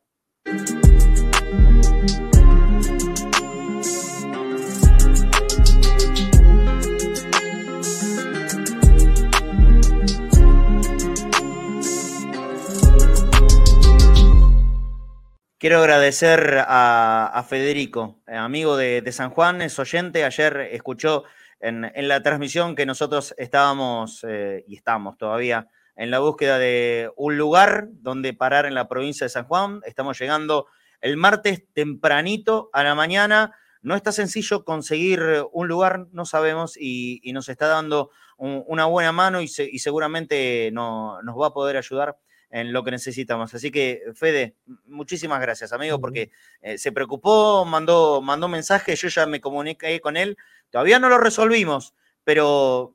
Quiero 15.58 15.78
agradecer 15.80 16.62
a, 16.68 17.44
Federico, 17.48 18.22
eh, 18.28 18.36
amigo 18.36 18.76
de, 18.76 19.02
San 19.10 19.30
Juan, 19.30 19.60
es 19.60 19.76
oyente. 19.80 20.24
Ayer 20.24 20.56
escuchó 20.70 21.24
en, 21.58 21.90
la 22.06 22.22
transmisión 22.22 22.76
que 22.76 22.86
nosotros 22.86 23.34
estábamos 23.38 24.24
eh, 24.28 24.64
y 24.68 24.76
estamos 24.76 25.18
todavía 25.18 25.66
en 25.96 26.12
la 26.12 26.20
búsqueda 26.20 26.60
de 26.60 27.10
un 27.16 27.36
lugar 27.36 27.88
donde 27.90 28.34
parar 28.34 28.66
en 28.66 28.74
la 28.74 28.86
provincia 28.86 29.24
de 29.24 29.30
San 29.30 29.46
Juan. 29.46 29.80
Estamos 29.84 30.16
llegando 30.20 30.66
el 31.00 31.16
martes 31.16 31.64
tempranito 31.72 32.70
a 32.72 32.84
la 32.84 32.94
mañana. 32.94 33.52
No 33.82 33.96
está 33.96 34.12
sencillo 34.12 34.64
conseguir 34.64 35.20
un 35.50 35.66
lugar, 35.66 36.06
no 36.12 36.24
sabemos, 36.24 36.76
y, 36.78 37.20
nos 37.32 37.48
está 37.48 37.66
dando 37.66 38.10
un- 38.36 38.62
una 38.68 38.84
buena 38.84 39.10
mano 39.10 39.40
y, 39.40 39.48
se- 39.48 39.68
y 39.68 39.80
seguramente 39.80 40.70
no- 40.72 41.20
nos 41.22 41.34
va 41.36 41.48
a 41.48 41.52
poder 41.52 41.76
ayudar 41.78 42.16
en 42.50 42.72
lo 42.72 42.82
que 42.84 42.90
necesitamos. 42.90 43.54
Así 43.54 43.70
que, 43.70 44.02
Fede, 44.14 44.56
muchísimas 44.86 45.40
gracias, 45.40 45.72
amigo, 45.72 46.00
porque 46.00 46.30
eh, 46.62 46.78
se 46.78 46.92
preocupó, 46.92 47.64
mandó, 47.64 48.20
mandó 48.22 48.48
mensaje, 48.48 48.96
yo 48.96 49.08
ya 49.08 49.26
me 49.26 49.40
comuniqué 49.40 50.00
con 50.00 50.16
él. 50.16 50.36
Todavía 50.70 50.98
no 50.98 51.08
lo 51.08 51.18
resolvimos, 51.18 51.94
pero 52.24 52.94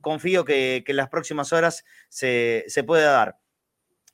confío 0.00 0.44
que, 0.44 0.82
que 0.84 0.92
en 0.92 0.96
las 0.96 1.08
próximas 1.08 1.52
horas 1.52 1.84
se, 2.08 2.64
se 2.68 2.84
pueda 2.84 3.10
dar. 3.12 3.38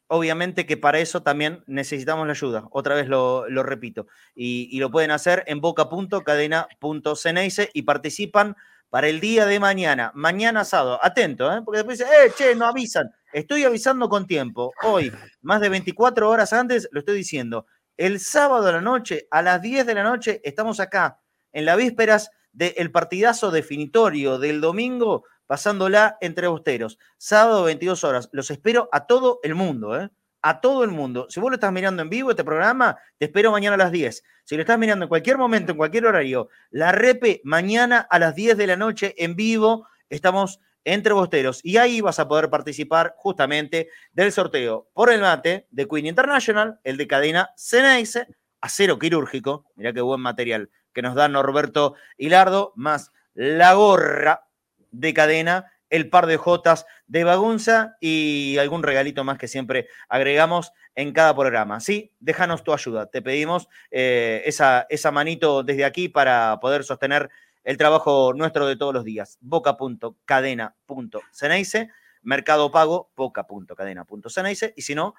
Obviamente 0.09 0.67
que 0.67 0.77
para 0.77 1.01
eso 1.01 1.25
también 1.25 1.65
necesitamos 1.67 2.27
la 2.27 2.33
ayuda. 2.33 2.69
Otra 2.71 2.95
vez 2.95 3.09
lo, 3.09 3.49
lo 3.49 3.65
repito. 3.65 4.07
Y, 4.37 4.69
y 4.71 4.79
lo 4.79 4.91
pueden 4.91 5.11
hacer 5.11 5.43
en 5.47 5.61
boca.cadena.ceneice 5.61 7.71
y 7.73 7.83
participan 7.83 8.57
para 8.89 9.09
el 9.09 9.19
día 9.19 9.47
de 9.47 9.59
mañana. 9.59 10.13
Mañana 10.15 10.65
sábado. 10.65 11.01
Atento, 11.03 11.53
¿eh? 11.53 11.63
porque 11.65 11.79
después 11.79 11.99
dicen, 11.99 12.13
eh, 12.13 12.31
che, 12.37 12.55
no 12.55 12.67
avisan. 12.67 13.11
Estoy 13.37 13.65
avisando 13.65 14.09
con 14.09 14.27
tiempo. 14.27 14.73
Hoy, 14.83 15.13
más 15.43 15.61
de 15.61 15.69
24 15.69 16.31
horas 16.31 16.55
antes, 16.55 16.89
lo 16.91 17.01
estoy 17.01 17.19
diciendo. 17.19 17.67
El 17.99 18.19
sábado 18.19 18.67
a 18.67 18.73
la 18.73 18.81
noche, 18.81 19.29
a 19.31 19.43
las 19.43 19.61
10 19.61 19.85
de 19.85 19.95
la 19.95 20.03
noche, 20.05 20.41
estamos 20.43 20.81
acá, 20.81 21.21
en 21.53 21.67
las 21.67 21.77
vísperas 21.77 22.31
del 22.53 22.91
partidazo 22.91 23.51
definitorio 23.51 24.39
del 24.39 24.63
domingo, 24.63 25.25
pasándola 25.47 26.17
entre 26.23 26.47
bosteros. 26.47 26.99
Sábado, 27.19 27.65
22 27.65 28.05
horas. 28.05 28.31
Los 28.33 28.51
espero 28.51 28.89
a 28.91 29.07
todo 29.07 29.41
el 29.43 29.55
mundo, 29.55 30.01
¿eh? 30.01 30.09
A 30.41 30.63
todo 30.63 30.83
el 30.83 30.91
mundo. 30.91 31.27
Si 31.29 31.39
vos 31.39 31.51
lo 31.51 31.57
estás 31.57 31.73
mirando 31.73 32.01
en 32.01 32.09
vivo, 32.09 32.31
este 32.31 32.43
programa, 32.43 32.97
te 33.19 33.27
espero 33.27 33.51
mañana 33.51 33.75
a 33.75 33.77
las 33.77 33.93
10. 33.93 34.23
Si 34.45 34.55
lo 34.55 34.63
estás 34.63 34.79
mirando 34.79 35.05
en 35.05 35.11
cualquier 35.11 35.37
momento, 35.37 35.73
en 35.73 35.77
cualquier 35.77 36.07
horario, 36.07 36.49
la 36.71 36.91
repe 36.91 37.43
mañana 37.45 37.99
a 38.09 38.19
las 38.19 38.35
10 38.35 38.57
de 38.57 38.67
la 38.67 38.77
noche 38.79 39.15
en 39.19 39.37
vivo, 39.37 39.87
estamos 40.09 40.59
entre 40.87 41.13
bosteros. 41.13 41.61
Y 41.63 41.77
ahí 41.77 42.01
vas 42.01 42.19
a 42.19 42.29
poder 42.29 42.49
participar 42.49 43.15
justamente 43.19 43.91
del 44.13 44.33
sorteo 44.33 44.89
por 44.95 45.13
el 45.13 45.21
mate 45.21 45.67
de 45.71 45.87
Queen 45.87 46.07
International, 46.07 46.81
el 46.85 46.97
de 46.97 47.07
cadena 47.07 47.51
Ceneice, 47.59 48.29
acero 48.61 48.99
quirúrgico, 48.99 49.67
mirá 49.75 49.93
qué 49.93 50.01
buen 50.01 50.21
material 50.21 50.71
que 50.95 51.03
nos 51.03 51.15
da 51.15 51.29
Norberto 51.29 51.95
Hilardo, 52.17 52.73
más 52.75 53.13
la 53.35 53.75
gorra 53.75 54.49
de 54.91 55.13
cadena 55.13 55.71
el 55.91 56.09
par 56.09 56.27
de 56.27 56.37
Jotas 56.37 56.87
de 57.07 57.25
Bagunza 57.25 57.97
y 58.01 58.57
algún 58.59 58.83
regalito 58.83 59.23
más 59.23 59.39
que 59.39 59.47
siempre 59.47 59.89
agregamos 60.09 60.73
en 60.95 61.13
cada 61.13 61.35
programa. 61.35 61.81
Sí, 61.81 62.15
déjanos 62.19 62.65
tu 62.65 62.73
ayuda. 62.73 63.07
Te 63.07 63.23
pedimos 63.23 63.69
eh, 63.91 64.43
esa, 64.47 64.87
esa 64.89 65.11
manito 65.11 65.63
desde 65.63 65.85
aquí 65.85 66.09
para 66.09 66.59
poder 66.61 66.83
sostener 66.83 67.31
el 67.67 67.77
trabajo 67.77 68.33
nuestro 68.33 68.67
de 68.67 68.77
todos 68.77 68.95
los 68.95 69.05
días. 69.05 69.37
boca.cadena.ceneice, 69.41 71.91
Mercado 72.23 72.71
Pago, 72.71 73.11
boca.cadena.ceneice 73.17 74.73
y 74.77 74.83
si 74.83 74.95
no, 74.95 75.17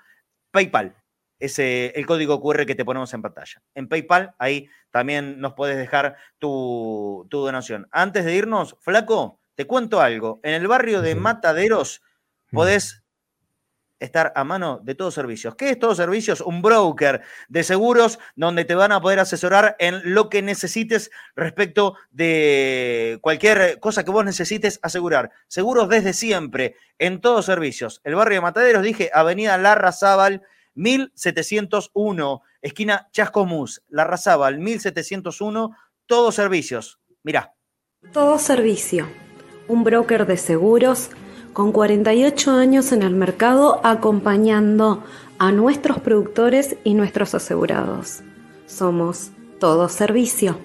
PayPal. 0.52 0.96
Es 1.40 1.60
el 1.60 2.06
código 2.08 2.42
QR 2.42 2.66
que 2.66 2.74
te 2.74 2.86
ponemos 2.86 3.14
en 3.14 3.22
pantalla. 3.22 3.62
En 3.76 3.90
PayPal, 3.90 4.34
ahí 4.40 4.70
también 4.92 5.42
nos 5.42 5.54
puedes 5.54 5.78
dejar 5.78 6.16
tu, 6.40 7.28
tu 7.30 7.42
donación. 7.42 7.90
Antes 7.92 8.24
de 8.24 8.34
irnos, 8.34 8.78
Flaco, 8.80 9.42
te 9.56 9.68
cuento 9.68 10.00
algo. 10.00 10.40
En 10.42 10.54
el 10.54 10.68
barrio 10.68 11.02
de 11.02 11.16
Mataderos 11.16 12.02
podés 12.52 13.04
estar 14.00 14.32
a 14.36 14.44
mano 14.44 14.80
de 14.84 14.96
todos 14.96 15.14
servicios. 15.14 15.56
¿Qué 15.56 15.70
es 15.70 15.80
todos 15.80 15.98
servicios? 15.98 16.42
Un 16.42 16.62
broker 16.62 17.22
de 17.50 17.64
seguros 17.64 18.20
donde 18.36 18.66
te 18.66 18.76
van 18.76 18.92
a 18.92 19.02
poder 19.02 19.20
asesorar 19.20 19.76
en 19.80 20.14
lo 20.14 20.30
que 20.30 20.42
necesites 20.42 21.12
respecto 21.36 21.96
de 22.12 23.20
cualquier 23.22 23.80
cosa 23.80 24.04
que 24.04 24.12
vos 24.12 24.26
necesites 24.26 24.80
asegurar. 24.82 25.32
Seguros 25.48 25.90
desde 25.90 26.14
siempre, 26.14 26.76
en 27.00 27.22
todos 27.22 27.46
servicios. 27.46 28.02
El 28.04 28.16
barrio 28.16 28.38
de 28.38 28.42
Mataderos, 28.42 28.84
dije, 28.84 29.10
Avenida 29.14 29.58
Larra 29.58 29.92
Zabal, 29.92 30.44
1701, 30.76 32.42
esquina 32.62 33.10
Chascomús, 33.12 33.84
Larra 33.90 34.18
Zabal, 34.18 34.60
1701, 34.60 35.72
todos 36.06 36.36
servicios. 36.36 37.00
Mirá. 37.24 37.54
Todo 38.14 38.38
servicio 38.38 39.08
un 39.68 39.84
broker 39.84 40.26
de 40.26 40.38
seguros 40.38 41.10
con 41.58 41.72
48 41.72 42.52
años 42.52 42.92
en 42.92 43.02
el 43.02 43.16
mercado 43.16 43.82
acompañando 43.84 45.04
a 45.40 45.52
nuestros 45.52 46.00
productores 46.00 46.78
y 46.84 46.94
nuestros 46.94 47.34
asegurados. 47.34 48.20
Somos 48.68 49.32
Todo 49.60 49.90
Servicio, 49.90 50.60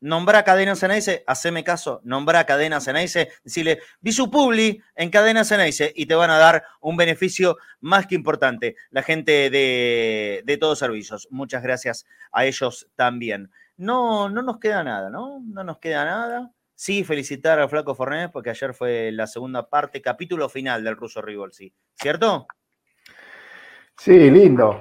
llamas, 0.00 0.08
Nombra 0.08 0.44
Cadena 0.44 0.76
Ceneice, 0.76 1.24
haceme 1.26 1.64
caso, 1.64 2.00
nombra 2.04 2.44
Cadena 2.46 2.80
Ceneice, 2.80 3.30
decirle, 3.42 3.80
vi 4.00 4.12
su 4.12 4.30
publi 4.30 4.82
en 4.94 5.10
Cadena 5.10 5.44
Ceneice 5.44 5.92
y 5.94 6.06
te 6.06 6.14
van 6.14 6.30
a 6.30 6.38
dar 6.38 6.62
un 6.80 6.96
beneficio 6.96 7.56
más 7.80 8.06
que 8.06 8.14
importante. 8.14 8.76
La 8.90 9.02
gente 9.02 9.50
de, 9.50 10.42
de 10.44 10.56
todos 10.56 10.78
servicios. 10.78 11.26
Muchas 11.30 11.62
gracias 11.62 12.06
a 12.32 12.44
ellos 12.44 12.88
también. 12.94 13.50
No, 13.76 14.28
no 14.28 14.42
nos 14.42 14.58
queda 14.58 14.84
nada, 14.84 15.10
¿no? 15.10 15.40
No 15.44 15.64
nos 15.64 15.78
queda 15.78 16.04
nada. 16.04 16.52
Sí, 16.74 17.02
felicitar 17.02 17.58
al 17.58 17.68
Flaco 17.68 17.94
Fornés 17.94 18.30
porque 18.32 18.50
ayer 18.50 18.72
fue 18.72 19.10
la 19.10 19.26
segunda 19.26 19.68
parte, 19.68 20.00
capítulo 20.00 20.48
final 20.48 20.84
del 20.84 20.96
ruso 20.96 21.20
Rivolsi, 21.20 21.72
¿cierto? 21.94 22.46
Sí, 23.96 24.30
lindo. 24.30 24.78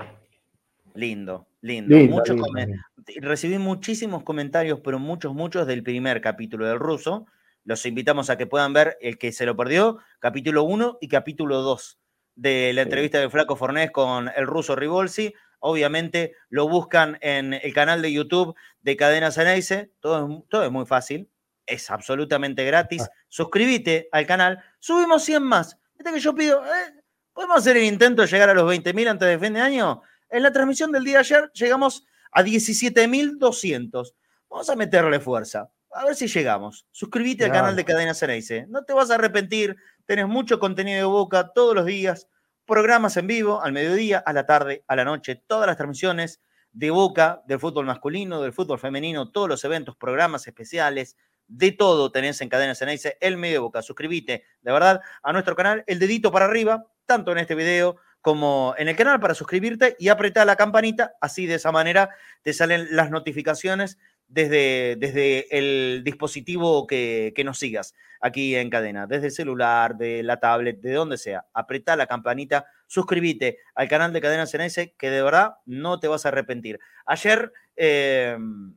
Lindo, 0.93 1.47
lindo. 1.61 2.23
Recibí 3.15 3.57
muchísimos 3.57 4.23
comentarios, 4.23 4.81
pero 4.83 4.99
muchos, 4.99 5.33
muchos 5.33 5.65
del 5.65 5.81
primer 5.81 6.19
capítulo 6.19 6.67
del 6.67 6.77
ruso. 6.77 7.25
Los 7.63 7.85
invitamos 7.85 8.29
a 8.29 8.37
que 8.37 8.47
puedan 8.47 8.73
ver 8.73 8.97
el 8.99 9.17
que 9.17 9.31
se 9.31 9.45
lo 9.45 9.55
perdió, 9.55 9.99
capítulo 10.19 10.63
1 10.63 10.97
y 10.99 11.07
capítulo 11.07 11.61
2 11.61 11.99
de 12.35 12.73
la 12.73 12.81
entrevista 12.83 13.19
de 13.19 13.29
Flaco 13.29 13.55
Fornés 13.55 13.91
con 13.91 14.29
el 14.35 14.45
ruso 14.45 14.75
Rivolsi. 14.75 15.33
Obviamente 15.59 16.33
lo 16.49 16.67
buscan 16.67 17.17
en 17.21 17.53
el 17.53 17.73
canal 17.73 18.01
de 18.01 18.11
YouTube 18.11 18.55
de 18.81 18.97
Cadena 18.97 19.31
Ceneice. 19.31 19.91
Todo, 20.01 20.45
todo 20.49 20.65
es 20.65 20.71
muy 20.71 20.85
fácil, 20.85 21.29
es 21.65 21.89
absolutamente 21.89 22.65
gratis. 22.65 23.03
Ah. 23.03 23.11
Suscríbete 23.29 24.09
al 24.11 24.25
canal. 24.25 24.61
Subimos 24.79 25.23
100 25.23 25.43
más. 25.43 25.79
Viste 25.97 26.13
que 26.13 26.19
yo 26.19 26.35
pido, 26.35 26.63
eh, 26.63 27.03
¿podemos 27.31 27.57
hacer 27.57 27.77
el 27.77 27.85
intento 27.85 28.21
de 28.21 28.27
llegar 28.27 28.49
a 28.49 28.53
los 28.53 28.69
20.000 28.69 29.07
antes 29.07 29.27
de 29.29 29.39
fin 29.39 29.53
de 29.53 29.61
año? 29.61 30.01
En 30.29 30.43
la 30.43 30.51
transmisión 30.51 30.91
del 30.91 31.05
día 31.05 31.15
de 31.15 31.19
ayer 31.19 31.51
llegamos 31.53 32.05
a 32.31 32.43
17.200. 32.43 34.13
Vamos 34.49 34.69
a 34.69 34.75
meterle 34.75 35.19
fuerza. 35.19 35.69
A 35.91 36.05
ver 36.05 36.15
si 36.15 36.27
llegamos. 36.27 36.85
Suscríbete 36.91 37.45
al 37.45 37.51
canal 37.51 37.75
de 37.75 37.85
Cadena 37.85 38.13
Ceneice. 38.13 38.65
No 38.67 38.83
te 38.83 38.93
vas 38.93 39.09
a 39.09 39.15
arrepentir. 39.15 39.75
Tenés 40.05 40.27
mucho 40.27 40.59
contenido 40.59 40.99
de 40.99 41.05
boca 41.05 41.51
todos 41.53 41.73
los 41.73 41.85
días. 41.85 42.27
Programas 42.65 43.17
en 43.17 43.27
vivo, 43.27 43.61
al 43.61 43.71
mediodía, 43.71 44.19
a 44.19 44.33
la 44.33 44.45
tarde, 44.45 44.83
a 44.87 44.95
la 44.95 45.05
noche. 45.05 45.41
Todas 45.47 45.67
las 45.67 45.77
transmisiones 45.77 46.41
de 46.71 46.91
boca, 46.91 47.41
del 47.47 47.59
fútbol 47.59 47.85
masculino, 47.85 48.41
del 48.41 48.53
fútbol 48.53 48.77
femenino, 48.77 49.31
todos 49.31 49.49
los 49.49 49.63
eventos, 49.63 49.95
programas 49.95 50.45
especiales, 50.45 51.15
de 51.47 51.71
todo 51.71 52.11
tenés 52.11 52.41
en 52.41 52.49
Cadena 52.49 52.75
Ceneice, 52.75 53.17
el 53.21 53.37
medio 53.37 53.55
de 53.55 53.59
boca. 53.59 53.81
Suscríbete, 53.81 54.43
de 54.61 54.71
verdad, 54.71 55.01
a 55.23 55.33
nuestro 55.33 55.55
canal. 55.55 55.83
El 55.87 55.97
dedito 55.97 56.31
para 56.31 56.45
arriba, 56.45 56.85
tanto 57.05 57.31
en 57.31 57.39
este 57.39 57.55
video 57.55 57.97
como 58.27 58.75
en 58.77 58.89
el 58.89 58.97
canal 58.97 59.21
para 59.21 59.33
suscribirte 59.33 59.95
y 59.99 60.09
apretar 60.09 60.45
la 60.45 60.57
campanita, 60.57 61.13
así 61.21 61.45
de 61.45 61.53
esa 61.55 61.71
manera 61.71 62.09
te 62.41 62.51
salen 62.51 62.89
las 62.91 63.09
notificaciones 63.09 63.97
desde, 64.27 64.97
desde 64.99 65.57
el 65.57 66.01
dispositivo 66.03 66.87
que, 66.87 67.33
nos 67.45 67.57
sigas 67.57 67.95
aquí 68.19 68.53
en 68.57 68.69
cadena, 68.69 69.07
desde 69.07 69.27
el 69.27 69.31
celular, 69.31 69.95
de 69.95 70.23
la 70.23 70.41
tablet, 70.41 70.81
de 70.81 70.91
donde 70.91 71.17
sea. 71.17 71.45
Apreta 71.53 71.95
la 71.95 72.05
campanita, 72.05 72.65
suscríbete 72.85 73.59
al 73.75 73.87
canal 73.87 74.11
de 74.11 74.19
Cadena 74.19 74.45
CNS, 74.45 74.91
que 74.97 75.09
de 75.09 75.23
verdad 75.23 75.55
no 75.65 76.01
te 76.01 76.09
vas 76.09 76.25
a 76.25 76.27
arrepentir. 76.27 76.81
Ayer, 77.05 77.53
em, 77.77 78.75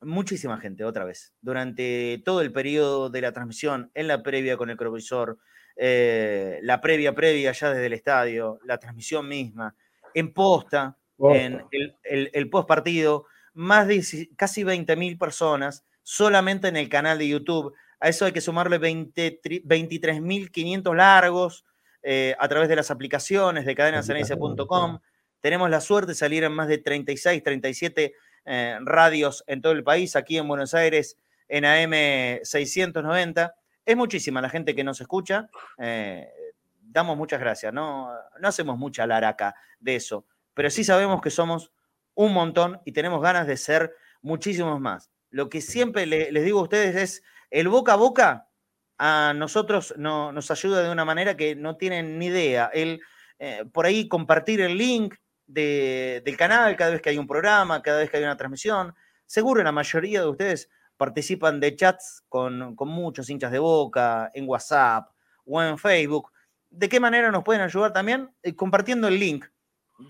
muchísima 0.00 0.58
gente, 0.58 0.84
otra 0.84 1.04
vez, 1.04 1.34
durante 1.40 2.22
todo 2.24 2.40
el 2.40 2.52
periodo 2.52 3.10
de 3.10 3.20
la 3.20 3.32
transmisión, 3.32 3.90
en 3.94 4.06
la 4.06 4.22
previa 4.22 4.56
con 4.56 4.70
el 4.70 4.76
provisor, 4.76 5.38
eh, 5.76 6.58
la 6.62 6.80
previa 6.80 7.14
previa 7.14 7.52
ya 7.52 7.70
desde 7.70 7.86
el 7.86 7.92
estadio, 7.92 8.58
la 8.64 8.78
transmisión 8.78 9.28
misma, 9.28 9.76
en 10.14 10.32
posta, 10.32 10.96
en 11.18 11.62
el, 12.02 12.50
post 12.50 12.66
partido, 12.66 13.26
más 13.52 13.86
de 13.86 14.02
casi 14.36 14.64
20.000 14.64 15.18
personas 15.18 15.84
solamente 16.02 16.68
en 16.68 16.76
el 16.76 16.88
canal 16.88 17.18
de 17.18 17.28
YouTube. 17.28 17.74
A 18.00 18.08
eso 18.08 18.24
hay 18.24 18.32
que 18.32 18.40
sumarle 18.40 18.80
23.500 18.80 20.94
largos 20.94 21.66
eh, 22.02 22.34
a 22.38 22.48
través 22.48 22.70
de 22.70 22.76
las 22.76 22.90
aplicaciones 22.90 23.66
de 23.66 23.74
cadenaceneice.com. 23.74 25.00
Tenemos 25.40 25.68
la 25.70 25.82
suerte 25.82 26.12
de 26.12 26.16
salir 26.16 26.44
en 26.44 26.52
más 26.52 26.68
de 26.68 26.78
36, 26.78 27.42
37 27.42 28.14
eh, 28.46 28.78
radios 28.82 29.44
en 29.46 29.60
todo 29.60 29.72
el 29.72 29.84
país, 29.84 30.16
aquí 30.16 30.38
en 30.38 30.48
Buenos 30.48 30.72
Aires 30.72 31.18
en 31.48 31.64
AM 31.64 32.40
690 32.42 33.54
es 33.86 33.96
muchísima 33.96 34.42
la 34.42 34.50
gente 34.50 34.74
que 34.74 34.84
nos 34.84 35.00
escucha. 35.00 35.48
Eh, 35.78 36.28
damos 36.82 37.16
muchas 37.16 37.40
gracias. 37.40 37.72
No, 37.72 38.10
no 38.38 38.48
hacemos 38.48 38.76
mucha 38.76 39.06
laraca 39.06 39.54
de 39.78 39.96
eso, 39.96 40.26
pero 40.52 40.68
sí 40.68 40.84
sabemos 40.84 41.22
que 41.22 41.30
somos 41.30 41.72
un 42.14 42.32
montón 42.32 42.80
y 42.84 42.92
tenemos 42.92 43.22
ganas 43.22 43.46
de 43.46 43.56
ser 43.56 43.94
muchísimos 44.22 44.80
más. 44.80 45.10
Lo 45.30 45.48
que 45.48 45.60
siempre 45.60 46.06
les 46.06 46.44
digo 46.44 46.60
a 46.60 46.64
ustedes 46.64 46.96
es, 46.96 47.22
el 47.50 47.68
boca 47.68 47.92
a 47.92 47.96
boca 47.96 48.48
a 48.98 49.34
nosotros 49.36 49.94
no, 49.96 50.32
nos 50.32 50.50
ayuda 50.50 50.82
de 50.82 50.90
una 50.90 51.04
manera 51.04 51.36
que 51.36 51.54
no 51.54 51.76
tienen 51.76 52.18
ni 52.18 52.26
idea. 52.26 52.70
El, 52.72 53.00
eh, 53.38 53.64
por 53.72 53.86
ahí 53.86 54.08
compartir 54.08 54.60
el 54.60 54.76
link 54.76 55.14
del 55.46 56.36
canal 56.36 56.74
cada 56.74 56.90
vez 56.90 57.02
que 57.02 57.10
hay 57.10 57.18
un 57.18 57.26
programa, 57.26 57.82
cada 57.82 57.98
vez 57.98 58.10
que 58.10 58.16
hay 58.16 58.24
una 58.24 58.36
transmisión. 58.36 58.94
Seguro 59.26 59.62
la 59.62 59.72
mayoría 59.72 60.22
de 60.22 60.28
ustedes 60.28 60.70
participan 60.96 61.60
de 61.60 61.76
chats 61.76 62.24
con, 62.28 62.74
muchos 62.78 63.28
hinchas 63.30 63.52
de 63.52 63.58
boca, 63.58 64.30
en 64.34 64.48
WhatsApp 64.48 65.10
o 65.44 65.62
en 65.62 65.78
Facebook. 65.78 66.30
¿De 66.70 66.88
qué 66.88 67.00
manera 67.00 67.30
nos 67.30 67.44
pueden 67.44 67.62
ayudar 67.62 67.92
también? 67.92 68.30
Eh, 68.42 68.54
compartiendo 68.54 69.08
el 69.08 69.18
link 69.18 69.44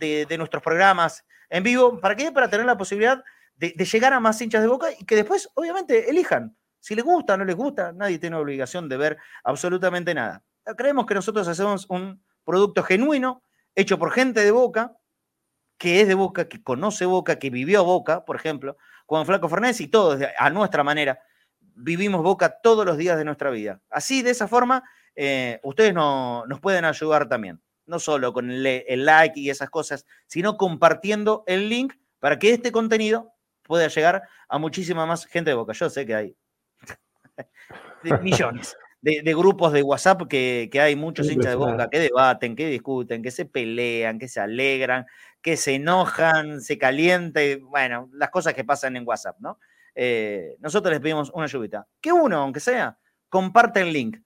de, 0.01 0.27
nuestros 0.39 0.63
programas 0.63 1.25
en 1.49 1.63
vivo. 1.63 2.01
¿Para 2.01 2.17
qué? 2.17 2.33
Para 2.33 2.49
tener 2.49 2.67
la 2.67 2.77
posibilidad 2.77 3.23
de, 3.57 3.71
llegar 3.71 4.13
a 4.13 4.21
más 4.21 4.41
hinchas 4.41 4.63
de 4.63 4.69
boca 4.69 4.89
y 4.99 5.05
que 5.05 5.17
después, 5.17 5.49
obviamente, 5.55 6.11
elijan. 6.11 6.57
Si 6.81 6.95
les 6.95 7.05
gusta 7.05 7.35
o 7.35 7.37
no 7.37 7.45
les 7.45 7.57
gusta, 7.57 7.93
nadie 7.93 8.19
tiene 8.19 8.37
obligación 8.37 8.89
de 8.89 8.97
ver 8.97 9.19
absolutamente 9.45 10.15
nada. 10.15 10.43
Creemos 10.77 11.07
que 11.07 11.15
nosotros 11.15 11.47
hacemos 11.49 11.87
un 11.89 12.23
producto 12.45 12.83
genuino, 12.83 13.43
hecho 13.75 13.99
por 13.99 14.13
gente 14.13 14.41
de 14.45 14.51
boca, 14.51 14.97
que 15.79 16.01
es 16.01 16.09
de 16.09 16.15
boca, 16.15 16.49
que 16.49 16.63
conoce 16.63 17.05
boca, 17.05 17.39
que 17.39 17.51
vivió 17.51 17.85
boca, 17.85 18.25
por 18.25 18.37
ejemplo, 18.37 18.77
con 19.07 19.25
Flaco 19.25 19.49
Fernández 19.49 19.81
y 19.81 19.89
todos, 19.89 20.21
a 20.37 20.51
nuestra 20.51 20.83
manera, 20.85 21.19
vivimos 21.77 22.23
Boca 22.23 22.59
todos 22.61 22.85
los 22.85 22.97
días 22.97 23.17
de 23.17 23.25
nuestra 23.25 23.51
vida. 23.51 23.81
Así, 23.89 24.23
de 24.23 24.31
esa 24.31 24.49
forma, 24.49 24.83
eh, 25.15 25.61
ustedes 25.63 25.95
nos 25.95 26.61
pueden 26.61 26.85
ayudar 26.85 27.29
también. 27.29 27.61
No 27.87 28.01
solo 28.01 28.33
con 28.33 28.51
el, 28.51 29.05
like 29.05 29.39
y 29.39 29.49
esas 29.49 29.71
cosas, 29.71 30.07
sino 30.27 30.57
compartiendo 30.57 31.45
el 31.47 31.69
link 31.69 31.95
para 32.19 32.39
que 32.39 32.51
este 32.51 32.73
contenido 32.73 33.33
pueda 33.63 33.87
llegar 33.87 34.23
a 34.49 34.59
muchísima 34.59 35.07
más 35.07 35.25
gente 35.27 35.51
de 35.51 35.55
Boca. 35.55 35.73
Yo 35.73 35.89
sé 35.89 36.05
que 36.05 36.15
hay 36.15 36.37
millones. 38.23 38.77
De, 39.03 39.21
de 39.23 39.35
grupos 39.35 39.73
de 39.73 39.83
WhatsApp 39.83 40.23
que, 40.29 40.69
que 40.73 40.81
hay 40.81 40.97
muchos 40.97 41.31
hinchas 41.31 41.53
de 41.53 41.57
Boca 41.57 41.89
que 41.89 42.01
debaten, 42.01 42.57
que 42.57 42.67
discuten, 42.67 43.23
que 43.23 43.31
se 43.31 43.45
pelean, 43.45 44.19
que 44.19 44.27
se 44.27 44.41
alegran, 44.41 45.07
que 45.47 45.57
se 45.57 45.77
enojan, 45.77 46.61
se 46.61 46.77
calientan, 46.77 47.71
bueno, 47.71 48.11
las 48.15 48.31
cosas 48.31 48.53
que 48.53 48.65
pasan 48.65 48.97
en 48.97 49.07
WhatsApp, 49.07 49.37
¿no? 49.39 49.61
Eh, 49.95 50.57
nosotros 50.59 50.91
les 50.91 51.01
pedimos 51.01 51.31
una 51.33 51.47
lluvita. 51.47 51.87
Que 52.01 52.11
uno, 52.11 52.39
aunque 52.39 52.59
sea, 52.59 52.99
comparte 53.29 53.83
el 53.83 53.93
link 53.93 54.17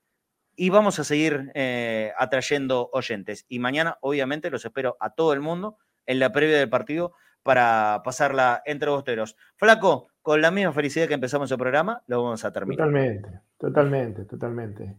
y 0.56 0.70
vamos 0.70 0.98
a 0.98 1.04
seguir 1.04 1.52
eh, 1.52 2.10
atrayendo 2.16 2.88
oyentes. 2.94 3.44
Y 3.50 3.58
mañana, 3.58 3.98
obviamente, 4.00 4.48
los 4.48 4.64
espero 4.64 4.96
a 4.98 5.10
todo 5.10 5.34
el 5.34 5.40
mundo 5.40 5.76
en 6.06 6.20
la 6.20 6.32
previa 6.32 6.58
del 6.58 6.70
partido 6.70 7.12
para 7.42 8.00
pasarla 8.02 8.62
entre 8.64 8.88
bosteros. 8.88 9.36
Flaco, 9.56 10.08
con 10.22 10.40
la 10.40 10.50
misma 10.50 10.72
felicidad 10.72 11.06
que 11.06 11.12
empezamos 11.12 11.52
el 11.52 11.58
programa, 11.58 12.02
lo 12.06 12.22
vamos 12.22 12.42
a 12.46 12.50
terminar. 12.50 12.86
Totalmente, 12.86 13.40
totalmente, 13.58 14.24
totalmente. 14.24 14.96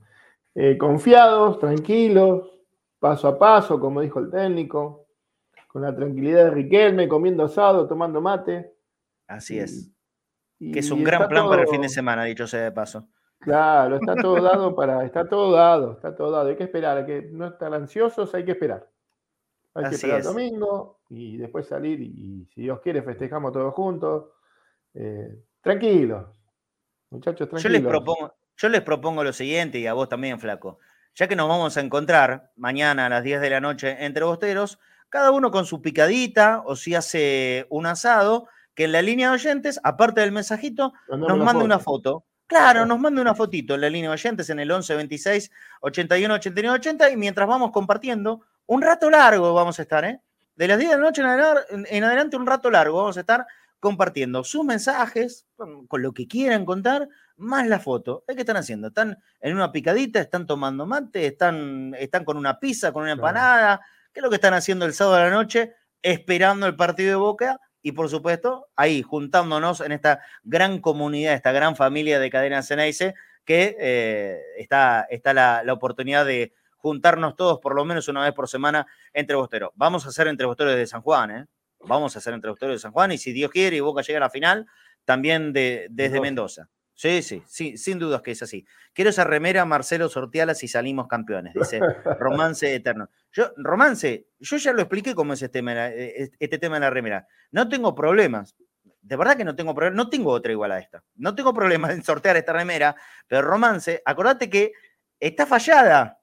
Eh, 0.54 0.78
confiados, 0.78 1.58
tranquilos, 1.58 2.48
paso 3.00 3.28
a 3.28 3.40
paso, 3.40 3.80
como 3.80 4.02
dijo 4.02 4.20
el 4.20 4.30
técnico, 4.30 5.08
con 5.72 5.82
la 5.84 5.96
tranquilidad 5.96 6.46
de 6.46 6.50
Riquelme, 6.52 7.08
comiendo 7.08 7.46
asado, 7.46 7.88
tomando 7.88 8.20
mate. 8.22 8.74
Así 9.28 9.58
es. 9.58 9.90
y- 10.60 10.72
Que 10.72 10.80
es 10.80 10.92
un 10.92 11.04
gran 11.04 11.28
plan 11.30 11.48
para 11.48 11.62
el 11.64 11.68
fin 11.70 11.82
de 11.82 11.90
semana, 11.90 12.24
dicho 12.26 12.46
sea 12.48 12.62
de 12.64 12.72
paso. 12.72 13.08
Claro, 13.40 13.96
está 13.96 14.16
todo 14.16 14.42
dado 14.44 14.76
para, 14.76 15.04
está 15.06 15.28
todo 15.28 15.52
dado, 15.54 15.94
está 15.94 16.16
todo 16.16 16.30
dado. 16.32 16.50
Hay 16.50 16.56
que 16.58 16.64
esperar, 16.66 16.98
hay 16.98 17.06
que 17.06 17.30
no 17.32 17.48
estar 17.48 17.74
ansiosos, 17.74 18.34
hay 18.36 18.44
que 18.46 18.52
esperar. 18.52 18.88
Hay 19.74 19.84
que 19.84 19.88
Así 19.88 19.96
esperar 19.96 20.16
el 20.18 20.22
es. 20.22 20.28
domingo 20.28 21.00
y 21.10 21.38
después 21.38 21.66
salir 21.66 22.02
y, 22.02 22.46
si 22.54 22.62
Dios 22.62 22.80
quiere 22.82 23.02
festejamos 23.02 23.52
todos 23.54 23.74
juntos. 23.74 24.26
Eh, 24.94 25.40
tranquilos, 25.62 26.26
muchachos, 27.10 27.48
Yo 27.50 27.56
les, 27.56 27.64
tranquilos. 27.64 27.90
propongo, 27.90 28.34
yo 28.58 28.70
les 28.70 28.82
propongo 28.82 29.24
lo 29.24 29.32
siguiente, 29.32 29.80
y 29.80 29.88
a 29.88 29.94
vos 29.94 30.10
también, 30.10 30.38
Flaco. 30.40 30.80
Ya 31.16 31.28
que 31.28 31.36
nos 31.38 31.48
vamos 31.48 31.76
a 31.78 31.82
encontrar 31.82 32.52
mañana 32.58 33.06
a 33.06 33.10
las 33.10 33.24
10 33.24 33.40
de 33.42 33.50
la 33.50 33.62
noche 33.62 33.96
entre 34.06 34.24
bosteros, 34.26 34.80
cada 35.12 35.32
uno 35.32 35.52
con 35.52 35.66
su 35.68 35.82
picadita, 35.82 36.64
o 36.66 36.76
si 36.76 36.96
hace 36.96 37.68
un 37.70 37.86
asado, 37.86 38.48
que 38.74 38.86
en 38.86 38.94
la 38.94 39.02
línea 39.02 39.28
de 39.28 39.36
oyentes, 39.36 39.80
aparte 39.84 40.22
del 40.22 40.32
mensajito, 40.32 40.94
nos 41.10 41.32
una 41.32 41.44
mande 41.44 41.66
una 41.66 41.80
foto. 41.80 42.24
Claro, 42.48 42.86
nos 42.86 43.00
mande 43.00 43.22
una 43.22 43.36
fotito 43.36 43.76
en 43.76 43.82
la 43.82 43.90
línea 43.90 44.10
de 44.10 44.14
oyentes 44.14 44.50
en 44.50 44.60
el 44.60 44.72
11 44.72 44.96
26 44.96 45.52
81 45.82 46.34
89 46.34 46.80
80 46.80 47.10
y 47.12 47.18
mientras 47.18 47.48
vamos 47.48 47.72
compartiendo, 47.72 48.42
un 48.66 48.82
rato 48.82 49.10
largo 49.10 49.54
vamos 49.54 49.78
a 49.80 49.82
estar, 49.82 50.04
¿eh? 50.06 50.22
De 50.56 50.68
las 50.68 50.80
10 50.80 50.92
de 50.92 50.98
la 50.98 51.04
noche 51.04 51.22
en 51.22 52.04
adelante, 52.04 52.38
un 52.38 52.48
rato 52.48 52.72
largo 52.72 52.98
vamos 52.98 53.18
a 53.18 53.22
estar 53.22 53.46
compartiendo 53.80 54.44
sus 54.44 54.64
mensajes 54.64 55.46
con, 55.56 56.02
lo 56.02 56.14
que 56.14 56.28
quieran 56.28 56.66
contar, 56.66 57.10
más 57.36 57.68
la 57.68 57.80
foto. 57.80 58.24
¿Eh, 58.28 58.36
¿Qué 58.36 58.42
están 58.42 58.58
haciendo? 58.58 58.90
¿Están 58.90 59.18
en 59.42 59.56
una 59.56 59.72
picadita? 59.72 60.22
¿Están 60.22 60.46
tomando 60.46 60.86
mate? 60.86 61.26
¿Están, 61.26 61.96
están 61.98 62.24
con 62.24 62.38
una 62.38 62.60
pizza, 62.60 62.94
con 62.94 63.04
una 63.04 63.18
Claro. 63.18 63.82
¿Qué 64.14 64.20
es 64.20 64.24
lo 64.24 64.30
que 64.30 64.36
están 64.36 64.54
haciendo 64.54 64.86
el 64.86 64.94
sábado 64.94 65.18
a 65.18 65.24
la 65.24 65.30
noche? 65.30 65.74
Esperando 66.02 66.68
el 66.68 66.76
partido 66.76 67.10
de 67.10 67.16
Boca 67.16 67.60
y, 67.82 67.94
por 67.94 68.10
supuesto, 68.10 68.68
ahí 68.76 69.02
juntándonos 69.02 69.82
en 69.82 69.92
esta 69.92 70.22
gran 70.44 70.80
comunidad, 70.80 71.34
esta 71.34 71.52
gran 71.52 71.76
familia 71.76 72.20
de 72.20 72.30
Cadena 72.30 72.62
Ceneice, 72.62 73.14
que 73.46 73.76
eh, 73.80 74.40
está, 74.58 75.08
está 75.10 75.34
la, 75.34 75.64
la 75.64 75.74
oportunidad 75.74 76.26
de 76.26 76.54
juntarnos 76.78 77.36
todos 77.36 77.60
por 77.60 77.76
lo 77.76 77.86
menos 77.86 78.08
una 78.08 78.24
vez 78.24 78.34
por 78.34 78.50
semana 78.50 78.88
entre 79.14 79.36
bosteros. 79.36 79.72
Vamos 79.76 80.06
a 80.06 80.10
hacer 80.10 80.28
entre 80.28 80.46
bosteros 80.46 80.76
de 80.76 80.88
San 80.88 81.02
Juan, 81.02 81.32
¿eh? 81.32 81.46
Vamos 81.84 82.16
a 82.16 82.20
hacer 82.20 82.34
entre 82.34 82.50
bosteros 82.50 82.76
de 82.76 82.80
San 82.80 82.92
Juan 82.92 83.12
y 83.12 83.18
si 83.18 83.32
Dios 83.32 83.50
quiere 83.50 83.78
y 83.78 83.80
Boca 83.80 84.02
llega 84.02 84.18
a 84.18 84.22
la 84.22 84.30
final, 84.30 84.68
también 85.06 85.54
de, 85.54 85.88
desde 85.90 86.22
Mendoza. 86.22 86.70
Sí, 86.94 87.24
sí, 87.24 87.42
sí, 87.48 87.78
sin 87.78 87.98
dudas 87.98 88.22
que 88.22 88.32
es 88.32 88.44
así. 88.44 88.66
Quiero 88.94 89.10
esa 89.10 89.24
remera, 89.24 89.66
Marcelo 89.66 90.08
Sortiala, 90.10 90.54
si 90.54 90.68
salimos 90.68 91.08
campeones, 91.08 91.54
dice 91.56 91.80
Romance 92.20 92.76
Eterno. 92.76 93.10
Yo, 93.32 93.52
Romance, 93.58 94.28
yo 94.40 94.58
ya 94.58 94.74
lo 94.74 94.82
expliqué 94.82 95.16
cómo 95.16 95.34
es 95.34 95.42
este 95.42 95.60
tema, 95.60 95.88
eh, 95.88 96.30
este 96.40 96.58
tema 96.58 96.76
de 96.76 96.82
la 96.82 96.90
remera. 96.90 97.28
No 97.52 97.70
tengo 97.70 97.96
problemas. 97.96 98.56
De 99.02 99.16
verdad 99.16 99.36
que 99.36 99.46
no 99.46 99.56
tengo 99.56 99.74
problema, 99.74 99.96
no 99.96 100.10
tengo 100.10 100.32
otra 100.32 100.52
igual 100.52 100.72
a 100.72 100.80
esta. 100.80 101.04
No 101.16 101.34
tengo 101.34 101.54
problema 101.54 101.92
en 101.92 102.04
sortear 102.04 102.38
esta 102.38 102.54
remera, 102.54 102.96
pero 103.28 103.42
Romance, 103.42 104.02
acordate 104.06 104.50
que 104.50 104.74
está 105.20 105.46
fallada. 105.46 106.20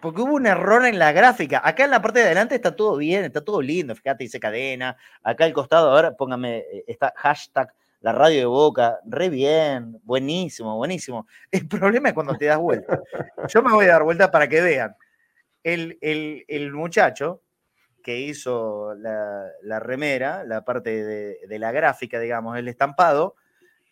Porque 0.00 0.20
hubo 0.20 0.34
un 0.34 0.46
error 0.46 0.84
en 0.84 0.98
la 0.98 1.12
gráfica. 1.12 1.62
Acá 1.64 1.84
en 1.84 1.90
la 1.90 2.02
parte 2.02 2.20
de 2.20 2.26
adelante 2.26 2.54
está 2.54 2.76
todo 2.76 2.98
bien, 2.98 3.24
está 3.24 3.42
todo 3.42 3.62
lindo. 3.62 3.94
Fíjate, 3.94 4.24
dice 4.24 4.38
cadena. 4.38 4.96
Acá 5.22 5.46
al 5.46 5.54
costado, 5.54 5.90
ahora 5.90 6.14
póngame 6.14 6.58
eh, 6.58 6.84
esta 6.86 7.12
hashtag, 7.16 7.72
la 8.00 8.12
radio 8.12 8.40
de 8.40 8.44
boca. 8.44 8.98
Re 9.06 9.30
bien, 9.30 9.98
buenísimo, 10.02 10.76
buenísimo. 10.76 11.26
El 11.50 11.66
problema 11.66 12.08
es 12.10 12.14
cuando 12.14 12.36
te 12.36 12.44
das 12.44 12.58
vuelta. 12.58 13.00
Yo 13.48 13.62
me 13.62 13.72
voy 13.72 13.86
a 13.86 13.92
dar 13.92 14.02
vuelta 14.02 14.30
para 14.30 14.46
que 14.46 14.60
vean. 14.60 14.94
El, 15.64 15.98
el- 16.00 16.44
el 16.46 16.72
muchacho 16.72 17.42
que 18.04 18.20
hizo 18.20 18.94
la, 18.94 19.46
la 19.62 19.80
remera, 19.80 20.44
la 20.44 20.64
parte 20.64 21.02
de, 21.04 21.38
de 21.48 21.58
la 21.58 21.72
gráfica, 21.72 22.20
digamos, 22.20 22.56
el 22.58 22.68
estampado, 22.68 23.34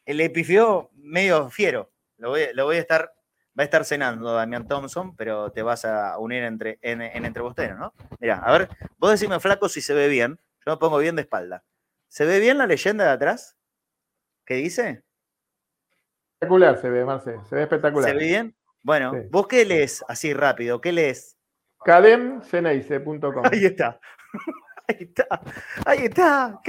le 0.07 0.31
pifió 0.31 0.91
medio 0.95 1.49
fiero. 1.51 1.91
Lo 2.19 2.29
voy, 2.31 2.43
lo 2.53 2.67
voy 2.67 2.77
a 2.77 2.81
estar, 2.81 3.15
va 3.59 3.63
a 3.63 3.65
estar 3.65 3.85
cenando 3.87 4.33
Damián 4.35 4.69
Thompson, 4.69 5.17
pero 5.17 5.51
te 5.51 5.63
vas 5.63 5.85
a 5.87 6.19
unir 6.19 6.43
entre, 6.45 6.79
en, 6.83 7.01
en 7.03 7.25
entre 7.25 7.43
bosteros, 7.43 7.79
¿no? 7.79 7.95
Mira, 8.21 8.37
a 8.45 8.53
ver, 8.57 8.69
vos 8.99 9.11
decime 9.11 9.41
flaco 9.41 9.69
si 9.69 9.81
se 9.81 9.95
ve 9.95 10.09
bien. 10.09 10.39
Yo 10.65 10.73
me 10.73 10.77
pongo 10.77 10.99
bien 10.99 11.17
de 11.17 11.23
espalda. 11.23 11.65
¿Se 12.09 12.25
ve 12.27 12.39
bien 12.39 12.59
la 12.59 12.67
leyenda 12.67 13.05
de 13.05 13.11
atrás? 13.13 13.57
¿Qué 14.45 14.55
dice? 14.57 15.03
Espectacular 16.35 16.79
se 16.81 16.91
ve, 16.91 17.05
Marce, 17.05 17.37
se 17.49 17.55
ve 17.55 17.63
espectacular. 17.63 18.11
¿Se 18.11 18.17
ve 18.17 18.25
bien? 18.25 18.55
Bueno, 18.83 19.13
Sí. 19.15 19.29
¿vos 19.31 19.47
qué 19.47 19.65
lees 19.65 20.05
así 20.09 20.35
rápido? 20.35 20.81
¿Qué 20.81 20.93
lees? 20.93 21.39
Cademceneice.com. 21.85 23.43
Ahí 23.51 23.65
está. 23.65 24.01
Ahí 24.89 24.97
está. 25.01 25.41
Ahí 25.85 25.99
está. 26.05 26.61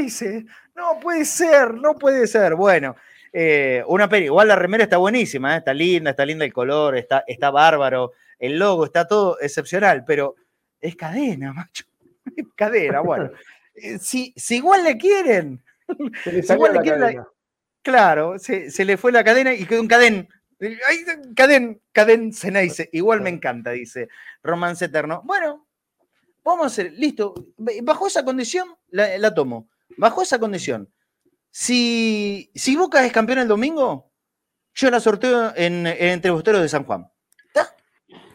Dice. 0.00 0.46
No 0.74 0.98
puede 1.00 1.24
ser, 1.24 1.74
no 1.74 1.94
puede 1.94 2.26
ser. 2.26 2.54
Bueno, 2.54 2.96
eh, 3.32 3.82
una 3.86 4.08
peli. 4.08 4.26
Igual 4.26 4.48
la 4.48 4.56
remera 4.56 4.84
está 4.84 4.96
buenísima, 4.98 5.54
¿eh? 5.54 5.58
está 5.58 5.72
linda, 5.72 6.10
está 6.10 6.24
linda 6.26 6.44
el 6.44 6.52
color, 6.52 6.96
está, 6.96 7.24
está 7.26 7.50
bárbaro. 7.50 8.12
El 8.38 8.58
logo 8.58 8.84
está 8.84 9.06
todo 9.06 9.38
excepcional, 9.40 10.04
pero 10.04 10.36
es 10.80 10.96
cadena, 10.96 11.52
macho. 11.54 11.84
Es 12.36 12.46
cadena, 12.56 13.00
bueno. 13.00 13.30
Eh, 13.74 13.98
Si, 13.98 14.32
si 14.36 14.56
igual 14.56 14.84
le 14.84 14.96
quieren, 14.96 15.62
Se 16.24 16.32
le 16.32 16.42
Si 16.42 16.48
salió 16.48 16.66
igual 16.66 16.72
le 16.72 16.78
la 16.78 16.82
quiere 16.82 17.14
la-. 17.16 17.28
Claro, 17.82 18.38
se, 18.38 18.70
se 18.70 18.84
le 18.84 18.96
fue 18.96 19.10
la 19.12 19.24
cadena 19.24 19.52
y 19.54 19.64
quedó 19.66 19.80
un 19.80 19.88
cadén. 19.88 20.28
Ay, 20.62 21.04
cadén, 21.34 21.82
cadén 21.92 22.32
Ceneice. 22.32 22.88
Igual 22.92 23.20
me 23.20 23.30
encanta, 23.30 23.70
dice 23.70 24.08
Romance 24.42 24.84
Eterno. 24.84 25.22
Bueno, 25.24 25.66
vamos 26.44 26.64
a 26.64 26.66
hacer, 26.68 26.92
listo. 26.92 27.34
Bajo 27.56 28.06
esa 28.06 28.24
condición, 28.24 28.68
la, 28.88 29.18
la 29.18 29.34
tomo. 29.34 29.68
Bajo 29.96 30.22
esa 30.22 30.38
condición. 30.38 30.92
Si, 31.50 32.50
si 32.54 32.76
Boca 32.76 33.04
es 33.04 33.12
campeón 33.12 33.40
el 33.40 33.48
domingo, 33.48 34.10
yo 34.74 34.90
la 34.90 35.00
sorteo 35.00 35.52
en, 35.54 35.86
en 35.86 36.08
Entre 36.08 36.30
Bosteros 36.30 36.62
de 36.62 36.68
San 36.68 36.84
Juan. 36.84 37.10
¿Está? 37.46 37.76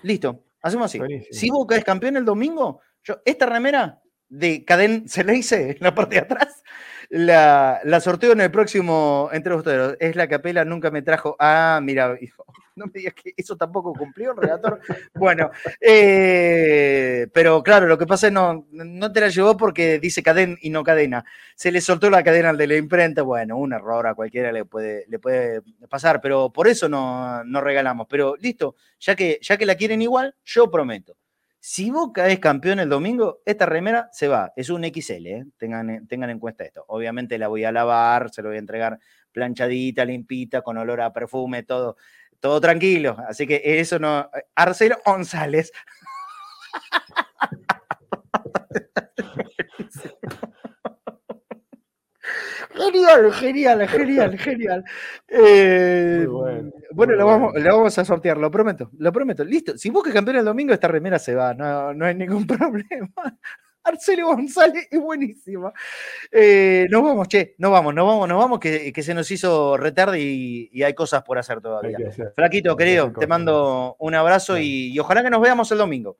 Listo, 0.03 0.45
hacemos 0.61 0.85
así. 0.85 0.99
Buenísimo. 0.99 1.29
Si 1.31 1.49
Boca 1.49 1.75
es 1.75 1.83
campeón 1.83 2.17
el 2.17 2.25
domingo, 2.25 2.81
yo 3.03 3.21
esta 3.25 3.47
remera 3.47 4.01
de 4.29 4.65
Cadén 4.65 5.07
Ceneice 5.09 5.71
en 5.71 5.77
la 5.79 5.95
parte 5.95 6.15
de 6.15 6.21
atrás, 6.21 6.61
la, 7.09 7.79
la 7.83 7.99
sorteo 7.99 8.33
en 8.33 8.41
el 8.41 8.51
próximo 8.51 9.29
Entre 9.31 9.53
Bosteros. 9.53 9.95
Es 9.99 10.15
la 10.15 10.27
capela, 10.27 10.65
nunca 10.65 10.91
me 10.91 11.01
trajo. 11.01 11.35
Ah, 11.39 11.79
mira, 11.81 12.17
no 12.75 12.85
me 12.85 12.91
digas 12.93 13.13
que 13.13 13.33
eso 13.35 13.55
tampoco 13.55 13.93
cumplió 13.93 14.31
el 14.31 14.37
relator. 14.37 14.79
Bueno, 15.13 15.51
eh, 15.81 17.27
pero 17.33 17.63
claro, 17.63 17.87
lo 17.87 17.97
que 17.97 18.05
pasa 18.07 18.27
es 18.27 18.33
no, 18.33 18.67
no 18.71 19.11
te 19.11 19.21
la 19.21 19.29
llevó 19.29 19.57
porque 19.57 19.99
dice 19.99 20.23
cadena 20.23 20.57
y 20.61 20.69
no 20.69 20.83
cadena. 20.83 21.25
Se 21.55 21.71
le 21.71 21.81
soltó 21.81 22.09
la 22.09 22.23
cadena 22.23 22.49
al 22.49 22.57
de 22.57 22.67
la 22.67 22.75
imprenta. 22.75 23.21
Bueno, 23.23 23.57
un 23.57 23.73
error 23.73 24.07
a 24.07 24.15
cualquiera 24.15 24.51
le 24.51 24.65
puede, 24.65 25.05
le 25.07 25.19
puede 25.19 25.61
pasar, 25.89 26.21
pero 26.21 26.51
por 26.51 26.67
eso 26.67 26.87
no, 26.89 27.43
no 27.43 27.61
regalamos. 27.61 28.07
Pero 28.09 28.35
listo, 28.39 28.75
ya 28.99 29.15
que, 29.15 29.39
ya 29.41 29.57
que 29.57 29.65
la 29.65 29.75
quieren 29.75 30.01
igual, 30.01 30.35
yo 30.45 30.69
prometo. 30.69 31.15
Si 31.59 31.91
Boca 31.91 32.27
es 32.27 32.39
campeón 32.39 32.79
el 32.79 32.89
domingo, 32.89 33.41
esta 33.45 33.65
remera 33.65 34.09
se 34.11 34.27
va. 34.27 34.53
Es 34.55 34.69
un 34.69 34.83
XL, 34.83 35.27
¿eh? 35.27 35.45
tengan, 35.57 36.07
tengan 36.07 36.29
en 36.29 36.39
cuenta 36.39 36.63
esto. 36.63 36.85
Obviamente 36.87 37.37
la 37.37 37.47
voy 37.47 37.65
a 37.65 37.71
lavar, 37.71 38.29
se 38.29 38.41
lo 38.41 38.49
voy 38.49 38.57
a 38.57 38.59
entregar 38.59 38.99
planchadita, 39.31 40.05
limpita, 40.05 40.61
con 40.61 40.77
olor 40.77 41.01
a 41.01 41.13
perfume, 41.13 41.63
todo, 41.63 41.97
todo 42.39 42.61
tranquilo. 42.61 43.17
Así 43.27 43.45
que 43.45 43.61
eso 43.79 43.99
no. 43.99 44.29
Arcelo 44.55 44.97
González. 45.05 45.71
Genial, 52.77 53.33
genial, 53.33 53.87
genial, 53.87 54.37
genial. 54.37 54.85
Eh, 55.27 56.25
bueno, 56.29 56.71
bueno, 56.91 57.15
lo 57.15 57.25
vamos, 57.25 57.53
lo 57.55 57.77
vamos 57.77 57.97
a 57.97 58.05
sortear, 58.05 58.37
lo 58.37 58.51
prometo, 58.51 58.91
lo 58.97 59.11
prometo. 59.11 59.43
Listo. 59.43 59.77
Si 59.77 59.89
es 59.89 60.13
campeón 60.13 60.37
el 60.37 60.45
domingo, 60.45 60.73
esta 60.73 60.87
remera 60.87 61.17
se 61.19 61.35
va, 61.35 61.53
no, 61.53 61.93
no 61.93 62.05
hay 62.05 62.15
ningún 62.15 62.45
problema. 62.47 63.09
Marcelo 63.83 64.27
González 64.27 64.87
es 64.91 64.99
buenísima. 64.99 65.71
Eh, 66.29 66.87
nos 66.89 67.01
vamos, 67.03 67.27
che, 67.29 67.55
nos 67.57 67.71
vamos, 67.71 67.93
nos 67.95 68.05
vamos, 68.05 68.27
nos 68.27 68.37
vamos, 68.37 68.59
que, 68.59 68.91
que 68.91 69.01
se 69.01 69.13
nos 69.13 69.31
hizo 69.31 69.77
retarde 69.77 70.19
y, 70.19 70.69
y 70.73 70.83
hay 70.83 70.93
cosas 70.93 71.23
por 71.23 71.37
hacer 71.37 71.61
todavía. 71.61 71.97
Flaquito, 72.35 72.75
querido, 72.75 73.13
te 73.17 73.27
mando 73.27 73.95
un 73.99 74.13
abrazo 74.13 74.57
y, 74.57 74.91
y 74.93 74.99
ojalá 74.99 75.23
que 75.23 75.29
nos 75.29 75.41
veamos 75.41 75.71
el 75.71 75.77
domingo. 75.77 76.17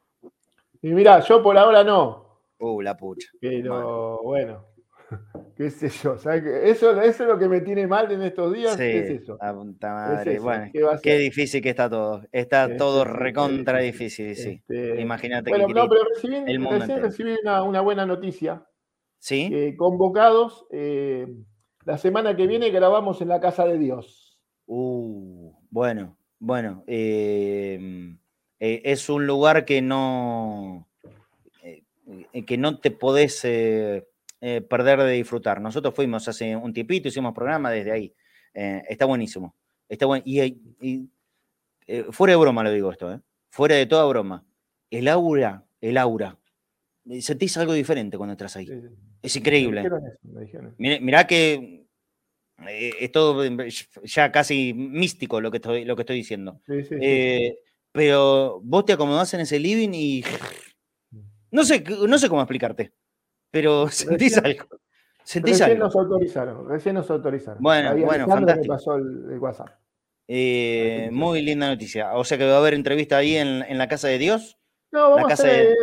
Y 0.82 0.90
mira, 0.90 1.20
yo 1.20 1.44
por 1.44 1.58
ahora 1.58 1.84
no. 1.84 2.42
Uh, 2.60 2.82
la 2.82 2.96
pucha. 2.96 3.30
Pero 3.40 4.22
bueno, 4.24 4.67
qué 5.56 5.70
sé 5.70 5.90
yo. 5.90 6.18
¿sabes 6.18 6.44
qué? 6.44 6.70
Eso, 6.70 7.00
eso 7.02 7.24
es 7.24 7.30
lo 7.30 7.38
que 7.40 7.48
me 7.48 7.62
tiene 7.62 7.88
mal 7.88 8.12
en 8.12 8.22
estos 8.24 8.54
días. 8.54 8.74
Sí, 8.74 8.78
¿Qué 8.80 9.00
es 9.00 9.10
eso? 9.22 9.38
la 9.42 9.54
puta 9.54 9.88
Es 9.88 9.94
madre. 9.94 10.34
eso, 10.36 10.44
Bueno, 10.44 10.72
¿qué 11.02 11.18
difícil 11.18 11.62
que 11.62 11.70
está 11.70 11.90
todo. 11.90 12.24
Está 12.32 12.64
Este, 12.66 12.78
todo 12.78 13.04
recontra 13.06 13.80
difícil. 13.80 14.28
difícil, 14.30 14.36
sí. 14.36 14.64
Este, 14.68 15.02
Imagínate 15.02 15.50
Bueno, 15.50 15.68
que 15.68 15.74
no, 15.74 15.88
pero 15.90 16.02
recibí, 16.14 16.36
el 16.36 16.60
mundo 16.60 16.80
recién 16.80 17.02
recibí 17.02 17.36
una, 17.44 17.64
una 17.64 17.82
buena 17.82 18.06
noticia. 18.06 18.66
¿Sí? 19.20 19.50
Eh, 19.52 19.76
convocados, 19.78 20.68
eh, 20.72 21.28
la 21.86 21.98
semana 21.98 22.36
que 22.36 22.46
viene 22.48 22.70
grabamos 22.70 23.22
en 23.22 23.30
la 23.30 23.40
Casa 23.40 23.66
de 23.66 23.78
Dios. 23.80 24.40
Uh, 24.68 25.54
bueno, 25.70 26.18
bueno. 26.40 26.84
eh, 26.88 28.16
eh, 28.60 28.82
es 28.86 29.10
un 29.10 29.26
lugar 29.26 29.66
que 29.66 29.82
no, 29.82 30.88
que 32.46 32.58
no 32.58 32.80
te 32.80 32.92
podés 32.92 33.46
eh, 34.50 34.62
perder 34.62 35.00
de 35.00 35.12
disfrutar. 35.12 35.60
Nosotros 35.60 35.94
fuimos 35.94 36.26
hace 36.26 36.56
un 36.56 36.72
tipito, 36.72 37.10
hicimos 37.10 37.34
programa 37.34 37.70
desde 37.70 37.92
ahí. 37.92 38.14
Eh, 38.54 38.82
está 38.88 39.04
buenísimo. 39.04 39.54
Está 39.90 40.06
buen, 40.06 40.22
y, 40.24 40.42
y, 40.80 41.10
eh, 41.86 42.06
fuera 42.12 42.32
de 42.32 42.38
broma 42.38 42.64
lo 42.64 42.72
digo 42.72 42.90
esto, 42.90 43.12
¿eh? 43.12 43.20
fuera 43.50 43.76
de 43.76 43.86
toda 43.88 44.06
broma. 44.06 44.46
El 44.90 45.10
aura, 45.10 45.66
el 45.82 45.98
aura. 45.98 46.40
Sentís 47.20 47.58
algo 47.58 47.74
diferente 47.74 48.16
cuando 48.16 48.32
entras 48.32 48.56
ahí. 48.56 48.70
Es 49.22 49.36
increíble. 49.36 49.82
eso. 49.82 50.60
Mirá, 50.78 51.00
mirá 51.02 51.28
que 51.28 51.86
es 52.68 53.12
todo 53.12 53.44
ya 54.04 54.32
casi 54.32 54.74
místico 54.74 55.42
lo 55.42 55.52
que 55.52 55.58
estoy, 55.58 55.84
lo 55.84 55.98
que 55.98 56.04
estoy 56.04 56.16
diciendo. 56.16 56.62
Sí, 56.66 56.84
sí, 56.84 56.88
sí, 56.88 56.96
sí. 57.02 57.58
Pero 57.92 58.62
vos 58.64 58.86
te 58.86 58.94
acomodás 58.94 59.34
en 59.34 59.42
ese 59.42 59.60
living 59.60 59.90
y 59.94 60.24
no 61.52 61.66
sé, 61.66 61.84
no 62.08 62.18
sé 62.18 62.30
cómo 62.30 62.42
explicarte, 62.42 62.94
pero 63.52 63.88
sentís 63.90 64.36
Recién- 64.38 64.46
algo. 64.46 64.78
Sentís 65.24 65.60
Recién 65.60 65.72
algo. 65.72 65.84
nos 65.86 65.96
autorizaron, 65.96 66.70
recién 66.70 66.96
nos 66.96 67.10
autorizaron. 67.12 67.62
Bueno, 67.62 67.90
Ahí 67.92 68.02
bueno, 68.04 68.28
fantástico. 68.28 68.74
pasó 68.74 68.96
el, 68.96 69.32
el 69.32 69.40
WhatsApp. 69.40 69.70
Eh, 70.30 71.10
muy 71.12 71.42
linda 71.42 71.68
noticia. 71.68 72.14
O 72.16 72.24
sea 72.24 72.38
que 72.38 72.46
va 72.46 72.56
a 72.56 72.58
haber 72.60 72.74
entrevista 72.74 73.18
ahí 73.18 73.36
en, 73.38 73.64
en 73.64 73.78
la 73.78 73.88
casa 73.88 74.08
de 74.08 74.18
Dios. 74.18 74.58
No, 74.92 75.12
vamos 75.12 75.28
casa 75.30 75.44
a 75.48 75.52
hacer 75.52 75.68
de- 75.68 75.72
eh, 75.74 75.76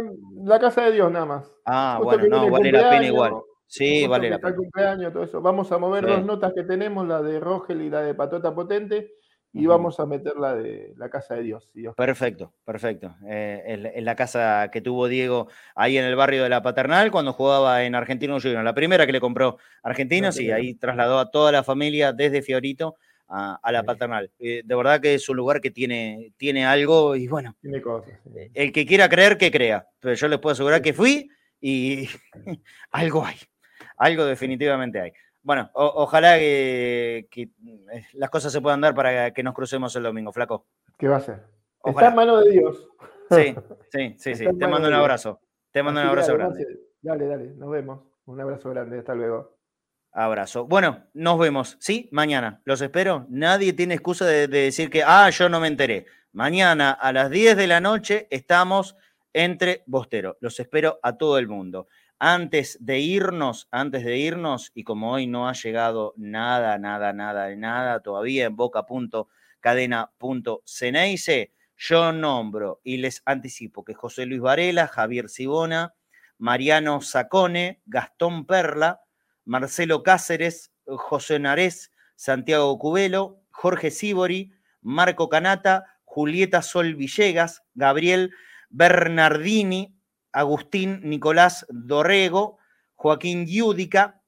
la 0.44 0.58
Casa 0.58 0.82
de 0.84 0.92
Dios 0.92 1.10
nada 1.12 1.26
más. 1.26 1.50
Ah, 1.66 1.96
Justo 2.00 2.18
bueno, 2.18 2.36
no, 2.46 2.50
vale 2.50 2.72
la 2.72 2.90
pena 2.90 3.06
igual. 3.06 3.32
Sí, 3.66 4.06
vale 4.06 4.30
la 4.30 4.38
pena. 4.38 4.54
cumpleaños, 4.56 5.12
todo 5.12 5.24
eso. 5.24 5.40
Vamos 5.40 5.70
a 5.72 5.78
mover 5.78 6.04
Sí. 6.04 6.10
dos 6.10 6.24
notas 6.24 6.52
que 6.54 6.62
tenemos, 6.64 7.06
la 7.06 7.22
de 7.22 7.40
Rogel 7.40 7.82
y 7.82 7.90
la 7.90 8.02
de 8.02 8.14
Patota 8.14 8.54
Potente, 8.54 9.12
y 9.54 9.66
vamos 9.66 10.00
a 10.00 10.06
meter 10.06 10.36
la 10.36 10.54
de 10.54 10.92
la 10.96 11.08
Casa 11.08 11.34
de 11.36 11.42
Dios. 11.44 11.70
Perfecto, 11.96 12.52
perfecto. 12.64 13.14
Eh, 13.26 13.62
en, 13.66 13.86
en 13.86 14.04
la 14.04 14.14
casa 14.16 14.68
que 14.72 14.80
tuvo 14.80 15.06
Diego 15.08 15.48
ahí 15.74 15.96
en 15.96 16.04
el 16.04 16.16
barrio 16.16 16.42
de 16.42 16.48
la 16.48 16.60
Paternal 16.62 17.10
cuando 17.10 17.32
jugaba 17.32 17.84
en 17.84 17.94
Argentino 17.94 18.38
Junior, 18.40 18.64
la 18.64 18.74
primera 18.74 19.06
que 19.06 19.12
le 19.12 19.20
compró 19.20 19.58
Argentinos 19.82 20.36
y 20.36 20.38
primera. 20.40 20.56
ahí 20.56 20.74
trasladó 20.74 21.18
a 21.18 21.30
toda 21.30 21.52
la 21.52 21.62
familia 21.62 22.12
desde 22.12 22.42
Fiorito 22.42 22.96
a, 23.28 23.58
a 23.62 23.72
la 23.72 23.80
Sí. 23.80 23.86
Paternal. 23.86 24.30
Eh, 24.38 24.62
de 24.64 24.74
verdad 24.74 25.00
que 25.00 25.14
es 25.14 25.28
un 25.28 25.36
lugar 25.36 25.60
que 25.60 25.70
tiene, 25.70 26.32
tiene 26.36 26.66
algo 26.66 27.16
y 27.16 27.26
bueno, 27.28 27.56
Tiene 27.62 27.80
cosas. 27.80 28.12
sí. 28.24 28.50
el 28.52 28.72
que 28.72 28.84
quiera 28.84 29.08
creer 29.08 29.38
que 29.38 29.50
crea, 29.50 29.86
pero 30.00 30.14
yo 30.14 30.28
les 30.28 30.38
puedo 30.40 30.52
asegurar 30.52 30.82
que 30.82 30.92
fui 30.92 31.30
y 31.60 32.08
algo 32.90 33.24
hay, 33.24 33.36
algo 33.96 34.24
definitivamente 34.26 35.00
hay. 35.00 35.12
Bueno, 35.44 35.70
o- 35.74 36.02
ojalá 36.02 36.38
que, 36.38 37.28
que, 37.30 37.42
eh, 37.92 38.06
las 38.14 38.30
cosas 38.30 38.50
se 38.52 38.60
puedan 38.60 38.80
dar 38.80 38.94
para 38.94 39.30
que 39.32 39.42
nos 39.42 39.54
crucemos 39.54 39.94
el 39.94 40.02
domingo, 40.02 40.32
flaco. 40.32 40.66
¿Qué 40.98 41.06
va 41.06 41.18
a 41.18 41.20
ser? 41.20 41.34
Está 41.34 41.90
Ojalá. 41.90 42.08
en 42.08 42.14
manos 42.16 42.44
de 42.44 42.50
Dios. 42.50 42.88
Sí, 43.30 43.54
sí, 43.92 44.14
sí, 44.18 44.34
sí. 44.34 44.44
Está 44.46 44.58
Te 44.58 44.66
mando 44.66 44.88
un 44.88 44.94
abrazo. 44.94 45.40
Te 45.70 45.82
mando 45.82 46.00
un 46.00 46.08
abrazo 46.08 46.32
dale, 46.32 46.44
grande. 46.44 46.66
Dale, 47.02 47.26
dale, 47.26 47.44
nos 47.56 47.70
vemos. 47.70 48.00
Un 48.26 48.40
abrazo 48.40 48.70
grande, 48.70 48.98
hasta 48.98 49.14
luego. 49.14 49.54
Abrazo. 50.12 50.64
Bueno, 50.66 51.04
nos 51.12 51.38
vemos. 51.38 51.76
Sí, 51.80 52.08
mañana. 52.12 52.62
Los 52.64 52.80
espero. 52.80 53.26
Nadie 53.28 53.72
tiene 53.74 53.94
excusa 53.94 54.24
de, 54.24 54.48
de 54.48 54.58
decir 54.62 54.88
que, 54.88 55.02
ah, 55.04 55.28
yo 55.30 55.48
no 55.48 55.60
me 55.60 55.68
enteré. 55.68 56.06
Mañana 56.32 56.92
a 56.92 57.12
las 57.12 57.30
10 57.30 57.56
de 57.56 57.66
la 57.66 57.80
noche 57.80 58.28
estamos 58.30 58.96
entre 59.32 59.82
Bostero. 59.86 60.36
Los 60.40 60.58
espero 60.60 60.98
a 61.02 61.16
todo 61.18 61.36
el 61.38 61.48
mundo. 61.48 61.88
Antes 62.18 62.78
de 62.80 63.00
irnos, 63.00 63.68
antes 63.70 64.04
de 64.04 64.16
irnos, 64.16 64.72
y 64.74 64.84
como 64.84 65.12
hoy 65.12 65.26
no 65.26 65.48
ha 65.48 65.52
llegado 65.52 66.14
nada, 66.16 66.78
nada, 66.78 67.12
nada, 67.12 67.54
nada 67.56 68.00
todavía 68.00 68.46
en 68.46 68.56
boca.cadena.ceneice, 68.56 71.52
yo 71.76 72.12
nombro 72.12 72.80
y 72.84 72.98
les 72.98 73.22
anticipo 73.26 73.84
que 73.84 73.94
José 73.94 74.26
Luis 74.26 74.40
Varela, 74.40 74.86
Javier 74.86 75.28
Sibona, 75.28 75.94
Mariano 76.38 77.00
Sacone, 77.00 77.80
Gastón 77.86 78.46
Perla, 78.46 79.00
Marcelo 79.44 80.02
Cáceres, 80.02 80.72
José 80.86 81.38
Narés, 81.38 81.92
Santiago 82.16 82.78
Cubelo, 82.78 83.40
Jorge 83.50 83.90
Sibori, 83.90 84.52
Marco 84.80 85.28
Canata, 85.28 85.84
Julieta 86.04 86.62
Sol 86.62 86.94
Villegas, 86.94 87.62
Gabriel 87.74 88.32
Bernardini, 88.70 89.93
Agustín 90.34 91.00
Nicolás 91.04 91.64
Dorrego, 91.70 92.58
Joaquín 92.96 93.46
Giúdica, 93.46 94.20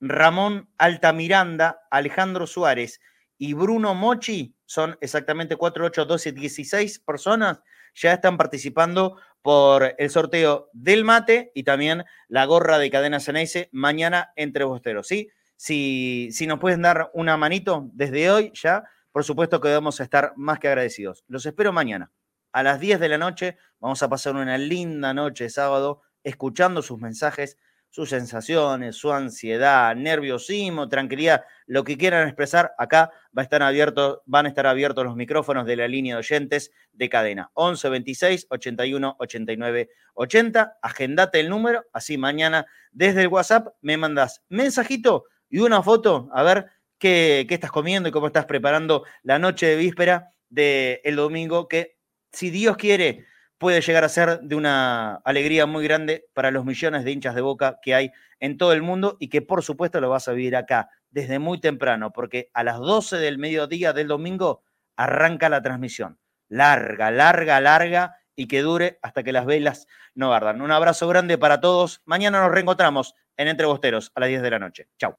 Ramón 0.00 0.68
Altamiranda, 0.78 1.82
Alejandro 1.90 2.46
Suárez 2.46 3.00
y 3.38 3.52
Bruno 3.52 3.94
Mochi, 3.94 4.56
son 4.64 4.96
exactamente 5.00 5.56
4, 5.56 5.86
8, 5.86 6.04
12, 6.06 6.32
16 6.32 6.98
personas, 7.00 7.60
ya 7.94 8.14
están 8.14 8.36
participando 8.36 9.18
por 9.42 9.94
el 9.98 10.10
sorteo 10.10 10.70
del 10.72 11.04
mate 11.04 11.52
y 11.54 11.64
también 11.64 12.04
la 12.28 12.46
gorra 12.46 12.78
de 12.78 12.90
Cadena 12.90 13.20
Ceneice 13.20 13.68
mañana 13.72 14.32
entre 14.36 14.64
bosteros, 14.64 15.06
¿sí? 15.06 15.28
Si, 15.56 16.30
si 16.32 16.46
nos 16.46 16.58
pueden 16.58 16.82
dar 16.82 17.10
una 17.12 17.36
manito 17.36 17.90
desde 17.92 18.30
hoy 18.30 18.52
ya, 18.54 18.84
por 19.12 19.24
supuesto 19.24 19.60
que 19.60 19.72
vamos 19.72 20.00
a 20.00 20.04
estar 20.04 20.32
más 20.36 20.58
que 20.58 20.68
agradecidos. 20.68 21.24
Los 21.28 21.44
espero 21.44 21.72
mañana. 21.72 22.10
A 22.52 22.62
las 22.62 22.80
10 22.80 23.00
de 23.00 23.08
la 23.08 23.16
noche 23.16 23.56
vamos 23.80 24.02
a 24.02 24.10
pasar 24.10 24.36
una 24.36 24.58
linda 24.58 25.14
noche 25.14 25.44
de 25.44 25.50
sábado 25.50 26.02
escuchando 26.22 26.82
sus 26.82 27.00
mensajes, 27.00 27.56
sus 27.88 28.10
sensaciones, 28.10 28.96
su 28.96 29.10
ansiedad, 29.10 29.96
nerviosismo, 29.96 30.88
tranquilidad, 30.88 31.44
lo 31.66 31.82
que 31.82 31.96
quieran 31.96 32.28
expresar, 32.28 32.72
acá 32.76 33.10
va 33.36 33.40
a 33.40 33.44
estar 33.44 33.62
abierto, 33.62 34.22
van 34.26 34.44
a 34.44 34.48
estar 34.50 34.66
abiertos 34.66 35.04
los 35.04 35.16
micrófonos 35.16 35.66
de 35.66 35.76
la 35.76 35.88
línea 35.88 36.14
de 36.14 36.20
oyentes 36.20 36.72
de 36.92 37.08
cadena. 37.08 37.50
11 37.54 37.88
26 37.88 38.46
81 38.50 39.16
89 39.18 39.88
80. 40.14 40.78
Agendate 40.82 41.40
el 41.40 41.48
número, 41.48 41.84
así 41.92 42.18
mañana 42.18 42.66
desde 42.90 43.22
el 43.22 43.28
WhatsApp 43.28 43.68
me 43.80 43.96
mandas 43.96 44.42
mensajito 44.50 45.24
y 45.48 45.60
una 45.60 45.82
foto 45.82 46.28
a 46.32 46.42
ver 46.42 46.66
qué, 46.98 47.46
qué 47.48 47.54
estás 47.54 47.72
comiendo 47.72 48.10
y 48.10 48.12
cómo 48.12 48.26
estás 48.26 48.44
preparando 48.44 49.04
la 49.22 49.38
noche 49.38 49.66
de 49.66 49.76
víspera 49.76 50.32
del 50.50 51.00
el 51.02 51.16
domingo, 51.16 51.66
que 51.66 51.96
si 52.32 52.50
Dios 52.50 52.76
quiere 52.76 53.26
puede 53.58 53.80
llegar 53.80 54.02
a 54.02 54.08
ser 54.08 54.40
de 54.40 54.56
una 54.56 55.16
alegría 55.24 55.66
muy 55.66 55.84
grande 55.84 56.24
para 56.34 56.50
los 56.50 56.64
millones 56.64 57.04
de 57.04 57.12
hinchas 57.12 57.36
de 57.36 57.42
boca 57.42 57.78
que 57.80 57.94
hay 57.94 58.10
en 58.40 58.56
todo 58.56 58.72
el 58.72 58.82
mundo 58.82 59.16
y 59.20 59.28
que 59.28 59.40
por 59.40 59.62
supuesto 59.62 60.00
lo 60.00 60.10
vas 60.10 60.26
a 60.26 60.32
vivir 60.32 60.56
acá 60.56 60.88
desde 61.10 61.38
muy 61.38 61.60
temprano, 61.60 62.12
porque 62.12 62.50
a 62.54 62.64
las 62.64 62.78
12 62.78 63.18
del 63.18 63.38
mediodía 63.38 63.92
del 63.92 64.08
domingo 64.08 64.64
arranca 64.96 65.48
la 65.48 65.62
transmisión. 65.62 66.18
Larga, 66.48 67.10
larga, 67.12 67.60
larga 67.60 68.16
y 68.34 68.48
que 68.48 68.62
dure 68.62 68.98
hasta 69.00 69.22
que 69.22 69.32
las 69.32 69.46
velas 69.46 69.86
no 70.14 70.34
ardan. 70.34 70.60
Un 70.60 70.72
abrazo 70.72 71.06
grande 71.06 71.38
para 71.38 71.60
todos. 71.60 72.02
Mañana 72.04 72.40
nos 72.40 72.50
reencontramos 72.50 73.14
en 73.36 73.48
Entre 73.48 73.66
Bosteros 73.66 74.10
a 74.14 74.20
las 74.20 74.28
10 74.28 74.42
de 74.42 74.50
la 74.50 74.58
noche. 74.58 74.88
Chau. 74.98 75.16